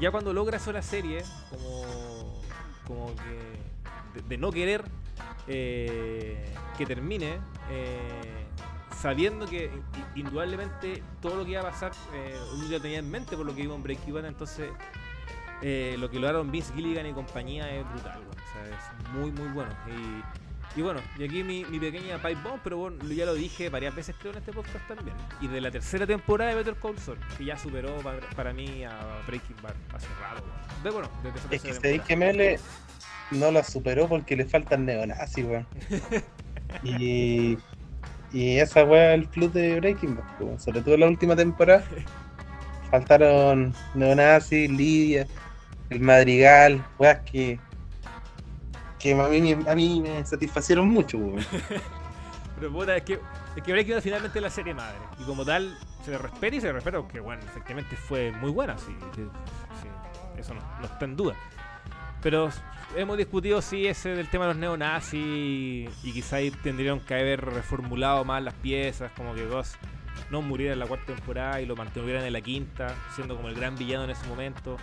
ya 0.00 0.10
cuando 0.10 0.32
logra 0.32 0.56
eso 0.56 0.72
la 0.72 0.80
serie, 0.80 1.22
como, 1.50 2.42
como 2.86 3.14
que 3.16 4.22
de, 4.22 4.38
no 4.38 4.50
querer 4.50 4.82
eh, 5.46 6.54
que 6.78 6.86
termine, 6.86 7.38
eh, 7.70 8.46
sabiendo 8.96 9.46
que 9.46 9.70
indudablemente 10.14 11.02
todo 11.20 11.36
lo 11.36 11.44
que 11.44 11.50
iba 11.50 11.60
a 11.60 11.64
pasar, 11.64 11.92
eh, 12.14 12.34
uno 12.54 12.66
ya 12.66 12.80
tenía 12.80 13.00
en 13.00 13.10
mente 13.10 13.36
por 13.36 13.44
lo 13.44 13.54
que 13.54 13.60
iba 13.60 13.74
en 13.74 13.82
Breaking 13.82 14.14
Bad, 14.14 14.24
entonces 14.24 14.70
eh, 15.62 15.96
lo 15.98 16.10
que 16.10 16.18
lograron 16.18 16.50
Vince 16.50 16.72
Gilligan 16.74 17.06
y 17.06 17.12
compañía 17.12 17.70
es 17.74 17.88
brutal, 17.90 18.20
weón. 18.20 18.30
o 18.30 18.52
sea, 18.52 18.64
es 18.64 19.12
muy 19.12 19.32
muy 19.32 19.48
bueno. 19.48 19.70
Y, 19.86 20.45
y 20.76 20.82
bueno, 20.82 21.00
y 21.18 21.24
aquí 21.24 21.42
mi, 21.42 21.64
mi 21.64 21.80
pequeña 21.80 22.18
pipe 22.18 22.38
bomb, 22.44 22.60
pero 22.62 22.76
bueno, 22.76 23.02
ya 23.04 23.24
lo 23.24 23.34
dije 23.34 23.70
varias 23.70 23.94
veces 23.94 24.14
creo 24.20 24.32
en 24.32 24.38
este 24.38 24.52
podcast 24.52 24.86
también. 24.86 25.16
Y 25.40 25.48
de 25.48 25.62
la 25.62 25.70
tercera 25.70 26.06
temporada 26.06 26.50
de 26.50 26.56
Better 26.56 26.74
Call 26.74 26.98
Saul, 26.98 27.18
que 27.38 27.46
ya 27.46 27.56
superó 27.56 27.96
para, 28.02 28.20
para 28.36 28.52
mí 28.52 28.84
a 28.84 29.22
Breaking 29.26 29.56
Bad 29.62 29.72
hace 29.94 30.06
rato. 30.20 30.44
weón. 30.44 30.82
De, 30.84 30.90
bueno, 30.90 31.10
desde 31.22 31.38
esa 31.38 31.54
Es 31.54 31.62
que 31.62 31.72
se 31.72 31.98
que 32.00 32.58
no 33.30 33.50
la 33.50 33.64
superó 33.64 34.06
porque 34.06 34.36
le 34.36 34.44
faltan 34.44 34.84
neonazis, 34.84 35.44
weón. 35.44 35.66
Y, 36.82 37.56
y 38.32 38.58
esa 38.58 38.84
weá 38.84 39.14
es 39.14 39.20
el 39.20 39.28
plus 39.28 39.54
de 39.54 39.80
Breaking 39.80 40.16
Bad, 40.16 40.42
weón. 40.42 40.60
sobre 40.60 40.82
todo 40.82 40.94
en 40.94 41.00
la 41.00 41.06
última 41.06 41.34
temporada. 41.34 41.84
Faltaron 42.90 43.74
neonazis, 43.94 44.70
Lidia, 44.70 45.26
el 45.88 46.00
Madrigal, 46.00 46.84
weas 46.98 47.20
que, 47.20 47.58
que 48.98 49.12
a 49.14 49.74
mí, 49.74 50.00
me 50.00 50.24
satisfacieron 50.24 50.88
mucho. 50.88 51.18
Pero 52.58 52.72
puta, 52.72 52.96
es 52.96 53.02
que, 53.02 53.20
es 53.54 53.62
que 53.62 53.72
Breaking 53.72 53.94
Bad 53.94 54.02
finalmente 54.02 54.40
la 54.40 54.50
serie 54.50 54.74
madre. 54.74 54.98
Y 55.20 55.24
como 55.24 55.44
tal, 55.44 55.76
se 56.04 56.10
le 56.12 56.18
respeta 56.18 56.56
y 56.56 56.60
se 56.60 56.66
le 56.68 56.72
respeta 56.72 56.98
porque, 56.98 57.20
bueno, 57.20 57.42
efectivamente 57.42 57.96
fue 57.96 58.32
muy 58.32 58.50
buena. 58.50 58.78
Sí, 58.78 58.96
sí, 59.14 59.22
sí, 59.82 59.88
eso 60.38 60.54
no, 60.54 60.60
está 60.84 61.04
en 61.04 61.16
duda. 61.16 61.34
Pero 62.22 62.48
hemos 62.96 63.18
discutido 63.18 63.60
si 63.60 63.86
ese 63.86 64.10
del 64.10 64.28
tema 64.28 64.46
de 64.46 64.54
los 64.54 64.58
neonazis 64.58 65.90
y 66.02 66.12
quizá 66.12 66.38
tendrían 66.62 67.00
que 67.00 67.14
haber 67.14 67.44
reformulado 67.44 68.24
más 68.24 68.42
las 68.42 68.54
piezas, 68.54 69.12
como 69.12 69.34
que 69.34 69.46
Ghost 69.46 69.76
no 70.30 70.42
muriera 70.42 70.72
en 70.72 70.78
la 70.78 70.86
cuarta 70.86 71.14
temporada 71.14 71.60
y 71.60 71.66
lo 71.66 71.76
mantuvieran 71.76 72.24
en 72.24 72.32
la 72.32 72.40
quinta, 72.40 72.94
siendo 73.14 73.36
como 73.36 73.48
el 73.48 73.54
gran 73.54 73.76
villano 73.76 74.04
en 74.04 74.10
ese 74.10 74.26
momento. 74.26 74.76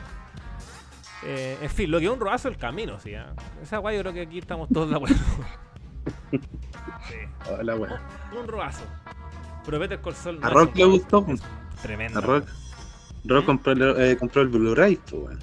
Eh, 1.26 1.58
en 1.62 1.70
fin, 1.70 1.90
lo 1.90 2.00
que 2.00 2.06
es 2.06 2.12
un 2.12 2.20
robazo 2.20 2.48
el 2.50 2.58
camino, 2.58 3.00
sí. 3.00 3.16
¿ah? 3.16 3.34
Esa 3.62 3.78
guay 3.78 3.96
yo 3.98 4.02
creo 4.04 4.14
que 4.14 4.22
aquí 4.22 4.40
estamos 4.40 4.68
todos 4.70 4.90
de 4.90 4.96
acuerdo. 4.96 5.16
sí. 6.32 7.18
Hola, 7.60 7.76
weón. 7.76 7.94
Un 8.40 8.48
robazo. 8.48 8.84
Pero 9.66 9.80
Better 9.80 10.02
Call 10.02 10.14
Saul 10.16 10.40
no 10.40 10.46
A 10.46 10.50
es 10.50 10.54
Rock 10.54 10.72
un 10.74 10.78
le 10.80 10.86
gustó, 10.86 11.26
pues. 11.26 11.40
es 11.42 11.82
Tremendo. 11.82 12.20
A 12.20 12.22
Rock, 12.22 12.48
Rock 13.26 13.46
compró, 13.46 13.72
el, 13.72 13.82
eh, 14.02 14.18
compró 14.18 14.42
el 14.42 14.48
Blu-ray, 14.50 14.96
pues, 14.98 15.14
weón. 15.14 15.40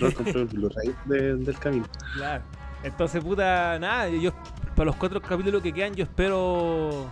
Rock 0.00 0.14
compró 0.14 0.40
el 0.42 0.46
Blu-ray 0.48 0.94
de- 1.06 1.36
del 1.36 1.58
camino. 1.58 1.86
Claro. 2.14 2.44
Entonces, 2.82 3.22
puta, 3.22 3.78
nada, 3.78 4.08
yo 4.08 4.32
para 4.74 4.86
los 4.86 4.96
cuatro 4.96 5.20
capítulos 5.22 5.62
que 5.62 5.72
quedan, 5.72 5.94
yo 5.94 6.04
espero. 6.04 7.06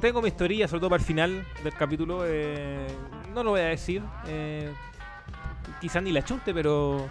Tengo 0.00 0.22
mi 0.22 0.28
historia, 0.28 0.66
sobre 0.68 0.80
todo 0.80 0.90
para 0.90 1.00
el 1.00 1.06
final 1.06 1.44
del 1.64 1.72
capítulo. 1.74 2.22
eh, 2.26 2.86
no 3.34 3.42
lo 3.42 3.50
voy 3.50 3.60
a 3.60 3.64
decir. 3.66 4.02
Eh, 4.26 4.72
quizás 5.82 6.02
ni 6.02 6.12
la 6.12 6.24
chunte, 6.24 6.54
pero. 6.54 7.10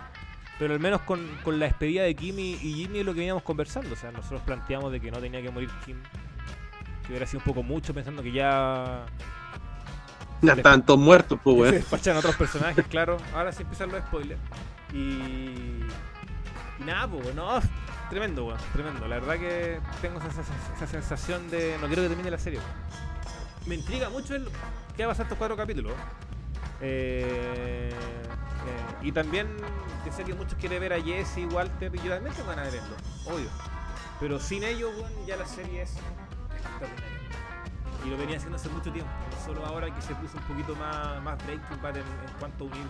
Pero 0.58 0.74
al 0.76 0.80
menos 0.80 1.02
con, 1.02 1.28
con 1.44 1.60
la 1.60 1.66
despedida 1.66 2.04
de 2.04 2.16
Kim 2.16 2.38
y, 2.40 2.52
y 2.54 2.74
Jimmy 2.76 3.00
es 3.00 3.06
lo 3.06 3.14
que 3.14 3.20
veníamos 3.20 3.42
conversando. 3.44 3.94
O 3.94 3.96
sea, 3.96 4.12
nosotros 4.12 4.42
planteamos 4.42 4.92
de 4.92 5.00
que 5.00 5.10
no 5.12 5.18
tenía 5.20 5.42
que 5.42 5.50
morir 5.52 5.70
Kim. 5.86 5.98
Que 7.04 7.10
hubiera 7.10 7.26
sido 7.26 7.40
un 7.40 7.46
poco 7.46 7.64
mucho, 7.64 7.94
pensando 7.96 8.22
que 8.22 8.32
ya 8.32 9.06
Ya 10.44 10.54
estaban 10.54 10.86
todos 10.86 11.00
muertos, 11.00 11.40
pues, 11.44 11.56
se 11.56 11.62
weón. 11.62 11.74
despachan 11.76 12.16
otros 12.18 12.36
personajes, 12.36 12.86
claro. 12.88 13.18
Ahora 13.34 13.52
sí 13.52 13.64
empiezan 13.64 13.90
los 13.92 14.02
spoilers. 14.02 14.40
Y. 14.94 14.98
Y 16.80 16.84
nada, 16.86 17.08
pues, 17.08 17.34
no. 17.34 17.60
Tremendo, 18.12 18.46
weón. 18.46 18.60
Tremendo. 18.74 19.08
La 19.08 19.20
verdad 19.20 19.40
que 19.40 19.80
tengo 20.02 20.20
esa, 20.20 20.28
esa- 20.30 20.44
esa 20.76 20.88
sensación 20.88 21.50
de. 21.50 21.76
No 21.82 21.88
quiero 21.88 22.04
que 22.04 22.10
termine 22.10 22.30
la 22.30 22.38
serie, 22.38 22.60
weón. 22.60 22.72
Me 23.66 23.76
intriga 23.76 24.10
mucho 24.10 24.36
el 24.36 24.48
qué 24.96 25.06
va 25.06 25.12
a 25.12 25.14
pasar 25.14 25.26
estos 25.26 25.38
cuatro 25.40 25.58
capítulos. 25.58 25.94
Eh, 26.82 27.90
eh, 27.92 27.94
y 29.04 29.12
también, 29.12 29.48
yo 30.06 30.12
sé 30.12 30.24
que 30.24 30.34
muchos 30.34 30.56
quieren 30.56 30.80
ver 30.80 30.94
a 30.94 31.02
Jesse, 31.02 31.46
Walter, 31.52 31.94
y 31.94 32.00
yo 32.00 32.14
también 32.14 32.36
tengo 32.36 32.50
ganas 32.50 32.72
verlo, 32.72 32.96
obvio. 33.26 33.50
Pero 34.20 34.40
sin 34.40 34.64
ellos, 34.64 34.92
weón, 34.98 35.26
ya 35.26 35.38
la 35.38 35.46
serie 35.46 35.84
es 35.84 35.96
extraordinaria. 36.54 37.12
Y 38.06 38.10
lo 38.10 38.18
venía 38.18 38.38
haciendo 38.38 38.58
hace 38.58 38.70
mucho 38.70 38.92
tiempo. 38.92 39.12
Solo 39.46 39.66
ahora 39.66 39.94
que 39.94 40.02
se 40.02 40.16
puso 40.16 40.38
un 40.38 40.44
poquito 40.44 40.76
más, 40.76 41.22
más 41.22 41.44
Breaking 41.46 41.82
Bad 41.82 41.98
en, 41.98 42.04
cuanto 42.40 42.64
a 42.64 42.68
unir. 42.68 42.88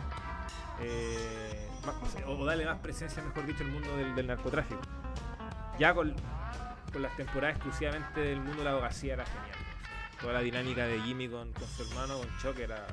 eh, 0.81 1.67
o, 2.27 2.45
darle 2.45 2.65
más 2.65 2.79
presencia, 2.79 3.21
mejor 3.23 3.45
dicho, 3.45 3.63
al 3.63 3.71
mundo 3.71 3.95
del, 3.95 4.27
narcotráfico. 4.27 4.81
Ya 5.79 5.93
con, 5.93 6.13
con 6.93 7.01
las 7.01 7.15
temporadas 7.17 7.55
exclusivamente 7.55 8.21
del 8.21 8.39
mundo 8.39 8.59
de 8.59 8.63
la 8.65 8.71
abogacía 8.71 9.13
era 9.13 9.25
genial. 9.25 9.57
Toda 10.19 10.33
la 10.33 10.41
dinámica 10.41 10.85
de 10.85 10.99
Jimmy 11.01 11.27
con, 11.27 11.51
con 11.53 11.67
su 11.67 11.83
hermano, 11.83 12.17
con 12.19 12.27
Chuck, 12.37 12.59
era 12.59 12.85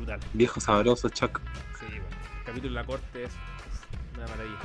brutal. 0.00 0.20
Viejo 0.32 0.60
sabroso, 0.60 1.08
Chuck. 1.08 1.40
Sí, 1.78 1.86
bueno. 1.86 2.16
El 2.40 2.44
capítulo 2.44 2.74
de 2.74 2.80
la 2.80 2.84
corte 2.86 3.24
es 3.24 3.30
uf, 3.32 4.16
una 4.16 4.26
maravilla. 4.26 4.58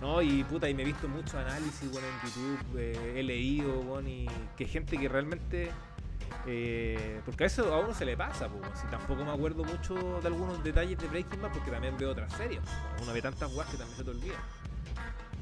No, 0.00 0.22
y 0.22 0.44
puta, 0.44 0.68
y 0.68 0.74
me 0.74 0.82
he 0.82 0.86
visto 0.86 1.08
muchos 1.08 1.34
análisis, 1.34 1.90
bueno, 1.90 2.06
en 2.06 2.28
YouTube, 2.28 2.78
eh, 2.78 3.14
he 3.16 3.22
leído, 3.24 3.72
bueno, 3.82 4.08
y 4.08 4.28
que 4.56 4.64
gente 4.64 4.96
que 4.96 5.08
realmente... 5.08 5.72
eh, 6.46 7.20
porque 7.24 7.44
a 7.44 7.46
eso 7.48 7.74
a 7.74 7.80
uno 7.80 7.92
se 7.92 8.04
le 8.04 8.16
pasa, 8.16 8.48
pues, 8.48 8.62
si 8.80 8.86
tampoco 8.86 9.24
me 9.24 9.32
acuerdo 9.32 9.64
mucho 9.64 10.20
de 10.20 10.28
algunos 10.28 10.62
detalles 10.62 10.98
de 10.98 11.08
Breaking 11.08 11.42
Bad, 11.42 11.50
porque 11.52 11.72
también 11.72 11.96
veo 11.98 12.10
otras 12.12 12.32
series. 12.34 12.60
pues, 12.60 13.02
Uno 13.02 13.12
ve 13.12 13.22
tantas 13.22 13.52
guas 13.52 13.66
que 13.70 13.76
también 13.76 13.96
se 13.98 14.04
te 14.04 14.10
olvida. 14.10 14.34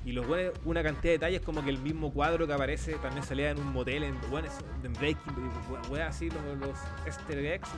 Y 0.06 0.12
los 0.12 0.26
buenos, 0.26 0.54
una 0.64 0.82
cantidad 0.82 1.02
de 1.02 1.18
detalles 1.18 1.40
como 1.42 1.62
que 1.62 1.68
el 1.68 1.78
mismo 1.78 2.10
cuadro 2.12 2.46
que 2.46 2.52
aparece 2.54 2.94
también 2.94 3.24
salía 3.24 3.50
en 3.50 3.58
un 3.58 3.72
motel 3.72 4.04
en, 4.04 4.18
bueno, 4.30 4.48
en 4.84 4.92
Breaking 4.94 5.34
Bad, 5.90 6.00
así, 6.00 6.30
los, 6.30 6.42
los 6.60 6.78
Easter 7.04 7.44
eggs. 7.44 7.68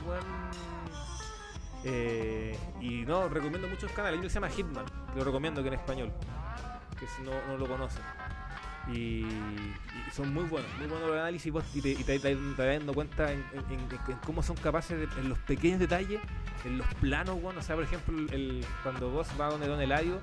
Eh, 1.83 2.57
y 2.81 3.05
no, 3.05 3.29
recomiendo 3.29 3.67
muchos 3.67 3.91
canales. 3.91 4.13
Hay 4.13 4.19
uno 4.19 4.23
que 4.23 4.29
se 4.29 4.35
llama 4.35 4.49
Hitman, 4.49 4.85
que 5.13 5.19
lo 5.19 5.23
recomiendo 5.25 5.61
que 5.61 5.67
en 5.69 5.73
español, 5.75 6.11
que 6.99 7.07
si 7.07 7.21
no, 7.23 7.31
no 7.47 7.57
lo 7.57 7.67
conocen. 7.67 8.01
Y, 8.91 9.21
y 9.23 10.11
son 10.15 10.33
muy 10.33 10.45
buenos, 10.45 10.69
muy 10.79 10.87
buenos 10.87 11.07
los 11.09 11.17
análisis 11.17 11.53
vos- 11.53 11.63
y 11.75 11.81
te, 11.81 11.89
y 11.89 12.03
te- 12.03 12.17
te- 12.19 12.35
te 12.35 12.35
vas 12.35 12.57
dando 12.57 12.93
cuenta 12.93 13.31
en, 13.31 13.45
en- 13.53 13.79
en- 13.79 13.87
en 14.07 14.17
cómo 14.25 14.41
son 14.41 14.55
capaces 14.57 14.97
de, 14.97 15.21
en 15.21 15.29
los 15.29 15.37
pequeños 15.39 15.79
detalles, 15.79 16.19
en 16.65 16.77
los 16.79 16.87
planos, 16.95 17.39
bueno, 17.39 17.59
o 17.59 17.63
sea, 17.63 17.75
por 17.75 17.83
ejemplo, 17.83 18.17
el, 18.33 18.65
cuando 18.81 19.09
vos 19.11 19.27
vas 19.37 19.51
donde 19.51 19.67
Don 19.67 19.79
Eladio 19.79 20.19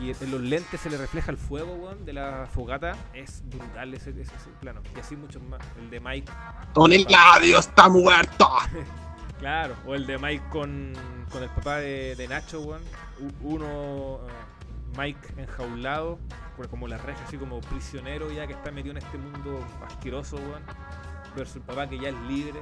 y 0.00 0.10
en 0.10 0.30
los 0.32 0.40
lentes 0.40 0.80
se 0.80 0.90
le 0.90 0.96
refleja 0.98 1.30
el 1.30 1.36
fuego, 1.36 1.74
weón, 1.74 2.04
de 2.04 2.12
la 2.12 2.48
fogata, 2.52 2.96
es 3.14 3.42
brutal 3.48 3.94
ese, 3.94 4.10
ese, 4.10 4.22
ese 4.22 4.50
plano. 4.60 4.82
Y 4.96 4.98
así 4.98 5.14
muchos 5.16 5.40
más. 5.44 5.60
El 5.78 5.88
de 5.88 6.00
Mike 6.00 6.32
Don 6.74 6.92
Eladio 6.92 7.60
está 7.60 7.88
muerto. 7.88 8.50
Claro, 9.38 9.76
o 9.86 9.94
el 9.94 10.06
de 10.06 10.18
Mike 10.18 10.44
con, 10.48 10.92
con 11.30 11.42
el 11.42 11.50
papá 11.50 11.76
de, 11.76 12.26
Nacho, 12.28 12.60
weón. 12.60 12.82
Uno, 13.42 14.20
eh, 14.26 14.96
Mike 14.96 15.34
enjaulado, 15.36 16.18
como 16.70 16.88
la 16.88 16.96
reja, 16.96 17.22
así 17.24 17.36
como 17.36 17.60
prisionero 17.60 18.32
ya 18.32 18.46
que 18.46 18.54
está 18.54 18.70
metido 18.70 18.92
en 18.92 18.98
este 18.98 19.18
mundo 19.18 19.64
asqueroso, 19.86 20.36
weón. 20.36 20.62
Versus 21.36 21.56
el 21.56 21.62
papá 21.62 21.86
que 21.86 21.98
ya 21.98 22.08
es 22.08 22.14
libre. 22.28 22.60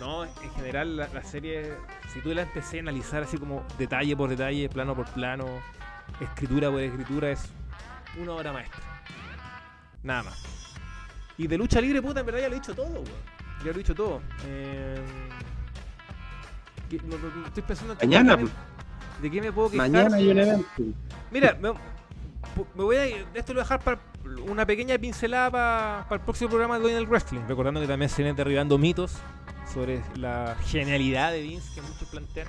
No, 0.00 0.24
en 0.24 0.50
general 0.56 0.96
la, 0.96 1.06
la 1.08 1.22
serie, 1.22 1.74
si 2.12 2.20
tú 2.20 2.34
la 2.34 2.42
empecé 2.42 2.78
a 2.78 2.80
analizar 2.80 3.22
así 3.22 3.38
como 3.38 3.64
detalle 3.78 4.16
por 4.16 4.28
detalle, 4.28 4.68
plano 4.68 4.96
por 4.96 5.06
plano, 5.10 5.46
escritura 6.20 6.68
por 6.70 6.80
escritura, 6.80 7.30
es 7.30 7.48
una 8.20 8.32
obra 8.32 8.52
maestra. 8.52 8.80
Nada 10.02 10.24
más. 10.24 10.42
Y 11.38 11.46
de 11.46 11.56
lucha 11.56 11.80
libre, 11.80 12.02
puta, 12.02 12.20
en 12.20 12.26
verdad 12.26 12.40
ya 12.40 12.48
lo 12.48 12.56
he 12.56 12.58
dicho 12.58 12.74
todo, 12.74 12.88
weón. 12.88 13.04
Ya 13.60 13.66
lo 13.66 13.70
he 13.72 13.78
dicho 13.78 13.94
todo. 13.94 14.20
Eh, 14.44 15.00
que- 16.98 17.06
no- 17.06 17.16
no, 17.18 17.46
estoy 17.46 17.62
pensando 17.62 17.94
Mañana, 18.00 18.38
¿De 19.20 19.30
qué 19.30 19.40
me 19.40 19.52
puedo 19.52 19.70
quejar? 19.70 19.90
Mañana 19.90 20.16
hay 20.16 20.28
un 20.30 20.38
evento. 20.38 20.66
Mira, 21.30 21.56
me, 21.60 21.70
me 22.74 22.82
voy 22.84 22.96
a, 22.96 23.06
esto 23.06 23.52
lo 23.52 23.54
voy 23.54 23.60
a 23.60 23.62
dejar 23.64 23.80
para 23.80 24.00
una 24.48 24.66
pequeña 24.66 24.98
pincelada 24.98 25.50
para 26.08 26.14
el 26.16 26.20
próximo 26.24 26.50
programa 26.50 26.78
de 26.78 26.82
Doyle 26.92 27.06
Wrestling. 27.06 27.40
Recordando 27.46 27.80
que 27.80 27.86
también 27.86 28.08
se 28.08 28.22
viene 28.22 28.36
derribando 28.36 28.78
mitos 28.78 29.14
sobre 29.72 30.02
la 30.16 30.56
genialidad 30.66 31.30
de 31.32 31.42
Vince 31.42 31.68
que 31.74 31.82
muchos 31.82 32.08
plantean. 32.08 32.48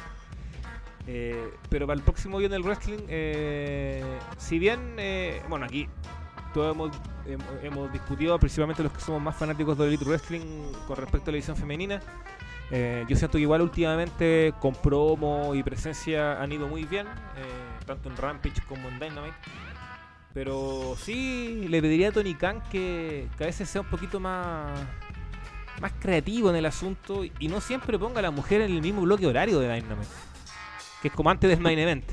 Eh, 1.06 1.52
pero 1.70 1.86
para 1.86 1.98
el 1.98 2.04
próximo 2.04 2.40
día 2.40 2.50
del 2.50 2.64
wrestling, 2.64 3.00
eh, 3.10 4.04
si 4.38 4.58
bien, 4.58 4.96
eh, 4.98 5.42
bueno, 5.50 5.66
aquí 5.66 5.88
todos 6.54 6.74
hemos, 6.74 6.92
hemos, 7.26 7.48
hemos 7.62 7.92
discutido, 7.92 8.40
principalmente 8.40 8.84
los 8.84 8.92
que 8.94 9.02
somos 9.02 9.22
más 9.22 9.36
fanáticos 9.36 9.78
de 9.78 9.88
Elite 9.88 10.06
Wrestling 10.06 10.42
con 10.88 10.96
respecto 10.96 11.30
a 11.30 11.32
la 11.34 11.38
edición 11.38 11.58
femenina, 11.58 12.00
eh, 12.72 13.06
yo 13.08 13.16
siento 13.16 13.38
que 13.38 13.42
igual 13.42 13.62
últimamente 13.62 14.54
con 14.60 14.74
promo 14.74 15.54
y 15.56 15.64
presencia 15.64 16.42
han 16.42 16.52
ido 16.52 16.68
muy 16.68 16.86
bien, 16.86 17.08
eh, 17.08 17.86
tanto 17.86 18.10
en 18.10 18.18
Rampage 18.18 18.62
como 18.68 18.88
en 18.90 19.00
Dynamite. 19.00 19.38
Pero 20.34 20.96
sí 20.98 21.68
le 21.70 21.82
pediría 21.82 22.10
a 22.10 22.12
Tony 22.12 22.34
Khan 22.34 22.64
que, 22.72 23.28
a 23.40 23.44
veces 23.44 23.70
sea 23.70 23.82
un 23.82 23.90
poquito 23.90 24.20
más, 24.20 24.72
más 25.80 25.92
creativo 26.00 26.50
en 26.50 26.56
el 26.56 26.66
asunto 26.66 27.24
y 27.24 27.48
no 27.48 27.62
siempre 27.62 28.00
ponga 28.00 28.20
a 28.20 28.24
la 28.24 28.32
mujer 28.32 28.62
en 28.62 28.72
el 28.72 28.82
mismo 28.82 29.02
bloque 29.02 29.28
horario 29.28 29.60
de 29.60 29.72
Dynamite, 29.72 30.10
que 31.02 31.10
es 31.10 31.14
como 31.14 31.30
antes 31.30 31.50
del 31.50 31.60
main 31.60 31.78
event. 31.78 32.06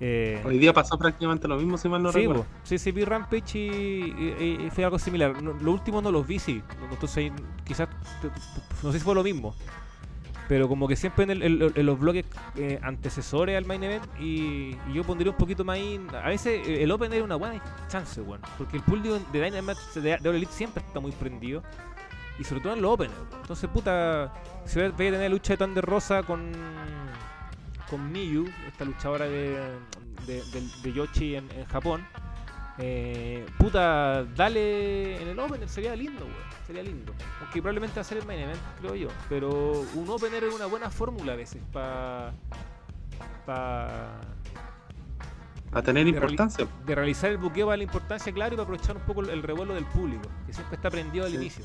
Eh, 0.00 0.40
Hoy 0.44 0.58
día 0.58 0.72
pasó 0.72 0.96
prácticamente 0.98 1.48
lo 1.48 1.56
mismo, 1.56 1.76
si 1.76 1.88
mal 1.88 2.02
no 2.02 2.12
sí, 2.12 2.20
recuerdo. 2.20 2.46
sí, 2.62 2.78
sí, 2.78 2.92
vi 2.92 3.04
Rampage 3.04 3.58
y, 3.58 4.36
y- 4.38 4.66
y 4.66 4.70
fue 4.70 4.84
algo 4.84 4.98
similar. 4.98 5.42
No- 5.42 5.54
lo 5.54 5.72
último 5.72 6.00
no 6.00 6.12
los 6.12 6.26
vi, 6.26 6.38
sí. 6.38 6.62
Entonces 6.90 7.32
quizás, 7.64 7.88
no 8.82 8.92
sé 8.92 8.98
si 8.98 9.04
fue 9.04 9.14
lo 9.14 9.22
mismo. 9.24 9.54
Pero 10.48 10.66
como 10.66 10.88
que 10.88 10.96
siempre 10.96 11.24
en, 11.24 11.30
el- 11.30 11.72
en 11.74 11.84
los 11.86 11.98
bloques 11.98 12.24
eh, 12.56 12.78
antecesores 12.82 13.56
al 13.58 13.66
main 13.66 13.82
event 13.82 14.04
y, 14.18 14.76
y 14.88 14.92
yo 14.94 15.04
pondría 15.04 15.30
un 15.32 15.36
poquito 15.36 15.62
más 15.64 15.74
ahí. 15.76 16.00
A 16.22 16.28
veces 16.28 16.66
eh, 16.66 16.82
el 16.84 16.90
Open 16.90 17.12
es 17.12 17.20
una 17.22 17.36
buena 17.36 17.60
chance, 17.88 18.20
bueno. 18.22 18.44
Porque 18.56 18.76
el 18.78 18.82
pool 18.82 19.02
de, 19.02 19.20
de 19.32 19.44
Dynamite 19.44 20.00
de, 20.00 20.16
de 20.16 20.30
Elite 20.30 20.52
siempre 20.52 20.82
está 20.86 21.00
muy 21.00 21.12
prendido. 21.12 21.62
Y 22.38 22.44
sobre 22.44 22.60
todo 22.62 22.72
en 22.72 22.80
los 22.80 22.92
Open. 22.92 23.10
Entonces, 23.42 23.68
puta, 23.68 24.32
si 24.64 24.78
voy 24.78 24.88
a 24.88 24.90
voy 24.92 25.06
a 25.08 25.10
tener 25.10 25.30
lucha 25.30 25.54
de 25.54 25.56
Thunder 25.58 25.84
Rosa 25.84 26.22
con 26.22 26.52
con 27.90 28.10
Miyu, 28.12 28.46
esta 28.66 28.84
luchadora 28.84 29.26
de, 29.26 29.58
de, 30.26 30.42
de- 30.44 30.68
de 30.82 30.92
Yoshi 30.92 31.36
en, 31.36 31.50
en 31.52 31.64
Japón. 31.66 32.06
Eh, 32.80 33.44
puta, 33.58 34.24
dale 34.36 35.20
en 35.20 35.28
el 35.28 35.38
opener, 35.40 35.68
sería 35.68 35.96
lindo, 35.96 36.24
weón. 36.24 36.36
Sería 36.66 36.82
lindo. 36.82 37.12
Aunque 37.40 37.60
probablemente 37.60 37.96
va 37.96 38.02
a 38.02 38.04
ser 38.04 38.18
el 38.18 38.26
main 38.26 38.40
event, 38.40 38.60
creo 38.80 38.94
yo. 38.94 39.08
Pero 39.28 39.82
un 39.94 40.08
opener 40.08 40.44
es 40.44 40.54
una 40.54 40.66
buena 40.66 40.90
fórmula 40.90 41.32
a 41.32 41.36
veces 41.36 41.60
para. 41.72 42.32
Pa, 43.46 44.20
A 45.72 45.82
tener 45.82 46.04
de 46.04 46.12
reali- 46.12 46.14
importancia. 46.14 46.66
de 46.86 46.94
realizar 46.94 47.30
el 47.30 47.38
buqueo 47.38 47.66
para 47.66 47.78
la 47.78 47.82
importancia, 47.82 48.32
claro, 48.32 48.54
y 48.54 48.56
para 48.56 48.64
aprovechar 48.64 48.96
un 48.96 49.02
poco 49.02 49.22
el 49.22 49.42
revuelo 49.42 49.74
del 49.74 49.86
público, 49.86 50.28
que 50.46 50.52
siempre 50.52 50.76
está 50.76 50.88
prendido 50.90 51.24
al 51.24 51.30
Sí. 51.32 51.36
inicio, 51.36 51.64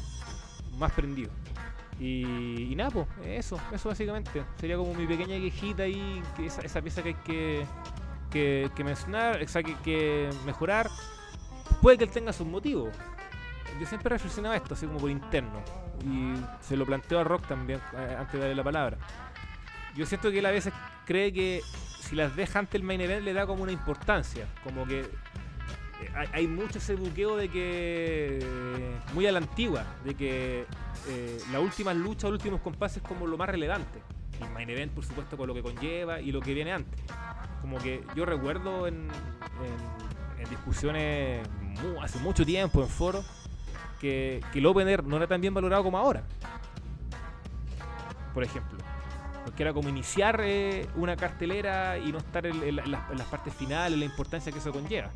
más 0.77 0.91
prendido. 0.93 1.29
Y, 2.03 2.67
y 2.69 2.75
nada, 2.75 2.89
pues, 2.89 3.07
eso, 3.25 3.57
eso 3.71 3.87
básicamente. 3.87 4.43
Sería 4.57 4.75
como 4.75 4.93
mi 4.93 5.07
pequeña 5.07 5.39
quejita 5.39 5.83
ahí, 5.83 6.21
esa, 6.37 6.61
esa 6.61 6.81
pieza 6.81 7.01
que 7.01 7.09
hay 7.09 7.15
que, 7.23 7.65
que, 8.29 8.69
que 8.75 8.83
mencionar, 8.83 9.39
que, 9.39 9.75
que 9.85 10.29
mejorar. 10.45 10.89
Puede 11.81 11.97
que 11.97 12.03
él 12.03 12.09
tenga 12.09 12.33
sus 12.33 12.45
motivos. 12.45 12.93
Yo 13.79 13.87
siempre 13.87 14.09
reflexionaba 14.09 14.57
esto, 14.57 14.73
así 14.73 14.85
como 14.85 14.99
por 14.99 15.09
interno. 15.09 15.61
Y 16.03 16.33
se 16.59 16.75
lo 16.75 16.85
planteo 16.85 17.19
a 17.19 17.23
Rock 17.23 17.47
también, 17.47 17.79
eh, 17.95 18.15
antes 18.19 18.33
de 18.33 18.39
darle 18.39 18.55
la 18.55 18.65
palabra. 18.65 18.97
Yo 19.95 20.05
siento 20.05 20.29
que 20.29 20.39
él 20.39 20.45
a 20.45 20.51
veces 20.51 20.73
cree 21.05 21.31
que 21.31 21.61
si 22.01 22.17
las 22.17 22.35
deja 22.35 22.59
ante 22.59 22.75
el 22.75 22.83
main 22.83 22.99
event 22.99 23.23
le 23.23 23.31
da 23.31 23.47
como 23.47 23.63
una 23.63 23.71
importancia. 23.71 24.45
Como 24.65 24.85
que 24.85 25.09
hay, 26.31 26.47
mucho 26.47 26.77
ese 26.77 26.95
buqueo 26.95 27.35
de 27.37 27.49
que. 27.49 28.39
muy 29.13 29.25
a 29.27 29.31
la 29.31 29.39
antigua, 29.39 29.85
de 30.03 30.15
que 30.15 30.65
eh, 31.07 31.37
las 31.51 31.61
últimas 31.61 31.95
luchas, 31.95 32.23
los 32.31 32.39
últimos 32.39 32.61
compases 32.61 33.01
como 33.03 33.27
lo 33.27 33.37
más 33.37 33.49
relevante. 33.49 34.01
Y 34.41 34.53
main 34.53 34.69
event, 34.69 34.91
por 34.93 35.05
supuesto, 35.05 35.37
con 35.37 35.47
lo 35.47 35.53
que 35.53 35.61
conlleva 35.61 36.19
y 36.19 36.31
lo 36.31 36.41
que 36.41 36.53
viene 36.53 36.73
antes. 36.73 36.99
Como 37.61 37.77
que 37.77 38.03
yo 38.15 38.25
recuerdo 38.25 38.87
en, 38.87 39.07
discusiones 40.49 41.47
hace 42.01 42.19
mucho 42.19 42.45
tiempo 42.45 42.81
en 42.81 42.89
foros 42.89 43.25
que, 44.01 44.41
que 44.51 44.59
el 44.59 44.65
opener 44.65 45.03
no 45.03 45.17
era 45.17 45.27
tan 45.27 45.39
bien 45.39 45.53
valorado 45.53 45.83
como 45.83 45.97
ahora. 45.97 46.23
Por 48.33 48.43
ejemplo. 48.43 48.79
Porque 49.45 49.63
era 49.63 49.73
como 49.73 49.89
iniciar 49.89 50.39
eh, 50.43 50.87
una 50.95 51.15
cartelera 51.15 51.97
y 51.97 52.11
no 52.11 52.17
estar 52.17 52.45
en, 52.45 52.75
la- 52.75 52.85
las, 52.85 53.09
las 53.17 53.27
partes 53.27 53.53
finales, 53.53 53.97
la 53.99 54.05
importancia 54.05 54.51
que 54.51 54.59
eso 54.59 54.71
conlleva. 54.71 55.11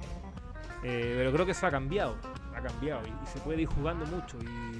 Eh, 0.83 1.13
pero 1.17 1.31
creo 1.31 1.45
que 1.45 1.51
eso 1.51 1.67
ha 1.67 1.71
cambiado. 1.71 2.15
Ha 2.55 2.61
cambiado 2.61 3.01
y, 3.07 3.27
se 3.27 3.39
puede 3.39 3.61
ir 3.61 3.67
jugando 3.67 4.05
mucho. 4.05 4.37
Y, 4.41 4.79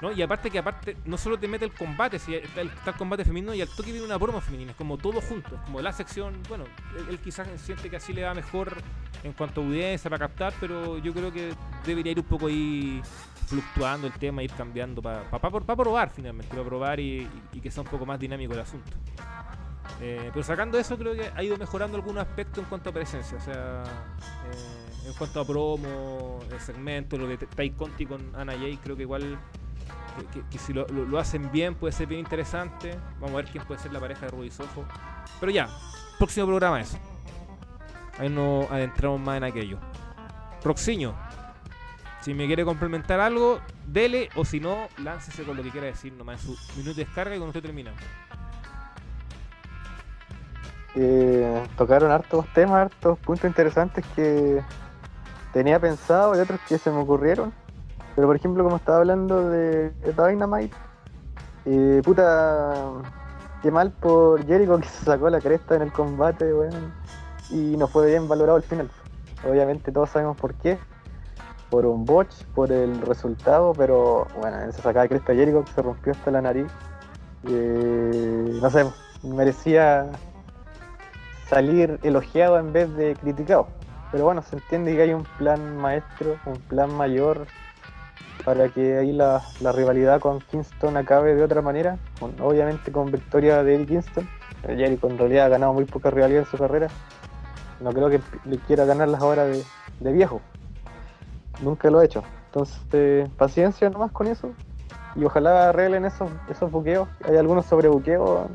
¿no? 0.00 0.12
y 0.12 0.22
aparte 0.22 0.50
que 0.50 0.58
aparte 0.58 0.96
no 1.04 1.16
solo 1.16 1.38
te 1.38 1.48
mete 1.48 1.64
el 1.64 1.72
combate, 1.72 2.18
si 2.18 2.34
está 2.34 2.60
el, 2.60 2.70
combate 2.96 3.24
femenino 3.24 3.54
y 3.54 3.62
al 3.62 3.68
toque 3.68 3.92
viene 3.92 4.06
una 4.06 4.18
promo 4.18 4.40
femenina, 4.40 4.72
es 4.72 4.76
como 4.76 4.98
todo 4.98 5.20
junto, 5.20 5.56
como 5.64 5.80
la 5.80 5.92
sección, 5.92 6.34
bueno, 6.48 6.64
él, 7.08 7.18
quizás 7.18 7.48
siente 7.60 7.90
que 7.90 7.96
así 7.96 8.12
le 8.12 8.24
va 8.24 8.34
mejor 8.34 8.74
en 9.24 9.32
cuanto 9.32 9.60
a 9.60 9.64
audiencia 9.64 10.10
para 10.10 10.26
captar, 10.26 10.54
pero 10.60 10.98
yo 10.98 11.12
creo 11.12 11.32
que 11.32 11.52
debería 11.84 12.12
ir 12.12 12.20
un 12.20 12.26
poco 12.26 12.46
ahí 12.46 13.00
fluctuando 13.46 14.06
el 14.06 14.12
tema, 14.14 14.42
ir 14.42 14.52
cambiando 14.52 15.00
para 15.00 15.22
probar 15.76 16.10
finalmente, 16.10 16.48
para 16.54 16.64
probar 16.64 17.00
y, 17.00 17.28
que 17.62 17.70
sea 17.70 17.82
un 17.82 17.88
poco 17.88 18.04
más 18.04 18.18
dinámico 18.18 18.52
el 18.52 18.60
asunto. 18.60 18.90
Eh, 20.00 20.30
pero 20.32 20.44
sacando 20.44 20.78
eso, 20.78 20.98
creo 20.98 21.14
que 21.14 21.30
ha 21.34 21.42
ido 21.42 21.56
mejorando 21.56 21.96
algunos 21.96 22.26
aspectos 22.26 22.58
en 22.58 22.68
cuanto 22.68 22.90
a 22.90 22.92
presencia, 22.92 23.38
o 23.38 23.40
sea, 23.40 23.82
eh, 23.82 24.95
en 25.06 25.12
cuanto 25.14 25.40
a 25.40 25.46
promo, 25.46 26.40
el 26.50 26.60
segmento, 26.60 27.16
lo 27.16 27.28
de 27.28 27.38
Tai 27.38 27.70
Conti 27.70 28.06
con 28.06 28.34
Ana 28.34 28.54
Jay, 28.54 28.76
creo 28.76 28.96
que 28.96 29.02
igual 29.02 29.38
que, 30.50 30.58
si 30.58 30.72
lo, 30.72 31.18
hacen 31.18 31.50
bien 31.52 31.74
puede 31.74 31.92
ser 31.92 32.08
bien 32.08 32.20
interesante. 32.20 32.98
Vamos 33.20 33.32
a 33.32 33.36
ver 33.36 33.44
quién 33.46 33.64
puede 33.64 33.80
ser 33.80 33.92
la 33.92 34.00
pareja 34.00 34.26
de 34.26 34.32
Rudy. 34.32 34.50
Pero 35.40 35.52
ya, 35.52 35.68
próximo 36.18 36.46
programa 36.46 36.80
eso. 36.80 36.98
Ahí 38.18 38.28
nos 38.28 38.70
adentramos 38.70 39.20
más 39.20 39.36
en 39.36 39.44
aquello. 39.44 39.78
Roxiño, 40.64 41.14
si 42.20 42.34
me 42.34 42.46
quiere 42.46 42.64
complementar 42.64 43.20
algo, 43.20 43.60
dele, 43.86 44.30
o 44.34 44.44
si 44.44 44.58
no, 44.58 44.88
láncese 44.98 45.44
con 45.44 45.56
lo 45.56 45.62
que 45.62 45.70
quiera 45.70 45.86
decir 45.86 46.12
nomás 46.14 46.44
en 46.44 46.56
su 46.56 46.72
minuto 46.76 46.96
de 46.96 47.04
descarga 47.04 47.36
y 47.36 47.38
cuando 47.38 47.50
usted 47.50 47.62
termina. 47.62 47.92
Eh, 50.96 51.62
tocaron 51.76 52.10
hartos 52.10 52.46
temas, 52.54 52.86
hartos 52.86 53.18
puntos 53.18 53.44
interesantes 53.44 54.04
que 54.16 54.62
tenía 55.56 55.80
pensado 55.80 56.36
y 56.36 56.40
otros 56.40 56.60
que 56.68 56.76
se 56.76 56.90
me 56.90 56.98
ocurrieron. 56.98 57.50
Pero 58.14 58.26
por 58.26 58.36
ejemplo, 58.36 58.62
como 58.62 58.76
estaba 58.76 58.98
hablando 58.98 59.48
de, 59.48 59.90
Dynamite, 60.04 60.76
eh, 61.64 62.02
puta, 62.04 62.74
qué 63.62 63.70
mal 63.70 63.90
por 63.90 64.44
Jericho 64.44 64.76
que 64.78 64.86
se 64.86 65.06
sacó 65.06 65.30
la 65.30 65.40
cresta 65.40 65.74
en 65.74 65.80
el 65.80 65.92
combate, 65.92 66.52
weón, 66.52 66.92
y 67.48 67.74
no 67.78 67.88
fue 67.88 68.08
bien 68.08 68.28
valorado 68.28 68.56
al 68.56 68.64
final. 68.64 68.90
Obviamente 69.50 69.90
todos 69.92 70.10
sabemos 70.10 70.36
por 70.36 70.52
qué. 70.56 70.78
Por 71.70 71.86
un 71.86 72.04
botch, 72.04 72.44
por 72.54 72.70
el 72.70 73.00
resultado, 73.00 73.72
pero 73.72 74.26
bueno, 74.38 74.60
esa 74.60 74.82
sacada 74.82 75.04
de 75.04 75.08
cresta 75.08 75.34
Jericho 75.34 75.64
que 75.64 75.72
se 75.72 75.80
rompió 75.80 76.12
hasta 76.12 76.30
la 76.30 76.42
nariz. 76.42 76.66
eh, 77.48 78.58
no 78.60 78.68
sé, 78.68 78.84
merecía 79.22 80.10
salir 81.48 81.98
elogiado 82.02 82.58
en 82.58 82.74
vez 82.74 82.94
de 82.94 83.16
criticado. 83.16 83.75
Pero 84.12 84.24
bueno, 84.24 84.42
se 84.42 84.56
entiende 84.56 84.94
que 84.94 85.02
hay 85.02 85.12
un 85.12 85.24
plan 85.38 85.76
maestro, 85.76 86.36
un 86.46 86.58
plan 86.60 86.92
mayor 86.94 87.46
para 88.44 88.68
que 88.68 88.98
ahí 88.98 89.12
la, 89.12 89.42
la 89.60 89.72
rivalidad 89.72 90.20
con 90.20 90.40
Kingston 90.40 90.96
acabe 90.96 91.34
de 91.34 91.42
otra 91.42 91.62
manera, 91.62 91.98
obviamente 92.40 92.92
con 92.92 93.10
victoria 93.10 93.62
de 93.62 93.74
Eddie 93.74 93.86
Kingston. 93.86 94.28
Jericho 94.62 95.08
en 95.08 95.18
realidad 95.18 95.46
ha 95.46 95.48
ganado 95.48 95.72
muy 95.72 95.84
poca 95.84 96.10
rivalidad 96.10 96.40
en 96.40 96.46
su 96.46 96.56
carrera. 96.56 96.88
No 97.80 97.92
creo 97.92 98.08
que 98.08 98.20
le 98.44 98.58
quiera 98.58 98.84
ganarlas 98.84 99.20
ahora 99.20 99.44
de, 99.44 99.62
de 100.00 100.12
viejo. 100.12 100.40
Nunca 101.60 101.90
lo 101.90 101.98
ha 101.98 102.04
hecho. 102.04 102.22
Entonces, 102.46 103.28
paciencia 103.36 103.90
nomás 103.90 104.12
con 104.12 104.26
eso. 104.26 104.52
Y 105.14 105.24
ojalá 105.24 105.68
arreglen 105.70 106.04
esos, 106.04 106.30
esos 106.48 106.70
buqueos. 106.70 107.08
Hay 107.24 107.36
algunos 107.36 107.66
sobre 107.66 107.88
buqueos 107.88 108.48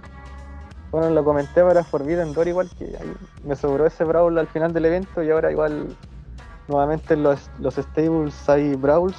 bueno, 0.91 1.09
lo 1.09 1.23
comenté 1.23 1.63
para 1.63 1.83
Forbidden 1.83 2.33
Door 2.33 2.49
igual 2.49 2.69
que 2.77 2.97
me 3.43 3.55
sobró 3.55 3.85
ese 3.85 4.03
Brawl 4.03 4.37
al 4.37 4.47
final 4.47 4.73
del 4.73 4.85
evento 4.85 5.23
y 5.23 5.29
ahora 5.31 5.51
igual 5.51 5.95
nuevamente 6.67 7.13
en 7.13 7.23
los, 7.23 7.49
los 7.59 7.75
stables 7.75 8.49
hay 8.49 8.75
Brawls. 8.75 9.15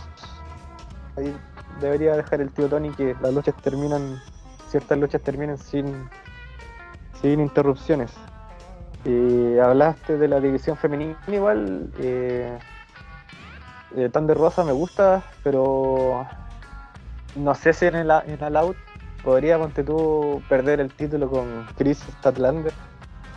Ahí 1.16 1.34
debería 1.80 2.16
dejar 2.16 2.40
el 2.40 2.50
tío 2.50 2.68
Tony 2.68 2.90
que 2.90 3.16
las 3.20 3.32
luchas 3.32 3.54
terminan, 3.62 4.20
ciertas 4.68 4.98
luchas 4.98 5.22
terminen 5.22 5.58
sin, 5.58 6.08
sin 7.20 7.40
interrupciones. 7.40 8.12
Y 9.04 9.58
hablaste 9.58 10.16
de 10.16 10.28
la 10.28 10.40
división 10.40 10.76
femenina 10.76 11.18
igual. 11.26 11.90
Eh, 11.98 12.58
eh, 13.96 14.08
Thunder 14.12 14.36
Rosa 14.36 14.64
me 14.64 14.72
gusta, 14.72 15.22
pero 15.42 16.26
no 17.34 17.54
sé 17.54 17.72
si 17.72 17.86
en 17.86 17.96
el, 17.96 18.10
en 18.10 18.42
el 18.42 18.56
out 18.56 18.76
podría, 19.22 19.58
ponte 19.58 19.84
tú, 19.84 20.42
perder 20.48 20.80
el 20.80 20.92
título 20.92 21.30
con 21.30 21.66
Chris 21.76 21.98
Statlander 22.18 22.72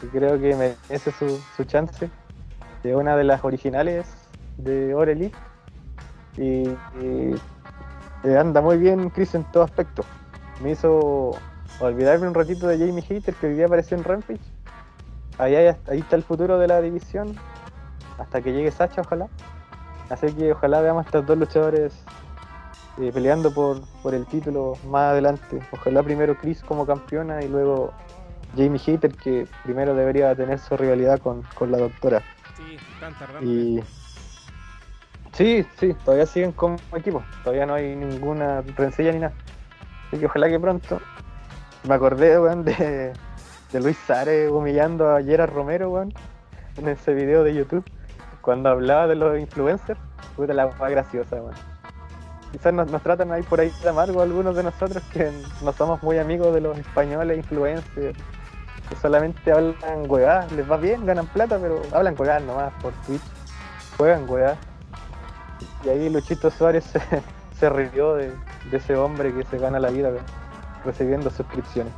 y 0.01 0.07
creo 0.07 0.39
que 0.39 0.55
merece 0.55 1.11
su, 1.11 1.39
su 1.55 1.63
chance. 1.63 2.09
Es 2.83 2.95
una 2.95 3.15
de 3.17 3.23
las 3.23 3.43
originales 3.43 4.05
de 4.57 4.91
Elite 4.91 5.37
y, 6.37 6.69
y, 7.01 7.35
eh, 8.23 8.37
anda 8.37 8.61
muy 8.61 8.77
bien 8.77 9.09
Chris 9.09 9.33
en 9.35 9.43
todo 9.45 9.63
aspecto. 9.63 10.03
Me 10.61 10.71
hizo 10.71 11.31
olvidarme 11.79 12.27
un 12.27 12.33
ratito 12.33 12.67
de 12.67 12.77
Jamie 12.77 13.01
Hater 13.01 13.33
que 13.35 13.47
hoy 13.47 13.53
día 13.53 13.65
apareció 13.65 13.97
en 13.97 14.03
Rampage. 14.03 14.39
Ahí, 15.37 15.55
hay- 15.55 15.75
ahí 15.89 15.99
está 15.99 16.15
el 16.15 16.23
futuro 16.23 16.57
de 16.59 16.67
la 16.67 16.79
división 16.81 17.35
hasta 18.17 18.41
que 18.41 18.53
llegue 18.53 18.71
Sacha, 18.71 19.01
ojalá. 19.01 19.27
Así 20.09 20.31
que 20.33 20.51
ojalá 20.51 20.81
veamos 20.81 21.03
a 21.03 21.05
estos 21.07 21.25
dos 21.25 21.37
luchadores 21.37 21.93
eh, 22.99 23.11
peleando 23.13 23.53
por, 23.53 23.81
por 24.01 24.13
el 24.13 24.25
título 24.25 24.73
más 24.87 25.11
adelante. 25.11 25.59
Ojalá 25.71 26.03
primero 26.03 26.37
Chris 26.37 26.61
como 26.61 26.85
campeona 26.85 27.43
y 27.43 27.47
luego 27.47 27.93
Jamie 28.55 28.79
Hater 28.79 29.13
que 29.13 29.47
primero 29.63 29.93
debería 29.93 30.33
tener 30.35 30.59
su 30.59 30.77
rivalidad 30.77 31.19
con, 31.19 31.43
con 31.55 31.71
la 31.71 31.77
doctora. 31.77 32.21
Sí, 32.55 32.77
están 32.93 33.13
tardando. 33.19 33.49
Y 33.49 33.83
sí, 35.33 35.65
sí, 35.77 35.93
todavía 36.05 36.25
siguen 36.25 36.53
como 36.53 36.77
equipo, 36.95 37.23
todavía 37.43 37.65
no 37.65 37.73
hay 37.73 37.95
ninguna 37.95 38.61
rencilla 38.61 39.11
ni 39.11 39.19
nada. 39.19 39.33
Así 40.07 40.19
que 40.19 40.25
ojalá 40.25 40.47
que 40.47 40.59
pronto. 40.59 41.01
Me 41.87 41.93
acordé, 41.93 42.39
weón, 42.39 42.63
de, 42.63 43.13
de 43.71 43.79
Luis 43.79 43.97
Sárez 44.07 44.49
humillando 44.49 45.09
a 45.09 45.21
Gerard 45.21 45.53
Romero, 45.53 45.89
weón, 45.89 46.13
en 46.77 46.87
ese 46.87 47.13
video 47.13 47.43
de 47.43 47.53
YouTube, 47.53 47.83
cuando 48.41 48.69
hablaba 48.69 49.07
de 49.07 49.15
los 49.15 49.37
influencers, 49.37 49.99
puta 50.35 50.53
la 50.53 50.67
más 50.67 50.91
graciosa, 50.91 51.35
weón. 51.35 51.74
Quizás 52.55 52.73
nos, 52.73 53.03
tratan 53.03 53.33
ahí 53.33 53.43
por 53.43 53.59
ahí 53.59 53.69
de 53.83 53.89
amargo 53.89 54.21
algunos 54.21 54.55
de 54.55 54.63
nosotros 54.63 55.03
que 55.11 55.29
no 55.61 55.73
somos 55.73 56.01
muy 56.01 56.19
amigos 56.19 56.53
de 56.53 56.61
los 56.61 56.77
españoles 56.77 57.37
influencers, 57.37 58.17
que 58.87 58.95
solamente 58.95 59.51
hablan 59.51 60.09
huevadas, 60.09 60.49
les 60.53 60.71
va 60.71 60.77
bien, 60.77 61.05
ganan 61.05 61.27
plata, 61.27 61.59
pero 61.59 61.81
hablan 61.91 62.15
huevadas 62.17 62.43
nomás 62.43 62.71
por 62.81 62.93
Twitch, 63.05 63.21
juegan 63.97 64.29
huevadas. 64.29 64.57
Y 65.83 65.89
ahí 65.89 66.09
Luchito 66.09 66.49
Suárez 66.49 66.85
se, 66.93 67.01
se 67.59 67.69
rió 67.69 68.15
de, 68.15 68.31
ese 68.71 68.95
hombre 68.95 69.33
que 69.33 69.43
se 69.43 69.57
gana 69.57 69.77
la 69.77 69.89
vida 69.89 70.13
recibiendo 70.85 71.29
suscripciones. 71.31 71.91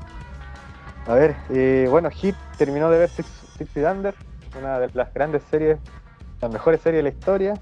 A 1.06 1.14
ver, 1.14 1.36
eh, 1.52 1.86
bueno, 1.88 2.10
Hit 2.10 2.36
terminó 2.58 2.90
de 2.90 2.98
ver 2.98 3.10
Six, 3.10 3.30
Six 3.60 3.76
Under, 3.76 4.16
una 4.60 4.80
de 4.80 4.90
las 4.96 5.14
grandes 5.14 5.44
series, 5.52 5.78
las 6.42 6.52
mejores 6.52 6.82
series 6.82 7.04
de 7.04 7.12
la 7.12 7.16
historia, 7.16 7.54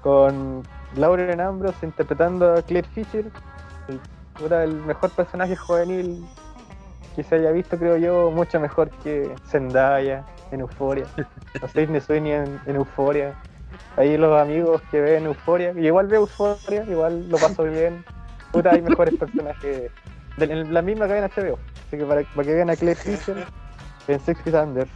con 0.00 0.62
Lauren 0.96 1.40
Ambrose 1.40 1.86
interpretando 1.86 2.54
a 2.54 2.62
Claire 2.62 2.88
Fisher, 2.88 3.24
el, 3.88 4.52
el 4.52 4.74
mejor 4.74 5.10
personaje 5.10 5.56
juvenil 5.56 6.24
que 7.16 7.22
se 7.22 7.36
haya 7.36 7.50
visto, 7.50 7.78
creo 7.78 7.96
yo, 7.96 8.30
mucho 8.30 8.58
mejor 8.60 8.90
que 9.02 9.34
Zendaya 9.46 10.24
en 10.50 10.60
Euforia, 10.60 11.06
o 11.62 11.68
Sidney 11.68 12.00
Sweeney 12.00 12.32
en, 12.32 12.60
en 12.66 12.76
Euforia. 12.76 13.34
Ahí 13.96 14.16
los 14.16 14.38
amigos 14.40 14.82
que 14.90 15.00
ven 15.00 15.26
Euforia, 15.26 15.72
y 15.76 15.86
igual 15.86 16.06
veo 16.06 16.22
Euforia, 16.22 16.84
igual 16.84 17.28
lo 17.28 17.38
paso 17.38 17.64
bien. 17.64 18.04
Puta, 18.50 18.70
hay 18.70 18.82
mejores 18.82 19.14
personajes 19.18 19.90
de 20.36 20.44
en 20.44 20.72
la 20.72 20.82
misma 20.82 21.06
cadena 21.08 21.28
HBO. 21.28 21.58
Así 21.86 21.96
que 21.98 22.04
para, 22.04 22.22
para 22.22 22.44
que 22.44 22.54
vean 22.54 22.70
a 22.70 22.76
Claire 22.76 23.00
Fisher 23.00 23.46
en 24.08 24.20
Six 24.20 24.40
Feet 24.42 24.54
Under. 24.54 24.88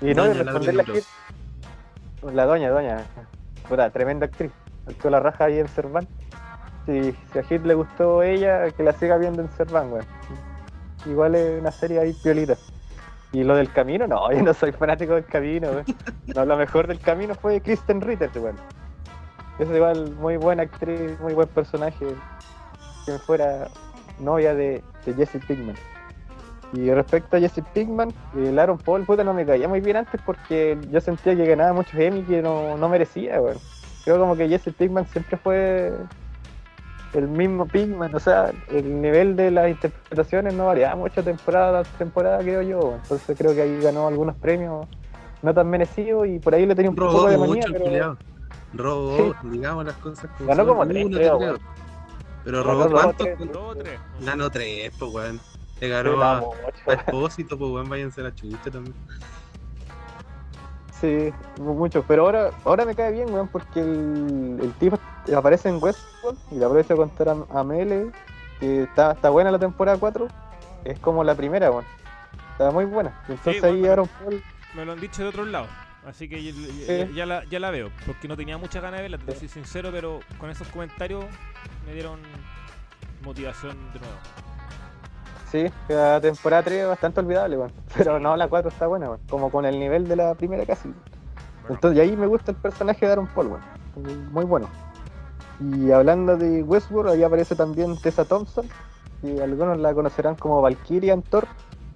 Y 0.00 0.14
no, 0.14 0.26
y 0.26 0.28
Doña 0.28 0.42
responderle 0.42 0.82
a 0.82 0.84
Lauren 0.84 1.02
Hit. 1.02 2.34
La 2.34 2.46
doña, 2.46 2.70
doña. 2.70 3.04
Puta, 3.68 3.90
tremenda 3.90 4.26
actriz. 4.26 4.50
Actuó 4.86 5.10
la 5.10 5.20
raja 5.20 5.44
ahí 5.44 5.58
en 5.58 5.68
Serván. 5.68 6.06
Si, 6.86 7.14
si 7.32 7.38
a 7.38 7.42
Hit 7.42 7.64
le 7.64 7.74
gustó 7.74 8.22
ella, 8.22 8.70
que 8.70 8.82
la 8.82 8.92
siga 8.92 9.16
viendo 9.16 9.42
en 9.42 9.50
Serván, 9.50 9.92
weón. 9.92 10.04
Igual 11.06 11.34
es 11.34 11.60
una 11.60 11.70
serie 11.70 12.00
ahí 12.00 12.12
piolita. 12.22 12.56
Y 13.32 13.42
lo 13.42 13.56
del 13.56 13.72
camino, 13.72 14.06
no, 14.06 14.30
yo 14.32 14.42
no 14.42 14.54
soy 14.54 14.72
fanático 14.72 15.14
del 15.14 15.24
camino, 15.24 15.68
weón. 15.70 15.84
No, 16.34 16.44
lo 16.44 16.56
mejor 16.56 16.86
del 16.86 17.00
camino 17.00 17.34
fue 17.34 17.60
Kristen 17.60 18.00
Ritter, 18.00 18.30
weón. 18.36 18.56
Es 19.58 19.68
igual 19.68 20.12
muy 20.16 20.36
buena 20.36 20.64
actriz, 20.64 21.18
muy 21.20 21.32
buen 21.32 21.48
personaje. 21.48 22.06
Que 23.06 23.18
fuera 23.18 23.68
novia 24.18 24.54
de, 24.54 24.82
de 25.04 25.14
Jesse 25.14 25.44
Pinkman. 25.46 25.76
Y 26.72 26.90
respecto 26.90 27.36
a 27.36 27.40
Jesse 27.40 27.62
Pinkman, 27.72 28.12
el 28.34 28.58
Aaron 28.58 28.78
Paul, 28.78 29.04
puta, 29.04 29.22
no 29.22 29.32
me 29.32 29.46
caía 29.46 29.68
muy 29.68 29.80
bien 29.80 29.96
antes 29.96 30.20
porque 30.26 30.76
yo 30.90 31.00
sentía 31.00 31.36
que 31.36 31.46
ganaba 31.46 31.72
muchos 31.72 31.94
Emmy 31.94 32.22
que 32.22 32.42
no, 32.42 32.76
no 32.76 32.88
merecía, 32.88 33.40
weón. 33.40 33.58
Creo 34.04 34.18
como 34.18 34.36
que 34.36 34.48
Jesse 34.48 34.74
Pinkman 34.76 35.06
siempre 35.08 35.36
fue 35.38 35.92
el 37.14 37.28
mismo 37.28 37.66
Pinkman, 37.66 38.14
o 38.14 38.20
sea, 38.20 38.52
el 38.68 39.00
nivel 39.00 39.36
de 39.36 39.50
las 39.50 39.70
interpretaciones 39.70 40.52
no 40.54 40.66
variaba 40.66 40.96
mucho 40.96 41.22
temporada 41.22 41.80
a 41.80 41.84
temporada, 41.84 42.38
creo 42.38 42.62
yo. 42.62 42.98
Entonces 43.02 43.38
creo 43.38 43.54
que 43.54 43.62
ahí 43.62 43.80
ganó 43.80 44.08
algunos 44.08 44.36
premios 44.36 44.86
no 45.42 45.54
tan 45.54 45.68
merecidos 45.68 46.26
y 46.26 46.38
por 46.38 46.54
ahí 46.54 46.66
le 46.66 46.74
tenía 46.74 46.90
un 46.90 46.96
poco 46.96 47.12
Robó 47.12 47.28
de 47.28 47.36
mucho 47.36 47.48
manía, 47.48 47.64
el 47.66 47.72
pero. 47.72 48.18
Robó, 48.72 49.34
digamos 49.44 49.84
las 49.84 49.94
cosas 49.96 50.30
como 50.36 50.48
Ganó 50.48 50.66
como 50.66 50.86
tres, 50.86 51.06
creo, 51.06 51.38
creo. 51.38 51.58
Pero 52.44 52.62
robó 52.62 52.90
cuántos? 52.90 53.28
tres. 53.78 54.00
Ganó 54.20 54.50
tres, 54.50 54.92
pues 54.98 55.14
weón. 55.14 55.40
Le 55.80 55.88
ganó 55.88 56.22
a, 56.22 56.40
mucho. 56.40 56.56
a 56.86 56.92
Expósito, 56.94 57.58
pues 57.58 57.70
weón, 57.70 57.88
váyanse 57.88 58.20
a 58.22 58.24
la 58.24 58.34
chucha 58.34 58.70
también. 58.70 58.94
Sí, 61.00 61.32
mucho. 61.60 62.04
Pero 62.06 62.22
ahora, 62.24 62.50
ahora 62.64 62.84
me 62.84 62.94
cae 62.94 63.12
bien, 63.12 63.32
weón, 63.32 63.48
porque 63.48 63.80
el, 63.80 64.58
el 64.62 64.72
tipo 64.74 64.98
aparece 65.36 65.68
en 65.68 65.82
Westworld 65.82 66.38
y 66.50 66.56
le 66.56 66.64
aprovecho 66.64 66.94
a 66.94 66.96
contar 66.96 67.28
a, 67.28 67.36
a 67.50 67.64
Mele 67.64 68.10
que 68.60 68.84
está, 68.84 69.12
está 69.12 69.30
buena 69.30 69.50
la 69.50 69.58
temporada 69.58 69.98
4. 69.98 70.28
Es 70.84 70.98
como 71.00 71.24
la 71.24 71.34
primera, 71.34 71.70
weón. 71.70 71.84
Está 72.52 72.70
muy 72.70 72.84
buena. 72.84 73.20
Entonces 73.28 73.60
bueno, 73.60 73.76
ahí 73.76 73.86
Aaron 73.86 74.08
Paul, 74.22 74.42
Me 74.74 74.84
lo 74.84 74.92
han 74.92 75.00
dicho 75.00 75.22
de 75.22 75.28
otros 75.28 75.48
lados. 75.48 75.68
Así 76.06 76.28
que 76.28 76.52
ya 77.14 77.26
la, 77.26 77.44
ya 77.44 77.58
la 77.58 77.70
veo. 77.70 77.90
Porque 78.06 78.28
no 78.28 78.36
tenía 78.36 78.58
muchas 78.58 78.82
ganas 78.82 78.98
de 78.98 79.08
verla, 79.08 79.18
te 79.18 79.34
soy 79.34 79.48
sincero, 79.48 79.88
pero 79.90 80.20
con 80.38 80.50
esos 80.50 80.68
comentarios 80.68 81.24
me 81.86 81.94
dieron 81.94 82.20
motivación 83.22 83.76
de 83.92 84.00
nuevo. 84.00 84.14
Sí, 85.54 85.70
la 85.88 86.20
temporada 86.20 86.62
3 86.64 86.80
es 86.82 86.88
bastante 86.88 87.20
olvidable, 87.20 87.56
weón. 87.56 87.72
Pero 87.96 88.18
no, 88.18 88.36
la 88.36 88.48
4 88.48 88.68
está 88.70 88.86
buena, 88.88 89.06
weón. 89.06 89.20
Como 89.28 89.50
con 89.50 89.64
el 89.64 89.78
nivel 89.78 90.08
de 90.08 90.16
la 90.16 90.34
primera 90.34 90.66
casi. 90.66 90.88
Bueno, 90.88 91.74
Entonces, 91.76 91.98
y 91.98 92.00
ahí 92.00 92.16
me 92.16 92.26
gusta 92.26 92.50
el 92.50 92.56
personaje 92.56 93.06
de 93.06 93.12
Aaron 93.12 93.26
Paul, 93.28 93.46
weón. 93.48 94.32
Muy 94.32 94.44
bueno. 94.44 94.68
Y 95.60 95.92
hablando 95.92 96.36
de 96.36 96.62
Westworld, 96.64 97.12
ahí 97.12 97.22
aparece 97.22 97.54
también 97.54 97.96
Tessa 97.96 98.24
Thompson, 98.24 98.66
y 99.22 99.38
algunos 99.38 99.78
la 99.78 99.94
conocerán 99.94 100.34
como 100.34 100.60
Valkyria 100.60 101.12
en 101.14 101.22
Thor. 101.22 101.46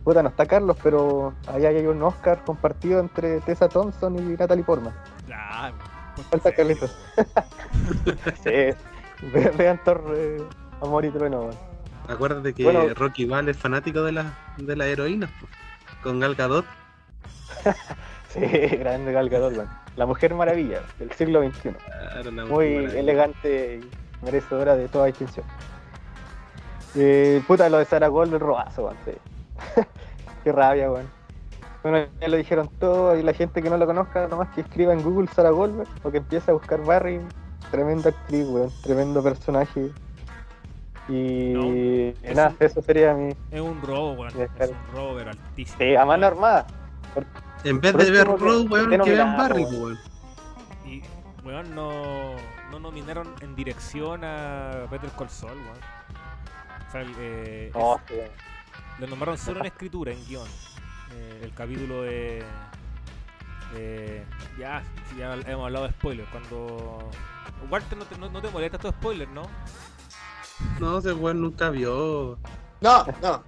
Puta, 0.05 0.22
no 0.22 0.28
está 0.28 0.47
Carlos, 0.47 0.76
pero 0.82 1.35
ahí 1.48 1.66
hay 1.66 1.85
un 1.86 2.01
Oscar 2.02 2.43
compartido 2.44 3.01
entre 3.01 3.40
Tessa 3.40 3.68
Thompson 3.68 4.16
y 4.16 4.36
Natalie 4.36 4.62
Portman. 4.64 4.94
ah, 5.35 5.70
pues, 6.14 6.26
Falta. 6.28 6.52
Carlitos. 6.52 6.97
sí, 8.44 8.51
ve- 9.32 9.52
vean 9.56 9.80
Thor, 9.85 10.02
eh, 10.14 10.43
Amor 10.80 11.05
y 11.05 11.10
Trueno, 11.10 11.40
weón. 11.40 11.68
Acuérdate 12.09 12.55
que 12.55 12.64
Bueno. 12.64 12.82
Rocky 12.94 13.26
Val 13.26 13.48
es 13.48 13.56
fanático 13.56 14.02
de 14.02 14.12
las 14.12 14.26
de 14.56 14.74
la 14.76 14.86
heroínas. 14.86 15.30
Con 16.02 16.20
Gal 16.20 16.35
Gadot. 16.35 16.64
Sí, 18.28 18.40
grande 18.40 19.10
Gal 19.12 19.30
Gadot. 19.30 19.55
La 19.97 20.05
Mujer 20.05 20.35
Maravilla 20.35 20.82
del 20.98 21.10
siglo 21.12 21.43
XXI. 21.43 21.70
Claro, 21.72 22.30
muy 22.30 22.74
maravilla. 22.74 23.01
elegante 23.01 23.80
y 23.82 24.24
merecedora 24.24 24.76
de 24.76 24.86
toda 24.89 25.06
distinción. 25.06 25.47
Eh, 26.94 27.43
puta, 27.47 27.68
lo 27.70 27.78
de 27.78 27.86
Sarah 27.86 28.09
Goldberg, 28.09 28.43
robazo, 28.43 28.85
weón. 28.85 28.97
sí. 29.06 29.12
Qué 30.44 30.52
rabia, 30.52 30.90
weón. 30.90 31.09
Bueno, 31.82 32.06
ya 32.20 32.28
lo 32.28 32.36
dijeron 32.36 32.68
todo 32.78 33.16
y 33.16 33.22
la 33.22 33.32
gente 33.32 33.62
que 33.62 33.70
no 33.70 33.78
lo 33.78 33.86
conozca, 33.86 34.28
nomás 34.28 34.48
que 34.55 34.60
escriba 34.60 34.93
en 34.93 35.02
Google 35.02 35.28
Sarah 35.35 35.51
Goldberg 35.51 35.89
o 36.02 36.10
que 36.10 36.18
empiece 36.18 36.51
a 36.51 36.55
buscar 36.55 36.85
Barry. 36.85 37.20
Tremenda 37.70 38.10
actriz, 38.10 38.47
weón. 38.47 38.70
Tremendo 38.82 39.22
personaje. 39.22 39.90
Y 41.09 41.52
No, 41.55 41.62
eh, 41.64 42.14
es 42.22 42.36
nada, 42.36 42.51
un- 42.51 42.56
eso 42.60 42.82
sería 42.82 43.14
mi. 43.14 43.32
Es 43.51 43.60
un 43.60 43.80
robo, 43.80 44.12
weón. 44.12 44.32
Es 44.59 44.70
un 44.70 44.76
robo, 44.93 45.16
pero 45.16 45.30
altísimo. 45.30 45.78
Sí, 45.78 45.97
a 45.97 46.05
mano 46.05 46.26
armada. 46.26 46.66
En 47.64 47.80
vez 47.80 47.97
de 47.97 48.10
ver 48.10 48.26
Road, 48.26 48.70
weón, 48.70 48.90
que 48.90 48.98
que 48.98 49.10
vean 49.12 49.36
Barry, 49.36 49.64
weón. 49.64 49.70
pues, 49.70 49.80
weón. 49.82 50.93
Y, 50.93 51.02
weón, 51.47 51.74
no, 51.74 52.36
no 52.70 52.78
nominaron 52.78 53.35
en 53.40 53.55
dirección 53.56 54.22
a 54.22 54.85
Peter 54.90 55.10
Colsol, 55.10 55.56
weón. 55.56 55.78
O 56.86 56.90
sea, 56.93 57.01
el, 57.01 57.14
eh, 57.18 57.70
Oh, 57.74 57.98
es- 58.06 58.14
sí. 58.14 58.20
lo 59.01 59.06
nombraron 59.06 59.39
solo 59.39 59.60
en 59.60 59.66
escritura, 59.66 60.12
en 60.12 60.24
guion. 60.26 60.47
Eh, 61.14 61.40
el 61.44 61.52
capítulo 61.55 62.02
de. 62.02 62.43
de- 63.74 64.24
ya, 64.59 64.82
ya 65.18 65.35
hemos 65.47 65.64
hablado 65.66 65.86
de 65.86 65.93
spoilers. 65.93 66.28
Cuando. 66.30 67.10
Walter, 67.70 67.98
no 67.98 68.05
te, 68.05 68.16
no, 68.18 68.28
no 68.30 68.40
te 68.40 68.51
molesta 68.51 68.78
tu 68.78 68.89
spoiler, 68.89 69.28
¿no? 69.28 69.43
No, 70.80 70.98
ese 70.98 71.12
weón 71.12 71.40
nunca 71.40 71.70
vio. 71.70 72.39
No, 72.80 73.05
no, 73.22 73.43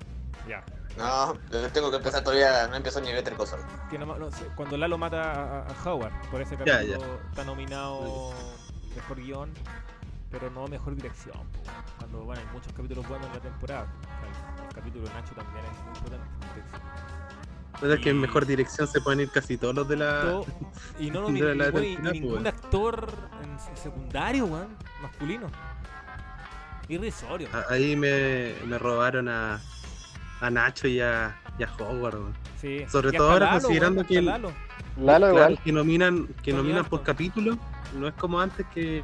Ya. 0.48 0.64
no, 0.98 1.34
tengo 1.72 1.90
que 1.90 1.96
empezar 1.96 2.22
todavía, 2.22 2.66
no 2.68 2.76
empezó 2.76 3.00
ni 3.00 3.12
Better 3.12 3.34
Call. 3.36 3.46
Que 3.90 3.98
no- 3.98 4.06
no 4.18 4.28
cuando 4.56 4.76
Lalo 4.76 4.98
mata 4.98 5.66
a, 5.66 5.88
Howard, 5.88 6.12
por 6.30 6.40
ese 6.40 6.56
Ya, 6.64 6.78
capítulo 6.78 7.04
está 7.30 7.44
nominado 7.44 8.32
mejor 8.94 9.16
guion, 9.18 9.50
pero 10.30 10.50
no 10.50 10.66
mejor 10.68 10.94
dirección. 10.96 11.36
Cuando 11.98 12.24
bueno, 12.24 12.40
hay 12.44 12.52
muchos 12.54 12.72
capítulos 12.72 13.06
buenos 13.08 13.26
en 13.28 13.34
la 13.34 13.40
temporada. 13.40 13.86
O 14.02 14.20
sea, 14.20 14.56
el, 14.62 14.68
el 14.68 14.74
capítulo 14.74 15.04
de 15.08 15.14
Nacho 15.14 15.34
también 15.34 15.64
es 15.64 16.00
muy 16.00 16.10
dirección. 16.10 16.80
Pero 17.80 17.94
es 17.94 18.00
que 18.00 18.10
en 18.10 18.20
mejor 18.20 18.44
dirección 18.46 18.86
se 18.88 19.00
pueden 19.00 19.20
ir 19.20 19.30
casi 19.30 19.56
todos 19.56 19.74
los 19.74 19.88
de 19.88 19.96
la. 19.96 20.20
todo- 20.22 20.46
y 20.98 21.10
no, 21.10 21.20
no, 21.22 21.30
ni- 21.30 21.40
la 21.40 21.70
pues, 21.70 21.84
ningún 22.00 22.32
weón. 22.32 22.46
actor 22.46 23.08
en 23.42 23.76
secundario, 23.76 24.46
weón, 24.46 24.76
masculino. 25.02 25.46
Irrisorio. 26.90 27.48
Ahí 27.68 27.94
me, 27.96 28.54
me 28.66 28.78
robaron 28.78 29.28
a, 29.28 29.60
a 30.40 30.50
Nacho 30.50 30.88
y 30.88 31.00
a, 31.00 31.36
y 31.58 31.62
a 31.62 31.72
Howard. 31.78 32.18
Sí. 32.60 32.84
sobre 32.90 33.10
Y 33.10 33.16
todo 33.16 33.30
ahora 33.32 33.46
Lalo, 33.46 33.60
considerando 33.60 34.06
que 34.06 34.18
el- 34.18 34.24
Lalo. 34.26 34.52
Claro, 34.98 35.28
igual. 35.30 35.58
que 35.64 35.72
nominan, 35.72 36.26
que 36.42 36.52
nominan 36.52 36.84
por 36.84 37.02
capítulo. 37.02 37.56
No 37.94 38.08
es 38.08 38.14
como 38.14 38.40
antes 38.40 38.66
que. 38.74 39.02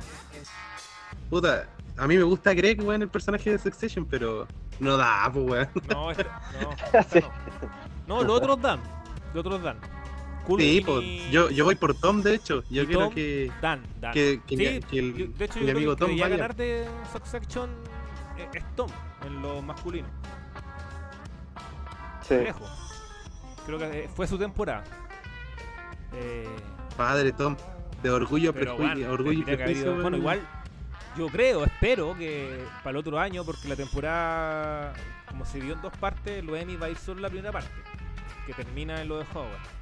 Puta, 1.30 1.68
a 1.96 2.06
mí 2.06 2.16
me 2.16 2.22
gusta 2.24 2.52
Greg, 2.54 2.82
weón, 2.82 3.02
el 3.02 3.08
personaje 3.08 3.50
de 3.50 3.58
Succession, 3.58 4.04
pero 4.04 4.46
no 4.80 4.96
da, 4.96 5.30
pues, 5.32 5.46
weón. 5.46 5.68
No, 5.88 6.10
este, 6.10 6.24
no, 6.60 6.70
esta 7.00 7.02
Sí. 7.04 7.20
no. 8.06 8.18
No, 8.18 8.22
los 8.24 8.36
otros 8.38 8.60
dan. 8.60 8.80
Los 9.32 9.44
otros 9.46 9.62
dan. 9.62 9.78
Cool 10.46 10.60
Sí, 10.60 11.28
yo, 11.30 11.50
yo 11.50 11.64
voy 11.64 11.74
por 11.74 11.94
Tom, 11.94 12.22
de 12.22 12.34
hecho. 12.36 12.62
Yo 12.70 12.82
¿Y 12.82 12.86
quiero 12.86 13.00
Tom? 13.06 13.14
que, 13.14 13.50
Dan, 13.60 13.82
Dan. 14.00 14.12
que, 14.12 14.40
que, 14.46 14.56
Sí, 14.56 14.62
mi- 14.74 14.80
que 14.80 14.98
el, 14.98 15.14
yo- 15.14 15.26
de 15.36 15.44
hecho, 15.44 15.58
mi 15.60 15.70
amigo 15.70 15.96
Tom 15.96 16.10
vaya. 16.10 16.28
ganar 16.28 16.54
de 16.54 16.86
Succession 17.12 17.70
eh, 18.38 18.48
es 18.54 18.64
Tom 18.76 18.88
en 19.26 19.42
lo 19.42 19.60
masculino. 19.62 20.06
Sí. 22.22 22.34
Lejos. 22.34 22.68
Creo 23.66 23.78
que 23.78 24.04
eh, 24.04 24.08
fue 24.14 24.26
su 24.26 24.38
temporada. 24.38 24.84
Eh, 26.14 26.46
Padre 26.96 27.32
Tom, 27.32 27.56
de 28.02 28.10
orgullo, 28.10 28.52
pero 28.52 28.76
prejuicio, 28.76 28.94
bueno, 29.08 29.12
orgullo 29.12 29.44
prejuicio. 29.44 29.84
bueno, 29.94 30.02
weón. 30.08 30.14
igual 30.20 30.40
yo 31.16 31.28
creo, 31.28 31.64
espero 31.64 32.16
que 32.16 32.64
para 32.84 32.90
el 32.90 32.96
otro 32.98 33.18
año, 33.18 33.44
porque 33.44 33.68
la 33.68 33.76
temporada, 33.76 34.92
como 35.28 35.44
se 35.44 35.60
dio 35.60 35.72
en 35.74 35.80
dos 35.82 35.92
partes, 35.96 36.44
lo 36.44 36.54
Emmy 36.56 36.76
va 36.76 36.86
a 36.86 36.90
ir 36.90 36.96
solo 36.98 37.20
la 37.20 37.28
primera 37.30 37.52
parte, 37.52 37.70
que 38.46 38.52
termina 38.54 39.00
en 39.00 39.08
lo 39.08 39.18
de 39.18 39.24
Howard. 39.34 39.75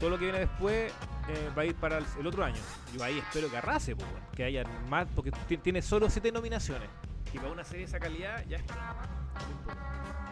Todo 0.00 0.10
lo 0.10 0.18
que 0.18 0.24
viene 0.24 0.40
después 0.40 0.92
eh, 1.28 1.50
va 1.56 1.62
a 1.62 1.64
ir 1.64 1.74
para 1.76 1.98
el, 1.98 2.04
el 2.18 2.26
otro 2.26 2.44
año. 2.44 2.60
Yo 2.94 3.02
ahí 3.04 3.18
espero 3.18 3.50
que 3.50 3.56
arrase, 3.56 3.94
pues, 3.96 4.06
weón, 4.10 4.22
que 4.34 4.44
haya 4.44 4.64
más, 4.88 5.06
porque 5.14 5.30
ti- 5.48 5.56
tiene 5.58 5.80
solo 5.82 6.10
siete 6.10 6.30
nominaciones. 6.32 6.88
Y 7.32 7.38
para 7.38 7.50
una 7.52 7.64
serie 7.64 7.80
de 7.80 7.86
esa 7.86 7.98
calidad 7.98 8.44
ya 8.46 8.58
está. 8.58 8.74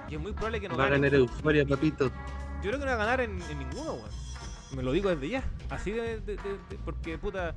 Y 0.09 0.15
es 0.15 0.21
muy 0.21 0.33
probable 0.33 0.61
que 0.61 0.69
no 0.69 0.77
Va 0.77 0.87
a 0.87 0.89
ganar 0.91 1.15
euforia, 1.15 1.65
papito. 1.65 2.07
Yo 2.63 2.71
creo 2.71 2.79
que 2.79 2.85
no 2.85 2.87
va 2.87 2.93
a 2.93 2.97
ganar 2.97 3.21
en, 3.23 3.41
en 3.43 3.59
ninguno, 3.59 3.95
weón. 3.95 4.11
Me 4.77 4.83
lo 4.83 4.93
digo 4.93 5.11
desde 5.11 5.29
ya. 5.29 5.43
Así 5.71 5.91
de, 5.91 6.21
de- 6.21 6.37
de- 6.37 6.59
de- 6.69 6.79
porque 6.85 7.19
puta. 7.19 7.55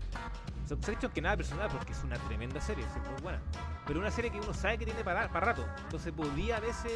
Succession 0.67 1.11
que 1.11 1.21
nada 1.21 1.37
personal, 1.37 1.69
porque 1.71 1.91
es 1.91 2.03
una 2.03 2.17
tremenda 2.17 2.59
serie, 2.59 2.83
es 2.83 3.11
muy 3.11 3.21
buena. 3.21 3.39
Pero 3.85 3.99
una 3.99 4.09
serie 4.09 4.31
que 4.31 4.39
uno 4.39 4.51
sabe 4.51 4.79
que 4.79 4.85
tiene 4.85 5.03
para, 5.03 5.29
para 5.31 5.45
rato. 5.47 5.63
Entonces 5.83 6.11
podía 6.11 6.57
a 6.57 6.59
veces 6.59 6.91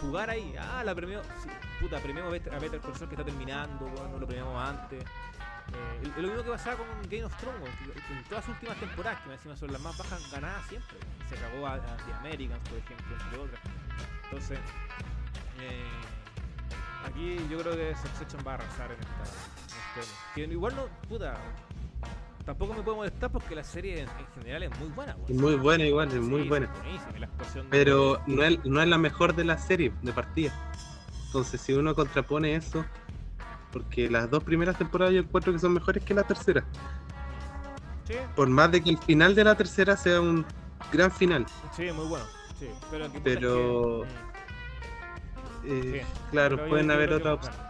jugar 0.00 0.30
ahí. 0.30 0.54
Ah, 0.58 0.82
la 0.84 0.94
premió. 0.94 1.22
sí, 1.42 1.48
puta, 1.80 1.98
premiamos 2.00 2.32
a 2.32 2.58
Better, 2.58 2.80
Call 2.80 2.94
Saul 2.96 3.08
que 3.08 3.14
está 3.14 3.24
terminando, 3.24 3.90
no 4.10 4.18
lo 4.18 4.26
premiamos 4.26 4.68
antes. 4.68 5.04
Eh, 5.04 6.12
lo 6.16 6.28
mismo 6.28 6.42
que 6.42 6.50
pasaba 6.50 6.76
con 6.76 6.86
Game 7.10 7.24
of 7.24 7.36
Thrones, 7.36 7.70
en 8.10 8.24
todas 8.24 8.44
sus 8.44 8.54
últimas 8.54 8.78
temporadas, 8.78 9.20
que 9.20 9.32
encima 9.32 9.56
son 9.56 9.72
las 9.72 9.80
más 9.82 9.96
bajas 9.98 10.30
ganadas 10.30 10.66
siempre. 10.66 10.96
Se 11.28 11.36
cagó 11.36 11.66
a, 11.66 11.74
a 11.74 11.96
The 11.96 12.12
Americans, 12.14 12.68
por 12.68 12.78
ejemplo, 12.78 13.16
entre 13.22 13.38
otras. 13.38 13.60
Entonces, 14.24 14.58
eh, 15.60 15.84
aquí 17.06 17.36
yo 17.50 17.58
creo 17.58 17.76
que 17.76 17.94
Succession 17.96 18.42
va 18.46 18.52
a 18.52 18.54
arrasar 18.54 18.92
en 18.92 19.00
esta. 19.00 19.14
en 19.96 20.02
este 20.02 20.34
que 20.34 20.40
igual 20.44 20.74
no, 20.76 20.86
puta. 21.08 21.36
Tampoco 22.48 22.72
me 22.72 22.82
puedo 22.82 22.96
molestar 22.96 23.30
porque 23.30 23.54
la 23.54 23.62
serie 23.62 24.00
en, 24.00 24.08
en 24.08 24.26
general 24.34 24.62
es 24.62 24.78
muy 24.80 24.88
buena. 24.88 25.14
weón. 25.16 25.26
Es 25.30 25.36
muy 25.38 25.54
buena 25.56 25.84
igual, 25.84 26.08
es 26.08 26.14
Sí, 26.14 26.20
muy 26.20 26.48
buena. 26.48 26.66
de- 26.66 27.62
Pero 27.68 28.22
no 28.24 28.42
es, 28.42 28.64
no 28.64 28.80
es 28.80 28.88
la 28.88 28.96
mejor 28.96 29.34
de 29.34 29.44
la 29.44 29.58
serie 29.58 29.92
de 30.00 30.12
partida. 30.14 30.50
Entonces, 31.26 31.60
si 31.60 31.74
uno 31.74 31.94
contrapone 31.94 32.54
eso, 32.56 32.86
porque 33.70 34.08
las 34.08 34.30
dos 34.30 34.42
primeras 34.44 34.78
temporadas 34.78 35.12
yo 35.12 35.20
encuentro 35.20 35.52
que 35.52 35.58
son 35.58 35.74
mejores 35.74 36.02
que 36.02 36.14
la 36.14 36.22
tercera. 36.22 36.64
Sí, 38.06 38.14
Por 38.34 38.48
más 38.48 38.72
de 38.72 38.82
que 38.82 38.88
el 38.88 38.98
final 38.98 39.34
de 39.34 39.44
la 39.44 39.54
tercera 39.54 39.94
sea 39.98 40.18
un 40.18 40.46
gran 40.90 41.12
final. 41.12 41.44
sí, 41.76 41.92
muy 41.92 42.06
bueno. 42.06 42.24
Sí, 42.58 42.70
pero, 42.90 44.06
Eh, 45.64 46.02
Sí, 46.02 46.12
claro, 46.30 46.56
pero 46.56 46.68
pueden 46.70 46.90
haber 46.90 47.12
otras 47.12 47.34
opciones. 47.34 47.67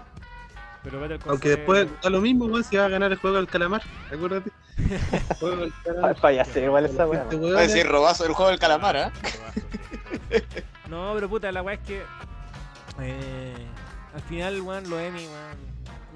Ganar. 0.90 0.90
Pero 0.90 1.00
Better 1.00 1.18
Call 1.18 1.30
Aunque 1.30 1.48
después 1.50 1.88
da 2.02 2.10
lo 2.10 2.20
mismo, 2.20 2.46
weón, 2.46 2.64
si 2.64 2.76
va 2.76 2.86
a 2.86 2.88
ganar 2.88 3.12
el 3.12 3.18
juego 3.18 3.36
del 3.36 3.46
calamar. 3.48 3.82
Acuérdate. 4.12 4.50
Juego 5.40 5.56
del 5.56 5.72
calamar. 5.84 6.16
Fallase 6.18 6.64
igual 6.64 6.84
esa 6.86 7.06
weá. 7.06 7.22
Este 7.22 7.36
Va 7.36 7.60
a 7.60 7.64
es- 7.64 7.72
decir 7.74 7.86
robazo 7.90 8.24
del 8.24 8.32
juego 8.32 8.50
del 8.50 8.58
calamar, 8.60 8.96
¿ah? 8.96 9.12
No, 10.88 11.12
pero 11.14 11.28
puta, 11.28 11.52
la 11.52 11.62
weá 11.62 11.74
es 11.74 11.80
que. 11.80 12.02
eh, 13.00 13.54
al 14.14 14.22
final, 14.22 14.60
weón, 14.62 14.88
lo 14.88 14.98
Emmy, 14.98 15.26
weón, 15.26 15.58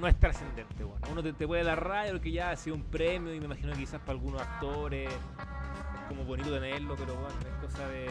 no 0.00 0.08
es 0.08 0.18
trascendente, 0.18 0.84
weón. 0.84 0.98
Uno 1.10 1.22
te, 1.22 1.32
te 1.32 1.46
puede 1.46 1.62
dar 1.64 1.86
raya 1.86 2.12
porque 2.12 2.32
ya 2.32 2.50
ha 2.50 2.56
sido 2.56 2.76
un 2.76 2.82
premio 2.84 3.34
y 3.34 3.38
me 3.40 3.46
imagino 3.46 3.72
que 3.72 3.78
quizás 3.80 4.00
para 4.00 4.12
algunos 4.12 4.40
actores 4.40 5.08
es 5.10 6.08
como 6.08 6.24
bonito 6.24 6.50
tenerlo, 6.50 6.96
pero 6.96 7.14
weón, 7.14 7.32
es 7.40 7.70
cosa 7.70 7.86
de, 7.88 8.06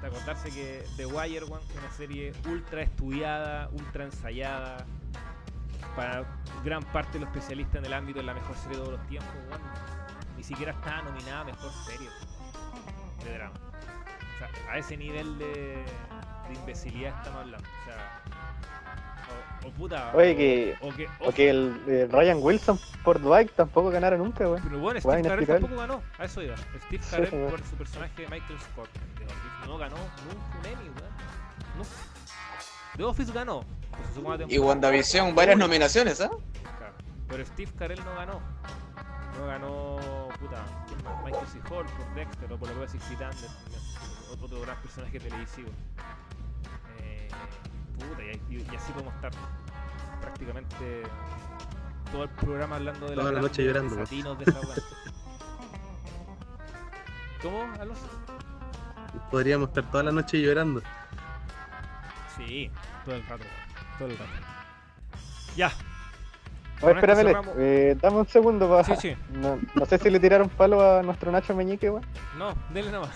de 0.00 0.06
acordarse 0.06 0.48
que 0.50 0.84
The 0.96 1.06
Wire, 1.06 1.44
weón, 1.44 1.60
es 1.70 1.78
una 1.78 1.90
serie 1.92 2.32
ultra 2.48 2.82
estudiada, 2.82 3.68
ultra 3.72 4.04
ensayada. 4.04 4.86
Para 5.96 6.24
gran 6.64 6.82
parte 6.82 7.12
de 7.18 7.20
los 7.20 7.28
especialistas 7.28 7.76
en 7.76 7.84
el 7.86 7.92
ámbito 7.92 8.20
es 8.20 8.26
la 8.26 8.34
mejor 8.34 8.56
serie 8.56 8.76
de 8.78 8.84
todos 8.84 8.98
los 8.98 9.06
tiempos, 9.08 9.30
weón. 9.48 9.60
Ni 10.36 10.42
siquiera 10.42 10.72
está 10.72 11.02
nominada 11.02 11.40
a 11.40 11.44
mejor 11.44 11.70
serie 11.86 12.08
de 13.24 13.34
drama. 13.34 13.54
O 13.54 14.38
sea, 14.38 14.72
a 14.72 14.78
ese 14.78 14.96
nivel 14.96 15.38
de, 15.38 15.84
de 16.48 16.54
imbecilidad 16.54 17.16
estamos 17.18 17.40
hablando. 17.42 17.68
O 17.68 17.84
sea, 17.84 18.22
o, 19.64 19.68
o 19.68 19.70
puta. 19.72 20.10
Oye, 20.14 20.32
o- 20.32 20.36
que- 20.36 20.76
O 20.80 20.92
que, 20.94 21.08
O 21.28 21.32
que 21.32 21.50
el 21.50 21.82
eh, 21.86 22.08
Ryan 22.10 22.38
Wilson 22.40 22.78
por 23.04 23.20
Dwight 23.20 23.52
tampoco 23.52 23.90
ganara 23.90 24.16
nunca, 24.16 24.48
weón. 24.48 24.60
Pero 24.64 24.78
bueno, 24.80 25.00
Steve 25.00 25.22
Carell 25.22 25.46
tampoco 25.46 25.76
ganó. 25.76 26.02
A 26.18 26.24
eso 26.24 26.42
iba. 26.42 26.56
Steve 26.86 27.02
Carell 27.10 27.30
por 27.50 27.62
su 27.62 27.76
personaje 27.76 28.22
de 28.22 28.28
Michael 28.28 28.58
Scott 28.60 28.88
no 29.66 29.78
ganó 29.78 29.96
nunca 29.96 30.58
un 30.58 30.66
Emmy, 30.66 30.88
weón. 30.90 31.14
Nunca. 31.76 31.90
The 32.96 33.04
Office 33.04 33.32
ganó. 33.32 33.64
segunda 34.14 34.44
Y. 34.48 34.58
WandaVision, 34.58 35.34
varias 35.34 35.58
nominaciones, 35.58 36.20
¿ah? 36.20 36.30
Claro. 36.78 36.94
Pero 37.28 37.46
Steve 37.46 37.72
Carell 37.78 38.04
no 38.04 38.14
ganó. 38.14 38.40
No 39.38 39.46
ganó, 39.46 39.96
puta, 40.38 40.64
¿quién 40.86 41.02
más? 41.02 41.24
Michael 41.24 41.46
C. 41.48 41.58
Hall 41.68 41.84
por 41.86 42.14
Dexter 42.14 42.52
o 42.52 42.56
por 42.56 42.68
la 42.76 42.86
Six 42.88 43.02
Feet 43.04 43.20
Under, 43.20 43.34
también, 43.34 43.80
otro, 44.30 44.46
otro 44.46 44.60
gran 44.60 44.76
personaje 44.80 45.18
televisivo. 45.18 45.68
Eh, 47.00 47.28
puta, 47.98 48.22
y, 48.22 48.40
y- 48.54 48.66
y 48.72 48.76
así 48.76 48.92
podemos 48.92 49.12
estar 49.16 49.32
prácticamente 50.20 51.02
todo 52.12 52.22
el 52.22 52.28
programa 52.30 52.76
hablando 52.76 53.08
de 53.08 53.16
Toda 53.16 53.32
la 53.32 53.40
noche 53.40 53.64
llorando, 53.64 53.96
desatinos 53.96 54.38
de 54.38 54.44
esa. 54.44 54.60
¿Cómo, 57.42 57.64
Alonso? 57.80 58.06
Podríamos 59.32 59.68
estar 59.68 59.90
toda 59.90 60.04
la 60.04 60.12
noche 60.12 60.40
llorando. 60.40 60.80
Sí, 62.36 62.70
todo 63.04 63.14
el 63.16 63.26
rato, 63.26 63.44
todo 63.98 64.08
el 64.08 64.18
rato. 64.18 64.30
Ya, 65.56 65.68
Oye, 65.68 65.74
Con 66.80 66.88
esto 66.98 67.12
espérame, 67.12 67.26
cerramos. 67.28 67.54
eh, 67.58 67.96
dame 68.02 68.16
un 68.18 68.28
segundo 68.28 68.68
para. 68.68 68.84
sí, 68.84 68.94
sí. 69.00 69.16
No, 69.30 69.58
no 69.74 69.86
sé 69.86 69.96
si 69.98 70.10
le 70.10 70.18
tiraron 70.18 70.48
palo 70.48 70.98
a 70.98 71.02
nuestro 71.02 71.30
Nacho 71.30 71.54
Meñique, 71.54 71.88
weón. 71.88 72.04
No, 72.36 72.52
denle 72.70 72.90
nomás. 72.90 73.10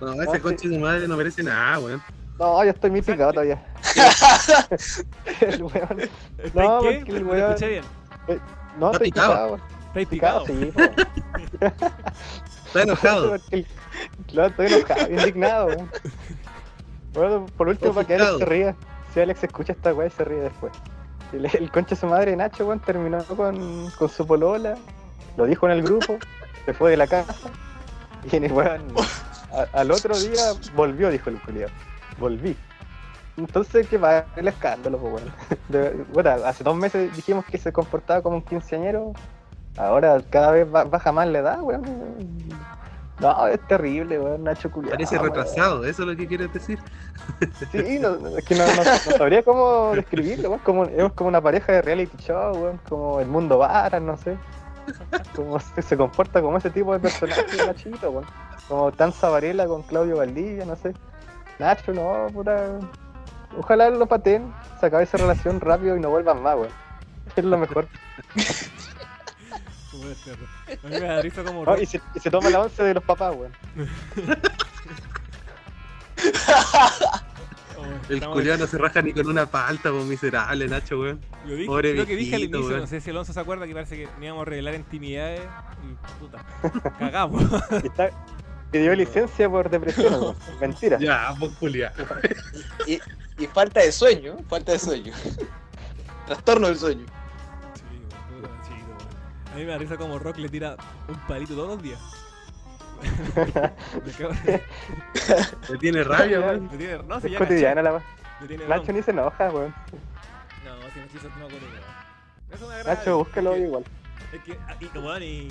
No, 0.00 0.12
ese 0.22 0.34
sí. 0.36 0.40
coche 0.40 0.68
de 0.68 0.78
madre 0.78 1.08
no 1.08 1.16
merece 1.16 1.42
nada, 1.42 1.78
weón. 1.80 2.02
No, 2.38 2.64
yo 2.64 2.70
estoy 2.70 2.90
muy 2.90 3.02
picado 3.02 3.32
todavía. 3.32 3.62
el 5.40 5.62
weón. 5.62 6.00
¿Estáis 6.38 6.54
No, 6.54 6.80
qué? 6.82 6.94
porque 6.98 7.12
el 7.16 7.24
No 7.24 7.32
weón- 7.32 7.48
escuché 7.48 7.68
bien. 7.68 7.84
No, 8.78 8.86
Está 8.86 9.04
estoy 9.04 9.10
picado. 9.10 9.32
picado, 9.32 9.46
weón. 9.48 9.62
¿Estáis 9.88 10.08
Picado, 10.08 10.44
picado? 10.44 10.60
sí. 10.60 10.72
Está 12.66 12.82
enojado. 12.82 13.36
Claro, 14.26 14.48
estoy 14.48 14.66
enojado, 14.72 15.10
indignado, 15.10 15.66
weón. 15.66 15.90
Bueno, 17.14 17.46
por 17.56 17.68
último, 17.68 17.92
para 17.94 18.06
que 18.06 18.14
Alex 18.14 18.30
se 18.38 18.44
ría. 18.44 18.76
Si 19.12 19.20
Alex 19.20 19.44
escucha 19.44 19.72
esta 19.72 19.92
weá 19.92 20.06
y 20.06 20.10
se 20.10 20.24
ríe 20.24 20.40
después. 20.40 20.72
El, 21.32 21.46
el 21.46 21.70
concha 21.70 21.90
de 21.94 22.00
su 22.00 22.06
madre, 22.06 22.34
Nacho, 22.36 22.66
weón, 22.66 22.80
terminó 22.80 23.22
con, 23.24 23.90
con 23.90 24.08
su 24.08 24.26
polola. 24.26 24.76
Lo 25.36 25.44
dijo 25.46 25.66
en 25.66 25.72
el 25.72 25.82
grupo. 25.82 26.18
Se 26.66 26.72
fue 26.74 26.90
de 26.92 26.96
la 26.96 27.06
casa. 27.06 27.34
Y 28.30 28.36
weón, 28.46 28.82
a- 29.52 29.78
al 29.80 29.90
otro 29.90 30.16
día 30.18 30.52
volvió, 30.74 31.10
dijo 31.10 31.28
el 31.30 31.40
culiao. 31.40 31.68
Volví. 32.18 32.56
Entonces, 33.36 33.88
¿qué 33.88 33.96
va? 33.98 34.26
El 34.36 34.46
escándalo, 34.48 34.98
pues, 34.98 35.24
weón. 35.70 36.06
Bueno, 36.12 36.30
hace 36.44 36.62
dos 36.64 36.76
meses 36.76 37.14
dijimos 37.16 37.44
que 37.46 37.58
se 37.58 37.72
comportaba 37.72 38.22
como 38.22 38.36
un 38.36 38.42
quinceañero. 38.42 39.12
Ahora 39.76 40.20
cada 40.30 40.52
vez 40.52 40.70
ba- 40.70 40.84
baja 40.84 41.12
más 41.12 41.26
la 41.28 41.38
edad, 41.40 41.60
weón. 41.62 41.82
No, 43.22 43.46
es 43.46 43.60
terrible, 43.68 44.18
weón, 44.20 44.42
Nacho 44.44 44.70
culiao. 44.70 44.90
Parece 44.92 45.14
weón. 45.16 45.28
retrasado, 45.28 45.84
eso 45.86 46.02
es 46.02 46.08
lo 46.08 46.16
que 46.16 46.26
quieres 46.26 46.52
decir. 46.52 46.78
Sí, 47.70 47.98
no, 48.00 48.36
es 48.36 48.44
que 48.44 48.54
no, 48.56 48.66
no- 48.66 48.74
no 48.84 49.16
sabría 49.16 49.42
cómo 49.42 49.92
describirlo, 49.94 50.48
weón. 50.50 50.60
Como, 50.64 50.84
es 50.84 51.12
como 51.12 51.28
una 51.28 51.40
pareja 51.40 51.72
de 51.72 51.82
reality 51.82 52.16
show, 52.18 52.52
weón. 52.56 52.80
Como 52.88 53.20
el 53.20 53.28
mundo 53.28 53.58
varas, 53.58 54.02
no 54.02 54.16
sé. 54.16 54.36
Como 55.36 55.60
se, 55.60 55.80
se 55.80 55.96
comporta 55.96 56.42
como 56.42 56.58
ese 56.58 56.68
tipo 56.70 56.92
de 56.92 56.98
personaje, 56.98 57.56
Nachito, 57.64 58.10
weón. 58.10 58.26
Como 58.68 58.90
tan 58.92 59.12
Varela 59.22 59.66
con 59.66 59.82
Claudio 59.82 60.16
Valdivia, 60.16 60.64
no 60.64 60.74
sé. 60.76 60.92
Nacho, 61.58 61.92
no, 61.92 62.26
puta. 62.32 62.78
Ojalá 63.56 63.90
lo 63.90 64.06
pateen, 64.06 64.52
se 64.80 64.86
acabe 64.86 65.04
esa 65.04 65.18
relación 65.18 65.60
rápido 65.60 65.96
y 65.96 66.00
no 66.00 66.10
vuelvan 66.10 66.42
más, 66.42 66.56
weón. 66.56 66.68
Es 67.36 67.44
lo 67.44 67.56
mejor. 67.56 67.86
Como 70.80 70.94
a 70.94 70.98
mí 70.98 71.00
me 71.00 71.06
da 71.06 71.22
risa 71.22 71.42
como 71.44 71.60
No, 71.64 71.72
Rock- 71.72 71.82
y, 71.82 71.86
se, 71.86 72.00
y 72.14 72.20
se 72.20 72.30
toma 72.30 72.50
la 72.50 72.60
once 72.60 72.82
de 72.82 72.94
los 72.94 73.04
papás, 73.04 73.34
weón. 73.36 73.52
como 77.74 77.88
El 78.08 78.24
culiao 78.26 78.56
no 78.58 78.66
se 78.66 78.78
raja 78.78 79.02
ni 79.02 79.12
con 79.12 79.26
una 79.26 79.46
palta, 79.46 79.90
pues 79.90 80.04
miserable, 80.04 80.68
Nacho, 80.68 81.00
weón. 81.00 81.20
Lo 81.46 81.54
dije, 81.54 81.66
Pobre 81.66 81.94
lo 81.94 82.06
que 82.06 82.16
dije 82.16 82.36
al 82.36 82.42
inicio, 82.42 82.66
weón. 82.66 82.80
no 82.80 82.86
sé 82.86 83.00
si 83.00 83.10
Alonso 83.10 83.32
se 83.32 83.40
acuerda 83.40 83.66
que 83.66 83.72
parece 83.74 83.96
que 83.96 84.08
íbamos 84.24 84.42
a 84.42 84.44
revelar 84.44 84.74
intimidades 84.74 85.40
y 85.84 86.20
puta, 86.20 86.44
cagamos. 86.98 87.42
Y 87.82 87.86
está- 87.86 88.10
pidió 88.70 88.94
licencia 88.94 89.48
por 89.50 89.68
depresión, 89.70 90.14
weón. 90.14 90.36
Mentira. 90.60 90.98
Ya, 90.98 91.34
pues 91.38 91.52
culiao. 91.58 91.92
Y, 92.86 93.00
y 93.42 93.46
falta 93.48 93.80
de 93.80 93.90
sueño, 93.92 94.36
falta 94.48 94.72
de 94.72 94.78
sueño. 94.78 95.12
Trastorno 96.26 96.68
del 96.68 96.78
sueño. 96.78 97.04
A 99.52 99.56
mí 99.56 99.64
me 99.64 99.72
da 99.72 99.78
risa 99.78 99.96
como 99.96 100.18
Rock 100.18 100.38
le 100.38 100.48
tira 100.48 100.76
un 101.08 101.16
palito 101.26 101.54
todos 101.54 101.68
los 101.68 101.82
días. 101.82 102.00
Me 105.70 105.78
tiene 105.78 106.04
rabia, 106.04 106.40
weón. 106.40 106.68
tiene, 106.78 107.02
no, 107.02 107.20
si 107.20 107.26
Es 107.26 107.32
ya 107.32 107.38
cotidiana 107.38 107.82
la 107.82 107.90
tiene 108.46 108.66
Nacho 108.66 108.92
ni 108.92 109.02
se 109.02 109.10
enoja, 109.10 109.50
weón. 109.50 109.74
No, 110.64 110.76
si 110.92 111.00
no 111.26 111.44
acuerdo. 111.46 111.66
weón. 111.66 111.82
Eso 112.52 112.68
me 112.68 112.74
agrada. 112.74 112.94
Nacho, 112.94 113.18
búscalo 113.18 113.50
es 113.52 113.56
que- 113.58 113.66
igual. 113.66 113.84
Es 114.32 114.42
que, 114.44 114.58
ah, 114.68 114.76
y, 114.80 114.98
weón, 114.98 115.22
y, 115.22 115.48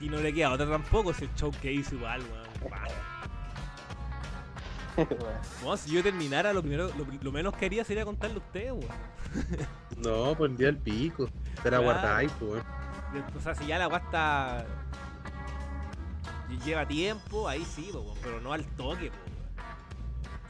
y 0.00 0.08
no 0.08 0.18
le 0.18 0.32
queda 0.32 0.52
otra 0.52 0.68
tampoco, 0.68 1.10
es 1.10 1.22
el 1.22 1.34
show 1.34 1.50
que 1.60 1.72
hizo 1.72 1.94
igual, 1.94 2.20
weón. 2.22 2.46
Weón, 5.62 5.78
si 5.78 5.90
yo 5.92 6.02
terminara, 6.02 6.52
lo 6.52 6.60
primero, 6.62 6.88
lo, 6.96 7.06
lo 7.20 7.32
menos 7.32 7.54
que 7.54 7.66
haría 7.66 7.84
sería 7.84 8.04
contarle 8.04 8.36
a 8.36 8.38
ustedes, 8.38 8.72
weón. 8.72 8.86
No, 9.98 10.34
por 10.36 10.50
el 10.50 10.56
día 10.56 10.66
del 10.66 10.78
pico. 10.78 11.28
Te 11.62 11.70
la 11.70 11.78
guardáis, 11.78 12.30
pues, 12.38 12.52
weón. 12.52 13.24
O 13.36 13.40
sea, 13.40 13.54
si 13.54 13.66
ya 13.66 13.78
la 13.78 14.66
y 16.48 16.58
lleva 16.64 16.86
tiempo, 16.86 17.48
ahí 17.48 17.64
sí, 17.64 17.90
po, 17.92 18.00
weón, 18.00 18.18
pero 18.22 18.40
no 18.40 18.52
al 18.52 18.64
toque, 18.76 19.10
weón. 19.10 19.36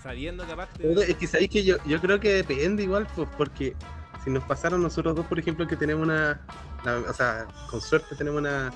Sabiendo 0.02 0.46
que 0.46 0.52
aparte. 0.52 0.92
Es 1.10 1.16
que 1.16 1.26
sabéis 1.26 1.50
que 1.50 1.64
yo, 1.64 1.76
yo 1.84 2.00
creo 2.00 2.20
que 2.20 2.34
depende 2.34 2.84
igual, 2.84 3.06
pues, 3.16 3.28
porque 3.36 3.74
si 4.22 4.30
nos 4.30 4.44
pasaron 4.44 4.82
nosotros 4.82 5.16
dos, 5.16 5.26
por 5.26 5.38
ejemplo, 5.38 5.66
que 5.66 5.76
tenemos 5.76 6.04
una. 6.04 6.40
la- 6.84 6.98
o 6.98 7.12
sea, 7.12 7.46
con 7.70 7.80
suerte 7.80 8.14
tenemos 8.16 8.40
una. 8.40 8.72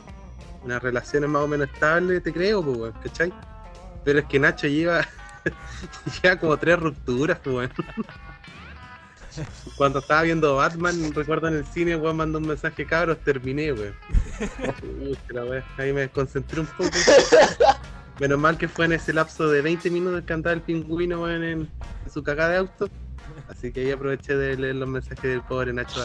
Unas 0.62 0.82
relaciones 0.82 1.30
más 1.30 1.40
o 1.42 1.48
menos 1.48 1.68
estables, 1.72 2.22
te 2.22 2.34
creo, 2.34 2.62
pues, 2.62 2.92
¿cachai? 3.02 3.32
Pero 4.04 4.18
es 4.18 4.26
que 4.26 4.38
Nacho 4.38 4.66
lleva. 4.66 5.00
lleva 6.22 6.36
como 6.36 6.56
tres 6.56 6.78
rupturas, 6.78 7.38
pues, 7.42 7.56
weón. 7.56 7.70
Cuando 9.76 10.00
estaba 10.00 10.22
viendo 10.22 10.56
Batman, 10.56 11.12
recuerdo 11.14 11.48
en 11.48 11.54
el 11.54 11.66
cine, 11.66 11.96
weón, 11.96 12.16
mandó 12.16 12.38
un 12.38 12.48
mensaje, 12.48 12.84
cabros, 12.84 13.18
terminé, 13.18 13.72
weón. 13.72 13.94
Ahí 15.78 15.92
me 15.92 16.02
desconcentré 16.02 16.60
un 16.60 16.66
poco. 16.66 16.90
Menos 18.18 18.38
mal 18.38 18.58
que 18.58 18.68
fue 18.68 18.84
en 18.84 18.92
ese 18.92 19.12
lapso 19.12 19.48
de 19.48 19.62
20 19.62 19.90
minutos 19.90 20.22
que 20.26 20.32
andaba 20.32 20.54
el 20.54 20.62
pingüino 20.62 21.22
weón, 21.22 21.44
en, 21.44 21.70
su 22.12 22.22
cagada 22.22 22.50
de 22.50 22.56
auto. 22.58 22.88
Así 23.48 23.72
que 23.72 23.80
ahí 23.80 23.90
aproveché 23.92 24.36
de 24.36 24.56
leer 24.56 24.74
los 24.76 24.88
mensajes 24.88 25.22
del 25.22 25.42
pobre 25.42 25.72
Nacho 25.72 26.04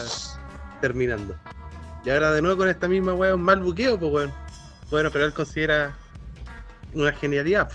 terminando. 0.80 1.36
Y 2.04 2.10
ahora 2.10 2.32
de 2.32 2.40
nuevo 2.40 2.58
con 2.58 2.68
esta 2.68 2.88
misma 2.88 3.14
weón, 3.14 3.42
mal 3.42 3.60
buqueo, 3.60 3.98
pues 3.98 4.12
weón. 4.12 4.32
Bueno, 4.90 5.10
pero 5.10 5.24
él 5.24 5.32
considera 5.32 5.96
una 6.94 7.12
genialidad. 7.12 7.70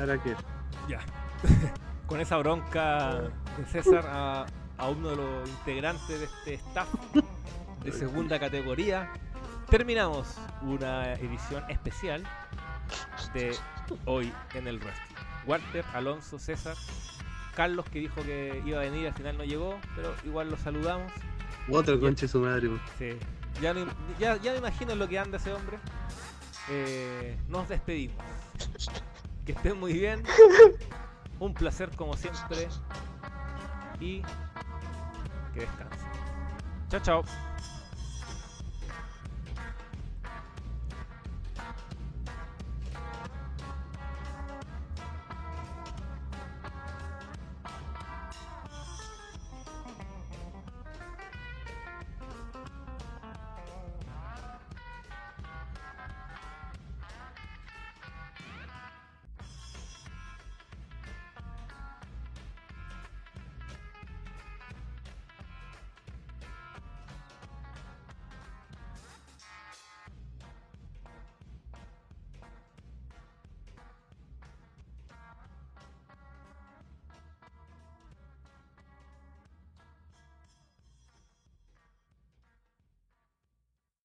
Ahora 0.00 0.20
que. 0.22 0.34
Ya. 0.88 1.00
Con 2.06 2.20
esa 2.20 2.36
bronca 2.38 3.20
de 3.56 3.64
César 3.66 4.04
a, 4.08 4.46
a 4.78 4.88
uno 4.88 5.10
de 5.10 5.16
los 5.16 5.48
integrantes 5.48 6.08
de 6.18 6.24
este 6.24 6.54
staff 6.54 6.88
de 7.84 7.92
segunda 7.92 8.40
categoría, 8.40 9.10
terminamos 9.68 10.36
una 10.62 11.12
edición 11.14 11.62
especial 11.70 12.24
de 13.32 13.54
hoy 14.06 14.32
en 14.54 14.66
el 14.66 14.78
wrestling. 14.80 15.14
Walter, 15.46 15.84
Alonso, 15.94 16.38
César, 16.40 16.76
Carlos 17.54 17.84
que 17.92 18.00
dijo 18.00 18.22
que 18.22 18.60
iba 18.66 18.78
a 18.78 18.82
venir, 18.82 19.06
al 19.06 19.14
final 19.14 19.38
no 19.38 19.44
llegó, 19.44 19.78
pero 19.94 20.12
igual 20.24 20.50
lo 20.50 20.56
saludamos. 20.56 21.12
Otro 21.70 22.00
conche 22.00 22.26
su 22.26 22.40
madre. 22.40 22.70
Sí. 22.98 23.10
Ya, 23.62 23.72
no- 23.72 23.86
ya, 24.18 24.36
ya 24.38 24.50
me 24.52 24.58
imagino 24.58 24.96
lo 24.96 25.08
que 25.08 25.18
anda 25.18 25.36
ese 25.36 25.52
hombre. 25.52 25.78
Eh, 26.68 27.38
nos 27.48 27.68
despedimos. 27.68 28.16
Que 29.50 29.56
estén 29.56 29.80
muy 29.80 29.94
bien. 29.94 30.22
Un 31.40 31.52
placer 31.54 31.90
como 31.96 32.16
siempre. 32.16 32.68
Y 33.98 34.22
que 35.52 35.60
descansen. 35.60 36.08
Chao, 36.88 37.00
chao. 37.00 37.24